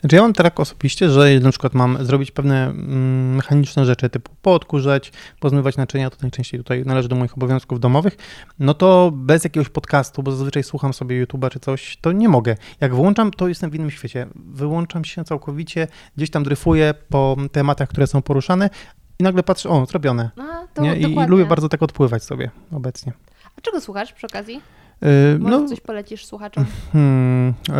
Znaczy 0.00 0.16
ja 0.16 0.22
mam 0.22 0.32
tak 0.32 0.60
osobiście, 0.60 1.10
że 1.10 1.40
na 1.40 1.50
przykład 1.50 1.74
mam 1.74 2.04
zrobić 2.04 2.30
pewne 2.30 2.64
mm, 2.64 3.34
mechaniczne 3.34 3.86
rzeczy, 3.86 4.10
typu 4.10 4.32
poodkurzać, 4.42 5.12
pozmywać 5.40 5.76
naczynia, 5.76 6.10
to 6.10 6.16
najczęściej 6.22 6.60
tutaj 6.60 6.82
należy 6.84 7.08
do 7.08 7.16
moich 7.16 7.34
obowiązków 7.34 7.80
domowych, 7.80 8.16
no 8.58 8.74
to 8.74 9.12
bez 9.14 9.44
jakiegoś 9.44 9.68
podcastu, 9.68 10.22
bo 10.22 10.30
zazwyczaj 10.30 10.62
słucham 10.62 10.92
sobie 10.92 11.26
YouTube'a 11.26 11.50
czy 11.50 11.60
coś, 11.60 11.98
to 12.00 12.12
nie 12.12 12.28
mogę. 12.28 12.56
Jak 12.80 12.94
włączam, 12.94 13.30
to 13.30 13.48
jestem 13.48 13.70
w 13.70 13.74
innym 13.74 13.90
świecie. 13.90 14.26
Wyłączam 14.34 15.04
się 15.04 15.24
całkowicie, 15.24 15.88
gdzieś 16.16 16.30
tam 16.30 16.44
dryfuję 16.44 16.94
po 17.08 17.36
tematach, 17.52 17.88
które 17.88 18.06
są 18.06 18.22
poruszane 18.22 18.70
i 19.18 19.24
nagle 19.24 19.42
patrzę, 19.42 19.68
o, 19.68 19.86
zrobione. 19.86 20.30
No, 20.36 20.68
to? 20.74 20.84
I, 20.84 21.02
I 21.02 21.26
lubię 21.26 21.44
bardzo 21.44 21.68
tak 21.68 21.82
odpływać 21.82 22.22
sobie 22.22 22.50
obecnie. 22.72 23.12
A 23.58 23.60
czego 23.60 23.80
słuchasz 23.80 24.12
przy 24.12 24.26
okazji? 24.26 24.60
Yy, 25.02 25.38
Może 25.38 25.60
no, 25.60 25.68
coś 25.68 25.80
polecisz 25.80 26.26
słuchaczom? 26.26 26.64
Hmm, 26.92 27.54
yy, 27.68 27.74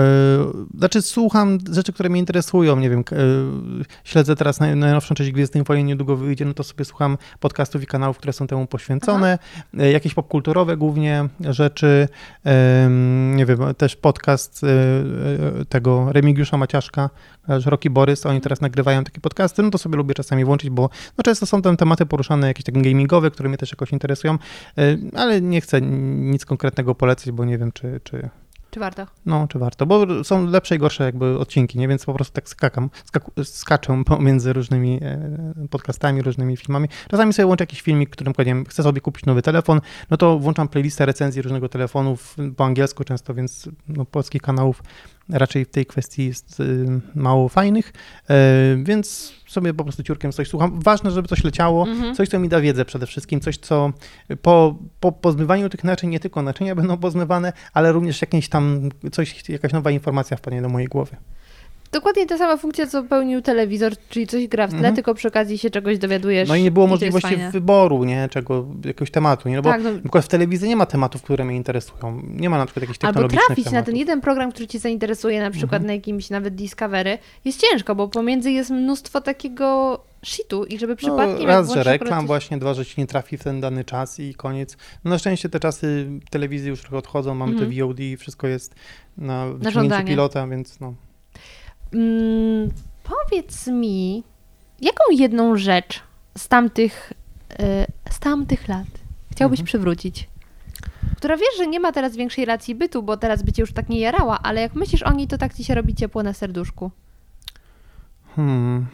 znaczy 0.78 1.02
słucham 1.02 1.58
rzeczy, 1.72 1.92
które 1.92 2.08
mnie 2.08 2.20
interesują, 2.20 2.76
nie 2.76 2.90
wiem, 2.90 3.04
yy, 3.10 3.84
śledzę 4.04 4.36
teraz 4.36 4.60
naj, 4.60 4.76
najnowszą 4.76 5.14
część 5.14 5.30
Gwiezdnych 5.30 5.64
Wojen, 5.64 5.86
niedługo 5.86 6.16
wyjdzie, 6.16 6.44
no 6.44 6.54
to 6.54 6.64
sobie 6.64 6.84
słucham 6.84 7.18
podcastów 7.40 7.82
i 7.82 7.86
kanałów, 7.86 8.18
które 8.18 8.32
są 8.32 8.46
temu 8.46 8.66
poświęcone, 8.66 9.38
yy, 9.74 9.92
jakieś 9.92 10.14
popkulturowe 10.14 10.76
głównie 10.76 11.28
rzeczy, 11.40 12.08
nie 13.34 13.46
wiem, 13.46 13.58
też 13.76 13.96
podcast 13.96 14.62
tego 15.68 16.12
Remigiusza 16.12 16.56
Maciaszka, 16.56 17.10
Roki 17.66 17.90
Borys, 17.90 18.26
oni 18.26 18.40
teraz 18.40 18.60
nagrywają 18.60 19.04
takie 19.04 19.20
podcasty, 19.20 19.62
no 19.62 19.70
to 19.70 19.78
sobie 19.78 19.96
lubię 19.96 20.14
czasami 20.14 20.44
włączyć, 20.44 20.70
bo 20.70 20.90
no 21.18 21.22
często 21.22 21.46
są 21.46 21.62
tam 21.62 21.76
tematy 21.76 22.06
poruszane, 22.06 22.46
jakieś 22.46 22.64
takie 22.64 22.82
gamingowe, 22.82 23.30
które 23.30 23.48
mnie 23.48 23.58
też 23.58 23.70
jakoś 23.70 23.92
interesują, 23.92 24.38
ale 25.14 25.40
nie 25.40 25.60
chcę 25.60 25.80
nic 25.80 26.44
konkretnego 26.44 26.94
polecać, 27.06 27.30
bo 27.30 27.44
nie 27.44 27.58
wiem, 27.58 27.72
czy, 27.72 28.00
czy, 28.04 28.30
Czy 28.70 28.80
warto? 28.80 29.06
no, 29.26 29.48
czy 29.48 29.58
warto, 29.58 29.86
bo 29.86 30.24
są 30.24 30.46
lepsze 30.46 30.76
i 30.76 30.78
gorsze 30.78 31.04
jakby 31.04 31.38
odcinki, 31.38 31.78
nie? 31.78 31.88
Więc 31.88 32.04
po 32.04 32.14
prostu 32.14 32.34
tak 32.34 32.48
skakam, 32.48 32.90
skaczę 33.44 34.02
pomiędzy 34.06 34.52
różnymi 34.52 34.98
e, 35.02 35.68
podcastami, 35.70 36.22
różnymi 36.22 36.56
filmami. 36.56 36.88
Czasami 37.10 37.32
sobie 37.32 37.46
łączę 37.46 37.62
jakiś 37.62 37.80
filmik, 37.80 38.10
którym 38.10 38.32
nie 38.38 38.44
wiem, 38.44 38.64
chcę 38.64 38.82
sobie 38.82 39.00
kupić 39.00 39.26
nowy 39.26 39.42
telefon, 39.42 39.80
no 40.10 40.16
to 40.16 40.38
włączam 40.38 40.68
playlistę 40.68 41.06
recenzji 41.06 41.42
różnego 41.42 41.68
telefonu 41.68 42.16
w, 42.16 42.36
po 42.56 42.64
angielsku 42.64 43.04
często, 43.04 43.34
więc 43.34 43.68
no, 43.88 44.04
polskich 44.04 44.42
kanałów 44.42 44.82
raczej 45.28 45.64
w 45.64 45.68
tej 45.70 45.86
kwestii 45.86 46.26
jest 46.26 46.60
y, 46.60 46.86
mało 47.14 47.48
fajnych, 47.48 47.92
e, 48.30 48.34
więc 48.82 49.32
sobie 49.46 49.74
po 49.74 49.84
prostu 49.84 50.02
ciurkiem 50.02 50.32
coś 50.32 50.48
słucham. 50.48 50.80
Ważne, 50.80 51.10
żeby 51.10 51.28
coś 51.28 51.44
leciało, 51.44 51.86
Mhm. 51.88 52.14
coś, 52.14 52.28
co 52.28 52.38
mi 52.38 52.48
da 52.48 52.60
wiedzę 52.60 52.84
przede 52.84 53.06
wszystkim, 53.06 53.40
coś, 53.40 53.58
co 53.58 53.92
po, 54.42 54.78
po 55.00 55.12
pozmywaniu 55.12 55.68
tych 55.68 55.84
naczyń, 55.84 56.10
nie 56.10 56.20
tylko 56.20 56.42
naczynia 56.42 56.74
będą 56.74 56.96
pozmywane, 56.96 57.52
ale 57.72 57.92
również 57.92 58.20
jakieś 58.20 58.48
tam, 58.48 58.88
coś, 59.12 59.48
jakaś 59.48 59.72
nowa 59.72 59.90
informacja 59.90 60.36
wpadnie 60.36 60.62
do 60.62 60.68
mojej 60.68 60.88
głowy. 60.88 61.16
Dokładnie 61.96 62.26
ta 62.26 62.38
sama 62.38 62.56
funkcja, 62.56 62.86
co 62.86 63.02
pełnił 63.02 63.42
telewizor, 63.42 63.92
czyli 64.08 64.26
coś 64.26 64.46
gra 64.48 64.66
w 64.66 64.70
tle, 64.70 64.76
Mhm. 64.78 64.94
tylko 64.94 65.14
przy 65.14 65.28
okazji 65.28 65.58
się 65.58 65.70
czegoś 65.70 65.98
dowiadujesz. 65.98 66.48
No 66.48 66.56
i 66.56 66.62
nie 66.62 66.70
było 66.70 66.86
możliwości 66.86 67.36
wyboru, 67.52 68.04
nie, 68.04 68.28
czego, 68.30 68.66
jakiegoś 68.84 69.10
tematu, 69.10 69.48
nie, 69.48 69.56
no 69.56 69.62
bo 69.62 69.70
Tak, 69.70 69.82
no, 69.82 69.90
na 70.14 70.20
w 70.20 70.28
telewizji 70.28 70.68
nie 70.68 70.76
ma 70.76 70.86
tematów, 70.86 71.22
które 71.22 71.44
mnie 71.44 71.56
interesują, 71.56 72.22
nie 72.28 72.50
ma 72.50 72.58
na 72.58 72.66
przykład 72.66 72.82
jakichś 72.82 72.98
Albo 73.02 73.12
technologicznych 73.12 73.46
trafić 73.46 73.64
na 73.64 73.70
tematów. 73.70 73.86
ten 73.86 73.96
jeden 73.96 74.20
program, 74.20 74.52
który 74.52 74.66
cię 74.66 74.78
zainteresuje, 74.78 75.40
na 75.40 75.50
przykład 75.50 75.72
Mhm. 75.72 75.86
na 75.86 75.92
jakimś 75.92 76.30
nawet 76.30 76.54
Discovery, 76.54 77.18
jest 77.44 77.60
ciężko, 77.70 77.94
bo 77.94 78.08
pomiędzy 78.08 78.50
jest 78.50 78.70
mnóstwo 78.70 79.20
takiego 79.20 80.00
shitu 80.24 80.64
i 80.64 80.78
żeby 80.78 80.96
przypadkiem... 80.96 81.38
No, 81.40 81.46
raz, 81.46 81.72
że 81.72 81.82
reklam 81.82 82.18
coś- 82.20 82.26
właśnie, 82.26 82.58
dwa, 82.58 82.74
że 82.74 82.86
ci 82.86 82.94
nie 83.00 83.06
trafi 83.06 83.36
w 83.36 83.44
ten 83.44 83.60
dany 83.60 83.84
czas 83.84 84.20
i 84.20 84.34
koniec. 84.34 84.76
No 85.04 85.10
na 85.10 85.18
szczęście 85.18 85.48
te 85.48 85.60
czasy 85.60 86.06
telewizji 86.30 86.68
już 86.68 86.80
trochę 86.80 86.96
odchodzą, 86.96 87.34
mamy 87.34 87.52
Mhm. 87.52 87.70
te 87.72 87.80
VOD, 87.80 88.00
wszystko 88.18 88.46
jest 88.46 88.74
na 89.18 89.44
wyciągnięcie 89.46 89.70
żądanie. 89.74 90.08
pilota, 90.08 90.46
więc 90.48 90.80
no. 90.80 90.94
Mm, 91.92 92.70
powiedz 93.02 93.66
mi, 93.66 94.22
jaką 94.80 95.04
jedną 95.10 95.56
rzecz 95.56 96.02
z 96.38 96.48
tamtych, 96.48 97.12
e, 97.58 97.86
z 98.10 98.18
tamtych 98.18 98.68
lat 98.68 98.86
chciałbyś 99.32 99.60
Mhm. 99.60 99.66
przywrócić? 99.66 100.28
Która 101.16 101.36
wiesz, 101.36 101.56
że 101.58 101.66
nie 101.66 101.80
ma 101.80 101.92
teraz 101.92 102.16
większej 102.16 102.44
racji 102.44 102.74
bytu, 102.74 103.02
bo 103.02 103.16
teraz 103.16 103.42
by 103.42 103.52
cię 103.52 103.62
już 103.62 103.72
tak 103.72 103.88
nie 103.88 104.00
jarała, 104.00 104.38
ale 104.42 104.60
jak 104.60 104.74
myślisz 104.74 105.02
o 105.02 105.12
niej, 105.12 105.26
to 105.28 105.38
tak 105.38 105.54
ci 105.54 105.64
się 105.64 105.74
robi 105.74 105.94
ciepło 105.94 106.22
na 106.22 106.32
serduszku. 106.32 106.90
Hmm. 108.36 108.86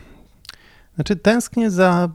Znaczy 0.95 1.17
tęsknię 1.17 1.71
za 1.71 2.09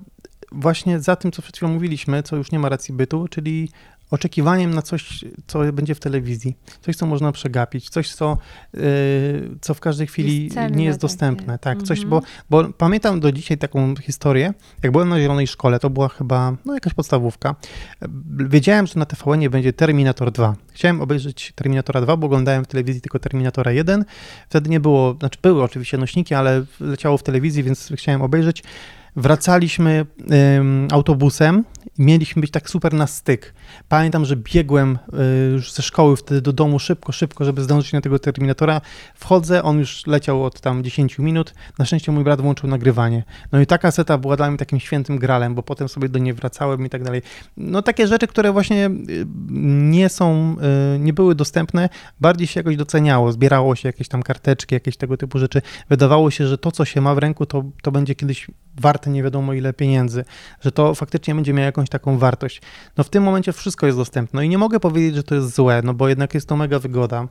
właśnie 0.51 0.99
za 0.99 1.15
tym, 1.15 1.31
co 1.31 1.41
przed 1.41 1.57
chwilą 1.57 1.71
mówiliśmy, 1.71 2.23
co 2.23 2.35
już 2.35 2.51
nie 2.51 2.59
ma 2.59 2.69
racji 2.69 2.93
bytu, 2.93 3.27
czyli 3.27 3.69
oczekiwaniem 4.11 4.73
na 4.73 4.81
coś, 4.81 5.25
co 5.47 5.59
będzie 5.73 5.95
w 5.95 5.99
telewizji. 5.99 6.57
Coś, 6.81 6.95
co 6.95 7.05
można 7.05 7.31
przegapić, 7.31 7.89
coś, 7.89 8.13
co, 8.13 8.37
yy, 8.73 8.81
co 9.61 9.73
w 9.73 9.79
każdej 9.79 10.07
chwili 10.07 10.43
Jest 10.43 10.55
nie 10.75 10.85
jest 10.85 10.97
takie. 10.97 11.01
dostępne. 11.01 11.59
Tak, 11.59 11.83
coś, 11.83 11.99
Mhm. 12.03 12.09
bo, 12.09 12.21
bo 12.49 12.73
pamiętam 12.73 13.19
do 13.19 13.31
dzisiaj 13.31 13.57
taką 13.57 13.95
historię, 13.95 14.53
jak 14.83 14.91
byłem 14.91 15.09
na 15.09 15.19
Zielonej 15.19 15.47
Szkole, 15.47 15.79
to 15.79 15.89
była 15.89 16.09
chyba 16.09 16.55
no, 16.65 16.73
jakaś 16.73 16.93
podstawówka, 16.93 17.55
wiedziałem, 18.49 18.87
że 18.87 18.99
na 18.99 19.05
TVN 19.05 19.49
będzie 19.49 19.73
Terminator 19.73 20.31
2. 20.31 20.55
Chciałem 20.73 21.01
obejrzeć 21.01 21.51
Terminatora 21.55 22.01
2, 22.01 22.17
bo 22.17 22.25
oglądałem 22.27 22.63
w 22.63 22.67
telewizji 22.67 23.01
tylko 23.01 23.19
Terminatora 23.19 23.71
1. 23.71 24.05
Wtedy 24.49 24.69
nie 24.69 24.79
było, 24.79 25.15
znaczy 25.19 25.39
były 25.41 25.63
oczywiście 25.63 25.97
nośniki, 25.97 26.35
ale 26.35 26.65
leciało 26.79 27.17
w 27.17 27.23
telewizji, 27.23 27.63
więc 27.63 27.91
chciałem 27.95 28.21
obejrzeć. 28.21 28.63
Wracaliśmy 29.15 30.05
ym, 30.59 30.87
autobusem 30.91 31.63
mieliśmy 31.97 32.41
być 32.41 32.51
tak 32.51 32.69
super 32.69 32.93
na 32.93 33.07
styk. 33.07 33.53
Pamiętam, 33.89 34.25
że 34.25 34.35
biegłem 34.35 34.97
y, 35.49 35.51
już 35.51 35.71
ze 35.71 35.83
szkoły 35.83 36.17
wtedy 36.17 36.41
do 36.41 36.53
domu 36.53 36.79
szybko, 36.79 37.11
szybko, 37.11 37.45
żeby 37.45 37.63
zdążyć 37.63 37.93
na 37.93 38.01
tego 38.01 38.19
Terminatora. 38.19 38.81
Wchodzę, 39.15 39.63
on 39.63 39.79
już 39.79 40.07
leciał 40.07 40.43
od 40.43 40.61
tam 40.61 40.83
10 40.83 41.19
minut. 41.19 41.53
Na 41.79 41.85
szczęście 41.85 42.11
mój 42.11 42.23
brat 42.23 42.41
włączył 42.41 42.69
nagrywanie. 42.69 43.23
No 43.51 43.61
i 43.61 43.65
ta 43.65 43.77
kaseta 43.77 44.17
była 44.17 44.37
dla 44.37 44.49
mnie 44.49 44.57
takim 44.57 44.79
świętym 44.79 45.19
gralem, 45.19 45.55
bo 45.55 45.63
potem 45.63 45.89
sobie 45.89 46.09
do 46.09 46.19
niej 46.19 46.33
wracałem 46.33 46.85
i 46.85 46.89
tak 46.89 47.03
dalej. 47.03 47.21
No 47.57 47.81
takie 47.81 48.07
rzeczy, 48.07 48.27
które 48.27 48.51
właśnie 48.51 48.85
y, 48.85 49.25
nie 49.69 50.09
są, 50.09 50.55
y, 50.95 50.99
nie 50.99 51.13
były 51.13 51.35
dostępne, 51.35 51.89
bardziej 52.19 52.47
się 52.47 52.59
jakoś 52.59 52.75
doceniało. 52.75 53.31
Zbierało 53.31 53.75
się 53.75 53.89
jakieś 53.89 54.07
tam 54.07 54.23
karteczki, 54.23 54.75
jakieś 54.75 54.97
tego 54.97 55.17
typu 55.17 55.39
rzeczy. 55.39 55.61
Wydawało 55.89 56.31
się, 56.31 56.47
że 56.47 56.57
to, 56.57 56.71
co 56.71 56.85
się 56.85 57.01
ma 57.01 57.15
w 57.15 57.17
ręku, 57.17 57.45
to, 57.45 57.63
to 57.81 57.91
będzie 57.91 58.15
kiedyś 58.15 58.47
warte 58.81 59.09
nie 59.09 59.23
wiadomo 59.23 59.53
ile 59.53 59.73
pieniędzy, 59.73 60.25
że 60.61 60.71
to 60.71 60.95
faktycznie 60.95 61.35
będzie 61.35 61.53
miało 61.53 61.65
jakąś 61.65 61.86
taką 61.89 62.17
wartość. 62.17 62.61
No 62.97 63.03
w 63.03 63.09
tym 63.09 63.23
momencie 63.23 63.53
wszystko 63.53 63.85
jest 63.85 63.97
dostępne 63.97 64.45
i 64.45 64.49
nie 64.49 64.57
mogę 64.57 64.79
powiedzieć, 64.79 65.15
że 65.15 65.23
to 65.23 65.35
jest 65.35 65.55
złe, 65.55 65.81
no 65.83 65.93
bo 65.93 66.09
jednak 66.09 66.33
jest 66.33 66.47
to 66.47 66.57
mega 66.57 66.79
wygoda. 66.79 67.27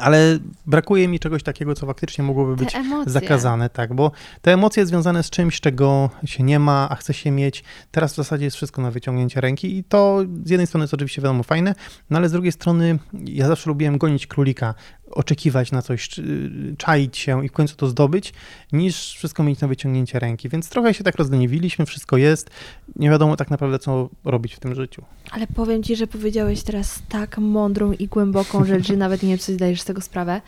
Ale 0.00 0.38
brakuje 0.66 1.08
mi 1.08 1.20
czegoś 1.20 1.42
takiego, 1.42 1.74
co 1.74 1.86
faktycznie 1.86 2.24
mogłoby 2.24 2.56
być 2.56 2.76
zakazane, 3.06 3.70
tak, 3.70 3.94
bo 3.94 4.12
te 4.42 4.52
emocje 4.52 4.86
związane 4.86 5.22
z 5.22 5.30
czymś, 5.30 5.60
czego 5.60 6.10
się 6.24 6.42
nie 6.42 6.58
ma, 6.58 6.88
a 6.90 6.94
chce 6.94 7.14
się 7.14 7.30
mieć, 7.30 7.64
teraz 7.90 8.12
w 8.12 8.16
zasadzie 8.16 8.44
jest 8.44 8.56
wszystko 8.56 8.82
na 8.82 8.90
wyciągnięcie 8.90 9.40
ręki 9.40 9.78
i 9.78 9.84
to 9.84 10.20
z 10.44 10.50
jednej 10.50 10.66
strony 10.66 10.82
jest 10.82 10.94
oczywiście 10.94 11.22
wiadomo 11.22 11.42
fajne, 11.42 11.74
no 12.10 12.18
ale 12.18 12.28
z 12.28 12.32
drugiej 12.32 12.52
strony 12.52 12.98
ja 13.24 13.48
zawsze 13.48 13.70
lubiłem 13.70 13.98
gonić 13.98 14.26
królika, 14.26 14.74
oczekiwać 15.10 15.72
na 15.72 15.82
coś, 15.82 16.08
czy- 16.08 16.74
czaić 16.78 17.18
się 17.18 17.44
i 17.44 17.48
w 17.48 17.52
końcu 17.52 17.76
to 17.76 17.86
zdobyć, 17.88 18.32
niż 18.72 19.14
wszystko 19.14 19.42
mieć 19.42 19.60
na 19.60 19.68
wyciągnięcie 19.68 20.18
ręki, 20.18 20.48
więc 20.48 20.68
trochę 20.68 20.94
się 20.94 21.04
tak 21.04 21.16
rozleniwiliśmy, 21.16 21.86
wszystko 21.86 22.16
jest, 22.16 22.50
nie 22.96 23.10
wiadomo 23.10 23.36
tak 23.36 23.50
naprawdę, 23.50 23.78
co 23.78 24.08
robić 24.24 24.54
w 24.54 24.60
tym 24.60 24.74
życiu. 24.74 25.02
Ale 25.30 25.46
powiem 25.46 25.82
ci, 25.82 25.96
że 25.96 26.06
powiedziałeś 26.06 26.62
teraz 26.62 27.02
tak 27.08 27.38
mądrą 27.38 27.92
i 27.92 28.06
głęboką 28.08 28.64
rzecz, 28.70 28.86
że 28.86 28.96
nawet 28.96 29.22
nie 29.22 29.28
wiem, 29.28 29.38
czy 29.38 29.54
zdajesz 29.54 29.80
z 29.80 29.84
tego 29.84 30.00
sprawę, 30.00 30.40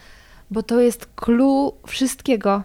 bo 0.50 0.62
to 0.62 0.80
jest 0.80 1.08
clue 1.16 1.72
wszystkiego. 1.86 2.62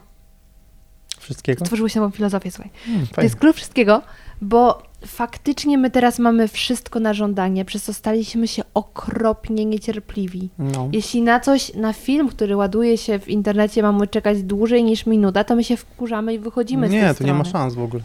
Wszystkiego. 1.18 1.64
Stworzyłeś 1.64 1.94
nową 1.94 2.10
filozofię, 2.10 2.50
słuchaj. 2.50 2.70
Hmm, 2.86 3.06
To 3.06 3.22
jest 3.22 3.36
clue 3.36 3.52
wszystkiego, 3.52 4.02
bo 4.40 4.82
faktycznie 5.06 5.78
my 5.78 5.90
teraz 5.90 6.18
mamy 6.18 6.48
wszystko 6.48 7.00
na 7.00 7.14
żądanie, 7.14 7.64
przez 7.64 7.82
co 7.82 7.92
staliśmy 7.94 8.48
się 8.48 8.62
okropnie 8.74 9.64
niecierpliwi. 9.64 10.48
No. 10.58 10.88
Jeśli 10.92 11.22
na 11.22 11.40
coś, 11.40 11.74
na 11.74 11.92
film, 11.92 12.28
który 12.28 12.56
ładuje 12.56 12.98
się 12.98 13.18
w 13.18 13.28
internecie, 13.28 13.82
mamy 13.82 14.06
czekać 14.06 14.42
dłużej 14.42 14.84
niż 14.84 15.06
minuta, 15.06 15.44
to 15.44 15.56
my 15.56 15.64
się 15.64 15.76
wkurzamy 15.76 16.34
i 16.34 16.38
wychodzimy 16.38 16.88
z 16.88 16.90
tej 16.90 17.00
Nie, 17.00 17.08
to 17.08 17.14
strony. 17.14 17.32
nie 17.32 17.38
ma 17.38 17.44
szans 17.44 17.74
w 17.74 17.82
ogóle. 17.82 18.02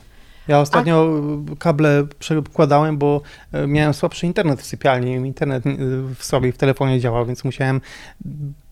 Ja 0.47 0.59
ostatnio 0.59 1.21
kable 1.59 2.07
przekładałem, 2.19 2.97
bo 2.97 3.21
e, 3.51 3.67
miałem 3.67 3.93
słabszy 3.93 4.25
internet 4.25 4.61
w 4.61 4.65
sypialni. 4.65 5.11
Internet 5.11 5.67
e, 5.67 5.71
w 6.15 6.23
sobie 6.23 6.51
w 6.51 6.57
telefonie 6.57 6.99
działał, 6.99 7.25
więc 7.25 7.43
musiałem, 7.43 7.81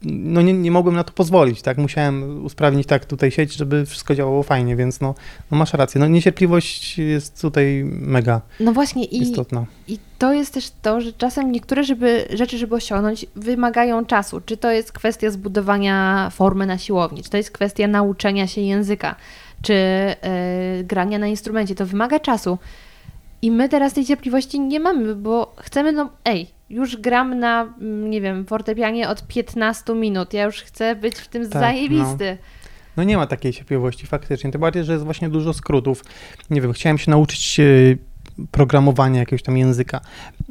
no 0.04 0.42
nie, 0.42 0.54
nie 0.54 0.72
mogłem 0.72 0.96
na 0.96 1.04
to 1.04 1.14
pozwolić, 1.14 1.62
tak? 1.62 1.78
Musiałem 1.78 2.46
usprawnić 2.46 2.88
tak 2.88 3.06
tutaj 3.06 3.32
sieć, 3.32 3.54
żeby 3.54 3.86
wszystko 3.86 4.16
działało 4.16 4.44
fajnie, 4.44 4.76
więc 4.76 5.02
no, 5.02 5.16
no 5.52 5.58
masz 5.58 5.74
rację. 5.74 6.02
No 6.02 6.08
niecierpliwość 6.08 6.98
jest 6.98 7.42
tutaj 7.42 7.84
mega 7.86 8.42
No 8.60 8.74
właśnie 8.74 9.06
i, 9.06 9.22
istotna. 9.22 9.66
i 9.88 10.00
to 10.20 10.34
jest 10.34 10.54
też 10.54 10.72
to, 10.82 11.02
że 11.02 11.14
czasem 11.14 11.52
niektóre 11.52 11.84
żeby, 11.84 12.28
rzeczy, 12.34 12.58
żeby 12.58 12.76
osiągnąć, 12.76 13.26
wymagają 13.36 14.06
czasu. 14.06 14.42
Czy 14.46 14.58
to 14.58 14.72
jest 14.72 14.92
kwestia 14.92 15.32
zbudowania 15.32 16.30
formy 16.30 16.66
na 16.66 16.78
siłowni, 16.78 17.24
czy 17.24 17.30
to 17.30 17.38
jest 17.38 17.52
kwestia 17.52 17.88
nauczenia 17.88 18.48
się 18.48 18.62
języka, 18.62 19.16
czy 19.66 19.74
e, 19.74 20.16
grania 20.84 21.20
na 21.20 21.28
instrumencie. 21.28 21.76
To 21.76 21.86
wymaga 21.86 22.20
czasu. 22.20 22.58
I 23.42 23.52
my 23.52 23.70
teraz 23.70 23.94
tej 23.94 24.06
cierpliwości 24.06 24.60
nie 24.60 24.80
mamy, 24.80 25.16
bo 25.16 25.56
chcemy, 25.60 25.92
no 25.92 26.10
ej, 26.26 26.48
już 26.70 26.98
gram 26.98 27.40
na, 27.40 27.62
mm, 27.62 28.10
nie 28.10 28.22
wiem, 28.22 28.46
fortepianie 28.46 29.10
od 29.10 29.28
15 29.28 29.96
minut. 29.96 30.34
Ja 30.34 30.44
już 30.44 30.62
chcę 30.62 30.96
być 30.96 31.16
w 31.16 31.28
tym 31.28 31.50
Tak, 31.50 31.62
zajebisty. 31.62 32.38
No 32.98 33.04
nie 33.04 33.18
ma 33.18 33.28
takiej 33.28 33.54
cierpliwości 33.54 34.08
faktycznie, 34.08 34.52
tym 34.52 34.62
bardziej, 34.62 34.84
że 34.84 34.94
jest 34.94 35.06
właśnie 35.06 35.30
dużo 35.30 35.54
skrótów. 35.54 36.04
Nie 36.50 36.62
wiem, 36.62 36.74
chciałem 36.74 36.98
się 36.98 37.12
nauczyć 37.12 37.60
e, 37.60 37.64
programowania 38.52 39.20
jakiegoś 39.20 39.44
tam 39.44 39.58
języka. 39.58 40.02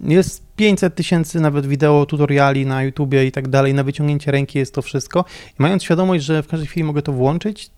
Jest 0.03 0.43
500 0.57 0.95
tysięcy 0.95 1.41
nawet 1.41 1.67
wideo, 1.67 2.07
tutoriali 2.07 2.67
na 2.67 2.83
YouTubie 2.83 3.27
i 3.27 3.33
tak 3.33 3.49
dalej, 3.49 3.75
na 3.75 3.85
wyciągnięcie 3.85 4.31
ręki 4.31 4.59
jest 4.59 4.75
to 4.75 4.83
wszystko. 4.83 5.25
I 5.51 5.62
mając 5.62 5.83
świadomość, 5.83 6.25
że 6.25 6.43
w 6.43 6.49
każdej 6.49 6.67
chwili 6.67 6.85
mogę 6.85 7.03
to 7.03 7.12
włączyć, 7.12 7.71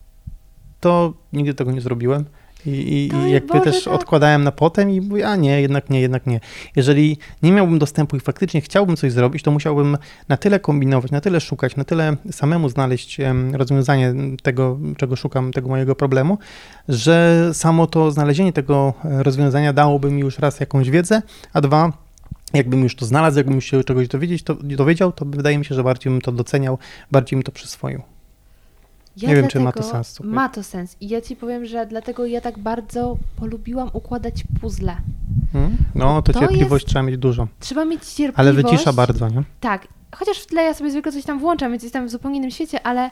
to 0.87 1.15
nigdy 1.33 1.55
tego 1.55 1.73
nie 1.73 1.81
zrobiłem. 1.81 2.25
I, 2.67 2.71
i, 2.71 3.31
jakby 3.31 3.53
Boże, 3.53 3.65
też 3.65 3.85
tak. 3.85 3.95
odkładałem 3.95 4.45
na 4.45 4.53
potem 4.53 4.91
i 4.91 5.01
mówię, 5.01 5.29
a 5.29 5.37
nie, 5.37 5.61
jednak 5.61 5.91
nie, 5.91 6.01
jednak 6.01 6.27
nie. 6.27 6.41
Jeżeli 6.77 7.19
nie 7.43 7.53
miałbym 7.53 7.79
dostępu 7.79 8.17
i 8.17 8.21
faktycznie 8.21 8.61
chciałbym 8.61 8.97
coś 8.97 9.13
zrobić, 9.13 9.43
to 9.43 9.51
musiałbym 9.51 9.99
na 10.29 10.37
tyle 10.37 10.61
kombinować, 10.61 11.11
na 11.11 11.21
tyle 11.21 11.41
szukać, 11.41 11.77
na 11.77 11.85
tyle 11.85 12.17
samemu 12.31 12.69
znaleźć 12.69 13.19
rozwiązanie 13.53 14.15
tego, 14.43 14.79
czego 14.97 15.17
szukam, 15.17 15.53
tego 15.53 15.69
mojego 15.69 15.95
problemu, 15.95 16.39
że 16.89 17.49
samo 17.53 17.87
to 17.87 18.11
znalezienie 18.11 18.53
tego 18.53 18.95
rozwiązania 19.03 19.73
dałoby 19.73 20.11
mi 20.11 20.21
już 20.21 20.39
raz 20.39 20.61
jakąś 20.61 20.91
wiedzę, 20.91 21.23
a 21.53 21.61
dwa, 21.61 21.93
jakbym 22.55 22.83
już 22.83 22.97
to 22.97 23.07
znalazł, 23.07 23.37
jakbym 23.37 23.55
już 23.55 23.65
się 23.65 23.85
czegoś 23.85 24.09
dowiedzieć, 24.09 24.43
to, 24.43 24.55
dowiedział, 24.55 25.13
to 25.13 25.25
wydaje 25.25 25.59
mi 25.59 25.65
się, 25.65 25.75
że 25.75 25.85
bardziej 25.85 26.13
bym 26.13 26.21
to 26.21 26.33
doceniał, 26.33 26.79
bardziej 27.11 27.37
bym 27.37 27.43
to 27.43 27.53
przyswoił. 27.53 28.03
Ja 29.17 29.29
Nie 29.29 29.37
wiem, 29.37 29.49
czy 29.49 29.61
ma 29.61 29.73
to 29.73 29.83
sens, 29.83 30.21
Ma 30.21 30.49
to 30.49 30.63
sens. 30.63 30.97
I 31.01 31.09
ja 31.09 31.21
ci 31.21 31.37
powiem, 31.37 31.67
że 31.67 31.87
dlatego 31.87 32.27
ja 32.27 32.41
tak 32.41 32.59
bardzo 32.59 33.17
polubiłam 33.37 33.91
układać 33.93 34.45
puzzle. 34.61 34.97
Hmm? 35.53 35.77
No, 35.95 36.23
to, 36.23 36.33
To 36.33 36.41
cierpliwość 36.41 36.85
jest- 36.85 36.93
trzeba 36.93 37.03
mieć 37.03 37.19
dużo, 37.19 37.49
Trzeba 37.61 37.85
mieć 37.85 38.05
cierpliwość. 38.05 38.39
ale 38.39 38.53
wycisza 38.53 38.93
bardzo, 38.93 39.29
nie? 39.29 39.43
Tak. 39.61 39.89
Chociaż 40.17 40.39
w 40.39 40.47
tle 40.47 40.63
ja 40.63 40.75
sobie 40.75 40.91
zwykle 40.91 41.13
coś 41.13 41.25
tam 41.25 41.39
włączam, 41.39 41.71
więc 41.71 41.83
jestem 41.83 42.07
w 42.07 42.11
zupełnie 42.11 42.39
innym 42.39 42.51
świecie, 42.51 42.87
ale 42.87 43.11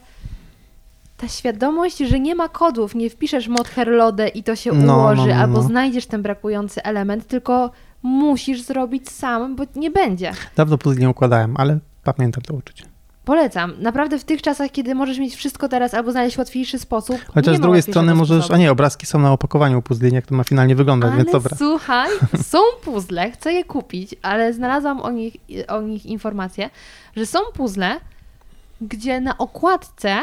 ta 1.17 1.29
świadomość, 1.29 1.99
że 1.99 2.21
nie 2.21 2.35
ma 2.35 2.49
kodów, 2.49 2.95
nie 2.95 3.11
wpiszesz 3.11 3.49
mod 3.49 3.69
herlodę 3.69 4.29
i 4.29 4.43
to 4.43 4.57
się 4.57 4.73
No, 4.73 4.87
no, 4.87 4.99
ułoży, 4.99 5.29
no, 5.29 5.35
albo 5.35 5.57
no. 5.57 5.63
znajdziesz 5.63 6.07
ten 6.07 6.23
brakujący 6.23 6.83
element, 6.83 7.27
tylko 7.27 7.71
musisz 8.03 8.63
zrobić 8.63 9.11
sam, 9.11 9.57
bo 9.57 9.65
nie 9.77 9.91
będzie. 9.91 10.33
Dawno 10.57 10.79
puzli 10.79 11.01
nie 11.01 11.09
układałem, 11.11 11.57
ale 11.57 11.79
pamiętam 12.05 12.43
to 12.43 12.55
uczucie. 12.55 12.85
Polecam. 13.25 13.75
Naprawdę 13.79 14.19
w 14.19 14.25
tych 14.25 14.43
czasach, 14.43 14.71
kiedy 14.71 14.95
możesz 14.95 15.19
mieć 15.19 15.35
wszystko 15.37 15.69
teraz 15.69 15.95
albo 15.95 16.13
znaleźć 16.13 16.39
łatwiejszy 16.39 16.79
sposób. 16.79 17.21
Chociaż 17.35 17.57
z 17.57 17.61
drugiej 17.61 17.83
strony 17.83 18.15
możesz, 18.15 18.39
sposobu. 18.39 18.55
a 18.55 18.59
nie, 18.59 18.71
obrazki 18.71 19.07
są 19.07 19.19
na 19.19 19.33
opakowaniu 19.33 19.83
puzli, 19.83 20.15
jak 20.15 20.27
to 20.27 20.35
ma 20.35 20.45
finalnie 20.45 20.75
wyglądać, 20.75 21.09
Ale 21.09 21.19
więc 21.19 21.33
dobra. 21.33 21.57
słuchaj, 21.57 22.11
są 22.53 22.59
puzzle, 22.83 23.31
chcę 23.31 23.53
je 23.53 23.65
kupić, 23.65 24.15
ale 24.23 24.53
znalazłam 24.53 25.01
o 25.01 25.11
nich, 25.11 25.37
o 25.69 25.83
nich 25.83 26.07
informację, 26.07 26.71
że 27.17 27.27
są 27.27 27.39
puzzle, 27.55 28.01
gdzie 28.81 29.21
na 29.21 29.39
okładce 29.39 30.23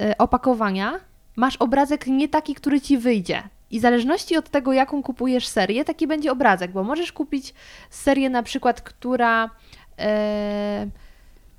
e, 0.00 0.18
opakowania 0.18 1.00
masz 1.36 1.56
obrazek 1.56 2.06
nie 2.06 2.28
taki, 2.28 2.54
który 2.54 2.80
ci 2.80 2.98
wyjdzie. 2.98 3.42
I 3.70 3.78
w 3.78 3.82
zależności 3.82 4.36
od 4.36 4.50
tego, 4.50 4.72
jaką 4.72 5.02
kupujesz 5.02 5.46
serię, 5.46 5.84
taki 5.84 6.06
będzie 6.06 6.32
obrazek, 6.32 6.70
bo 6.70 6.82
możesz 6.84 7.12
kupić 7.12 7.54
serię 7.90 8.30
na 8.30 8.42
przykład, 8.42 8.80
która, 8.80 9.50
e, 9.98 10.86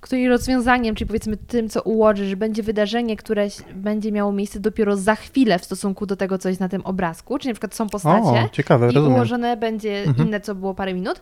której 0.08 0.28
rozwiązaniem, 0.30 0.96
czyli 0.96 1.08
powiedzmy 1.08 1.38
tym, 1.38 1.70
co 1.70 1.82
ułożysz, 1.82 2.36
będzie 2.36 2.64
wydarzenie, 2.64 3.18
które 3.18 3.48
będzie 3.76 4.12
miało 4.12 4.32
miejsce 4.32 4.60
dopiero 4.60 4.98
za 4.98 5.16
chwilę 5.16 5.60
w 5.60 5.66
stosunku 5.66 6.06
do 6.06 6.16
tego, 6.16 6.38
co 6.38 6.50
jest 6.50 6.62
na 6.62 6.70
tym 6.70 6.82
obrazku, 6.82 7.38
czyli 7.40 7.50
na 7.50 7.54
przykład 7.54 7.76
są 7.76 7.90
postacie 7.90 8.28
O, 8.46 8.50
ciekawe, 8.52 8.86
i 8.92 8.92
rozumiem. 8.92 9.16
ułożone 9.16 9.58
będzie 9.58 10.04
Mhm. 10.04 10.28
inne, 10.28 10.42
co 10.42 10.56
było 10.56 10.74
parę 10.74 10.94
minut. 10.94 11.22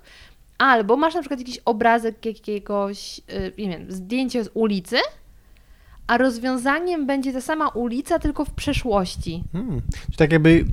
Albo 0.58 0.98
masz 0.98 1.14
na 1.14 1.20
przykład 1.22 1.40
jakiś 1.40 1.60
obrazek 1.66 2.26
jakiegoś, 2.26 3.20
y, 3.20 3.52
nie 3.58 3.70
wiem, 3.70 3.86
zdjęcie 3.92 4.44
z 4.44 4.50
ulicy, 4.54 4.96
a 6.08 6.18
rozwiązaniem 6.18 7.06
będzie 7.08 7.34
ta 7.34 7.42
sama 7.42 7.68
ulica, 7.70 8.20
tylko 8.20 8.46
w 8.46 8.52
przeszłości. 8.52 9.44
Hmm. 9.52 9.82
Czyli 10.06 10.18
tak 10.18 10.32
jakby 10.32 10.66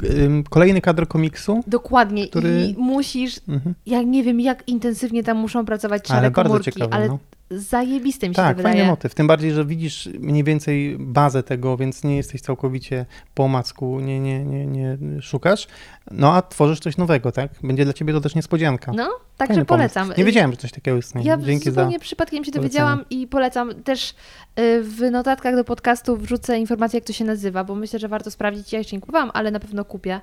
kolejny 0.51 0.81
kadr 0.81 1.09
komiksu. 1.09 1.61
Dokładnie. 1.67 2.29
Który- 2.29 2.67
I 2.67 2.75
musisz, 2.79 3.41
Mhm. 3.49 3.75
ja 3.87 4.03
nie 4.03 4.23
wiem, 4.23 4.41
jak 4.41 4.69
intensywnie 4.69 5.23
tam 5.25 5.37
muszą 5.37 5.65
pracować 5.65 6.09
szare 6.09 6.21
Ale 6.21 6.31
bardzo 6.31 6.49
komórki, 6.51 6.73
ciekawe, 6.73 6.95
ale 6.95 7.09
no. 7.09 7.19
Zajebiste 7.55 8.29
mi 8.29 8.35
się 8.35 8.43
Tak, 8.43 8.61
fajny 8.63 8.85
motyw. 8.85 9.15
Tym 9.15 9.27
bardziej, 9.27 9.53
że 9.53 9.65
widzisz 9.65 10.09
mniej 10.21 10.45
więcej 10.45 10.97
bazę 10.99 11.43
tego, 11.43 11.77
więc 11.77 12.05
nie 12.05 12.17
jesteś 12.17 12.41
całkowicie 12.41 13.07
po 13.35 13.45
omacku, 13.45 14.01
nie, 14.01 14.21
nie, 14.21 14.45
nie, 14.45 14.67
nie 14.67 14.97
szukasz. 15.23 15.67
No 16.11 16.33
a 16.35 16.43
tworzysz 16.43 16.81
coś 16.81 16.97
nowego, 16.97 17.33
tak? 17.33 17.51
Będzie 17.63 17.85
dla 17.85 17.93
ciebie 17.93 18.13
to 18.13 18.21
też 18.21 18.35
niespodzianka. 18.35 18.93
No, 18.97 19.11
także 19.37 19.55
Fajny 19.55 19.65
pomysł. 19.65 19.95
polecam. 19.95 20.13
Nie 20.19 20.25
wiedziałem, 20.25 20.51
że 20.51 20.57
coś 20.57 20.73
takiego 20.73 20.97
istnieje. 20.97 21.27
Ja 21.29 21.37
Dzięki 21.39 21.71
zupełnie 21.71 21.97
za... 21.99 22.01
przypadkiem 22.03 22.45
się 22.45 22.51
polecenie. 22.51 22.69
dowiedziałam 22.69 23.05
i 23.11 23.27
polecam 23.27 23.83
też 23.83 24.11
y, 24.11 24.83
w 24.83 25.01
notatkach 25.11 25.57
do 25.57 25.65
podcastu 25.65 26.17
wrzucę 26.17 26.59
informację, 26.59 26.97
jak 26.97 27.05
to 27.05 27.13
się 27.13 27.25
nazywa, 27.25 27.65
bo 27.65 27.75
myślę, 27.75 27.99
że 27.99 28.09
warto 28.09 28.31
sprawdzić. 28.31 28.73
Ja 28.73 28.79
jeszcze 28.79 28.97
nie 28.97 29.01
kupowałam, 29.01 29.31
ale 29.35 29.51
na 29.51 29.61
pewno 29.61 29.85
kupię. 29.85 30.21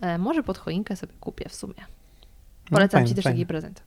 E, 0.00 0.18
może 0.18 0.42
pod 0.42 0.58
choinkę 0.58 0.96
sobie 0.96 1.12
kupię 1.20 1.48
w 1.48 1.54
sumie. 1.54 1.74
No, 2.70 2.76
Polecam 2.76 2.98
fajnie, 2.98 3.08
Ci 3.08 3.14
też 3.14 3.24
fajnie. 3.24 3.36
taki 3.38 3.46
prezent. 3.46 3.82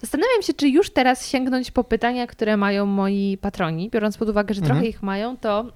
Zastanawiam 0.00 0.42
się, 0.42 0.54
czy 0.54 0.68
już 0.68 0.90
teraz 0.90 1.26
sięgnąć 1.28 1.70
po 1.70 1.84
pytania, 1.84 2.26
które 2.26 2.56
mają 2.56 2.86
moi 2.86 3.38
patroni. 3.40 3.90
Biorąc 3.90 4.16
pod 4.18 4.28
uwagę, 4.28 4.54
że 4.54 4.60
Mhm. 4.60 4.76
trochę 4.78 4.88
ich 4.90 5.02
mają, 5.02 5.36
to 5.36 5.66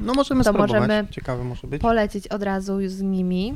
No 0.00 0.14
możemy 0.14 0.44
To 0.44 0.50
spróbować. 0.50 0.80
możemy 0.80 1.06
Ciekawe 1.10 1.44
może 1.44 1.66
być. 1.68 1.82
polecieć 1.82 2.28
od 2.28 2.42
razu 2.42 2.78
z 2.86 3.02
nimi. 3.02 3.54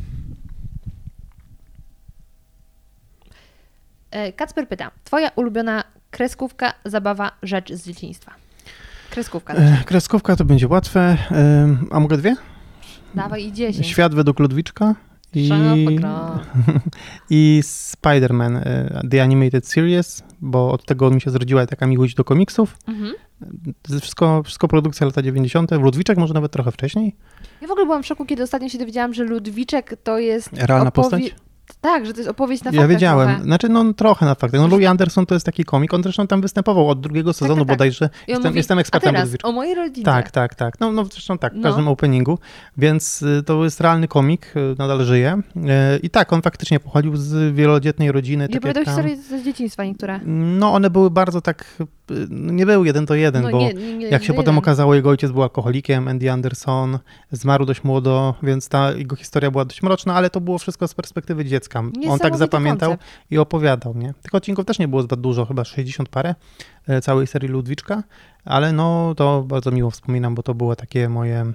E, 4.10 4.32
Kacper 4.32 4.68
pyta, 4.68 4.90
twoja 5.04 5.30
ulubiona 5.36 5.84
kreskówka, 6.10 6.72
zabawa, 6.84 7.30
rzecz 7.42 7.72
z 7.72 7.84
dzieciństwa? 7.86 8.34
Kreskówka. 9.10 9.54
E, 9.54 9.84
Kreskówka 9.86 10.36
to 10.36 10.44
będzie 10.44 10.68
łatwe. 10.68 11.16
Ym, 11.64 11.88
A 11.90 12.00
mogę 12.00 12.16
dwie? 12.16 12.36
Dawaj 13.14 13.44
i 13.46 13.52
10. 13.52 13.86
Świat 13.86 14.14
według 14.14 14.38
Ludwiczka 14.40 14.94
i, 15.34 15.50
i 17.30 17.60
Spider-Man 17.62 18.56
e, 18.56 19.00
The 19.10 19.22
Animated 19.22 19.66
Series, 19.66 20.22
bo 20.40 20.72
od 20.72 20.84
tego 20.84 21.10
mi 21.10 21.20
się 21.20 21.30
zrodziła 21.30 21.66
taka 21.66 21.86
miłość 21.86 22.14
do 22.14 22.24
komiksów. 22.24 22.76
Mhm. 22.88 23.14
Wszystko, 24.00 24.42
wszystko 24.42 24.68
produkcja 24.68 25.06
lata 25.06 25.22
90. 25.22 25.70
Ludwiczek 25.70 26.18
może 26.18 26.34
nawet 26.34 26.52
trochę 26.52 26.72
wcześniej. 26.72 27.16
Ja 27.60 27.68
w 27.68 27.70
ogóle 27.70 27.86
byłam 27.86 28.02
w 28.02 28.06
szoku, 28.06 28.24
kiedy 28.24 28.42
ostatnio 28.42 28.68
się 28.68 28.78
dowiedziałam, 28.78 29.14
że 29.14 29.24
Ludwiczek 29.24 29.96
to 30.02 30.18
jest 30.18 30.50
Realna 30.52 30.90
postać? 30.90 31.34
Tak, 31.80 32.06
że 32.06 32.12
to 32.12 32.18
jest 32.18 32.30
opowieść 32.30 32.64
na 32.64 32.70
ja 32.70 32.72
faktach 32.72 32.88
wiedziałem. 32.90 33.28
trochę. 33.28 33.44
Znaczy, 33.44 33.68
no 33.68 33.92
trochę 33.92 34.26
na 34.26 34.34
faktach. 34.34 34.60
No 34.60 34.66
Louis 34.68 34.86
Anderson 34.86 35.26
to 35.26 35.34
jest 35.34 35.46
taki 35.46 35.64
komik, 35.64 35.94
on 35.94 36.02
zresztą 36.02 36.26
tam 36.26 36.40
występował 36.40 36.88
od 36.88 37.00
drugiego 37.00 37.32
sezonu 37.32 37.54
tak, 37.60 37.68
tak. 37.68 37.76
bodajże. 37.76 38.10
I 38.26 38.30
Jestem, 38.30 38.50
mówi, 38.50 38.56
jestem 38.56 38.78
ekspertem 38.78 39.14
teraz 39.14 39.28
o 39.42 39.52
mojej 39.52 39.74
rodzinie. 39.74 40.04
Tak, 40.04 40.30
tak, 40.30 40.54
tak. 40.54 40.80
No, 40.80 40.92
no 40.92 41.04
zresztą 41.04 41.38
tak, 41.38 41.52
w 41.52 41.56
No. 41.56 41.62
każdym 41.62 41.88
openingu. 41.88 42.38
Więc 42.76 43.22
y, 43.22 43.42
to 43.46 43.64
jest 43.64 43.80
realny 43.80 44.08
komik, 44.08 44.52
y, 44.56 44.74
nadal 44.78 45.04
żyje. 45.04 45.40
Y, 45.56 45.60
I 46.02 46.10
tak, 46.10 46.32
on 46.32 46.42
faktycznie 46.42 46.80
pochodził 46.80 47.16
z 47.16 47.54
wielodzietnej 47.54 48.12
rodziny. 48.12 48.44
I 48.44 48.48
tak 48.48 48.56
opowiadał 48.58 48.84
historie 48.84 49.16
z 49.16 49.44
dzieciństwa 49.44 49.84
niektóre. 49.84 50.20
No, 50.24 50.72
one 50.74 50.90
były 50.90 51.10
bardzo 51.10 51.40
tak, 51.40 51.64
nie 52.30 52.66
był 52.66 52.84
jeden 52.84 53.04
do 53.04 53.14
jeden, 53.14 53.42
No 53.42 53.50
bo 53.50 53.58
nie, 53.58 53.74
nie, 53.74 53.96
nie, 53.96 54.08
jak 54.08 54.24
się 54.24 54.34
potem 54.34 54.58
okazało, 54.58 54.94
jego 54.94 55.10
ojciec 55.10 55.32
był 55.32 55.42
alkoholikiem, 55.42 56.08
Andy 56.08 56.30
Anderson, 56.30 56.98
zmarł 57.32 57.64
dość 57.64 57.84
młodo, 57.84 58.34
więc 58.42 58.68
ta 58.68 58.92
jego 58.92 59.16
historia 59.16 59.50
była 59.50 59.64
dość 59.64 59.82
mroczna, 59.82 60.14
ale 60.14 60.30
to 60.30 60.40
było 60.40 60.58
wszystko 60.58 60.88
z 60.88 60.94
perspektywy 60.94 61.44
dziecka. 61.44 61.82
On 62.08 62.18
tak 62.18 62.36
zapamiętał 62.36 62.90
koncept. 62.90 63.10
i 63.30 63.38
opowiadał, 63.38 63.94
nie? 63.94 64.14
Tych 64.22 64.34
odcinków 64.34 64.64
też 64.64 64.78
nie 64.78 64.88
było 64.88 65.02
zbyt 65.02 65.20
dużo, 65.20 65.46
chyba 65.46 65.64
60 65.64 66.08
parę 66.08 66.34
e, 66.88 67.00
całej 67.00 67.26
serii 67.26 67.48
Ludwiczka, 67.48 68.02
ale 68.44 68.72
no 68.72 69.14
to 69.16 69.42
bardzo 69.42 69.70
miło 69.70 69.90
wspominam, 69.90 70.34
bo 70.34 70.42
to 70.42 70.54
było 70.54 70.76
takie 70.76 71.08
moje... 71.08 71.52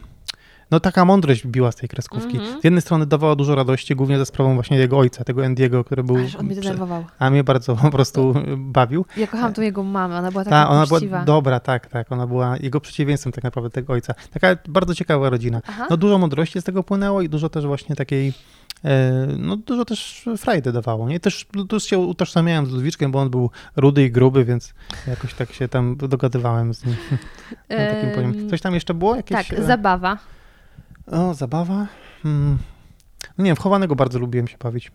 No 0.72 0.80
taka 0.80 1.06
mądrość 1.06 1.48
biła 1.48 1.72
z 1.72 1.76
tej 1.76 1.90
kreskówki. 1.90 2.38
Mhm. 2.38 2.62
Z 2.62 2.64
jednej 2.64 2.82
strony 2.82 3.06
dawała 3.06 3.36
dużo 3.36 3.56
radości, 3.56 3.96
głównie 3.96 4.18
ze 4.18 4.26
sprawą 4.26 4.54
właśnie 4.54 4.78
jego 4.78 4.98
ojca, 4.98 5.24
tego 5.24 5.46
Andiego, 5.46 5.84
który 5.84 6.04
był... 6.04 6.18
Aż 6.18 6.36
on 6.36 6.46
mnie 6.46 6.56
denerwował. 6.56 7.06
a 7.20 7.30
mnie 7.30 7.44
bardzo 7.44 7.76
po 7.76 7.92
prostu 7.92 8.34
bawił. 8.58 9.06
Ja 9.18 9.28
kocham 9.28 9.54
tą 9.54 9.62
jego 9.62 9.84
mamę, 9.84 10.18
ona 10.18 10.32
była 10.32 10.44
Ta, 10.44 10.50
taka 10.50 10.70
ona 10.70 10.86
była 10.86 11.00
dobra, 11.26 11.60
tak, 11.60 11.88
tak. 11.88 12.12
Ona 12.12 12.28
była 12.28 12.58
jego 12.58 12.82
przeciwieństwem 12.82 13.34
tak 13.34 13.44
naprawdę 13.44 13.70
tego 13.70 13.94
ojca. 13.94 14.14
Taka 14.34 14.56
bardzo 14.68 14.96
ciekawa 14.96 15.30
rodzina. 15.30 15.62
Aha. 15.68 15.88
No 15.90 15.98
dużo 15.98 16.18
mądrości 16.18 16.62
z 16.62 16.64
tego 16.64 16.84
płynęło 16.84 17.22
i 17.22 17.30
dużo 17.30 17.50
też 17.50 17.66
właśnie 17.66 17.96
takiej, 17.96 18.34
e, 18.86 19.28
no 19.38 19.58
dużo 19.58 19.86
też 19.86 20.30
frajdy 20.38 20.72
dawało, 20.72 21.10
nie? 21.10 21.20
Też, 21.20 21.46
też 21.70 21.84
się 21.84 21.98
utożsamiałem 21.98 22.66
z 22.66 22.70
Ludwiczkiem, 22.72 23.12
bo 23.12 23.20
on 23.20 23.30
był 23.30 23.50
rudy 23.76 24.04
i 24.04 24.12
gruby, 24.12 24.46
więc 24.46 24.74
jakoś 25.08 25.34
tak 25.34 25.54
się 25.54 25.68
tam 25.68 25.96
dogadywałem 25.98 26.74
z 26.74 26.86
nim 26.86 26.96
na 27.70 27.78
takim 27.78 28.10
poziomie. 28.16 28.50
Coś 28.50 28.62
tam 28.62 28.74
jeszcze 28.74 28.94
było? 28.94 29.16
Jakieś, 29.16 29.48
Tak, 29.48 29.60
e, 29.60 29.64
zabawa. 29.64 30.18
O, 31.08 31.34
zabawa? 31.34 31.88
Hmm. 32.24 32.58
No 33.38 33.44
nie 33.44 33.50
wiem, 33.50 33.56
w 33.56 33.60
chowanego 33.60 33.96
bardzo 33.96 34.20
lubiłem 34.20 34.48
się 34.48 34.58
bawić. 34.58 34.92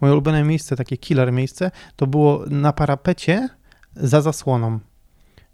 Moje 0.00 0.12
ulubione 0.12 0.44
miejsce, 0.44 0.76
takie 0.76 0.96
killer 0.96 1.32
miejsce, 1.32 1.70
to 1.96 2.06
było 2.06 2.44
na 2.50 2.72
parapecie 2.72 3.48
za 3.96 4.20
zasłoną. 4.20 4.78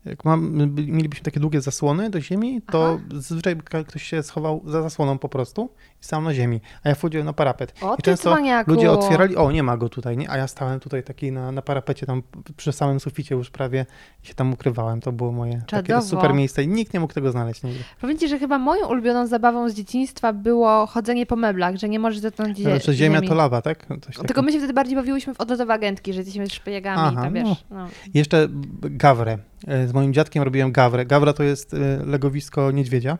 Jak 0.07 0.25
mam, 0.25 0.53
mielibyśmy 0.77 1.25
takie 1.25 1.41
długie 1.41 1.61
zasłony 1.61 2.11
do 2.11 2.21
ziemi, 2.21 2.63
to 2.73 2.99
zazwyczaj 3.15 3.57
ka- 3.57 3.85
ktoś 3.85 4.03
się 4.03 4.23
schował 4.23 4.63
za 4.67 4.83
zasłoną 4.83 5.19
po 5.19 5.29
prostu 5.29 5.71
i 6.03 6.05
stał 6.05 6.23
na 6.23 6.35
ziemi, 6.35 6.61
a 6.85 6.89
ja 6.89 6.95
wchodziłem 6.95 7.27
na 7.27 7.33
parapet. 7.33 7.75
O, 7.83 7.97
I 7.99 8.03
często 8.03 8.37
ludzie 8.67 8.91
otwierali, 8.93 9.37
o 9.37 9.53
nie 9.53 9.63
ma 9.63 9.77
go 9.77 9.89
tutaj, 9.89 10.17
nie? 10.17 10.31
a 10.31 10.37
ja 10.37 10.47
stałem 10.49 10.81
tutaj 10.81 11.03
taki 11.03 11.33
na, 11.33 11.53
na 11.53 11.63
parapecie 11.63 12.07
tam 12.07 12.23
przy 12.57 12.73
samym 12.73 13.01
suficie 13.01 13.35
już 13.35 13.51
prawie 13.51 13.87
i 14.25 14.27
się 14.27 14.35
tam 14.35 14.53
ukrywałem. 14.53 15.01
To 15.01 15.13
było 15.13 15.33
moje 15.33 15.63
takie 15.71 16.03
super 16.03 16.35
miejsce 16.35 16.63
i 16.65 16.69
nikt 16.69 16.95
nie 16.95 17.01
mógł 17.01 17.15
tego 17.15 17.31
znaleźć 17.33 17.63
nigdy. 17.63 17.81
Powiem 18.01 18.19
Ci, 18.19 18.29
że 18.29 18.39
chyba 18.39 18.59
moją 18.59 18.87
ulubioną 18.89 19.27
zabawą 19.27 19.69
z 19.69 19.75
dzieciństwa 19.75 20.33
było 20.33 20.87
chodzenie 20.87 21.27
po 21.27 21.37
meblach, 21.37 21.77
że 21.77 21.89
nie 21.89 21.99
możesz 21.99 22.21
dotknąć 22.21 22.59
zie- 22.59 22.67
Ale 22.71 22.81
Czy 22.81 22.95
ziemia 22.95 23.17
ziemi. 23.17 23.29
to 23.29 23.35
lawa, 23.35 23.63
tak? 23.63 23.87
Tylko 24.27 24.43
my 24.43 24.53
się 24.53 24.59
wtedy 24.59 24.73
bardziej 24.73 24.97
bawiłyśmy 24.97 25.35
w 25.35 25.41
odlotowe 25.41 25.75
agentki, 25.75 26.13
że 26.13 26.19
jesteśmy 26.21 26.51
szpiegami 26.51 27.01
Aha, 27.05 27.23
tam 27.23 27.35
wiesz. 27.35 27.65
No. 27.71 27.89
Jeszcze 28.15 28.49
gawrę. 28.83 29.39
E, 29.67 29.89
Z 29.89 29.93
moim 29.97 30.13
dziadkiem 30.13 30.43
robiłem 30.43 30.73
gawrę. 30.73 31.07
Gawra 31.07 31.33
to 31.33 31.43
jest 31.43 31.75
e, 31.75 31.79
legowisko 32.07 32.71
niedźwiedzia. 32.71 33.19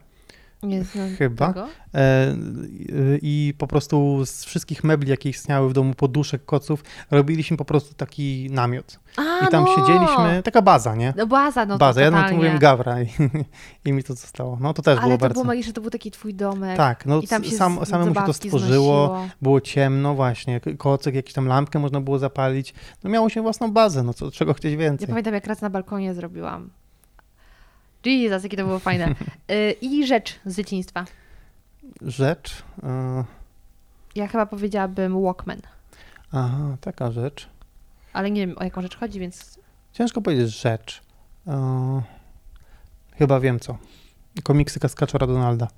Nie 0.63 0.85
znam 0.85 1.09
Chyba. 1.17 1.47
Tego. 1.49 1.69
E, 1.95 2.35
I 3.23 3.55
po 3.59 3.67
prostu 3.67 4.23
z 4.27 4.45
wszystkich 4.45 4.85
mebli, 4.85 5.11
jakie 5.11 5.29
istniały 5.29 5.69
w 5.69 5.73
domu, 5.73 5.95
poduszek, 5.95 6.45
koców, 6.45 6.85
robiliśmy 7.11 7.57
po 7.57 7.65
prostu 7.65 7.95
taki 7.95 8.49
namiot. 8.51 8.99
A, 9.17 9.47
I 9.47 9.49
tam 9.51 9.65
no. 9.65 9.77
siedzieliśmy, 9.77 10.43
taka 10.43 10.63
baza, 10.63 10.95
nie? 10.95 11.15
No 11.17 11.27
baza, 11.27 11.67
no 11.67 11.79
baza. 11.79 11.95
to 12.01 12.05
Ja 12.05 12.11
na 12.11 12.17
to 12.17 12.23
totalnie. 12.23 12.37
mówiłem 12.37 12.59
gawra 12.59 13.03
i, 13.03 13.07
i 13.85 13.93
mi 13.93 14.05
to 14.05 14.15
zostało. 14.15 14.59
No 14.61 14.75
to 14.75 14.83
też 14.83 14.99
Ale 14.99 15.07
było 15.07 15.19
to 15.19 15.21
bardzo. 15.21 15.35
było 15.35 15.45
magiczne, 15.45 15.73
to 15.73 15.81
był 15.81 15.91
taki 15.91 16.11
twój 16.11 16.35
domek. 16.35 16.77
Tak, 16.77 17.07
no 17.07 17.21
I 17.21 17.29
tam 17.29 17.45
się 17.45 17.51
sam, 17.51 17.87
samemu 17.87 18.15
się 18.15 18.23
to 18.27 18.33
stworzyło, 18.33 19.07
znosiło. 19.07 19.29
było 19.43 19.61
ciemno 19.61 20.15
właśnie, 20.15 20.61
kocyk, 20.79 21.15
jakąś 21.15 21.33
tam 21.33 21.47
lampkę 21.47 21.79
można 21.79 22.01
było 22.01 22.19
zapalić. 22.19 22.75
No 23.05 23.11
miało 23.11 23.29
się 23.29 23.43
własną 23.43 23.73
bazę, 23.73 24.03
no 24.03 24.15
co, 24.15 24.31
czego 24.31 24.55
chcieć 24.55 24.73
Ja 24.73 24.79
więcej. 24.79 25.09
pamiętam, 25.09 25.35
jak 25.35 25.47
raz 25.47 25.61
na 25.61 25.71
balkonie 25.71 26.15
zrobiłam. 26.15 26.71
Jesus, 28.05 28.43
jakie 28.43 28.57
to 28.57 28.65
było 28.65 28.79
fajne. 28.79 29.15
Y, 29.51 29.73
I 29.81 30.07
rzecz 30.07 30.41
z 30.47 30.57
dzieciństwa. 30.57 31.05
Rzecz, 32.03 32.63
e, 32.83 33.25
Ja 34.15 34.27
chyba 34.29 34.47
powiedziałabym 34.47 35.23
Walkman, 35.23 35.61
aha, 36.33 36.77
taka 36.81 37.11
rzecz. 37.13 37.49
ale 38.13 38.31
nie 38.31 38.47
wiem 38.47 38.57
o 38.59 38.65
jaką 38.65 38.83
rzecz 38.83 38.97
chodzi, 38.97 39.21
więc 39.21 39.59
Ciężko 39.93 40.23
powiedzieć 40.23 40.61
rzecz. 40.61 41.03
E, 41.47 42.03
chyba 43.19 43.41
wiem 43.41 43.61
co. 43.61 43.79
Komiksy 44.43 44.81
Kaskaczora 44.81 45.27
Donalda. 45.27 45.69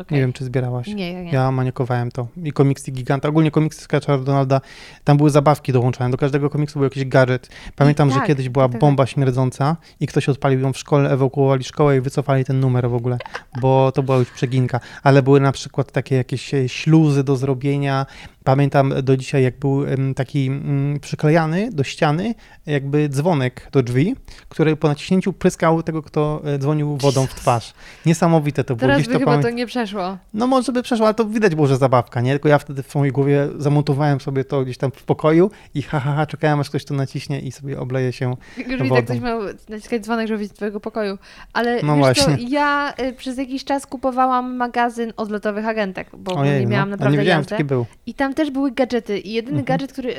Okej. 0.00 0.16
Nie 0.16 0.22
wiem, 0.22 0.32
czy 0.32 0.44
zbierałaś. 0.44 0.86
Nie, 0.86 1.12
ja 1.12 1.22
nie. 1.22 1.32
Ja 1.32 1.50
maniakowałem 1.50 2.10
to. 2.10 2.26
I 2.44 2.52
komiksy 2.52 2.90
Giganta. 2.90 3.28
Ogólnie 3.28 3.50
komiksy 3.50 3.80
Kaskaczora 3.80 4.18
Donalda. 4.18 4.60
Tam 5.04 5.16
były 5.16 5.30
zabawki 5.30 5.72
dołączane. 5.72 6.10
Do 6.10 6.16
każdego 6.16 6.50
komiksu 6.50 6.78
był 6.78 6.84
jakiś 6.84 7.04
gadżet. 7.04 7.48
Pamiętam, 7.76 8.08
I 8.08 8.12
że 8.12 8.18
tak, 8.18 8.26
kiedyś 8.26 8.48
była 8.48 8.64
tak, 8.64 8.72
tak, 8.72 8.80
bomba 8.80 9.06
śmierdząca 9.06 9.76
i 10.00 10.06
ktoś 10.06 10.28
odpalił 10.28 10.60
ją 10.60 10.72
w 10.72 10.78
szkole, 10.78 11.10
ewakuowali 11.10 11.64
szkołę 11.64 11.96
i 11.96 12.00
wycofali 12.00 12.44
ten 12.44 12.60
numer 12.60 12.90
w 12.90 12.94
ogóle, 12.94 13.18
bo 13.60 13.92
to 13.92 14.02
była 14.02 14.18
już 14.18 14.30
przeginka. 14.30 14.80
Ale 15.02 15.22
były 15.22 15.40
na 15.40 15.52
przykład 15.52 15.92
takie 15.92 16.16
jakieś 16.16 16.54
e, 16.54 16.68
śluzy 16.68 17.24
do 17.24 17.36
zrobienia, 17.36 18.06
Pamiętam 18.44 18.94
do 19.02 19.16
dzisiaj, 19.16 19.42
jak 19.42 19.58
był 19.58 19.84
taki 20.16 20.46
mm, 20.46 21.00
przyklejany 21.00 21.70
do 21.72 21.84
ściany, 21.84 22.34
jakby 22.66 23.08
dzwonek 23.08 23.68
do 23.72 23.82
drzwi, 23.82 24.16
który 24.48 24.76
po 24.76 24.88
naciśnięciu 24.88 25.32
pryskał 25.32 25.82
tego, 25.82 26.02
kto 26.02 26.42
e, 26.44 26.58
dzwonił 26.58 26.96
wodą 26.96 27.26
w 27.26 27.34
twarz. 27.34 27.74
Niesamowite 28.06 28.64
to 28.64 28.76
było. 28.76 28.80
Teraz 28.80 28.96
Gdzieś 28.98 29.08
by 29.08 29.12
to 29.12 29.18
chyba 29.18 29.32
pamię- 29.32 29.42
to 29.42 29.50
nie 29.50 29.66
przeszło. 29.66 30.18
No 30.34 30.46
może 30.46 30.72
by 30.72 30.82
przeszło, 30.82 31.06
ale 31.06 31.14
to 31.14 31.24
widać 31.24 31.54
było, 31.54 31.66
że 31.66 31.76
zabawka, 31.76 32.20
nie? 32.20 32.32
Tylko 32.32 32.48
ja 32.48 32.58
wtedy 32.58 32.82
w 32.82 32.94
mojej 32.94 33.12
głowie 33.12 33.48
zamontowałem 33.58 34.20
sobie 34.20 34.44
to 34.44 34.64
gdzieś 34.64 34.78
tam 34.78 34.90
w 34.90 35.02
pokoju 35.04 35.50
i 35.74 35.82
ha, 35.82 36.00
ha, 36.00 36.12
ha 36.16 36.26
czekałem, 36.26 36.60
aż 36.60 36.68
ktoś 36.68 36.84
to 36.84 36.94
naciśnie 36.94 37.40
i 37.40 37.52
sobie 37.52 37.80
obleje 37.80 38.12
się. 38.12 38.36
Już 38.56 38.66
widzę, 38.66 38.76
Wodą. 38.84 38.94
jak 38.94 39.04
ktoś 39.04 39.20
miał 39.20 39.40
naciskać 39.68 40.02
dzwonek, 40.02 40.28
żeby 40.28 40.38
wyjść 40.38 40.52
z 40.52 40.56
twojego 40.56 40.80
pokoju. 40.80 41.18
Ale 41.52 41.80
No 41.82 41.96
właśnie. 41.96 42.24
co, 42.24 42.42
ja 42.48 42.94
y, 43.00 43.12
przez 43.12 43.38
jakiś 43.38 43.64
czas 43.64 43.86
kupowałam 43.86 44.56
magazyn 44.56 45.12
odlotowych 45.16 45.66
agentek, 45.66 46.08
bo 46.18 46.34
Ojej, 46.34 46.60
nie 46.60 46.66
miałam 46.66 46.88
no. 46.90 46.96
Naprawdę 46.96 47.16
nie 47.16 47.18
wiedziałem, 47.22 47.38
że 47.38 47.44
jazdy. 47.44 47.50
taki 47.50 47.64
był. 47.64 47.86
I 48.06 48.14
tam 48.14 48.34
też 48.40 48.50
były 48.50 48.70
gadżety. 48.70 49.18
I 49.18 49.32
jedyny 49.32 49.58
Mhm. 49.60 49.64
gadżet, 49.66 49.92
który, 49.92 50.14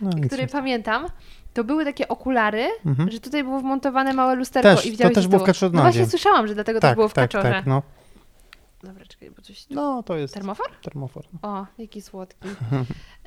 No, 0.00 0.10
który 0.26 0.46
pamiętam, 0.46 1.06
to 1.54 1.64
były 1.64 1.84
takie 1.84 2.08
okulary, 2.08 2.68
Mhm. 2.86 3.10
że 3.10 3.20
tutaj 3.20 3.44
było 3.44 3.60
wmontowane 3.60 4.14
małe 4.14 4.34
lusterko 4.34 4.68
Też, 4.68 4.86
i 4.86 4.88
to 4.88 4.92
widziałeś 4.92 5.14
też 5.14 5.24
z 5.24 5.26
było 5.26 5.40
w. 5.44 5.76
No 5.76 5.82
właśnie 5.82 6.06
słyszałam, 6.06 6.48
że 6.48 6.54
dlatego 6.54 6.80
to 6.80 6.86
Tak, 6.86 6.94
było 6.96 7.08
w 7.08 7.14
tak, 7.14 7.30
kaczorze. 7.30 7.50
tak, 7.52 7.66
no. 7.66 7.82
Dobra, 8.82 9.04
czekaj, 9.04 9.30
bo 9.30 9.42
coś... 9.42 9.66
No, 9.70 10.02
to 10.02 10.16
jest 10.16 10.34
Termofor? 10.34 10.66
termofor. 10.82 11.24
O, 11.42 11.66
jaki 11.78 12.02
słodki. 12.02 12.48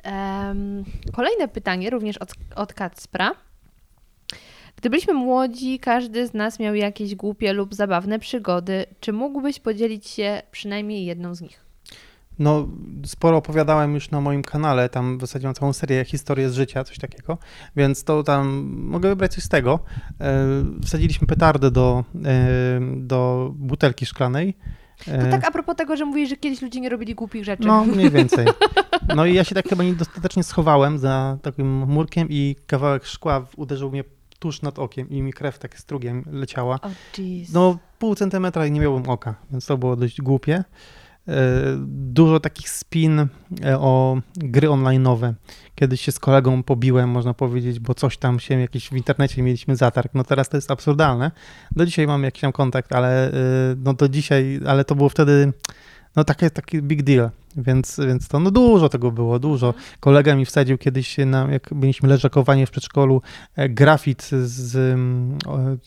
Em, 0.02 0.84
kolejne 1.12 1.48
pytanie, 1.48 1.90
również 1.90 2.18
od, 2.18 2.32
od 2.56 2.72
Kacpra. 2.74 3.30
Gdy 4.76 4.90
byliśmy 4.90 5.14
młodzi, 5.14 5.78
każdy 5.78 6.26
z 6.26 6.34
nas 6.34 6.58
miał 6.58 6.74
jakieś 6.74 7.14
głupie 7.14 7.52
lub 7.52 7.74
zabawne 7.74 8.18
przygody. 8.18 8.86
Czy 9.00 9.12
mógłbyś 9.12 9.60
podzielić 9.60 10.06
się 10.06 10.42
przynajmniej 10.50 11.04
jedną 11.04 11.34
z 11.34 11.40
nich? 11.40 11.63
No, 12.38 12.68
sporo 13.06 13.36
opowiadałem 13.36 13.94
już 13.94 14.10
na 14.10 14.20
moim 14.20 14.42
kanale, 14.42 14.88
tam 14.88 15.18
w 15.18 15.20
zasadzie 15.20 15.46
mam 15.46 15.54
całą 15.54 15.72
serię 15.72 16.04
historii 16.04 16.48
z 16.48 16.54
życia, 16.54 16.84
coś 16.84 16.98
takiego, 16.98 17.38
więc 17.76 18.04
to 18.04 18.22
tam 18.22 18.48
mogę 18.76 19.08
wybrać 19.08 19.34
coś 19.34 19.44
z 19.44 19.48
tego. 19.48 19.80
E, 20.20 20.34
Wsadziliśmy 20.84 21.26
petardę 21.26 21.70
do, 21.70 22.04
e, 22.24 22.80
do 22.96 23.50
butelki 23.54 24.06
szklanej. 24.06 24.54
To 25.04 25.10
E, 25.12 25.30
tak 25.30 25.44
a 25.44 25.50
propos 25.50 25.76
tego, 25.76 25.96
że 25.96 26.04
mówisz, 26.04 26.28
że 26.28 26.36
kiedyś 26.36 26.62
ludzie 26.62 26.80
nie 26.80 26.88
robili 26.88 27.14
głupich 27.14 27.44
rzeczy. 27.44 27.66
No, 27.66 27.84
mniej 27.84 28.10
więcej. 28.20 28.46
No 29.14 29.26
i 29.26 29.34
ja 29.34 29.44
się 29.44 29.54
tak 29.54 29.68
chyba 29.68 29.84
niedostatecznie 29.84 30.42
schowałem 30.42 30.98
za 30.98 31.38
takim 31.42 31.78
murkiem 31.78 32.28
i 32.30 32.56
kawałek 32.66 33.04
szkła 33.04 33.46
uderzył 33.56 33.90
mnie 33.90 34.04
tuż 34.38 34.62
nad 34.62 34.78
okiem 34.78 35.10
i 35.10 35.22
mi 35.22 35.32
krew 35.32 35.58
tak 35.58 35.78
strugiem 35.78 36.24
leciała. 36.30 36.80
O 36.80 36.90
jeez. 37.18 37.52
No, 37.52 37.78
pół 37.98 38.14
centymetra 38.14 38.66
i 38.66 38.70
nie 38.70 38.80
miałbym 38.80 39.10
oka, 39.10 39.34
więc 39.50 39.66
to 39.66 39.78
było 39.78 39.96
dość 39.96 40.20
głupie. 40.20 40.64
Dużo 41.86 42.40
takich 42.40 42.70
spin 42.70 43.26
e, 43.64 43.78
o 43.78 44.20
gry 44.36 44.68
online'owe. 44.68 45.32
Kiedyś 45.74 46.00
się 46.00 46.12
z 46.12 46.18
kolegą 46.18 46.62
pobiłem, 46.62 47.10
można 47.10 47.34
powiedzieć, 47.34 47.80
bo 47.80 47.94
coś 47.94 48.16
tam 48.16 48.40
się 48.40 48.60
jakiś 48.60 48.88
w 48.88 48.96
internecie 48.96 49.42
mieliśmy 49.42 49.76
zatarg. 49.76 50.14
No 50.14 50.24
teraz 50.24 50.48
to 50.48 50.56
jest 50.56 50.70
absurdalne. 50.70 51.30
Do 51.76 51.86
dzisiaj 51.86 52.06
mamy 52.06 52.24
jakiś 52.24 52.40
tam 52.40 52.52
kontakt, 52.52 52.92
ale 52.92 53.28
e, 53.28 53.32
no 53.76 53.94
do 53.94 54.08
dzisiaj, 54.08 54.60
ale 54.66 54.84
to 54.84 54.94
było 54.94 55.08
wtedy 55.08 55.52
no 56.16 56.24
takie, 56.24 56.50
taki 56.50 56.82
big 56.82 57.02
deal. 57.02 57.30
Więc, 57.56 58.00
więc 58.08 58.28
to 58.28 58.40
no 58.40 58.50
dużo 58.50 58.88
tego 58.88 59.10
było, 59.10 59.38
dużo. 59.38 59.74
Kolega 60.00 60.34
mi 60.34 60.46
wsadził 60.46 60.78
kiedyś, 60.78 61.16
na, 61.26 61.48
jak 61.52 61.74
byliśmy 61.74 62.08
leżakowanie 62.08 62.66
w 62.66 62.70
przedszkolu, 62.70 63.22
e, 63.56 63.68
grafit 63.68 64.22
z 64.42 64.76
mm, 64.76 65.38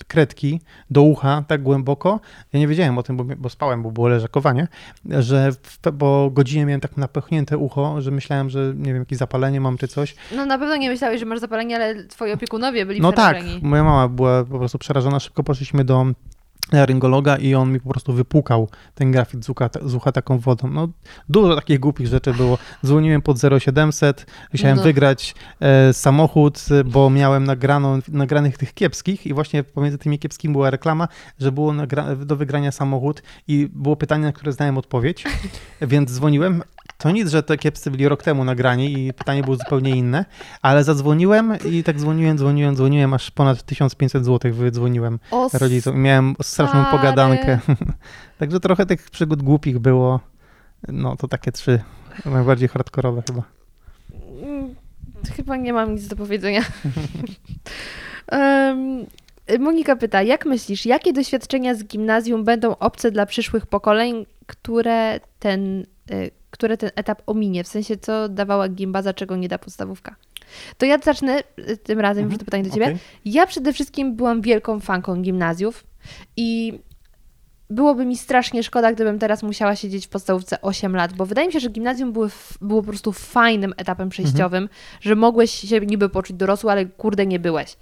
kredki 0.07 0.61
do 0.89 1.01
ucha 1.01 1.43
tak 1.47 1.63
głęboko. 1.63 2.19
Ja 2.53 2.59
nie 2.59 2.67
wiedziałem 2.67 2.97
o 2.97 3.03
tym, 3.03 3.17
bo, 3.17 3.23
bo 3.23 3.49
spałem, 3.49 3.83
bo 3.83 3.91
było 3.91 4.07
leżakowanie, 4.07 4.67
że 5.05 5.51
w, 5.51 5.79
po 5.99 6.29
godzinie 6.33 6.65
miałem 6.65 6.81
tak 6.81 6.97
napechnięte 6.97 7.57
ucho, 7.57 8.01
że 8.01 8.11
myślałem, 8.11 8.49
że 8.49 8.73
nie 8.75 8.93
wiem, 8.93 8.99
jakieś 8.99 9.17
zapalenie 9.17 9.61
mam 9.61 9.77
czy 9.77 9.87
coś. 9.87 10.15
No 10.35 10.45
na 10.45 10.57
pewno 10.57 10.75
nie 10.75 10.89
myślałeś, 10.89 11.19
że 11.19 11.25
masz 11.25 11.39
zapalenie, 11.39 11.75
ale 11.75 12.03
twoi 12.03 12.31
opiekunowie 12.31 12.85
byli 12.85 13.01
No 13.01 13.11
tak, 13.11 13.37
moja 13.61 13.83
mama 13.83 14.07
była 14.07 14.43
po 14.43 14.57
prostu 14.57 14.77
przerażona. 14.77 15.19
Szybko 15.19 15.43
poszliśmy 15.43 15.83
do 15.83 16.05
laryngologa 16.71 17.37
i 17.37 17.55
on 17.55 17.71
mi 17.71 17.79
po 17.79 17.89
prostu 17.89 18.13
wypłukał 18.13 18.69
ten 18.95 19.11
grafit 19.11 19.45
z 19.45 19.49
ucha, 19.49 19.69
z 19.85 19.95
ucha 19.95 20.11
taką 20.11 20.39
wodą. 20.39 20.67
No, 20.67 20.87
dużo 21.29 21.55
takich 21.55 21.79
głupich 21.79 22.07
rzeczy 22.07 22.33
było. 22.33 22.57
Dzwoniłem 22.85 23.21
pod 23.21 23.37
0700, 23.59 24.25
chciałem 24.53 24.77
No. 24.77 24.83
wygrać 24.83 25.35
e, 25.59 25.93
samochód, 25.93 26.59
bo 26.85 27.09
miałem 27.09 27.43
nagrano, 27.43 27.97
nagranych 28.07 28.57
tych 28.57 28.73
kiepskich 28.73 29.27
i 29.27 29.33
właśnie 29.33 29.63
pomiędzy 29.63 29.97
tymi 29.97 30.19
kiepskimi 30.19 30.51
była 30.51 30.69
reklama, 30.69 31.07
że 31.39 31.51
było 31.51 31.73
do 32.25 32.35
wygrania 32.35 32.71
samochód 32.71 33.23
i 33.47 33.69
było 33.73 33.95
pytanie, 33.95 34.23
na 34.25 34.31
które 34.31 34.51
znałem 34.51 34.77
odpowiedź, 34.77 35.23
więc 35.81 36.11
dzwoniłem. 36.11 36.63
To 36.97 37.11
nic, 37.11 37.29
że 37.29 37.43
te 37.43 37.57
kiepscy 37.57 37.91
byli 37.91 38.07
rok 38.07 38.23
temu 38.23 38.43
nagrani 38.43 39.07
i 39.07 39.13
pytanie 39.13 39.43
było 39.43 39.55
zupełnie 39.55 39.91
inne, 39.91 40.25
ale 40.61 40.83
zadzwoniłem 40.83 41.53
i 41.71 41.83
tak 41.83 41.97
dzwoniłem, 41.99 42.37
dzwoniłem, 42.37 42.75
dzwoniłem, 42.75 43.13
aż 43.13 43.31
ponad 43.31 43.63
1500 43.63 44.25
zł 44.25 44.53
wydzwoniłem 44.53 45.19
O, 45.31 45.49
rodzicom. 45.53 45.95
I 45.95 45.99
miałem 45.99 46.35
straszną 46.41 46.81
stary. 46.83 46.97
pogadankę. 46.97 47.59
Także 48.39 48.59
trochę 48.59 48.85
tych 48.85 49.09
przygód 49.09 49.43
głupich 49.43 49.79
było. 49.79 50.19
No 50.87 51.15
to 51.15 51.27
takie 51.27 51.51
trzy 51.51 51.79
najbardziej 52.25 52.67
hardkorowe 52.69 53.23
chyba. 53.27 53.43
Mm, 54.43 54.75
Chyba 55.35 55.55
nie 55.55 55.73
mam 55.73 55.95
nic 55.95 56.07
do 56.07 56.15
powiedzenia. 56.15 56.61
Em, 58.27 59.05
Monika 59.59 59.95
pyta, 59.95 60.21
jak 60.23 60.45
myślisz, 60.45 60.85
jakie 60.85 61.13
doświadczenia 61.13 61.75
z 61.75 61.83
gimnazjum 61.83 62.43
będą 62.43 62.77
obce 62.77 63.11
dla 63.11 63.25
przyszłych 63.25 63.65
pokoleń, 63.65 64.25
które 64.47 65.19
ten, 65.39 65.85
które 66.51 66.77
ten 66.77 66.91
etap 66.95 67.21
ominie? 67.25 67.63
W 67.63 67.67
sensie, 67.67 67.97
co 67.97 68.29
dawała 68.29 68.69
gimbaza, 68.69 69.13
czego 69.13 69.35
nie 69.35 69.47
da 69.47 69.57
podstawówka? 69.57 70.15
To 70.77 70.85
ja 70.85 70.97
zacznę 70.97 71.43
y, 71.69 71.77
tym 71.77 71.99
razem, 71.99 72.25
już 72.25 72.37
to 72.37 72.45
pytanie 72.45 72.63
do 72.63 72.69
ciebie. 72.69 72.85
Okej. 72.85 72.99
Ja 73.25 73.47
przede 73.47 73.73
wszystkim 73.73 74.15
byłam 74.15 74.41
wielką 74.41 74.79
fanką 74.79 75.21
gimnazjów 75.21 75.83
i 76.37 76.79
byłoby 77.69 78.05
mi 78.05 78.17
strasznie 78.17 78.63
szkoda, 78.63 78.93
gdybym 78.93 79.19
teraz 79.19 79.43
musiała 79.43 79.75
siedzieć 79.75 80.05
w 80.05 80.09
podstawówce 80.09 80.61
8 80.61 80.95
lat, 80.95 81.13
bo 81.13 81.25
wydaje 81.25 81.47
mi 81.47 81.53
się, 81.53 81.59
że 81.59 81.69
gimnazjum 81.69 82.11
były, 82.13 82.29
było 82.61 82.81
po 82.81 82.87
prostu 82.87 83.11
fajnym 83.11 83.73
etapem 83.77 84.09
przejściowym, 84.09 84.69
że 85.01 85.15
mogłeś 85.15 85.51
się 85.51 85.79
niby 85.79 86.09
poczuć 86.09 86.35
dorosły, 86.35 86.71
ale 86.71 86.85
kurde 86.85 87.25
nie 87.25 87.39
byłeś. 87.39 87.77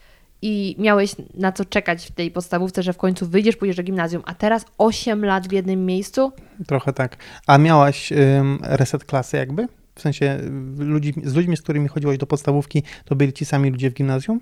I 0.47 0.75
miałeś 0.79 1.15
na 1.33 1.51
co 1.51 1.65
czekać 1.65 2.05
w 2.05 2.11
tej 2.11 2.31
podstawówce, 2.31 2.83
że 2.83 2.93
w 2.93 2.97
końcu 2.97 3.27
wyjdziesz, 3.27 3.55
pójdziesz 3.55 3.77
do 3.77 3.83
gimnazjum, 3.83 4.23
a 4.25 4.35
teraz 4.35 4.65
8 4.77 5.25
lat 5.25 5.47
w 5.47 5.51
jednym 5.51 5.85
miejscu? 5.85 6.31
Trochę 6.67 6.93
tak. 6.93 7.17
A 7.47 7.57
miałaś 7.57 8.11
ym, 8.11 8.59
reset 8.61 9.05
klasy 9.05 9.37
jakby? 9.37 9.67
W 9.95 10.01
sensie 10.01 10.37
y, 10.79 10.83
ludzi, 10.83 11.13
z 11.23 11.35
ludźmi, 11.35 11.57
z 11.57 11.61
którymi 11.61 11.87
chodziłaś 11.87 12.17
do 12.17 12.27
podstawówki, 12.27 12.83
to 13.05 13.15
byli 13.15 13.33
ci 13.33 13.45
sami 13.45 13.69
ludzie 13.69 13.89
w 13.89 13.93
gimnazjum? 13.93 14.41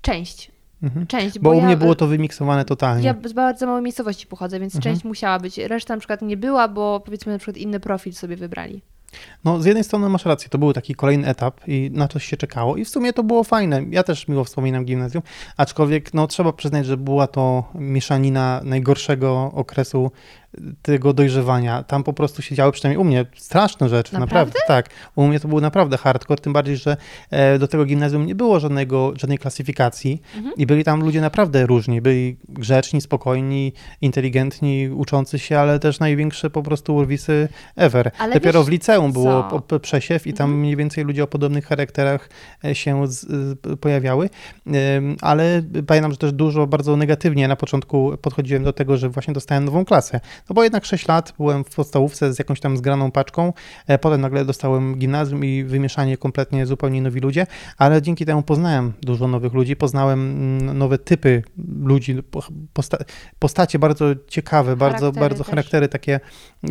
Część. 0.00 0.50
Mhm. 0.82 1.06
Część, 1.06 1.38
Bo, 1.38 1.50
bo, 1.50 1.56
u 1.56 1.60
mnie 1.60 1.70
ja, 1.70 1.76
było 1.76 1.94
to 1.94 2.06
wymiksowane 2.06 2.64
totalnie. 2.64 3.06
Ja 3.06 3.14
z 3.24 3.32
bardzo 3.32 3.66
małej 3.66 3.82
miejscowości 3.82 4.26
pochodzę, 4.26 4.60
więc 4.60 4.76
Mhm. 4.76 4.94
część 4.94 5.04
musiała 5.04 5.38
być. 5.38 5.58
Reszta 5.58 5.94
na 5.94 5.98
przykład 6.00 6.22
nie 6.22 6.36
była, 6.36 6.68
bo 6.68 7.00
powiedzmy 7.00 7.32
na 7.32 7.38
przykład 7.38 7.56
inny 7.56 7.80
profil 7.80 8.12
sobie 8.12 8.36
wybrali. 8.36 8.82
No, 9.44 9.60
z 9.60 9.64
jednej 9.64 9.84
strony 9.84 10.08
masz 10.08 10.24
rację, 10.24 10.48
to 10.48 10.58
był 10.58 10.72
taki 10.72 10.94
kolejny 10.94 11.26
etap 11.26 11.60
i 11.66 11.90
na 11.94 12.08
to 12.08 12.18
się 12.18 12.36
czekało 12.36 12.76
i 12.76 12.84
w 12.84 12.88
sumie 12.88 13.12
to 13.12 13.22
było 13.22 13.44
fajne. 13.44 13.82
Ja 13.90 14.02
też 14.02 14.28
miło 14.28 14.44
wspominam 14.44 14.84
gimnazjum, 14.84 15.22
aczkolwiek 15.56 16.14
no, 16.14 16.26
trzeba 16.26 16.52
przyznać, 16.52 16.86
że 16.86 16.96
była 16.96 17.26
to 17.26 17.64
mieszanina 17.74 18.60
najgorszego 18.64 19.50
okresu 19.54 20.10
tego 20.82 21.12
dojrzewania. 21.12 21.82
Tam 21.82 22.04
po 22.04 22.12
prostu 22.12 22.42
się 22.42 22.54
działy, 22.54 22.72
przynajmniej 22.72 22.98
u 23.00 23.04
mnie, 23.04 23.26
straszne 23.36 23.88
rzeczy, 23.88 24.12
Naprawdę? 24.18 24.58
naprawdę. 24.58 24.60
Tak, 24.68 24.90
u 25.16 25.26
mnie 25.26 25.40
to 25.40 25.48
był 25.48 25.60
naprawdę 25.60 25.96
hardcore, 25.96 26.40
tym 26.40 26.52
bardziej, 26.52 26.76
że 26.76 26.96
e, 27.30 27.58
do 27.58 27.68
tego 27.68 27.84
gimnazjum 27.84 28.26
nie 28.26 28.34
było 28.34 28.60
żadnego, 28.60 29.12
żadnej 29.16 29.38
klasyfikacji 29.38 30.22
Mhm. 30.36 30.54
i 30.56 30.66
byli 30.66 30.84
tam 30.84 31.00
ludzie 31.00 31.20
naprawdę 31.20 31.66
różni. 31.66 32.00
Byli 32.00 32.36
grzeczni, 32.48 33.00
spokojni, 33.00 33.72
inteligentni, 34.00 34.88
uczący 34.90 35.38
się, 35.38 35.58
ale 35.58 35.78
też 35.78 36.00
największe 36.00 36.50
po 36.50 36.62
prostu 36.62 36.96
urwisy 36.96 37.48
ever. 37.76 38.10
Ale 38.18 38.34
Dopiero 38.34 38.60
wiesz 38.60 38.66
w 38.66 38.70
liceum 38.70 39.12
było 39.12 39.62
co? 39.68 39.80
przesiew 39.80 40.26
i 40.26 40.32
tam 40.32 40.44
Mhm. 40.44 40.60
mniej 40.60 40.76
więcej 40.76 41.04
ludzie 41.04 41.24
o 41.24 41.26
podobnych 41.26 41.66
charakterach 41.66 42.30
e, 42.64 42.74
się 42.74 43.06
z, 43.06 43.26
pojawiały, 43.80 44.30
ale 45.20 45.62
pamiętam, 45.86 46.10
że 46.12 46.16
też 46.18 46.32
dużo 46.32 46.66
bardzo 46.66 46.96
negatywnie 46.96 47.48
na 47.48 47.56
początku 47.56 48.12
podchodziłem 48.22 48.64
do 48.64 48.72
tego, 48.72 48.96
że 48.96 49.08
właśnie 49.08 49.34
dostałem 49.34 49.64
nową 49.64 49.84
klasę. 49.84 50.20
No 50.50 50.54
bo 50.54 50.62
jednak 50.64 50.84
6 50.84 51.08
lat 51.08 51.32
byłem 51.38 51.64
w 51.64 51.74
podstawówce 51.74 52.32
z 52.34 52.38
jakąś 52.38 52.60
tam 52.60 52.76
zgraną 52.76 53.10
paczką, 53.10 53.52
e, 53.86 53.98
potem 53.98 54.20
nagle 54.20 54.44
dostałem 54.44 54.94
gimnazjum 54.98 55.44
i 55.44 55.64
wymieszanie 55.64 56.16
kompletnie 56.16 56.66
zupełnie 56.66 57.02
nowi 57.02 57.20
ludzie, 57.20 57.46
ale 57.78 58.02
dzięki 58.02 58.26
temu 58.26 58.42
poznałem 58.42 58.92
dużo 59.02 59.28
nowych 59.28 59.52
ludzi, 59.52 59.76
poznałem 59.76 60.20
mm, 60.60 60.78
nowe 60.78 60.98
typy 60.98 61.42
ludzi, 61.82 62.22
po- 62.30 62.42
posta 62.72 62.98
postacie 63.38 63.78
bardzo 63.78 64.04
ciekawe, 64.28 64.76
bardzo, 64.76 64.98
Charaktery 64.98 65.20
bardzo 65.20 65.44
też. 65.44 65.50
charaktery 65.50 65.88
takie, 65.88 66.20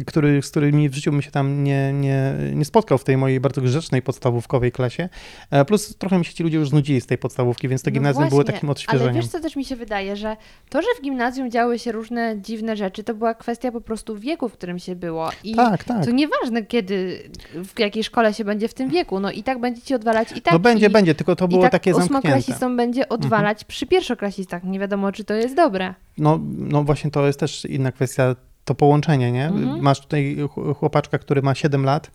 który, 0.06 0.41
z 0.41 0.49
którymi 0.52 0.89
w 0.89 0.94
życiu 0.95 1.11
bym 1.11 1.22
się 1.22 1.31
tam 1.31 1.64
nie, 1.64 1.94
nie, 1.94 2.34
nie 2.53 2.65
spotkał 2.65 2.98
w 2.98 3.03
tej 3.03 3.18
mojej 3.18 3.39
bardzo 3.39 3.61
grzecznej 3.61 4.02
podstawówkowej 4.02 4.72
klasie. 4.72 5.10
E, 5.52 5.65
Plus 5.65 5.95
trochę 5.98 6.18
mi 6.19 6.26
się 6.26 6.34
ci 6.34 6.44
ludzie 6.44 6.57
już 6.57 6.69
znudzili 6.69 7.02
z 7.02 7.06
tej 7.06 7.18
podstawówki, 7.18 7.68
więc 7.68 7.81
to 7.81 7.89
No 7.89 7.94
gimnazjum 7.94 8.30
było 8.30 8.38
właśnie, 8.41 8.53
takim 8.53 8.69
Ale 8.69 8.72
odświeżeniem. 8.72 9.15
wiesz, 9.15 9.27
co 9.27 9.39
też 9.39 9.56
mi 9.56 9.65
się 9.65 9.76
wydaje, 9.76 10.15
że 10.15 10.38
to, 10.69 10.81
że 10.81 10.88
w 10.99 11.02
gimnazjum 11.02 11.52
działy 11.52 11.80
się 11.80 11.91
różne 11.91 12.41
dziwne 12.41 12.76
rzeczy, 12.77 13.03
to 13.03 13.14
była 13.14 13.34
kwestia 13.34 13.57
kwestia 13.58 13.72
po 13.72 13.82
prostu 13.82 14.18
wieku, 14.18 14.50
w 14.50 14.54
którym 14.54 14.80
się 14.80 14.96
było. 14.96 15.30
I 15.44 15.56
Tak, 15.56 15.84
tak. 15.84 16.06
to 16.06 16.12
nieważne 16.12 16.64
kiedy, 16.66 17.30
w 17.66 17.80
jakiej 17.80 18.04
szkole 18.04 18.34
się 18.34 18.46
będzie 18.46 18.68
w 18.68 18.74
tym 18.74 18.90
wieku, 18.90 19.20
no 19.20 19.32
i 19.32 19.44
tak 19.44 19.60
będzie 19.60 19.82
ci 19.82 19.96
odwalać 19.96 20.32
i 20.32 20.42
tak. 20.42 20.54
No 20.54 20.60
będzie, 20.60 20.86
i, 20.86 20.90
będzie, 20.90 21.16
tylko 21.16 21.36
to 21.36 21.48
było 21.48 21.62
tak 21.62 21.72
takie 21.72 21.94
zamknięte. 21.94 22.18
Mhm. 22.18 22.38
ósmoklasistom 22.40 22.78
będzie 22.78 23.10
odwalać 23.10 23.64
przy 23.64 23.88
pierwszoklasistach. 23.88 24.64
Nie 24.64 24.80
wiadomo, 24.80 25.12
czy 25.12 25.24
to 25.24 25.34
jest 25.34 25.56
dobre. 25.56 25.94
No, 26.18 26.40
no 26.58 26.84
właśnie 26.84 27.12
to 27.12 27.28
jest 27.28 27.40
też 27.40 27.66
inna 27.66 27.92
kwestia, 27.92 28.36
to 28.66 28.76
połączenie, 28.76 29.32
nie? 29.32 29.46
Mhm. 29.48 29.82
Masz 29.82 30.02
tutaj 30.02 30.38
ch- 30.56 30.78
chłopaczka, 30.78 31.18
który 31.18 31.42
ma 31.42 31.56
7 31.56 31.84
lat 31.84 32.12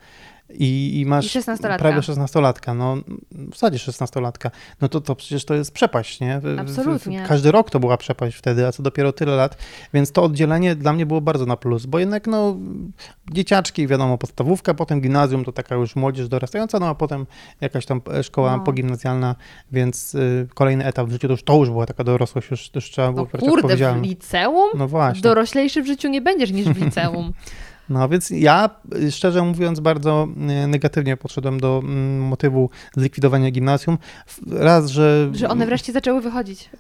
i, 0.59 1.01
i 1.01 1.07
masz 1.07 1.37
I 1.37 1.41
16-latka. 1.41 1.79
prawie 1.79 1.99
16-latka, 2.01 2.77
no 2.77 2.97
w 3.31 3.55
zasadzie 3.55 3.79
16-latka, 3.79 4.51
no 4.81 4.89
to, 4.89 5.01
to 5.01 5.15
przecież 5.15 5.45
to 5.45 5.55
jest 5.55 5.73
przepaść, 5.73 6.21
nie? 6.21 6.41
Absolutnie. 6.59 7.25
Każdy 7.29 7.53
rok 7.53 7.71
to 7.71 7.81
była 7.81 7.97
przepaść 7.97 8.37
wtedy, 8.37 8.67
a 8.67 8.73
co 8.73 8.83
dopiero 8.83 9.13
tyle 9.13 9.37
lat, 9.37 9.57
więc 9.95 10.13
to 10.13 10.23
oddzielenie 10.23 10.75
dla 10.75 10.93
mnie 10.93 11.07
było 11.07 11.21
bardzo 11.21 11.47
na 11.47 11.57
plus, 11.57 11.87
bo 11.87 11.99
jednak 11.99 12.27
no 12.27 12.57
dzieciaczki, 13.33 13.87
wiadomo, 13.87 14.19
podstawówka, 14.19 14.75
potem 14.75 15.01
gimnazjum 15.01 15.45
to 15.45 15.53
taka 15.53 15.75
już 15.75 15.97
młodzież 15.97 16.29
dorastająca, 16.29 16.79
no 16.79 16.89
a 16.89 16.95
potem 16.95 17.27
jakaś 17.61 17.87
tam 17.87 18.01
e, 18.15 18.23
szkoła 18.23 18.57
No. 18.57 18.63
pogimnazjalna, 18.65 19.37
więc 19.73 20.15
y, 20.15 20.49
kolejny 20.55 20.85
etap 20.85 21.09
w 21.09 21.13
życiu 21.13 21.29
to 21.29 21.33
już, 21.33 21.43
to 21.43 21.57
już 21.57 21.71
była 21.71 21.87
taka 21.87 22.05
dorosłość, 22.05 22.51
już, 22.51 22.71
już 22.75 22.91
trzeba 22.91 23.13
było 23.13 23.25
No 23.25 23.31
brać 23.31 23.45
kurde, 23.45 23.77
w 23.95 24.03
liceum? 24.03 24.71
No 24.75 24.89
właśnie. 24.89 25.23
Doroślejszy 25.23 25.83
w 25.83 25.87
życiu 25.87 26.09
nie 26.09 26.21
będziesz 26.21 26.51
niż 26.51 26.67
w 26.67 26.85
liceum. 26.85 27.33
No 27.89 28.09
więc 28.09 28.31
ja, 28.31 28.71
szczerze 29.11 29.43
mówiąc, 29.43 29.81
bardzo 29.81 30.29
y, 30.65 30.67
negatywnie 30.67 31.17
podszedłem 31.17 31.61
do 31.61 31.81
mm, 31.85 32.21
motywu 32.21 32.71
zlikwidowania 32.97 33.51
gimnazjum. 33.51 33.99
Raz, 34.51 34.87
że... 34.91 35.31
Że 35.33 35.49
one 35.49 35.67
wreszcie 35.67 35.93
zaczęły 35.93 36.21
wychodzić. 36.21 36.71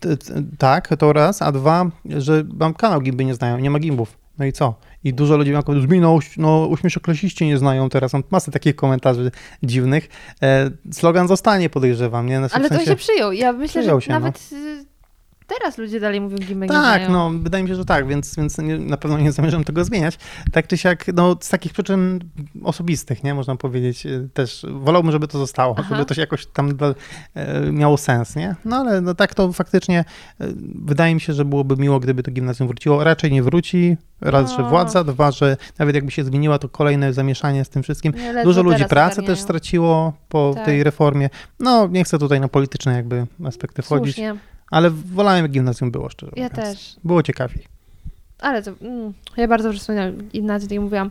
t- 0.00 0.16
Tak, 0.58 0.88
to 0.98 1.12
raz, 1.12 1.42
a 1.42 1.52
dwa, 1.52 1.90
że 2.04 2.44
mam 2.54 2.74
kanał 2.74 3.00
gimby 3.00 3.24
nie 3.24 3.34
znają, 3.34 3.58
nie 3.58 3.70
ma 3.70 3.78
gimbów. 3.78 4.18
No 4.38 4.44
i 4.44 4.52
co? 4.52 4.74
I 5.04 5.14
dużo 5.14 5.36
ludzi 5.36 5.52
ma 5.52 5.62
komentarz, 5.62 5.88
no, 5.98 6.20
no 6.36 6.70
ośmieszoklasiści 6.70 7.46
nie 7.46 7.58
znają 7.58 7.88
teraz, 7.88 8.12
mam 8.12 8.22
masę 8.30 8.50
takich 8.50 8.76
komentarzy 8.76 9.30
dziwnych. 9.62 10.08
E, 10.42 10.70
slogan 10.92 11.28
zostanie, 11.28 11.70
podejrzewam, 11.70 12.26
nie? 12.26 12.38
Znaczy, 12.38 12.52
w 12.52 12.56
Ale 12.56 12.68
to 12.68 12.74
sensie- 12.74 12.90
się 12.90 12.96
przyjął. 12.96 13.32
Ja 13.32 13.52
myślę, 13.52 13.82
że 13.82 14.00
się, 14.00 14.12
no. 14.12 14.20
nawet 14.20 14.50
y, 14.52 14.84
teraz 15.58 15.78
ludzie 15.78 16.00
dalej 16.00 16.20
mówią 16.20 16.36
nie 16.56 16.66
Tak, 16.66 17.08
no 17.08 17.30
wydaje 17.30 17.64
mi 17.64 17.70
się, 17.70 17.76
że 17.76 17.84
tak, 17.84 18.06
więc, 18.06 18.36
więc 18.36 18.58
nie, 18.58 18.78
na 18.78 18.96
pewno 18.96 19.18
nie 19.18 19.32
zamierzam 19.32 19.64
tego 19.64 19.84
zmieniać. 19.84 20.18
Tak 20.52 20.66
czy 20.66 20.78
siak, 20.78 21.06
no 21.14 21.36
z 21.40 21.48
takich 21.48 21.72
przyczyn 21.72 22.20
osobistych, 22.62 23.24
nie, 23.24 23.34
można 23.34 23.56
powiedzieć, 23.56 24.06
y, 24.06 24.28
też 24.34 24.66
wolałbym, 24.70 25.12
żeby 25.12 25.28
to 25.28 25.38
zostało, 25.38 25.74
Aha. 25.78 25.88
żeby 25.94 26.04
to 26.06 26.14
się 26.14 26.20
jakoś 26.20 26.46
tam 26.46 26.72
e, 27.34 27.72
miało 27.72 27.96
sens, 27.96 28.36
nie? 28.36 28.54
No 28.64 28.76
ale 28.76 29.00
no, 29.00 29.14
tak 29.14 29.34
to 29.34 29.52
faktycznie 29.52 29.98
e, 30.40 30.48
wydaje 30.84 31.14
mi 31.14 31.20
się, 31.20 31.32
że 31.32 31.44
byłoby 31.44 31.76
miło, 31.76 32.00
gdyby 32.00 32.22
to 32.22 32.30
gimnazjum 32.30 32.68
wróciło. 32.68 33.04
Raczej 33.04 33.32
nie 33.32 33.42
wróci, 33.42 33.96
raz, 34.20 34.56
że 34.56 34.62
władza, 34.62 35.04
dwa, 35.04 35.30
że 35.30 35.56
nawet 35.78 35.94
jakby 35.94 36.10
się 36.10 36.24
zmieniła, 36.24 36.58
to 36.58 36.68
kolejne 36.68 37.12
zamieszanie 37.12 37.64
z 37.64 37.68
tym 37.68 37.82
wszystkim. 37.82 38.12
Nie, 38.16 38.44
Dużo 38.44 38.62
ludzi 38.62 38.84
pracę 38.84 39.12
ogarniają. 39.12 39.36
też 39.36 39.40
straciło 39.40 40.12
po 40.28 40.52
Tak. 40.54 40.64
tej 40.64 40.82
reformie. 40.82 41.30
No, 41.60 41.88
nie 41.88 42.04
chcę 42.04 42.18
tutaj 42.18 42.40
na 42.40 42.48
polityczne 42.48 42.92
jakby 42.92 43.26
aspekty 43.44 43.82
wchodzić, 43.82 44.14
Słusznie. 44.14 44.51
Ale 44.72 44.90
wolałem, 44.90 45.42
jak 45.44 45.50
gimnazjum 45.52 45.90
było, 45.90 46.08
szczerze 46.10 46.32
Ja 46.36 46.48
mówiąc. 46.48 46.68
też. 46.78 46.96
Było 47.04 47.22
ciekawiej. 47.22 47.64
Ale 48.40 48.62
to, 48.62 48.70
mm, 48.80 49.12
ja 49.36 49.48
bardzo 49.48 49.68
dobrze 49.68 49.80
wspominałam, 49.80 50.22
gimnazjum, 50.28 50.68
tak 50.68 50.74
jak 50.74 50.82
mówiłam. 50.82 51.10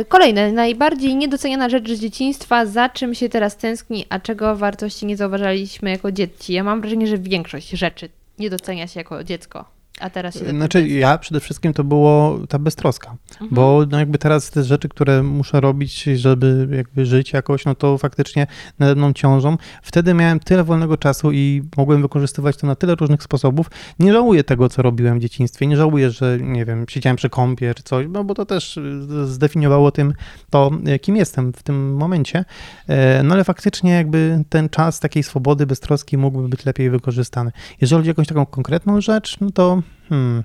Y, 0.00 0.04
Kolejne, 0.04 0.52
najbardziej 0.52 1.16
niedoceniana 1.16 1.68
rzecz 1.68 1.90
z 1.92 2.00
dzieciństwa, 2.00 2.66
za 2.66 2.88
czym 2.88 3.14
się 3.14 3.28
teraz 3.28 3.56
tęskni, 3.56 4.06
a 4.08 4.18
czego 4.18 4.56
wartości 4.56 5.06
nie 5.06 5.16
zauważaliśmy 5.16 5.90
jako 5.90 6.12
dzieci. 6.12 6.52
Ja 6.52 6.64
mam 6.64 6.80
wrażenie, 6.80 7.06
że 7.06 7.18
większość 7.18 7.70
rzeczy 7.70 8.08
nie 8.38 8.50
docenia 8.50 8.86
się 8.86 9.00
jako 9.00 9.24
dziecko, 9.24 9.64
a 10.04 10.10
teraz 10.10 10.34
się 10.38 10.50
Znaczy 10.50 10.88
ja 10.88 11.18
przede 11.18 11.40
wszystkim 11.40 11.72
to 11.72 11.84
było 11.84 12.38
ta 12.48 12.58
beztroska, 12.58 13.16
Mhm. 13.32 13.50
bo 13.54 13.84
no 13.90 13.98
jakby 13.98 14.18
teraz 14.18 14.50
te 14.50 14.64
rzeczy, 14.64 14.88
które 14.88 15.22
muszę 15.22 15.60
robić, 15.60 16.02
żeby 16.02 16.68
jakby 16.76 17.06
żyć 17.06 17.32
jakoś, 17.32 17.64
no 17.64 17.74
to 17.74 17.98
faktycznie 17.98 18.46
nade 18.78 18.94
mną 18.94 19.12
ciążą. 19.12 19.56
Wtedy 19.82 20.14
miałem 20.14 20.40
tyle 20.40 20.64
wolnego 20.64 20.96
czasu 20.96 21.32
i 21.32 21.62
mogłem 21.76 22.02
wykorzystywać 22.02 22.56
to 22.56 22.66
na 22.66 22.74
tyle 22.74 22.94
różnych 22.94 23.22
sposobów. 23.22 23.70
Nie 23.98 24.12
żałuję 24.12 24.44
tego, 24.44 24.68
co 24.68 24.82
robiłem 24.82 25.18
w 25.18 25.22
dzieciństwie. 25.22 25.66
Nie 25.66 25.76
żałuję, 25.76 26.10
że 26.10 26.38
nie 26.40 26.64
wiem, 26.64 26.84
siedziałem 26.88 27.16
przy 27.16 27.30
kąpie 27.30 27.74
czy 27.74 27.82
coś, 27.82 28.06
no 28.10 28.24
bo 28.24 28.34
to 28.34 28.46
też 28.46 28.78
zdefiniowało 29.24 29.90
tym 29.90 30.14
to, 30.50 30.70
kim 31.02 31.16
jestem 31.16 31.52
w 31.52 31.62
tym 31.62 31.94
momencie. 31.96 32.44
E, 32.88 33.22
No 33.22 33.34
ale 33.34 33.44
faktycznie 33.44 33.90
jakby 33.90 34.44
ten 34.48 34.68
czas 34.68 35.00
takiej 35.00 35.22
swobody, 35.22 35.66
beztroski 35.66 36.18
mógłby 36.18 36.48
być 36.48 36.64
lepiej 36.64 36.90
wykorzystany. 36.90 37.50
Jeżeli 37.80 37.98
chodzi 38.00 38.08
o 38.08 38.10
jakąś 38.10 38.26
taką 38.26 38.46
konkretną 38.46 39.00
rzecz, 39.00 39.40
no 39.40 39.50
to 39.50 39.82
hmm, 40.08 40.44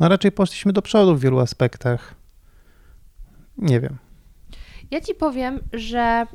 no 0.00 0.08
raczej 0.08 0.32
poszliśmy 0.32 0.72
do 0.72 0.82
przodu 0.82 1.16
w 1.16 1.20
wielu 1.20 1.38
aspektach. 1.38 2.14
Nie 3.58 3.80
wiem. 3.80 3.98
Ja 4.90 5.00
ci 5.00 5.14
powiem, 5.14 5.60
że 5.72 6.26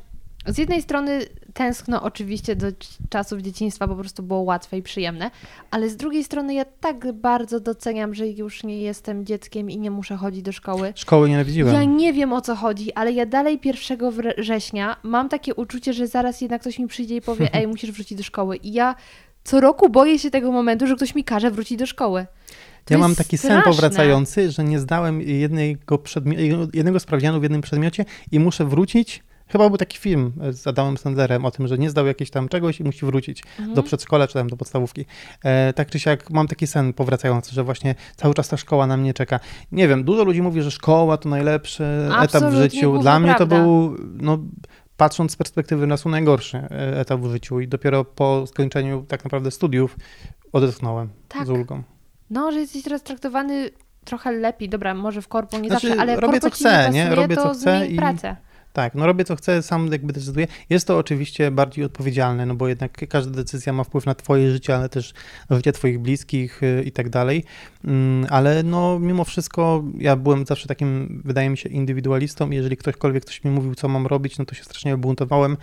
z 0.46 0.58
jednej 0.58 0.82
strony 0.82 1.20
tęskno 1.54 2.02
oczywiście 2.02 2.56
do 2.56 2.66
czasów 3.08 3.40
dzieciństwa, 3.40 3.88
po 3.88 3.96
prostu 3.96 4.22
było 4.22 4.40
łatwe 4.40 4.78
i 4.78 4.82
przyjemne, 4.82 5.30
ale 5.70 5.88
z 5.88 5.96
drugiej 5.96 6.24
strony 6.24 6.54
ja 6.54 6.64
tak 6.64 7.12
bardzo 7.12 7.60
doceniam, 7.60 8.14
że 8.14 8.26
już 8.28 8.64
nie 8.64 8.80
jestem 8.80 9.26
dzieckiem 9.26 9.70
i 9.70 9.78
nie 9.78 9.90
muszę 9.90 10.16
chodzić 10.16 10.42
do 10.42 10.52
szkoły. 10.52 10.92
Szkoły 10.96 11.28
nienawidziłem. 11.28 11.74
Ja 11.74 11.84
nie 11.84 12.12
wiem 12.12 12.32
o 12.32 12.40
co 12.40 12.56
chodzi, 12.56 12.92
ale 12.92 13.12
ja 13.12 13.26
dalej 13.26 13.60
1 13.64 13.98
wr- 13.98 14.34
września 14.38 14.96
mam 15.02 15.28
takie 15.28 15.54
uczucie, 15.54 15.92
że 15.92 16.06
zaraz 16.06 16.40
jednak 16.40 16.60
ktoś 16.60 16.78
mi 16.78 16.86
przyjdzie 16.86 17.16
i 17.16 17.20
powie, 17.20 17.48
ej, 17.54 17.66
musisz 17.66 17.92
wrócić 17.92 18.18
do 18.18 18.24
szkoły. 18.24 18.56
I 18.56 18.72
ja 18.72 18.94
co 19.46 19.60
roku 19.60 19.88
boję 19.90 20.18
się 20.18 20.30
tego 20.30 20.52
momentu, 20.52 20.86
że 20.86 20.96
ktoś 20.96 21.14
mi 21.14 21.24
każe 21.24 21.50
wrócić 21.50 21.78
do 21.78 21.86
szkoły. 21.86 22.26
To 22.84 22.94
ja 22.94 22.98
mam 22.98 23.14
taki 23.14 23.38
sen 23.38 23.50
straszne. 23.50 23.72
powracający, 23.72 24.50
że 24.50 24.64
nie 24.64 24.78
zdałem 24.78 25.20
jednego, 25.20 25.98
jednego 26.74 27.00
sprawdzianu 27.00 27.40
w 27.40 27.42
jednym 27.42 27.60
przedmiocie 27.60 28.04
i 28.32 28.40
muszę 28.40 28.64
wrócić. 28.64 29.22
Chyba 29.48 29.68
był 29.68 29.78
taki 29.78 29.98
film 29.98 30.32
z 30.50 30.66
Adamem 30.66 30.96
Sandlerem 30.98 31.44
o 31.44 31.50
tym, 31.50 31.66
że 31.68 31.78
nie 31.78 31.90
zdał 31.90 32.06
jakiegoś 32.06 32.30
tam 32.30 32.48
czegoś 32.48 32.80
i 32.80 32.84
musi 32.84 33.06
wrócić 33.06 33.42
Mhm. 33.58 33.74
do 33.74 33.82
przedszkola 33.82 34.26
czy 34.28 34.34
tam 34.34 34.48
do 34.48 34.56
podstawówki. 34.56 35.04
E, 35.44 35.72
tak 35.72 35.90
czy 35.90 35.98
siak 36.00 36.30
mam 36.30 36.48
taki 36.48 36.66
sen 36.66 36.92
powracający, 36.92 37.52
że 37.54 37.64
właśnie 37.64 37.94
cały 38.16 38.34
czas 38.34 38.48
ta 38.48 38.56
szkoła 38.56 38.86
na 38.86 38.96
mnie 38.96 39.14
czeka. 39.14 39.40
Nie 39.72 39.88
wiem, 39.88 40.04
dużo 40.04 40.24
ludzi 40.24 40.42
mówi, 40.42 40.62
że 40.62 40.70
szkoła 40.70 41.16
to 41.16 41.28
najlepszy 41.28 41.84
etap 42.08 42.20
w 42.30 42.34
Absolutnie 42.36 42.62
życiu. 42.62 42.98
Dla 42.98 43.20
mnie 43.20 43.30
to 43.32 43.36
prawda. 43.36 43.56
był, 43.58 43.96
no, 44.20 44.38
patrząc 44.96 45.32
z 45.32 45.36
perspektywy 45.36 45.88
czasu, 45.88 46.08
najgorszy 46.08 46.58
e, 46.58 47.00
etap 47.00 47.20
w 47.20 47.30
życiu 47.30 47.60
i 47.60 47.68
dopiero 47.68 48.04
po 48.04 48.46
skończeniu 48.46 49.04
tak 49.08 49.24
naprawdę 49.24 49.50
studiów 49.50 49.96
odetchnąłem 50.52 51.08
Tak. 51.28 51.46
z 51.46 51.50
ulgą. 51.50 51.82
No, 52.30 52.52
że 52.52 52.60
jesteś 52.60 52.82
teraz 52.82 53.02
traktowany 53.02 53.70
trochę 54.04 54.32
lepiej. 54.32 54.68
Dobra, 54.68 54.94
może 54.94 55.22
w 55.22 55.28
korpo 55.28 55.58
nie 55.58 55.68
Znaczy, 55.68 55.88
zawsze, 55.88 56.02
ale 56.02 56.20
robię, 56.20 56.40
co 56.40 56.50
chcę, 56.50 56.90
nie, 56.92 57.02
pasuje, 57.04 57.14
Robię, 57.22 57.36
to 57.36 57.42
co 57.42 57.54
chcę 57.60 57.86
i- 57.86 57.96
pracę. 57.96 58.36
Tak, 58.76 58.94
no 58.94 59.06
robię 59.06 59.24
co 59.24 59.36
chcę, 59.36 59.62
sam 59.62 59.92
jakby 59.92 60.12
decyduję. 60.12 60.46
Jest 60.70 60.86
to 60.86 60.98
oczywiście 60.98 61.50
bardziej 61.50 61.84
odpowiedzialne, 61.84 62.46
no 62.46 62.54
bo 62.54 62.68
jednak 62.68 63.08
każda 63.08 63.32
decyzja 63.32 63.72
ma 63.72 63.84
wpływ 63.84 64.06
na 64.06 64.14
twoje 64.14 64.50
życie, 64.50 64.76
ale 64.76 64.88
też 64.88 65.14
życie 65.50 65.72
twoich 65.72 65.98
bliskich 65.98 66.62
y, 66.62 66.82
i 66.86 66.92
tak 66.92 67.08
dalej. 67.08 67.44
Mm, 67.84 68.26
Ale 68.30 68.62
no 68.62 68.98
mimo 68.98 69.24
wszystko 69.24 69.84
ja 69.98 70.16
byłem 70.16 70.46
zawsze 70.46 70.68
takim, 70.68 71.22
wydaje 71.24 71.50
mi 71.50 71.58
się, 71.58 71.68
indywidualistą 71.68 72.50
jeżeli 72.50 72.76
ktośkolwiek 72.76 73.24
coś 73.24 73.44
mi 73.44 73.50
mówił, 73.50 73.74
co 73.74 73.88
mam 73.88 74.06
robić, 74.06 74.38
no 74.38 74.44
to 74.44 74.54
się 74.54 74.64
strasznie 74.64 74.96
buntowałem. 74.96 75.56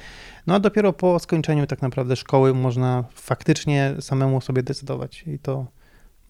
No 0.48 0.56
a 0.56 0.60
dopiero 0.60 0.94
po 0.94 1.19
skończeniu 1.19 1.68
tak 1.68 1.81
naprawdę 1.81 2.15
szkoły 2.15 2.53
można 2.53 3.03
faktycznie 3.15 3.95
samemu 3.99 4.41
sobie 4.41 4.64
decydować 4.64 5.23
i 5.27 5.40
to 5.40 5.68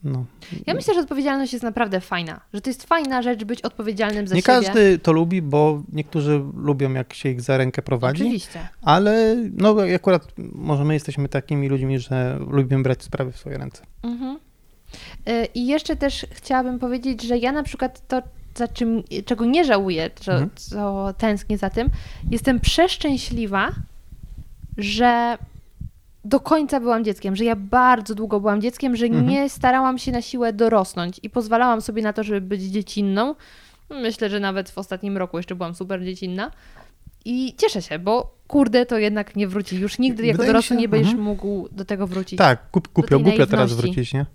no. 0.04 0.24
Ja 0.66 0.74
myślę, 0.74 0.94
że 0.94 1.00
odpowiedzialność 1.00 1.52
jest 1.52 1.62
naprawdę 1.62 2.00
fajna. 2.00 2.40
Że 2.54 2.60
to 2.60 2.70
jest 2.70 2.84
fajna 2.84 3.22
rzecz 3.22 3.44
być 3.44 3.62
odpowiedzialnym 3.62 4.26
za 4.26 4.34
Nie 4.34 4.42
siebie. 4.42 4.54
każdy 4.54 4.98
to 4.98 5.12
lubi, 5.12 5.42
bo 5.42 5.82
niektórzy 5.92 6.42
lubią 6.56 6.92
jak 6.92 7.14
się 7.14 7.28
ich 7.28 7.40
za 7.40 7.56
rękę 7.56 7.82
prowadzi. 7.82 8.22
Oczywiście. 8.22 8.68
Ale 8.82 9.36
no 9.52 9.76
akurat 9.94 10.32
może 10.52 10.84
my 10.84 10.94
jesteśmy 10.94 11.28
takimi 11.28 11.68
ludźmi, 11.68 11.98
że 11.98 12.38
lubimy 12.50 12.82
brać 12.82 13.02
sprawy 13.02 13.32
w 13.32 13.36
swoje 13.36 13.58
ręce. 13.58 13.82
Mhm. 14.02 14.38
Y, 15.28 15.44
I 15.54 15.66
jeszcze 15.66 15.96
też 15.96 16.26
chciałabym 16.30 16.78
powiedzieć, 16.78 17.22
że 17.22 17.38
ja 17.38 17.52
na 17.52 17.62
przykład 17.62 18.08
to, 18.08 18.22
za 18.54 18.68
czym, 18.68 19.02
czego 19.26 19.44
nie 19.44 19.64
żałuję, 19.64 20.10
co, 20.14 20.32
Mhm. 20.32 20.50
co 20.54 21.14
tęsknię 21.18 21.58
za 21.58 21.70
tym, 21.70 21.88
jestem 22.30 22.60
przeszczęśliwa, 22.60 23.72
że 24.76 25.38
do 26.24 26.40
końca 26.40 26.80
byłam 26.80 27.04
dzieckiem, 27.04 27.36
że 27.36 27.44
ja 27.44 27.56
bardzo 27.56 28.14
długo 28.14 28.40
byłam 28.40 28.60
dzieckiem, 28.60 28.96
że 28.96 29.06
Mhm. 29.06 29.28
nie 29.28 29.48
starałam 29.50 29.98
się 29.98 30.12
na 30.12 30.22
siłę 30.22 30.52
dorosnąć 30.52 31.20
i 31.22 31.30
pozwalałam 31.30 31.80
sobie 31.82 32.02
na 32.02 32.12
to, 32.12 32.22
żeby 32.22 32.40
być 32.40 32.62
dziecinną. 32.62 33.34
Myślę, 33.90 34.30
że 34.30 34.40
nawet 34.40 34.70
w 34.70 34.78
ostatnim 34.78 35.16
roku 35.16 35.36
jeszcze 35.36 35.54
byłam 35.54 35.74
super 35.74 36.04
dziecinna. 36.04 36.50
I 37.24 37.54
cieszę 37.58 37.82
się, 37.82 37.98
bo 37.98 38.34
kurde, 38.46 38.86
to 38.86 38.98
jednak 38.98 39.36
nie 39.36 39.48
wróci. 39.48 39.80
Już 39.80 39.98
nigdy 39.98 40.26
jako 40.26 40.36
Wydaje 40.36 40.52
dorosły 40.52 40.76
się- 40.76 40.80
nie 40.80 40.88
będziesz 40.88 41.10
mhm. 41.12 41.24
mógł 41.28 41.68
do 41.72 41.84
tego 41.84 42.06
wrócić. 42.06 42.38
Tak, 42.38 42.70
kup, 42.70 42.88
głupio, 42.94 43.08
tej 43.16 43.24
głupio 43.24 43.46
teraz 43.46 43.72
wrócić, 43.72 44.14
nie? 44.14 44.26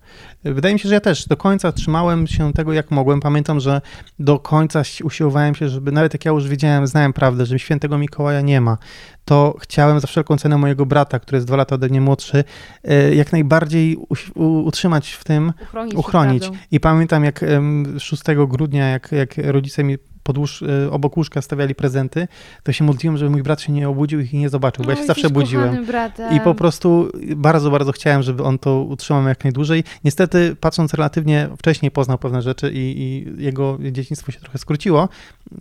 Wydaje 0.43 0.73
mi 0.73 0.79
się, 0.79 0.89
że 0.89 0.95
ja 0.95 1.01
też 1.01 1.27
do 1.27 1.37
końca 1.37 1.71
trzymałem 1.71 2.27
się 2.27 2.53
tego, 2.53 2.73
jak 2.73 2.91
mogłem. 2.91 3.19
Pamiętam, 3.19 3.59
że 3.59 3.81
do 4.19 4.39
końca 4.39 4.83
si- 4.83 5.03
usiłowałem 5.03 5.55
się, 5.55 5.69
żeby 5.69 5.91
nawet 5.91 6.13
jak 6.13 6.25
ja 6.25 6.31
już 6.31 6.47
wiedziałem, 6.47 6.87
znałem 6.87 7.13
prawdę, 7.13 7.45
że 7.45 7.59
świętego 7.59 7.97
Mikołaja 7.97 8.41
nie 8.41 8.61
ma, 8.61 8.77
to 9.25 9.55
chciałem 9.61 9.99
za 9.99 10.07
wszelką 10.07 10.37
cenę 10.37 10.57
mojego 10.57 10.85
brata, 10.85 11.19
który 11.19 11.37
jest 11.37 11.47
dwa 11.47 11.57
lata 11.57 11.75
ode 11.75 11.87
mnie 11.89 12.01
młodszy, 12.01 12.43
e, 12.83 13.15
jak 13.15 13.31
najbardziej 13.31 13.97
utrzymać 14.35 15.11
w 15.11 15.23
tym, 15.23 15.53
Uchronić. 15.63 15.95
uchronić. 15.95 16.49
I 16.71 16.79
pamiętam, 16.79 17.23
jak 17.23 17.43
em, 17.43 17.95
6 17.99 18.23
grudnia, 18.47 18.89
jak, 18.89 19.11
jak 19.11 19.37
rodzice 19.37 19.83
mi 19.83 19.97
pod 20.29 20.37
łóż, 20.37 20.61
e, 20.61 20.91
obok 20.91 21.17
łóżka 21.17 21.41
stawiali 21.41 21.75
prezenty, 21.75 22.27
to 22.63 22.71
się 22.71 22.83
modliłem, 22.83 23.17
żeby 23.17 23.31
mój 23.31 23.43
brat 23.43 23.61
się 23.61 23.71
nie 23.73 23.89
obudził 23.89 24.19
i 24.19 24.23
ich 24.23 24.33
nie 24.33 24.49
zobaczył, 24.49 24.85
bo 24.85 24.91
ja 24.91 24.97
O, 24.97 24.99
się 25.01 25.07
zawsze 25.07 25.29
budziłem. 25.29 25.85
Bratem. 25.85 26.35
I 26.35 26.39
po 26.39 26.55
prostu 26.55 27.11
bardzo, 27.35 27.71
bardzo 27.71 27.91
chciałem, 27.91 28.23
żeby 28.23 28.43
on 28.43 28.59
to 28.59 28.83
utrzymał 28.83 29.27
jak 29.27 29.43
najdłużej. 29.43 29.83
Niestety, 30.03 30.55
patrząc 30.59 30.93
relatywnie 30.93 31.49
wcześniej, 31.57 31.91
poznał 31.91 32.17
pewne 32.17 32.41
rzeczy 32.41 32.71
i, 32.73 33.01
i 33.01 33.43
jego 33.43 33.77
dzieciństwo 33.91 34.31
się 34.31 34.39
trochę 34.39 34.57
skróciło. 34.57 35.09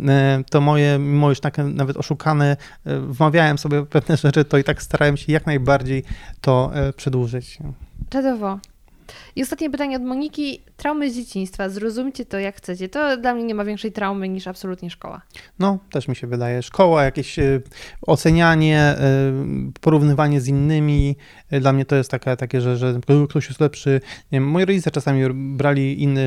E, 0.08 0.44
To 0.50 0.60
moje, 0.60 0.98
mimo 0.98 1.28
już 1.28 1.40
takie 1.40 1.62
nawet 1.62 1.96
oszukane, 1.96 2.56
e, 2.86 3.00
wmawiałem 3.00 3.58
sobie 3.58 3.86
pewne 3.86 4.16
rzeczy, 4.16 4.44
to 4.44 4.58
i 4.58 4.64
tak 4.64 4.82
starałem 4.82 5.16
się 5.16 5.32
jak 5.32 5.46
najbardziej 5.46 6.04
to 6.40 6.70
przedłużyć. 6.96 7.58
Czadowo. 8.10 8.58
I 9.38 9.42
ostatnie 9.42 9.70
pytanie 9.70 9.96
od 9.96 10.02
Moniki. 10.02 10.62
Traumy 10.76 11.10
z 11.10 11.14
dzieciństwa. 11.14 11.68
Zrozumcie 11.68 12.24
to 12.24 12.38
jak 12.38 12.56
chcecie. 12.56 12.88
To 12.88 13.16
dla 13.16 13.34
mnie 13.34 13.44
nie 13.44 13.54
ma 13.54 13.64
większej 13.64 13.92
traumy 13.92 14.28
niż 14.28 14.46
absolutnie 14.46 14.90
szkoła. 14.90 15.22
No, 15.58 15.78
też 15.90 16.08
mi 16.08 16.16
się 16.16 16.26
wydaje. 16.26 16.62
Szkoła, 16.62 17.04
jakieś 17.04 17.38
e, 17.38 17.60
ocenianie, 18.02 18.78
e, 18.78 18.96
porównywanie 19.80 20.40
z 20.40 20.48
innymi. 20.48 21.16
E, 21.50 21.60
Dla 21.60 21.72
mnie 21.72 21.84
to 21.84 21.96
jest 21.96 22.10
taka, 22.10 22.36
takie, 22.36 22.60
że, 22.60 22.76
że 22.76 23.00
ktoś 23.28 23.48
jest 23.48 23.60
lepszy. 23.60 24.00
Nie 24.32 24.40
wiem, 24.40 24.48
moi 24.48 24.64
rodzice 24.64 24.90
czasami 24.90 25.22
brali 25.32 26.02
inne 26.02 26.20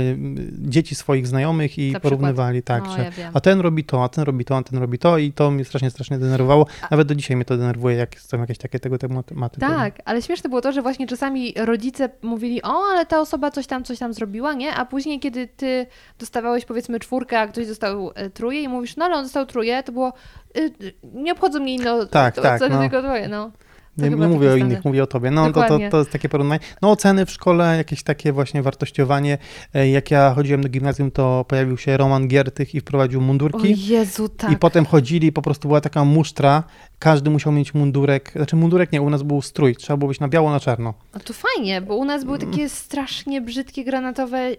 dzieci 0.52 0.96
swoich 0.96 1.28
znajomych 1.28 1.78
i 1.78 1.94
porównywali. 2.02 2.64
Tak, 2.64 2.84
no, 2.84 2.96
że 2.96 3.12
ja 3.18 3.32
a 3.34 3.40
ten 3.40 3.60
robi 3.60 3.84
to, 3.84 4.04
a 4.04 4.10
ten 4.10 4.24
robi 4.24 4.46
to, 4.46 4.58
a 4.58 4.64
ten 4.64 4.80
robi 4.80 5.00
to 5.00 5.18
i 5.18 5.34
to 5.34 5.52
mnie 5.52 5.66
strasznie, 5.66 5.90
strasznie 5.90 6.20
denerwowało. 6.20 6.66
Nawet 6.92 7.08
do 7.08 7.16
dzisiaj 7.16 7.38
mnie 7.38 7.46
to 7.46 7.58
denerwuje, 7.58 7.96
jak 7.96 8.20
są 8.20 8.40
jakieś 8.40 8.58
takie 8.58 8.80
tego 8.80 8.98
tematy. 8.98 9.60
Tak, 9.60 10.02
ale 10.06 10.22
śmieszne 10.22 10.50
było 10.50 10.62
to, 10.62 10.72
że 10.72 10.82
właśnie 10.82 11.08
czasami 11.08 11.54
rodzice 11.58 12.10
mówili, 12.22 12.62
o, 12.62 13.01
ale 13.01 13.01
ta 13.06 13.20
osoba 13.20 13.52
coś 13.52 13.68
tam, 13.68 13.84
coś 13.84 14.00
tam 14.00 14.14
zrobiła, 14.14 14.54
nie? 14.54 14.76
A 14.76 14.86
później, 14.86 15.20
kiedy 15.20 15.48
ty 15.48 15.88
dostawałeś 16.20 16.66
powiedzmy 16.66 17.00
czwórkę, 17.00 17.40
a 17.40 17.48
ktoś 17.48 17.68
dostał 17.68 18.12
e, 18.16 18.30
truje 18.30 18.62
i 18.62 18.68
mówisz, 18.68 18.96
no 18.96 19.06
ale 19.06 19.16
on 19.16 19.24
dostał 19.24 19.46
truje, 19.46 19.84
to 19.84 19.92
było, 19.92 20.14
y, 20.58 20.62
y, 20.62 20.94
nie 21.04 21.32
obchodzą 21.32 21.60
mnie 21.60 21.76
inne 21.76 22.08
Tak, 22.08 22.36
to, 22.36 22.42
tak, 22.42 22.62
no. 22.70 22.80
tylko 22.82 23.02
twoje, 23.02 23.28
no. 23.28 23.52
To 24.00 24.04
Nie, 24.08 24.10
nie 24.10 24.28
mówię 24.28 24.52
o 24.52 24.56
innych, 24.56 24.86
mówię 24.86 25.04
o 25.04 25.08
tobie. 25.08 25.32
No 25.32 25.52
to, 25.52 25.64
to, 25.68 25.80
to 25.92 25.98
jest 26.00 26.12
takie 26.12 26.30
porównanie. 26.30 26.60
No 26.82 26.92
oceny 26.92 27.26
w 27.26 27.32
szkole, 27.32 27.78
jakieś 27.78 28.04
takie 28.04 28.32
właśnie 28.32 28.62
wartościowanie. 28.62 29.38
E, 29.74 29.90
Jak 29.90 30.12
ja 30.12 30.34
chodziłem 30.36 30.62
do 30.62 30.70
gimnazjum, 30.70 31.12
to 31.12 31.46
pojawił 31.48 31.78
się 31.78 31.98
Roman 31.98 32.28
Giertych 32.28 32.76
i 32.76 32.80
wprowadził 32.80 33.20
O 33.20 33.24
mundurki. 33.24 33.88
Jezu, 33.88 34.30
tak. 34.30 34.52
I 34.52 34.58
potem 34.58 34.86
chodzili, 34.86 35.32
po 35.32 35.42
prostu 35.42 35.68
była 35.68 35.82
taka 35.82 36.06
musztra, 36.06 36.64
każdy 37.00 37.30
musiał 37.30 37.54
mieć 37.54 37.74
mundurek, 37.74 38.32
znaczy 38.36 38.56
mundurek 38.56 38.92
nie, 38.92 39.02
u 39.02 39.10
nas 39.10 39.24
był 39.24 39.42
strój, 39.42 39.76
trzeba 39.76 39.98
było 39.98 40.10
być 40.10 40.20
na 40.20 40.28
biało, 40.28 40.52
na 40.52 40.60
czarno. 40.60 40.94
No 41.14 41.20
to 41.20 41.34
fajnie, 41.34 41.82
bo 41.82 41.96
u 41.96 42.06
nas 42.06 42.24
były 42.24 42.40
takie 42.40 42.70
strasznie 42.70 43.42
brzydkie 43.42 43.84
granatowe 43.84 44.52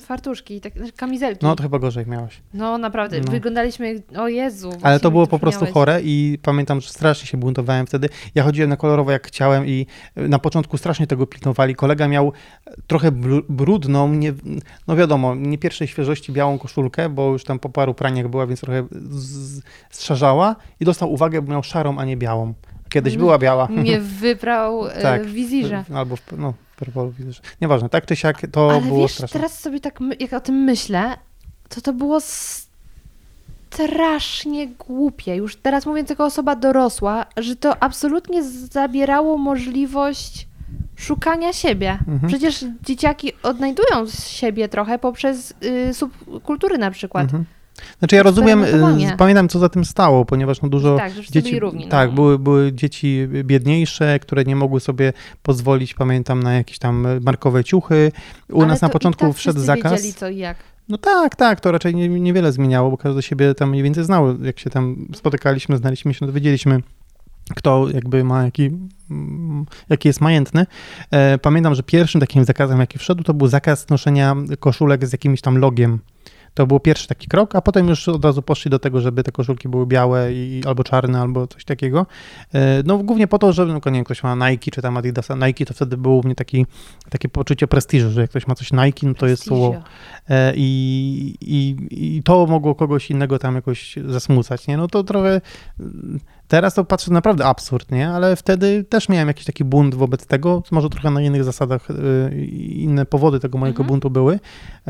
fartuszki, 0.00 0.60
tak, 0.60 0.76
znaczy 0.78 0.92
kamizelki. 0.92 1.46
No 1.46 1.56
to 1.56 1.62
chyba 1.62 1.78
gorzej 1.78 2.06
miałaś. 2.06 2.40
No 2.54 2.78
naprawdę, 2.78 3.20
No. 3.20 3.30
wyglądaliśmy 3.32 4.02
o 4.18 4.28
Jezu. 4.28 4.70
Ale 4.82 5.00
to 5.00 5.10
było 5.10 5.26
po 5.26 5.38
prostu 5.38 5.64
przypomniałeś. 5.64 5.74
chore 5.96 6.00
i 6.04 6.38
pamiętam, 6.42 6.80
że 6.80 6.88
strasznie 6.90 7.26
się 7.26 7.38
buntowałem 7.38 7.86
wtedy. 7.86 8.08
Ja 8.34 8.42
chodziłem 8.42 8.70
na 8.70 8.76
kolorowo 8.76 9.10
jak 9.12 9.26
chciałem 9.26 9.66
i 9.66 9.86
na 10.16 10.38
początku 10.38 10.78
strasznie 10.78 11.06
tego 11.06 11.26
pilnowali. 11.26 11.74
Kolega 11.74 12.08
miał 12.08 12.32
trochę 12.86 13.12
bru- 13.12 13.42
brudną, 13.48 14.08
nie, 14.14 14.32
no 14.88 14.96
wiadomo, 14.96 15.34
nie 15.34 15.58
pierwszej 15.58 15.88
świeżości 15.88 16.32
białą 16.32 16.58
koszulkę, 16.58 17.08
bo 17.08 17.32
już 17.32 17.44
tam 17.44 17.58
po 17.58 17.68
paru 17.68 17.94
praniach 17.94 18.28
była, 18.28 18.46
więc 18.46 18.60
trochę 18.60 18.86
strzarzała 19.90 20.56
i 20.80 20.84
dostał 20.84 21.12
uwagę, 21.12 21.42
bo 21.42 21.52
miał 21.52 21.62
szarą, 21.62 21.98
a 21.98 22.04
nie 22.04 22.16
białą. 22.16 22.54
Kiedyś 22.88 23.14
Mm. 23.14 23.24
była 23.26 23.38
biała. 23.38 23.68
Nie 23.70 24.00
wybrał 24.20 24.86
e, 24.88 25.02
Tak. 25.02 25.24
w 25.26 25.32
wizirze. 25.32 25.84
Albo 25.94 26.16
w, 26.16 26.22
no, 26.38 26.54
Purple 26.76 27.10
Wizerze. 27.10 27.40
Nieważne, 27.60 27.88
tak 27.88 28.06
czy 28.06 28.16
siak 28.16 28.46
to 28.52 28.70
Ale 28.70 28.80
było 28.80 29.00
wiesz, 29.02 29.12
straszne. 29.12 29.40
teraz 29.40 29.58
sobie 29.60 29.80
tak, 29.80 29.98
jak 30.20 30.32
o 30.32 30.40
tym 30.40 30.54
myślę, 30.54 31.16
to 31.68 31.80
to 31.80 31.92
było 31.92 32.20
strasznie 33.70 34.68
głupie. 34.68 35.36
Już 35.36 35.56
teraz 35.56 35.86
mówiąc 35.86 36.10
jako 36.10 36.24
osoba 36.24 36.56
dorosła, 36.56 37.26
że 37.36 37.56
to 37.56 37.82
absolutnie 37.82 38.44
zabierało 38.44 39.38
możliwość 39.38 40.48
szukania 40.96 41.52
siebie. 41.52 41.98
Mhm. 42.08 42.28
Przecież 42.28 42.64
dzieciaki 42.82 43.32
odnajdują 43.42 44.06
siebie 44.06 44.68
trochę 44.68 44.98
poprzez 44.98 45.54
y, 45.90 45.94
subkultury 45.94 46.78
na 46.78 46.90
przykład. 46.90 47.24
Mhm. 47.24 47.44
Znaczy 47.98 48.16
ja 48.16 48.22
rozumiem, 48.22 48.64
y, 48.64 49.16
pamiętam 49.18 49.48
co 49.48 49.58
za 49.58 49.68
tym 49.68 49.84
stało, 49.84 50.24
ponieważ 50.24 50.62
no 50.62 50.68
dużo 50.68 50.96
Tak, 50.96 51.12
dzieci, 51.30 51.60
równi. 51.60 51.88
tak, 51.88 52.08
no. 52.10 52.14
były, 52.14 52.38
były 52.38 52.72
dzieci 52.72 53.28
biedniejsze, 53.44 54.18
które 54.18 54.44
nie 54.44 54.56
mogły 54.56 54.80
sobie 54.80 55.12
pozwolić, 55.42 55.94
pamiętam, 55.94 56.42
na 56.42 56.54
jakieś 56.54 56.78
tam 56.78 57.06
markowe 57.22 57.64
ciuchy. 57.64 58.12
U 58.52 58.58
Ale 58.58 58.68
nas 58.68 58.82
na 58.82 58.88
początku 58.88 59.26
tak 59.26 59.36
wszedł 59.36 59.60
zakaz. 59.60 59.92
wiedzieli 59.92 60.14
co 60.14 60.28
i 60.28 60.36
jak. 60.36 60.56
No 60.88 60.98
tak, 60.98 61.36
tak, 61.36 61.60
to 61.60 61.72
raczej 61.72 61.94
nie- 61.94 62.08
niewiele 62.08 62.52
zmieniało, 62.52 62.90
bo 62.90 62.96
każdy 62.96 63.22
siebie 63.22 63.54
tam 63.54 63.70
mniej 63.70 63.82
więcej 63.82 64.04
znał. 64.04 64.42
Jak 64.42 64.58
się 64.58 64.70
tam 64.70 65.06
spotykaliśmy, 65.14 65.76
znaliśmy 65.76 66.14
się, 66.14 66.18
no 66.20 66.26
to 66.26 66.32
wiedzieliśmy, 66.32 66.80
kto 67.56 67.86
jakby 67.94 68.24
ma 68.24 68.44
jaki, 68.44 68.70
mm, 69.10 69.66
jaki 69.88 70.08
jest 70.08 70.20
majętny. 70.20 70.66
E, 71.10 71.38
Pamiętam, 71.38 71.74
że 71.74 71.82
pierwszym 71.82 72.20
takim 72.20 72.44
zakazem, 72.44 72.80
jaki 72.80 72.98
wszedł, 72.98 73.22
to 73.22 73.34
był 73.34 73.46
zakaz 73.48 73.88
noszenia 73.88 74.36
koszulek 74.60 75.06
z 75.06 75.12
jakimś 75.12 75.40
tam 75.40 75.58
logiem. 75.58 75.98
To 76.56 76.66
był 76.66 76.80
pierwszy 76.80 77.08
taki 77.08 77.28
krok, 77.28 77.54
a 77.54 77.60
potem 77.60 77.88
już 77.88 78.08
od 78.08 78.24
razu 78.24 78.42
poszli 78.42 78.70
do 78.70 78.78
tego, 78.78 79.00
żeby 79.00 79.22
te 79.22 79.32
koszulki 79.32 79.68
były 79.68 79.86
białe 79.86 80.32
i 80.32 80.62
albo 80.66 80.84
czarne, 80.84 81.20
albo 81.20 81.46
coś 81.46 81.64
takiego. 81.64 82.06
E, 82.54 82.82
No 82.84 82.98
głównie 82.98 83.26
po 83.26 83.38
to, 83.38 83.52
że 83.52 83.66
no, 83.66 83.74
nie 83.74 83.92
wiem, 83.92 84.04
ktoś 84.04 84.22
ma 84.22 84.50
Nike 84.50 84.70
czy 84.70 84.82
tam 84.82 84.96
Adidasa 84.96 85.34
Nike, 85.34 85.66
to 85.66 85.74
wtedy 85.74 85.96
było 85.96 86.16
u 86.16 86.22
mnie 86.22 86.34
taki, 86.34 86.66
takie 87.10 87.28
poczucie 87.28 87.66
prestiżu, 87.66 88.10
że 88.10 88.20
jak 88.20 88.30
ktoś 88.30 88.46
ma 88.46 88.54
coś 88.54 88.72
Nike, 88.72 89.06
no 89.06 89.14
to 89.14 89.26
jest. 89.26 89.44
Prestiżio. 89.44 89.82
E, 90.28 90.52
I, 90.56 91.34
i, 91.40 91.76
I 91.90 92.22
to 92.22 92.46
mogło 92.46 92.74
kogoś 92.74 93.10
innego 93.10 93.38
tam 93.38 93.54
jakoś 93.54 93.96
zasmucać, 94.06 94.66
nie? 94.66 94.76
No 94.76 94.88
to 94.88 95.04
trochę, 95.04 95.40
teraz 96.48 96.74
to 96.74 96.84
patrzę 96.84 97.12
naprawdę 97.12 97.44
absurd, 97.46 97.90
nie? 97.92 98.08
Ale 98.08 98.36
wtedy 98.36 98.84
też 98.84 99.08
miałem 99.08 99.28
jakiś 99.28 99.44
taki 99.44 99.64
bunt 99.64 99.94
wobec 99.94 100.26
tego, 100.26 100.62
może 100.70 100.88
trochę 100.88 101.10
na 101.10 101.22
innych 101.22 101.44
zasadach, 101.44 101.90
y, 101.90 102.46
inne 102.60 103.06
powody 103.06 103.40
tego 103.40 103.58
mojego 103.58 103.76
Mhm. 103.82 103.88
buntu 103.88 104.10
były, 104.10 104.40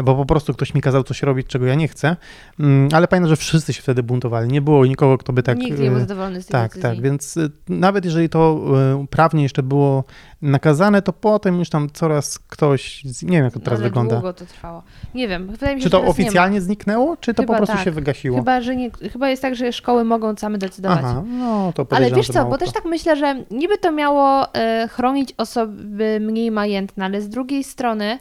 bo 0.04 0.14
po 0.14 0.26
prostu 0.26 0.52
ktoś 0.54 0.74
mi 0.74 0.80
kazał 0.80 1.02
coś 1.04 1.22
robić, 1.22 1.46
czego 1.46 1.66
ja 1.66 1.74
nie 1.74 1.88
chcę, 1.88 2.16
Mm, 2.60 2.88
ale 2.92 3.08
pamiętam, 3.08 3.28
że 3.30 3.36
wszyscy 3.36 3.72
się 3.72 3.82
wtedy 3.82 4.02
buntowali, 4.02 4.48
nie 4.48 4.60
było 4.60 4.86
nikogo, 4.86 5.18
kto 5.18 5.32
by 5.32 5.42
tak... 5.42 5.58
Nikt 5.58 5.78
nie 5.80 5.88
był 5.90 5.96
y, 5.96 6.00
zadowolony 6.00 6.42
z 6.42 6.46
tej 6.46 6.52
tak, 6.52 6.62
decyzji. 6.70 6.82
tak, 6.82 7.00
więc 7.00 7.36
y, 7.36 7.50
nawet 7.68 8.04
jeżeli 8.04 8.28
to 8.28 8.60
prawnie 9.10 9.42
jeszcze 9.42 9.62
było 9.62 10.04
nakazane, 10.42 11.02
to 11.02 11.12
potem 11.12 11.58
już 11.58 11.70
tam 11.70 11.90
coraz 11.92 12.38
ktoś, 12.38 13.04
nie 13.22 13.30
wiem 13.36 13.44
jak 13.44 13.54
to 13.54 13.60
teraz 13.60 13.80
Ale 13.80 13.88
wygląda. 13.88 14.14
długo 14.14 14.32
to 14.32 14.46
trwało. 14.46 14.82
Nie 15.14 15.28
wiem, 15.28 15.46
wydaje 15.46 15.76
mi 15.76 15.80
się, 15.82 15.84
Czy 15.84 15.90
to 15.90 16.04
oficjalnie 16.04 16.60
zniknęło, 16.60 17.16
czy 17.16 17.34
to 17.34 17.42
Chyba 17.42 17.54
po 17.54 17.56
prostu 17.58 17.76
tak. 17.76 17.84
się 17.84 17.90
wygasiło? 17.90 18.38
Chyba, 18.38 18.60
że 18.60 18.76
nie, 18.76 18.90
chyba 19.12 19.28
jest 19.30 19.42
tak, 19.42 19.56
że 19.56 19.72
szkoły 19.72 20.04
mogą 20.04 20.36
same 20.36 20.58
decydować. 20.58 20.98
Aha, 21.02 21.22
no 21.26 21.45
to 21.74 21.86
Ale 21.90 22.10
wiesz 22.10 22.28
co, 22.28 22.44
bo 22.44 22.59
też 22.59 22.73
tak 22.73 22.85
myślę, 22.85 23.16
że 23.16 23.44
niby 23.51 23.78
to 23.78 23.93
miało 23.93 24.55
e, 24.55 24.89
chronić 24.89 25.35
osoby 25.36 26.18
mniej 26.20 26.51
majętne, 26.51 27.05
ale 27.05 27.20
z 27.20 27.28
drugiej 27.28 27.64
strony 27.64 28.18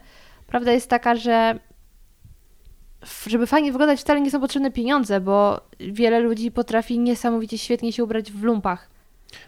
prawda 0.47 0.72
jest 0.72 0.89
taka, 0.89 1.15
że 1.15 1.60
żeby 3.27 3.47
fajnie 3.47 3.72
wyglądać 3.72 3.99
wcale 3.99 4.22
nie 4.22 4.31
są 4.31 4.41
potrzebne 4.41 4.72
pieniądze, 4.72 5.22
bo 5.22 5.61
wiele 5.80 6.19
ludzi 6.19 6.52
potrafi 6.52 6.99
niesamowicie 6.99 7.57
świetnie 7.57 7.93
się 7.93 8.03
ubrać 8.03 8.31
w 8.31 8.43
lumpach. 8.43 8.89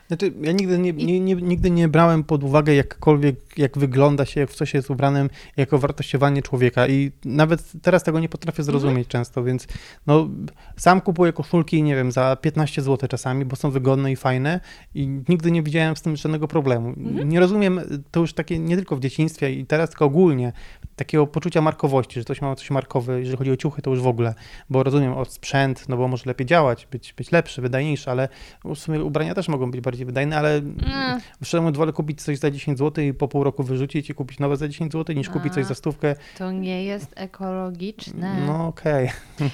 Znaczy, 0.08 0.34
ja 0.42 0.52
nigdy 0.52 0.80
nie, 0.80 0.94
nie, 0.94 1.20
nie, 1.20 1.36
nigdy 1.36 1.72
nie 1.72 1.88
brałem 1.88 2.24
pod 2.24 2.44
uwagę 2.44 2.76
jakkolwiek, 2.76 3.36
jak 3.58 3.78
wygląda 3.78 4.26
się, 4.26 4.40
jak 4.40 4.50
w 4.50 4.56
co 4.56 4.66
się 4.66 4.78
jest 4.78 4.90
ubranym, 4.90 5.30
jako 5.58 5.80
wartościowanie 5.80 6.42
człowieka 6.42 6.88
i 6.88 7.12
nawet 7.26 7.72
teraz 7.82 8.04
tego 8.04 8.20
nie 8.20 8.30
potrafię 8.30 8.64
zrozumieć 8.64 8.88
Mhm. 8.98 9.06
często, 9.10 9.44
więc 9.44 9.68
no, 10.08 10.30
sam 10.78 11.02
kupuję 11.02 11.34
koszulki, 11.34 11.84
nie 11.84 11.96
wiem, 11.96 12.12
za 12.12 12.36
15 12.36 12.82
zł 12.82 13.10
czasami, 13.10 13.46
bo 13.46 13.56
są 13.56 13.72
wygodne 13.72 14.12
i 14.12 14.16
fajne 14.16 14.60
i 14.96 15.08
nigdy 15.30 15.52
nie 15.52 15.64
widziałem 15.64 15.96
z 15.96 16.02
tym 16.02 16.16
żadnego 16.16 16.48
problemu. 16.48 16.90
Mhm. 16.90 17.30
Nie 17.30 17.40
rozumiem, 17.40 17.82
to 18.12 18.20
już 18.20 18.34
takie 18.34 18.60
nie 18.60 18.76
tylko 18.76 18.96
w 18.96 19.00
dzieciństwie 19.00 19.54
i 19.54 19.66
teraz, 19.66 19.90
tylko 19.90 20.06
ogólnie, 20.06 20.54
takiego 20.96 21.28
poczucia 21.28 21.62
markowości, 21.62 22.20
że 22.20 22.24
ktoś 22.24 22.42
ma 22.42 22.56
coś 22.56 22.70
markowe, 22.70 23.20
jeżeli 23.20 23.38
chodzi 23.38 23.52
o 23.52 23.58
ciuchy, 23.58 23.82
to 23.82 23.90
już 23.90 24.00
w 24.00 24.08
ogóle, 24.08 24.34
bo 24.70 24.84
rozumiem 24.84 25.14
o 25.14 25.26
sprzęt, 25.26 25.90
no 25.90 25.98
bo 25.98 26.08
może 26.08 26.24
lepiej 26.26 26.48
działać, 26.48 26.88
być, 26.92 27.14
być 27.14 27.32
lepszy, 27.32 27.62
wydajniejszy, 27.62 28.12
ale 28.12 28.30
w 28.66 28.76
sumie 28.76 29.04
ubrania 29.04 29.34
też 29.34 29.48
mogą 29.48 29.72
być 29.72 29.82
bardziej 29.82 29.97
wydajne, 30.06 30.38
ale 30.38 30.57
Mm. 30.57 31.22
Szczerze 31.44 31.72
wolę 31.72 31.94
kupić 31.94 32.22
coś 32.22 32.38
za 32.38 32.52
10 32.52 32.78
zł 32.78 33.03
i 33.03 33.14
po 33.14 33.28
pół 33.28 33.44
roku 33.44 33.64
wyrzucić 33.64 34.10
i 34.10 34.14
kupić 34.14 34.40
nowe 34.40 34.57
za 34.57 34.68
10 34.68 34.91
zł, 34.94 35.15
niż 35.15 35.30
kupić 35.30 35.53
coś 35.53 35.65
A. 35.65 35.68
za 35.68 35.76
stówkę. 35.76 36.15
To 36.38 36.52
nie 36.52 36.84
jest 36.84 37.14
ekologiczne. 37.15 38.36
No 38.48 38.68
okej. 38.68 39.10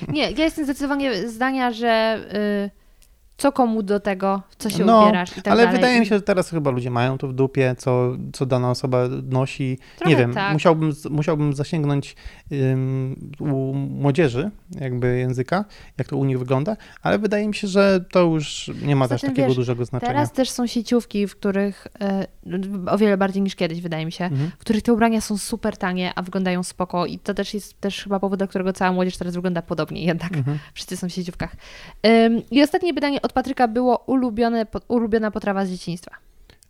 Nie, 0.08 0.32
ja 0.32 0.44
jestem 0.44 0.66
zdecydowanie 0.66 1.30
zdania, 1.30 1.72
że 1.72 2.20
y, 2.68 2.83
co 3.38 3.52
komu 3.52 3.84
do 3.84 4.00
tego, 4.00 4.42
w 4.50 4.56
co 4.56 4.70
się 4.70 4.86
No, 4.86 5.04
ubierasz 5.04 5.38
i 5.38 5.42
tak 5.42 5.48
Ale 5.48 5.64
dalej. 5.64 5.80
wydaje 5.80 6.00
mi 6.00 6.06
się, 6.06 6.16
że 6.16 6.22
teraz 6.22 6.50
chyba 6.50 6.72
ludzie 6.72 6.90
mają 6.90 7.18
to 7.18 7.28
w 7.28 7.34
dupie, 7.34 7.76
co, 7.78 8.12
co 8.34 8.46
dana 8.46 8.72
osoba 8.72 8.98
nosi. 9.24 9.80
Trochę 9.98 10.10
nie 10.12 10.18
wiem, 10.18 10.34
tak. 10.34 10.54
musiałbym, 10.54 10.94
musiałbym 11.10 11.54
zasięgnąć 11.54 12.16
ym, 12.52 13.32
u 13.40 13.74
młodzieży 13.74 14.52
jakby 14.82 15.18
języka, 15.18 15.66
jak 15.98 16.08
to 16.08 16.18
u 16.18 16.26
nich 16.26 16.40
wygląda, 16.40 16.78
ale 17.02 17.20
wydaje 17.20 17.48
mi 17.48 17.56
się, 17.56 17.68
że 17.68 18.06
to 18.12 18.22
już 18.24 18.72
nie 18.82 18.96
ma 18.96 19.06
Poza 19.06 19.16
też 19.16 19.22
takiego 19.22 19.48
wiesz, 19.48 19.56
dużego 19.56 19.86
znaczenia. 19.86 20.12
Teraz 20.14 20.32
też 20.32 20.50
są 20.50 20.68
sieciówki, 20.68 21.28
w 21.28 21.36
których 21.36 21.88
e, 22.02 22.28
o 22.88 22.98
wiele 22.98 23.18
bardziej 23.18 23.42
niż 23.42 23.56
kiedyś, 23.56 23.82
wydaje 23.82 24.06
mi 24.06 24.12
się, 24.12 24.26
Mhm. 24.26 24.52
w 24.52 24.58
których 24.58 24.82
te 24.82 24.94
ubrania 24.94 25.22
są 25.22 25.38
super 25.38 25.78
tanie, 25.78 26.12
a 26.16 26.22
wyglądają 26.22 26.64
spoko 26.64 27.06
i 27.06 27.20
to 27.20 27.34
też 27.34 27.54
jest 27.54 27.82
też 27.82 28.04
chyba 28.04 28.20
powód, 28.20 28.40
dla 28.40 28.48
którego 28.48 28.74
cała 28.74 28.92
młodzież 28.92 29.18
teraz 29.18 29.34
wygląda 29.36 29.62
podobnie 29.62 30.04
jednak. 30.04 30.38
Mhm. 30.38 30.60
Wszyscy 30.74 30.98
są 30.98 31.10
w 31.10 31.12
sieciówkach. 31.12 31.56
I 32.52 32.64
ostatnie 32.64 32.94
pytanie 32.94 33.22
od 33.24 33.34
Patryka 33.34 33.68
było 33.68 33.98
ulubione, 33.98 34.66
ulubiona 34.88 35.32
potrawa 35.32 35.66
z 35.66 35.70
dzieciństwa. 35.70 36.12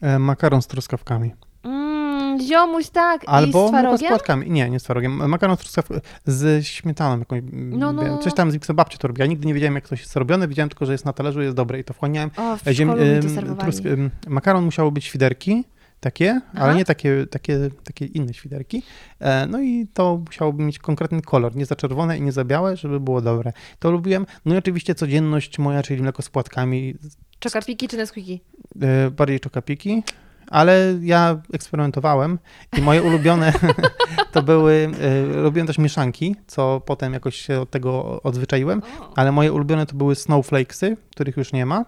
E, 0.02 0.20
Makaron 0.20 0.62
z 0.62 0.68
truskawkami. 0.68 1.34
Mm, 1.64 2.42
ziomuś, 2.42 2.90
tak. 2.90 3.24
I 3.24 3.28
Albo 3.28 3.68
z 3.68 3.72
mleko 3.72 3.98
z 3.98 4.02
twarogiem? 4.02 4.54
Nie, 4.54 4.70
nie 4.70 4.80
z 4.80 4.84
twarogiem. 4.84 5.30
Makaron 5.30 5.58
z 5.58 5.60
truskawkami, 5.60 6.00
z 6.26 6.66
śmietaną 6.66 7.20
jakąś. 7.20 7.42
No, 7.54 7.94
no, 7.94 8.02
no. 8.04 8.18
Coś 8.18 8.34
tam 8.34 8.52
z 8.52 8.54
Wiksa 8.54 8.74
babcia 8.74 8.98
to 8.98 9.08
robiła. 9.08 9.28
Nigdy 9.28 9.48
nie 9.48 9.54
wiedziałem, 9.54 9.76
jak 9.76 9.88
coś 9.88 10.00
jest 10.00 10.16
robione. 10.16 10.48
Wiedziałem 10.48 10.70
tylko, 10.70 10.86
że 10.86 10.92
jest 10.92 11.06
na 11.06 11.14
talerzu, 11.14 11.42
jest 11.42 11.56
dobre 11.56 11.80
i 11.80 11.84
to 11.84 11.94
wchłaniałem. 11.94 12.32
O, 12.38 12.58
w 12.58 12.64
Ziem- 12.64 12.90
mi 12.90 14.12
to 14.24 14.30
makaron 14.30 14.66
musiało 14.66 14.92
być 14.92 15.06
świderki, 15.06 15.64
takie, 16.04 16.42
Aha. 16.54 16.66
ale 16.66 16.76
nie 16.76 16.86
takie, 16.86 17.28
takie, 17.28 17.70
takie 17.84 18.06
inne 18.06 18.34
świderki. 18.34 18.84
E, 19.20 19.48
no 19.48 19.62
i 19.62 19.88
to 19.94 20.18
musiało 20.26 20.54
mieć 20.54 20.80
konkretny 20.80 21.22
kolor, 21.22 21.56
nie 21.56 21.66
za 21.66 21.76
czerwone 21.76 22.18
i 22.18 22.22
nie 22.22 22.32
za 22.32 22.46
białe, 22.46 22.78
żeby 22.78 23.00
było 23.00 23.22
dobre. 23.22 23.54
To 23.80 23.92
lubiłem. 23.92 24.26
No 24.46 24.56
i 24.56 24.58
oczywiście 24.58 24.96
codzienność 24.96 25.60
moja, 25.60 25.84
czyli 25.84 26.02
mleko 26.02 26.22
z 26.22 26.30
płatkami, 26.30 26.96
Czokapiki 27.40 27.88
czy 27.88 27.98
Nesquiki? 27.98 28.42
e, 28.82 29.12
bardziej 29.12 29.40
czokapiki. 29.40 30.04
Ale 30.48 31.00
ja 31.02 31.42
eksperymentowałem 31.54 32.40
i 32.78 32.82
moje 32.82 33.04
ulubione 33.08 33.54
to 34.34 34.44
były, 34.44 34.92
e, 35.02 35.42
robiłem 35.42 35.68
też 35.68 35.78
mieszanki, 35.78 36.36
co 36.48 36.82
potem 36.86 37.14
jakoś 37.14 37.36
się 37.36 37.60
od 37.60 37.70
tego 37.70 38.22
odzwyczaiłem. 38.24 38.82
Ale 39.16 39.32
moje 39.32 39.54
ulubione 39.54 39.86
to 39.86 39.96
były 39.96 40.16
snowflakesy, 40.16 40.98
których 41.12 41.38
już 41.38 41.54
nie 41.54 41.66
ma. 41.66 41.86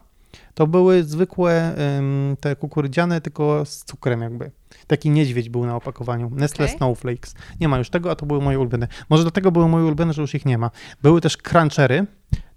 To 0.53 0.67
były 0.67 1.03
zwykłe 1.03 1.75
te 2.39 2.55
kukurydziane, 2.55 3.21
tylko 3.21 3.65
z 3.65 3.83
cukrem 3.83 4.21
jakby. 4.21 4.51
Taki 4.87 5.09
niedźwiedź 5.09 5.49
był 5.49 5.65
na 5.65 5.75
opakowaniu. 5.75 6.31
Nestle 6.33 6.65
Okej. 6.65 6.77
Snowflakes. 6.77 7.35
Nie 7.59 7.67
ma 7.67 7.77
już 7.77 7.89
tego, 7.89 8.11
a 8.11 8.15
to 8.15 8.25
były 8.25 8.41
moje 8.41 8.59
ulubione. 8.59 8.87
Może 9.09 9.23
do 9.23 9.31
tego 9.31 9.51
były 9.51 9.67
moje 9.67 9.85
ulubione, 9.85 10.13
że 10.13 10.21
już 10.21 10.35
ich 10.35 10.45
nie 10.45 10.57
ma. 10.57 10.71
Były 11.01 11.21
też 11.21 11.37
crunchery, 11.37 12.05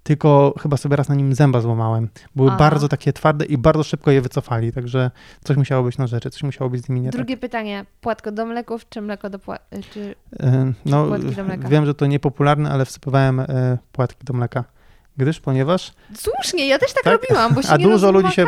tylko 0.03 0.55
chyba 0.61 0.77
sobie 0.77 0.97
raz 0.97 1.09
na 1.09 1.15
nim 1.15 1.35
zęba 1.35 1.61
złamałem. 1.61 2.09
Były 2.37 2.51
A. 2.51 2.57
bardzo 2.57 2.89
takie 2.89 3.13
twarde 3.13 3.45
i 3.45 3.59
bardzo 3.59 3.83
szybko 3.83 4.11
je 4.11 4.21
wycofali, 4.21 4.73
także 4.73 5.11
coś 5.45 5.57
musiało 5.57 5.85
być 5.85 5.99
na 5.99 6.07
rzeczy, 6.07 6.31
coś 6.31 6.43
musiało 6.43 6.71
być 6.71 6.85
z 6.85 6.89
nimi 6.89 7.01
nie 7.01 7.11
Drugie 7.11 7.37
pytanie. 7.37 7.85
Płatko 8.01 8.33
do 8.33 8.47
mleków 8.47 8.89
czy 8.89 9.01
mleko 9.01 9.31
do 9.31 9.39
płatku? 9.39 9.77
Czy... 9.93 10.15
tak. 10.31 10.49
No, 10.85 11.07
płatki 11.07 11.35
do 11.35 11.45
mleka? 11.45 11.69
wiem, 11.69 11.87
że 11.87 11.95
to 11.95 12.07
niepopularne, 12.07 12.71
ale 12.71 12.85
wsypywałem 12.85 13.41
e, 13.41 13.79
płatki 13.93 14.25
do 14.25 14.35
mleka. 14.35 14.65
Gdyż, 15.19 15.41
ponieważ 15.41 15.93
Słusznie, 16.15 16.67
ja 16.69 16.79
też 16.79 16.93
tak, 16.93 17.05
Tak? 17.05 17.13
robiłam, 17.13 17.55
bo 17.55 17.63
się 17.63 17.69
A 17.69 17.77
nie 17.77 17.85
dużo 17.85 18.11
ludzi 18.13 18.33
się-. 18.33 18.47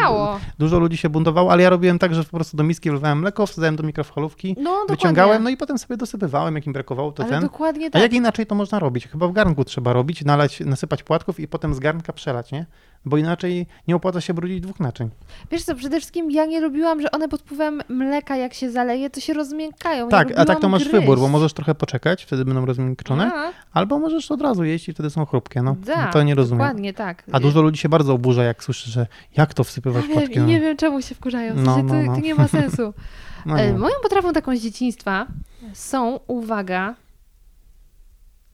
Dużo 0.58 0.78
ludzi 0.78 0.96
się 0.96 1.08
buntowało, 1.08 1.52
ale 1.52 1.62
ja 1.62 1.70
robiłem 1.70 1.98
tak, 1.98 2.14
że 2.14 2.24
po 2.24 2.30
prostu 2.30 2.56
do 2.56 2.62
miski 2.62 2.90
wlewałem 2.90 3.18
mleko, 3.20 3.46
wsadzałem 3.46 3.76
do 3.76 3.82
mikrofalówki, 3.82 4.56
No, 4.60 4.84
wyciągałem, 4.88 5.42
no 5.42 5.50
i 5.50 5.56
potem 5.56 5.78
sobie 5.78 5.96
dosypywałem, 5.96 6.54
jak 6.54 6.66
im 6.66 6.72
brakowało, 6.72 7.12
to 7.12 7.22
Ale 7.22 7.32
ten. 7.32 7.42
dokładnie 7.42 7.86
A 7.86 7.90
tak. 7.90 8.02
jak 8.02 8.12
inaczej 8.12 8.46
to 8.46 8.54
można 8.54 8.78
robić? 8.78 9.08
Chyba 9.08 9.28
w 9.28 9.32
garnku 9.32 9.64
trzeba 9.64 9.92
robić, 9.92 10.24
nalać, 10.24 10.60
nasypać 10.60 11.02
płatków 11.02 11.40
i 11.40 11.48
potem 11.48 11.74
z 11.74 11.78
garnka 11.78 12.12
przelać, 12.12 12.52
nie? 12.52 12.66
Bo 13.04 13.16
inaczej 13.16 13.66
nie 13.88 13.96
opłaca 13.96 14.20
się 14.20 14.34
brudzić 14.34 14.60
dwóch 14.60 14.80
naczyń. 14.80 15.10
Wiesz 15.50 15.62
co, 15.62 15.74
przede 15.74 15.96
wszystkim 15.96 16.30
ja 16.30 16.46
nie 16.46 16.60
lubiłam, 16.60 17.00
że 17.00 17.10
one 17.10 17.28
pod 17.28 17.40
wpływem 17.40 17.82
mleka, 17.88 18.36
jak 18.36 18.54
się 18.54 18.70
zaleje, 18.70 19.10
to 19.10 19.20
się 19.20 19.32
rozmiękają. 19.34 20.08
Tak, 20.08 20.32
a 20.38 20.44
tak 20.44 20.60
to 20.60 20.68
masz 20.68 20.82
gryźć. 20.84 21.00
wybór, 21.00 21.18
bo 21.18 21.28
możesz 21.28 21.52
trochę 21.52 21.74
poczekać, 21.74 22.24
wtedy 22.24 22.44
będą 22.44 22.66
rozmiękczone, 22.66 23.30
A, 23.34 23.52
albo 23.78 23.98
możesz 23.98 24.30
od 24.30 24.40
razu 24.42 24.64
jeść 24.64 24.88
i 24.88 24.92
wtedy 24.92 25.10
są 25.10 25.26
chrupkie, 25.26 25.62
no. 25.62 25.76
tak, 25.86 26.12
to 26.12 26.22
nie 26.22 26.34
rozumiem. 26.34 26.58
Dokładnie 26.58 26.92
tak. 26.94 27.24
A 27.32 27.40
dużo 27.40 27.62
ludzi 27.62 27.80
się 27.80 27.88
bardzo 27.88 28.12
oburza, 28.14 28.44
jak 28.44 28.64
słyszy, 28.64 28.90
że 28.90 29.06
jak 29.36 29.54
to 29.54 29.64
wsypywać 29.64 30.04
ja 30.08 30.14
płatki. 30.14 30.38
no. 30.40 30.46
nie 30.46 30.60
wiem, 30.60 30.76
czemu 30.76 31.02
się 31.02 31.14
wkurzają. 31.14 31.54
W 31.54 31.62
No, 31.64 31.74
sensie, 31.74 31.88
to, 31.88 31.94
no, 31.94 32.02
no. 32.02 32.14
to 32.14 32.20
nie 32.20 32.34
ma 32.34 32.48
sensu. 32.48 32.92
No, 33.46 33.60
E, 33.60 33.72
nie. 33.72 33.78
Moją 33.78 33.94
potrawą 34.02 34.32
taką 34.32 34.56
z 34.56 34.60
dzieciństwa 34.60 35.26
są, 35.72 36.20
uwaga, 36.26 36.94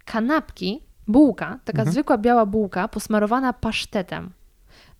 kanapki, 0.05 0.81
bułka, 1.09 1.59
taka 1.64 1.78
Mhm. 1.78 1.93
zwykła 1.93 2.18
biała 2.18 2.47
bułka 2.47 2.89
posmarowana 2.89 3.52
pasztetem. 3.52 4.31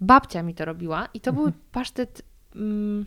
Babcia 0.01 0.43
mi 0.43 0.55
to 0.55 0.65
robiła 0.65 1.09
i 1.15 1.21
to 1.21 1.31
Mhm. 1.31 1.45
był 1.51 1.61
pasztet 1.73 2.23
mm, 2.57 3.07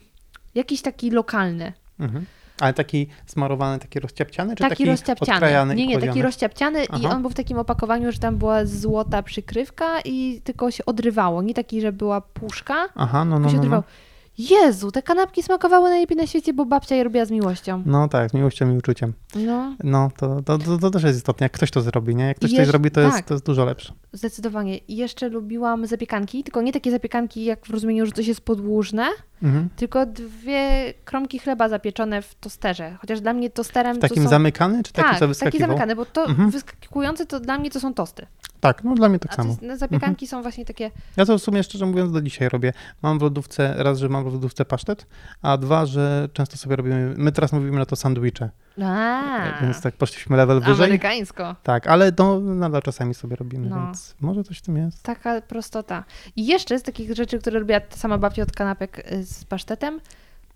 jakiś 0.55 0.81
taki 0.81 1.11
lokalny. 1.11 1.73
Mhm. 1.99 2.25
Ale 2.59 2.73
taki 2.73 3.07
smarowany, 3.25 3.79
taki 3.79 3.99
rozciapciany, 3.99 4.55
czy 4.55 4.63
taki, 4.63 4.69
Taki 4.69 4.85
rozciapciany. 4.85 5.75
Nie, 5.75 5.83
i 5.83 5.87
nie, 5.87 5.99
taki 5.99 6.21
rozciapciany 6.21 6.83
i 6.83 6.87
Aha. 6.89 7.09
on 7.09 7.21
był 7.21 7.31
w 7.31 7.33
takim 7.33 7.57
opakowaniu, 7.57 8.11
że 8.11 8.19
tam 8.19 8.37
była 8.37 8.65
złota 8.65 9.23
przykrywka 9.23 10.01
i 10.05 10.41
tylko 10.43 10.71
się 10.71 10.85
odrywało. 10.85 11.41
Nie 11.41 11.53
taki, 11.53 11.81
że 11.81 11.91
była 11.91 12.21
puszka, 12.21 12.89
Aha, 12.95 13.25
no, 13.25 13.39
no, 13.39 13.47
się 13.49 13.53
no, 13.55 13.59
odrywało. 13.59 13.83
no. 13.87 14.08
Jezu, 14.39 14.91
te 14.91 15.01
kanapki 15.01 15.43
smakowały 15.43 15.89
najlepiej 15.89 16.17
na 16.17 16.27
świecie, 16.27 16.53
bo 16.53 16.65
babcia 16.65 16.95
je 16.95 17.03
robiła 17.03 17.25
z 17.25 17.31
miłością. 17.31 17.83
No 17.85 18.07
tak, 18.07 18.29
z 18.31 18.33
miłością 18.33 18.73
i 18.73 18.77
uczuciem. 18.77 19.13
No, 19.35 19.75
No, 19.83 20.11
to, 20.17 20.41
to, 20.41 20.57
to, 20.57 20.77
to 20.77 20.89
też 20.91 21.03
jest 21.03 21.17
istotne. 21.17 21.45
Jak 21.45 21.51
ktoś 21.51 21.71
to 21.71 21.81
zrobi, 21.81 22.15
nie? 22.15 22.23
Jak 22.23 22.37
ktoś 22.37 22.49
coś 22.49 22.57
Jeszcze- 22.59 22.71
zrobi, 22.71 22.91
to 22.91 23.01
jest, 23.01 23.15
tak. 23.15 23.25
to 23.25 23.33
jest 23.33 23.45
dużo 23.45 23.65
lepsze. 23.65 23.93
zdecydowanie. 24.13 24.77
I 24.77 24.95
jeszcze 24.95 25.29
lubiłam 25.29 25.87
zapiekanki, 25.87 26.43
tylko 26.43 26.61
nie 26.61 26.73
takie 26.73 26.91
zapiekanki 26.91 27.43
jak 27.45 27.65
w 27.65 27.69
rozumieniu, 27.69 28.05
że 28.05 28.11
coś 28.11 28.27
jest 28.27 28.41
podłużne, 28.41 29.07
Mhm. 29.43 29.69
tylko 29.75 30.05
dwie 30.05 30.93
kromki 31.05 31.39
chleba 31.39 31.69
zapieczone 31.69 32.21
w 32.21 32.35
tosterze. 32.35 32.97
Chociaż 33.01 33.21
dla 33.21 33.33
mnie 33.33 33.49
tosterem 33.49 33.97
W 33.97 33.99
takim 33.99 34.17
to 34.17 34.23
są... 34.23 34.29
zamykany, 34.29 34.83
czy 34.83 34.93
taki, 34.93 35.05
tak, 35.09 35.13
co 35.15 35.19
taki 35.19 35.27
wyskakiwał? 35.27 35.67
zamykany, 35.67 35.95
bo 35.95 36.05
to 36.05 36.25
Mhm. 36.25 36.49
wyskakujące 36.51 37.25
to 37.25 37.39
dla 37.39 37.57
mnie 37.57 37.71
to 37.71 37.79
są 37.79 37.93
tosty. 37.93 38.25
Tak, 38.59 38.83
no 38.83 38.95
dla 38.95 39.09
mnie 39.09 39.19
tak 39.19 39.31
A 39.31 39.35
samo. 39.35 39.55
zapiekanki 39.75 40.27
są 40.27 40.41
właśnie 40.41 40.65
takie... 40.65 40.91
Ja 41.17 41.25
to 41.25 41.37
w 41.37 41.41
sumie 41.41 41.63
szczerze 41.63 41.85
mówiąc 41.85 42.11
do 42.11 42.21
dzisiaj 42.21 42.49
robię. 42.49 42.73
Mam 43.01 43.19
w 43.19 43.21
lodówce, 43.21 43.73
raz, 43.77 43.99
że 43.99 44.09
mam 44.09 44.23
w 44.29 44.33
lodówce 44.33 44.65
pasztet, 44.65 45.05
a 45.41 45.57
dwa, 45.57 45.85
że 45.85 46.29
często 46.33 46.57
sobie 46.57 46.75
robimy, 46.75 47.13
my 47.17 47.31
teraz 47.31 47.53
mówimy 47.53 47.77
na 47.79 47.85
to 47.85 47.95
sandwicze, 47.95 48.49
A, 48.87 49.61
więc 49.61 49.81
tak 49.81 49.95
poszliśmy 49.95 50.37
level 50.37 50.59
wyżej. 50.59 50.85
amerykańsko. 50.85 51.55
Tak, 51.63 51.87
ale 51.87 52.11
to 52.11 52.39
nadal 52.39 52.81
czasami 52.81 53.13
sobie 53.13 53.35
robimy, 53.35 53.69
No. 53.69 53.75
więc 53.85 54.15
może 54.21 54.43
coś 54.43 54.57
w 54.57 54.61
tym 54.61 54.77
jest. 54.77 55.03
Taka 55.03 55.41
prostota. 55.41 56.03
I 56.35 56.45
jeszcze 56.45 56.79
z 56.79 56.83
takich 56.83 57.15
rzeczy, 57.15 57.39
które 57.39 57.59
robiła 57.59 57.79
sama 57.89 58.17
babcia 58.17 58.43
od 58.43 58.51
kanapek 58.51 59.11
y, 59.13 59.25
z 59.25 59.45
pasztetem, 59.45 59.99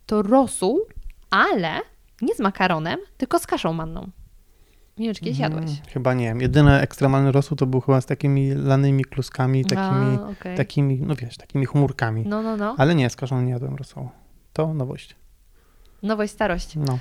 to 0.06 0.22
rosół, 0.22 0.82
ale 1.30 1.80
nie 2.22 2.36
z 2.36 2.40
makaronem, 2.40 3.00
tylko 3.18 3.40
z 3.40 3.48
kaszą 3.48 3.74
manną. 3.74 4.10
Nie 4.98 5.06
wiem, 5.06 5.16
czy 5.16 5.22
kiedyś 5.22 5.40
jadłeś. 5.40 5.64
Mm, 5.64 5.76
Chyba 5.94 6.14
nie. 6.14 6.36
Jedyny 6.40 6.80
ekstremalny 6.80 7.32
rosół 7.32 7.58
to 7.58 7.66
był 7.66 7.82
chyba 7.82 8.02
z 8.02 8.06
takimi 8.06 8.54
lanymi 8.56 9.06
kluskami, 9.06 9.66
takimi, 9.66 10.18
A, 10.24 10.28
okej. 10.30 10.58
takimi 10.58 11.02
no 11.02 11.16
wiesz, 11.16 11.38
takimi 11.38 11.66
chmurkami. 11.66 12.24
No, 12.28 12.41
no, 12.44 12.58
no. 12.58 12.76
Ale 12.78 12.95
nie, 12.95 13.10
z 13.10 13.16
kaszą 13.16 13.41
nie 13.41 13.52
jadłem 13.52 13.76
rosołu. 13.76 14.10
To 14.54 14.74
nowość. 14.74 15.16
Nowość, 16.04 16.34
starość. 16.34 16.76
No. 16.76 17.00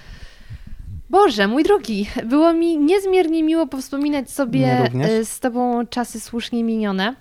Boże, 1.13 1.49
mój 1.49 1.63
drogi, 1.65 2.07
było 2.25 2.53
mi 2.53 2.79
niezmiernie 2.79 3.43
miło 3.43 3.67
powspominać 3.67 4.31
sobie 4.31 4.89
y, 5.21 5.25
z 5.25 5.41
Tobą 5.41 5.87
czasy 5.87 6.21
słusznie 6.21 6.65
minione. 6.65 7.15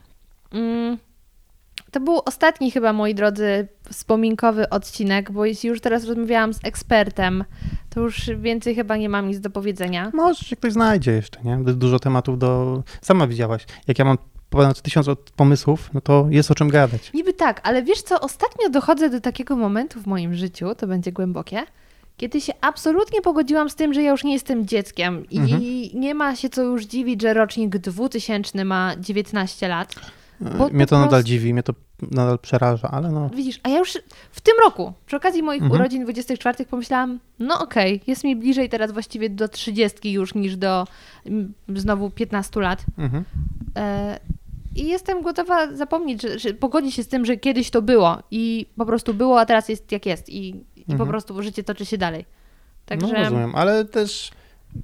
Mm, 0.54 0.98
To 1.92 2.00
był 2.00 2.22
ostatni 2.26 2.72
chyba, 2.72 2.94
moi 2.94 3.16
drodzy, 3.16 3.68
wspominkowy 3.92 4.70
odcinek, 4.70 5.32
bo 5.32 5.46
jeśli 5.46 5.70
już 5.70 5.82
teraz 5.82 6.06
rozmawiałam 6.06 6.54
z 6.54 6.60
ekspertem, 6.64 7.44
to 7.90 8.00
już 8.00 8.30
więcej 8.38 8.76
chyba 8.76 8.98
nie 8.98 9.10
mam 9.10 9.28
nic 9.28 9.40
do 9.40 9.50
powiedzenia. 9.50 10.12
Może 10.14 10.46
się 10.46 10.56
ktoś 10.56 10.74
znajdzie 10.74 11.12
jeszcze, 11.12 11.40
nie? 11.44 11.58
Du- 11.58 11.74
Dużo 11.76 12.00
tematów 12.00 12.40
do... 12.40 12.84
Sama 13.02 13.28
widziałaś. 13.28 13.66
Jak 13.88 14.00
ja 14.00 14.06
mam 14.06 14.18
ponad 14.50 14.82
tysiąc 14.82 15.08
pomysłów, 15.36 15.90
no 15.94 16.02
to 16.02 16.28
jest 16.30 16.52
o 16.52 16.56
czym 16.56 16.70
gadać. 16.70 17.12
Niby 17.14 17.34
tak, 17.34 17.62
ale 17.64 17.84
wiesz 17.84 18.02
co, 18.02 18.22
ostatnio 18.22 18.70
dochodzę 18.70 19.10
do 19.10 19.22
takiego 19.22 19.56
momentu 19.56 20.02
w 20.02 20.08
moim 20.08 20.36
życiu, 20.36 20.76
to 20.76 20.88
będzie 20.88 21.12
głębokie, 21.12 21.64
kiedy 22.18 22.42
się 22.42 22.54
absolutnie 22.62 23.22
pogodziłam 23.22 23.70
z 23.70 23.76
tym, 23.76 23.94
że 23.94 24.02
ja 24.02 24.12
już 24.12 24.24
nie 24.24 24.34
jestem 24.34 24.68
dzieckiem 24.68 25.30
i 25.30 25.38
Mhm. 25.40 25.62
nie 25.94 26.16
ma 26.16 26.36
się 26.36 26.50
co 26.50 26.62
już 26.64 26.84
dziwić, 26.86 27.22
że 27.22 27.34
rocznik 27.34 27.78
2000 27.78 28.66
ma 28.66 28.92
19 29.00 29.68
lat. 29.68 29.96
Bo 30.58 30.70
mnie 30.70 30.86
po 30.86 30.90
to 30.90 31.00
nadal 31.00 31.24
dziwi, 31.24 31.54
mnie 31.54 31.64
to 31.64 31.74
nadal 32.12 32.40
przeraża, 32.40 32.88
ale 32.92 33.12
no... 33.12 33.30
Widzisz, 33.36 33.60
a 33.64 33.70
ja 33.70 33.78
już 33.80 33.98
w 34.32 34.42
tym 34.42 34.54
roku, 34.66 34.94
przy 35.06 35.16
okazji 35.18 35.44
moich 35.44 35.62
Mhm. 35.62 35.82
urodzin 35.82 36.04
24 36.04 36.66
pomyślałam, 36.66 37.20
no 37.40 37.60
okej, 37.60 38.02
jest 38.08 38.24
mi 38.24 38.36
bliżej 38.36 38.70
teraz 38.70 38.92
właściwie 38.92 39.30
do 39.30 39.48
30 39.48 40.12
już 40.14 40.36
niż 40.36 40.56
do 40.58 40.88
znowu 41.76 42.10
15 42.10 42.60
lat. 42.60 42.86
Mhm. 42.98 43.24
E, 43.78 44.20
I 44.76 44.88
jestem 44.88 45.22
gotowa 45.22 45.76
zapomnieć, 45.76 46.22
że, 46.22 46.40
że 46.40 46.54
pogodzić 46.54 46.96
się 46.96 47.04
z 47.04 47.08
tym, 47.08 47.26
że 47.26 47.38
kiedyś 47.38 47.70
to 47.70 47.82
było 47.82 48.18
i 48.32 48.66
po 48.78 48.86
prostu 48.86 49.14
było, 49.14 49.40
a 49.40 49.46
teraz 49.46 49.70
jest 49.70 49.92
jak 49.92 50.06
jest 50.06 50.30
i, 50.30 50.64
i 50.82 50.86
po 50.86 50.92
Mhm. 50.92 51.10
prostu 51.10 51.44
życie 51.44 51.64
toczy 51.64 51.86
się 51.86 51.98
dalej. 51.98 52.26
Także 52.86 53.08
No 53.08 53.14
rozumiem, 53.14 53.56
ale 53.56 53.86
też 53.86 54.32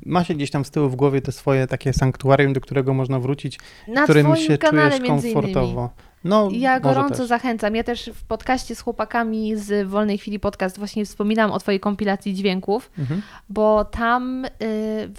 ma 0.05 0.23
się 0.23 0.33
gdzieś 0.33 0.51
tam 0.51 0.65
z 0.65 0.71
tyłu 0.71 0.89
w 0.89 0.95
głowie 0.95 1.21
te 1.21 1.31
swoje 1.31 1.67
takie 1.67 1.93
sanktuarium, 1.93 2.53
do 2.53 2.61
którego 2.61 2.93
można 2.93 3.19
wrócić, 3.19 3.59
na 3.87 4.03
którym 4.03 4.35
się 4.35 4.57
czujesz 4.57 4.99
komfortowo. 5.07 5.89
No, 6.23 6.49
Ja 6.51 6.79
gorąco 6.79 7.15
też. 7.17 7.27
zachęcam. 7.27 7.75
Ja 7.75 7.83
też 7.83 8.09
w 8.13 8.23
podcaście 8.23 8.75
z 8.75 8.81
chłopakami 8.81 9.55
z 9.55 9.87
Wolnej 9.87 10.17
Chwili 10.17 10.39
Podcast 10.39 10.77
właśnie 10.77 11.05
wspominałam 11.05 11.51
o 11.51 11.59
Twojej 11.59 11.79
kompilacji 11.79 12.33
dźwięków, 12.33 12.91
Mhm. 12.99 13.21
bo 13.49 13.85
tam 13.85 14.45
y, 14.45 14.49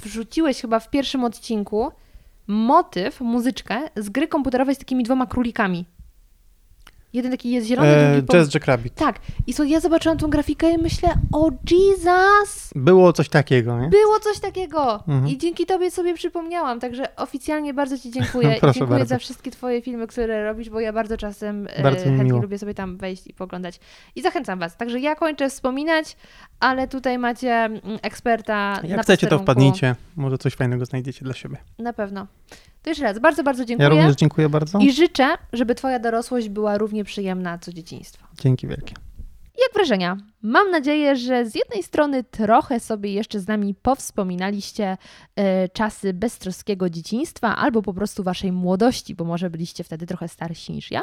wrzuciłeś 0.03 0.61
chyba 0.61 0.81
w 0.81 0.91
pierwszym 0.91 1.25
odcinku 1.25 1.91
motyw, 2.47 3.21
muzyczkę 3.21 3.81
z 3.97 4.09
gry 4.09 4.29
komputerowej 4.29 4.75
z 4.75 4.79
takimi 4.79 5.05
dwoma 5.05 5.27
królikami. 5.27 5.85
Jeden 7.13 7.31
taki 7.33 7.51
jest 7.51 7.67
zielony, 7.67 7.89
E, 7.89 8.13
drugi 8.13 8.27
po... 8.27 8.33
Jazz 8.33 8.55
Jack 8.55 8.67
Rabbit. 8.67 8.95
Tak. 8.95 9.19
I 9.47 9.53
so, 9.53 9.65
ja 9.65 9.81
zobaczyłam 9.81 10.19
tą 10.19 10.31
grafikę 10.31 10.71
i 10.73 10.79
myślę, 10.79 11.09
o 11.33 11.51
Jesus! 11.71 12.71
Było 12.75 13.13
coś 13.13 13.29
takiego, 13.29 13.81
nie? 13.81 13.89
Było 13.89 14.21
coś 14.21 14.39
takiego 14.41 14.95
Mhm. 15.09 15.29
i 15.29 15.39
dzięki 15.39 15.67
Tobie 15.67 15.91
sobie 15.91 16.15
przypomniałam, 16.15 16.81
także 16.81 17.17
oficjalnie 17.17 17.75
bardzo 17.75 17.99
Ci 17.99 18.11
dziękuję 18.11 18.49
i 18.57 18.61
dziękuję 18.61 18.87
bardzo. 18.87 19.07
za 19.07 19.19
wszystkie 19.19 19.51
Twoje 19.51 19.83
filmy, 19.83 20.07
które 20.07 20.45
robisz, 20.45 20.71
bo 20.71 20.81
ja 20.81 20.93
bardzo 20.93 21.17
czasem 21.17 21.69
e, 21.71 21.83
Bardzo 21.83 21.99
mi 22.01 22.05
chętnie 22.07 22.25
miło. 22.25 22.41
lubię 22.43 22.59
sobie 22.59 22.75
tam 22.75 22.97
wejść 22.97 23.27
i 23.27 23.35
poglądać. 23.35 23.81
I 24.17 24.23
zachęcam 24.23 24.59
Was. 24.59 24.77
Także 24.77 25.01
ja 25.01 25.15
kończę 25.15 25.49
wspominać, 25.51 26.17
ale 26.61 26.89
tutaj 26.89 27.19
macie 27.19 27.53
mm, 27.55 27.81
eksperta 28.03 28.81
Jak 28.83 28.97
na 28.97 29.03
chcecie, 29.03 29.27
to 29.27 29.39
posterunku. 29.39 29.43
wpadnijcie. 29.45 29.95
Może 30.17 30.39
coś 30.39 30.55
fajnego 30.55 30.85
znajdziecie 30.85 31.25
dla 31.25 31.35
siebie. 31.35 31.57
Na 31.79 31.93
pewno. 31.93 32.27
To 32.83 32.91
jeszcze 32.91 33.05
raz, 33.05 33.19
bardzo, 33.19 33.43
bardzo 33.43 33.63
Ja 33.63 33.67
dziękuję 33.67 33.89
również 33.89 34.17
dziękuję 34.17 34.49
bardzo. 34.49 34.79
i 34.79 34.93
życzę, 34.93 35.29
żeby 35.53 35.75
Twoja 35.75 35.99
dorosłość 35.99 36.49
była 36.49 36.79
równie 36.79 37.05
przyjemna 37.05 37.59
co 37.59 37.73
dzieciństwo. 37.73 38.27
Dzięki 38.41 38.69
wielkie. 38.69 38.95
Jak 39.69 39.75
wrażenia? 39.75 40.17
Mam 40.43 40.71
nadzieję, 40.71 41.17
że 41.17 41.47
z 41.47 41.55
jednej 41.55 41.83
strony 41.83 42.25
trochę 42.25 42.81
sobie 42.81 43.13
jeszcze 43.13 43.41
z 43.41 43.49
nami 43.49 43.75
powspominaliście 43.75 44.97
e, 45.37 45.69
czasy 45.69 46.13
beztroskiego 46.15 46.91
dzieciństwa 46.91 47.57
albo 47.57 47.83
po 47.83 47.95
prostu 47.95 48.23
waszej 48.23 48.53
młodości, 48.53 49.15
bo 49.15 49.25
może 49.25 49.51
byliście 49.51 49.85
wtedy 49.85 50.07
trochę 50.07 50.29
starsi 50.29 50.73
niż 50.73 50.91
ja, 50.91 51.01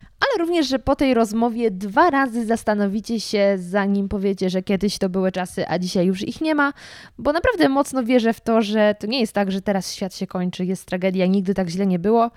ale 0.00 0.44
również, 0.44 0.68
że 0.68 0.78
po 0.78 0.96
tej 0.96 1.14
rozmowie 1.14 1.70
dwa 1.70 2.10
razy 2.10 2.46
zastanowicie 2.46 3.20
się, 3.20 3.56
zanim 3.58 4.08
powiecie, 4.08 4.50
że 4.50 4.62
kiedyś 4.62 4.98
to 4.98 5.08
były 5.08 5.32
czasy, 5.32 5.68
a 5.68 5.78
dzisiaj 5.78 6.06
już 6.06 6.22
ich 6.22 6.40
nie 6.40 6.54
ma, 6.54 6.72
bo 7.18 7.32
naprawdę 7.32 7.68
mocno 7.68 8.04
wierzę 8.04 8.32
w 8.32 8.40
to, 8.40 8.62
że 8.62 8.94
to 9.00 9.06
nie 9.06 9.20
jest 9.20 9.32
tak, 9.32 9.52
że 9.52 9.62
teraz 9.62 9.94
świat 9.94 10.14
się 10.14 10.26
kończy, 10.26 10.64
jest 10.64 10.86
tragedia, 10.86 11.26
nigdy 11.26 11.54
tak 11.54 11.68
źle 11.68 11.86
nie 11.86 11.98
było. 11.98 12.30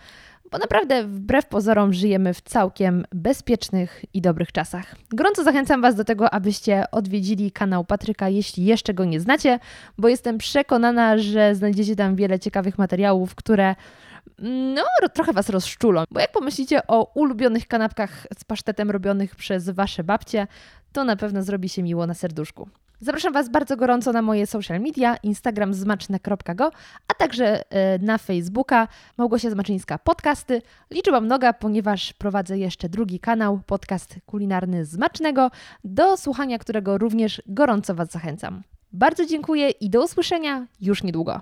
Bo 0.52 0.58
naprawdę, 0.58 1.04
wbrew 1.04 1.46
pozorom, 1.46 1.94
żyjemy 1.94 2.34
w 2.34 2.42
całkiem 2.42 3.06
bezpiecznych 3.12 4.06
i 4.14 4.22
dobrych 4.22 4.52
czasach. 4.52 4.96
Gorąco 5.10 5.44
zachęcam 5.44 5.82
Was 5.82 5.96
do 5.96 6.04
tego, 6.04 6.34
abyście 6.34 6.84
odwiedzili 6.92 7.52
kanał 7.52 7.86
Patryka, 7.86 8.30
jeśli 8.30 8.66
jeszcze 8.66 8.94
go 8.94 9.06
nie 9.06 9.20
znacie, 9.20 9.60
bo 9.98 10.08
jestem 10.08 10.38
przekonana, 10.38 11.18
że 11.18 11.56
znajdziecie 11.56 11.96
tam 11.96 12.16
wiele 12.16 12.40
ciekawych 12.40 12.78
materiałów, 12.78 13.36
które 13.36 13.76
no, 14.76 14.84
ro- 15.02 15.10
trochę 15.10 15.34
Was 15.34 15.50
rozczulą. 15.50 16.04
Bo 16.12 16.20
jak 16.20 16.32
pomyślicie 16.32 16.88
o 16.88 17.12
ulubionych 17.14 17.68
kanapkach 17.68 18.28
z 18.40 18.44
pasztetem 18.44 18.92
robionych 18.92 19.36
przez 19.36 19.70
Wasze 19.70 20.04
babcie, 20.04 20.48
to 20.92 21.04
na 21.04 21.16
pewno 21.16 21.44
zrobi 21.44 21.70
się 21.70 21.84
miło 21.84 22.08
na 22.08 22.14
serduszku. 22.14 22.70
Zapraszam 23.04 23.34
Was 23.34 23.50
bardzo 23.50 23.78
gorąco 23.78 24.14
na 24.14 24.22
moje 24.22 24.48
social 24.48 24.80
media, 24.80 25.16
Instagram 25.24 25.74
zmaczne.go, 25.74 26.72
a 27.08 27.14
także 27.14 27.72
e, 27.72 28.00
na 28.00 28.18
Facebooka 28.18 28.88
Małgosia 29.18 29.50
Zmaczyńska 29.50 29.98
Podcasty. 29.98 30.62
Liczyłam 30.92 31.28
noga, 31.28 31.54
ponieważ 31.54 32.14
prowadzę 32.14 32.58
jeszcze 32.58 32.90
drugi 32.90 33.20
kanał, 33.20 33.60
podcast 33.66 34.16
kulinarny 34.26 34.86
Zmacznego, 34.86 35.52
do 35.84 36.18
słuchania 36.18 36.60
którego 36.60 36.98
również 36.98 37.42
gorąco 37.48 37.96
Was 37.96 38.12
zachęcam. 38.12 38.62
Bardzo 38.94 39.26
dziękuję 39.26 39.70
i 39.70 39.90
do 39.90 40.04
usłyszenia 40.04 40.68
już 40.82 41.04
niedługo. 41.04 41.42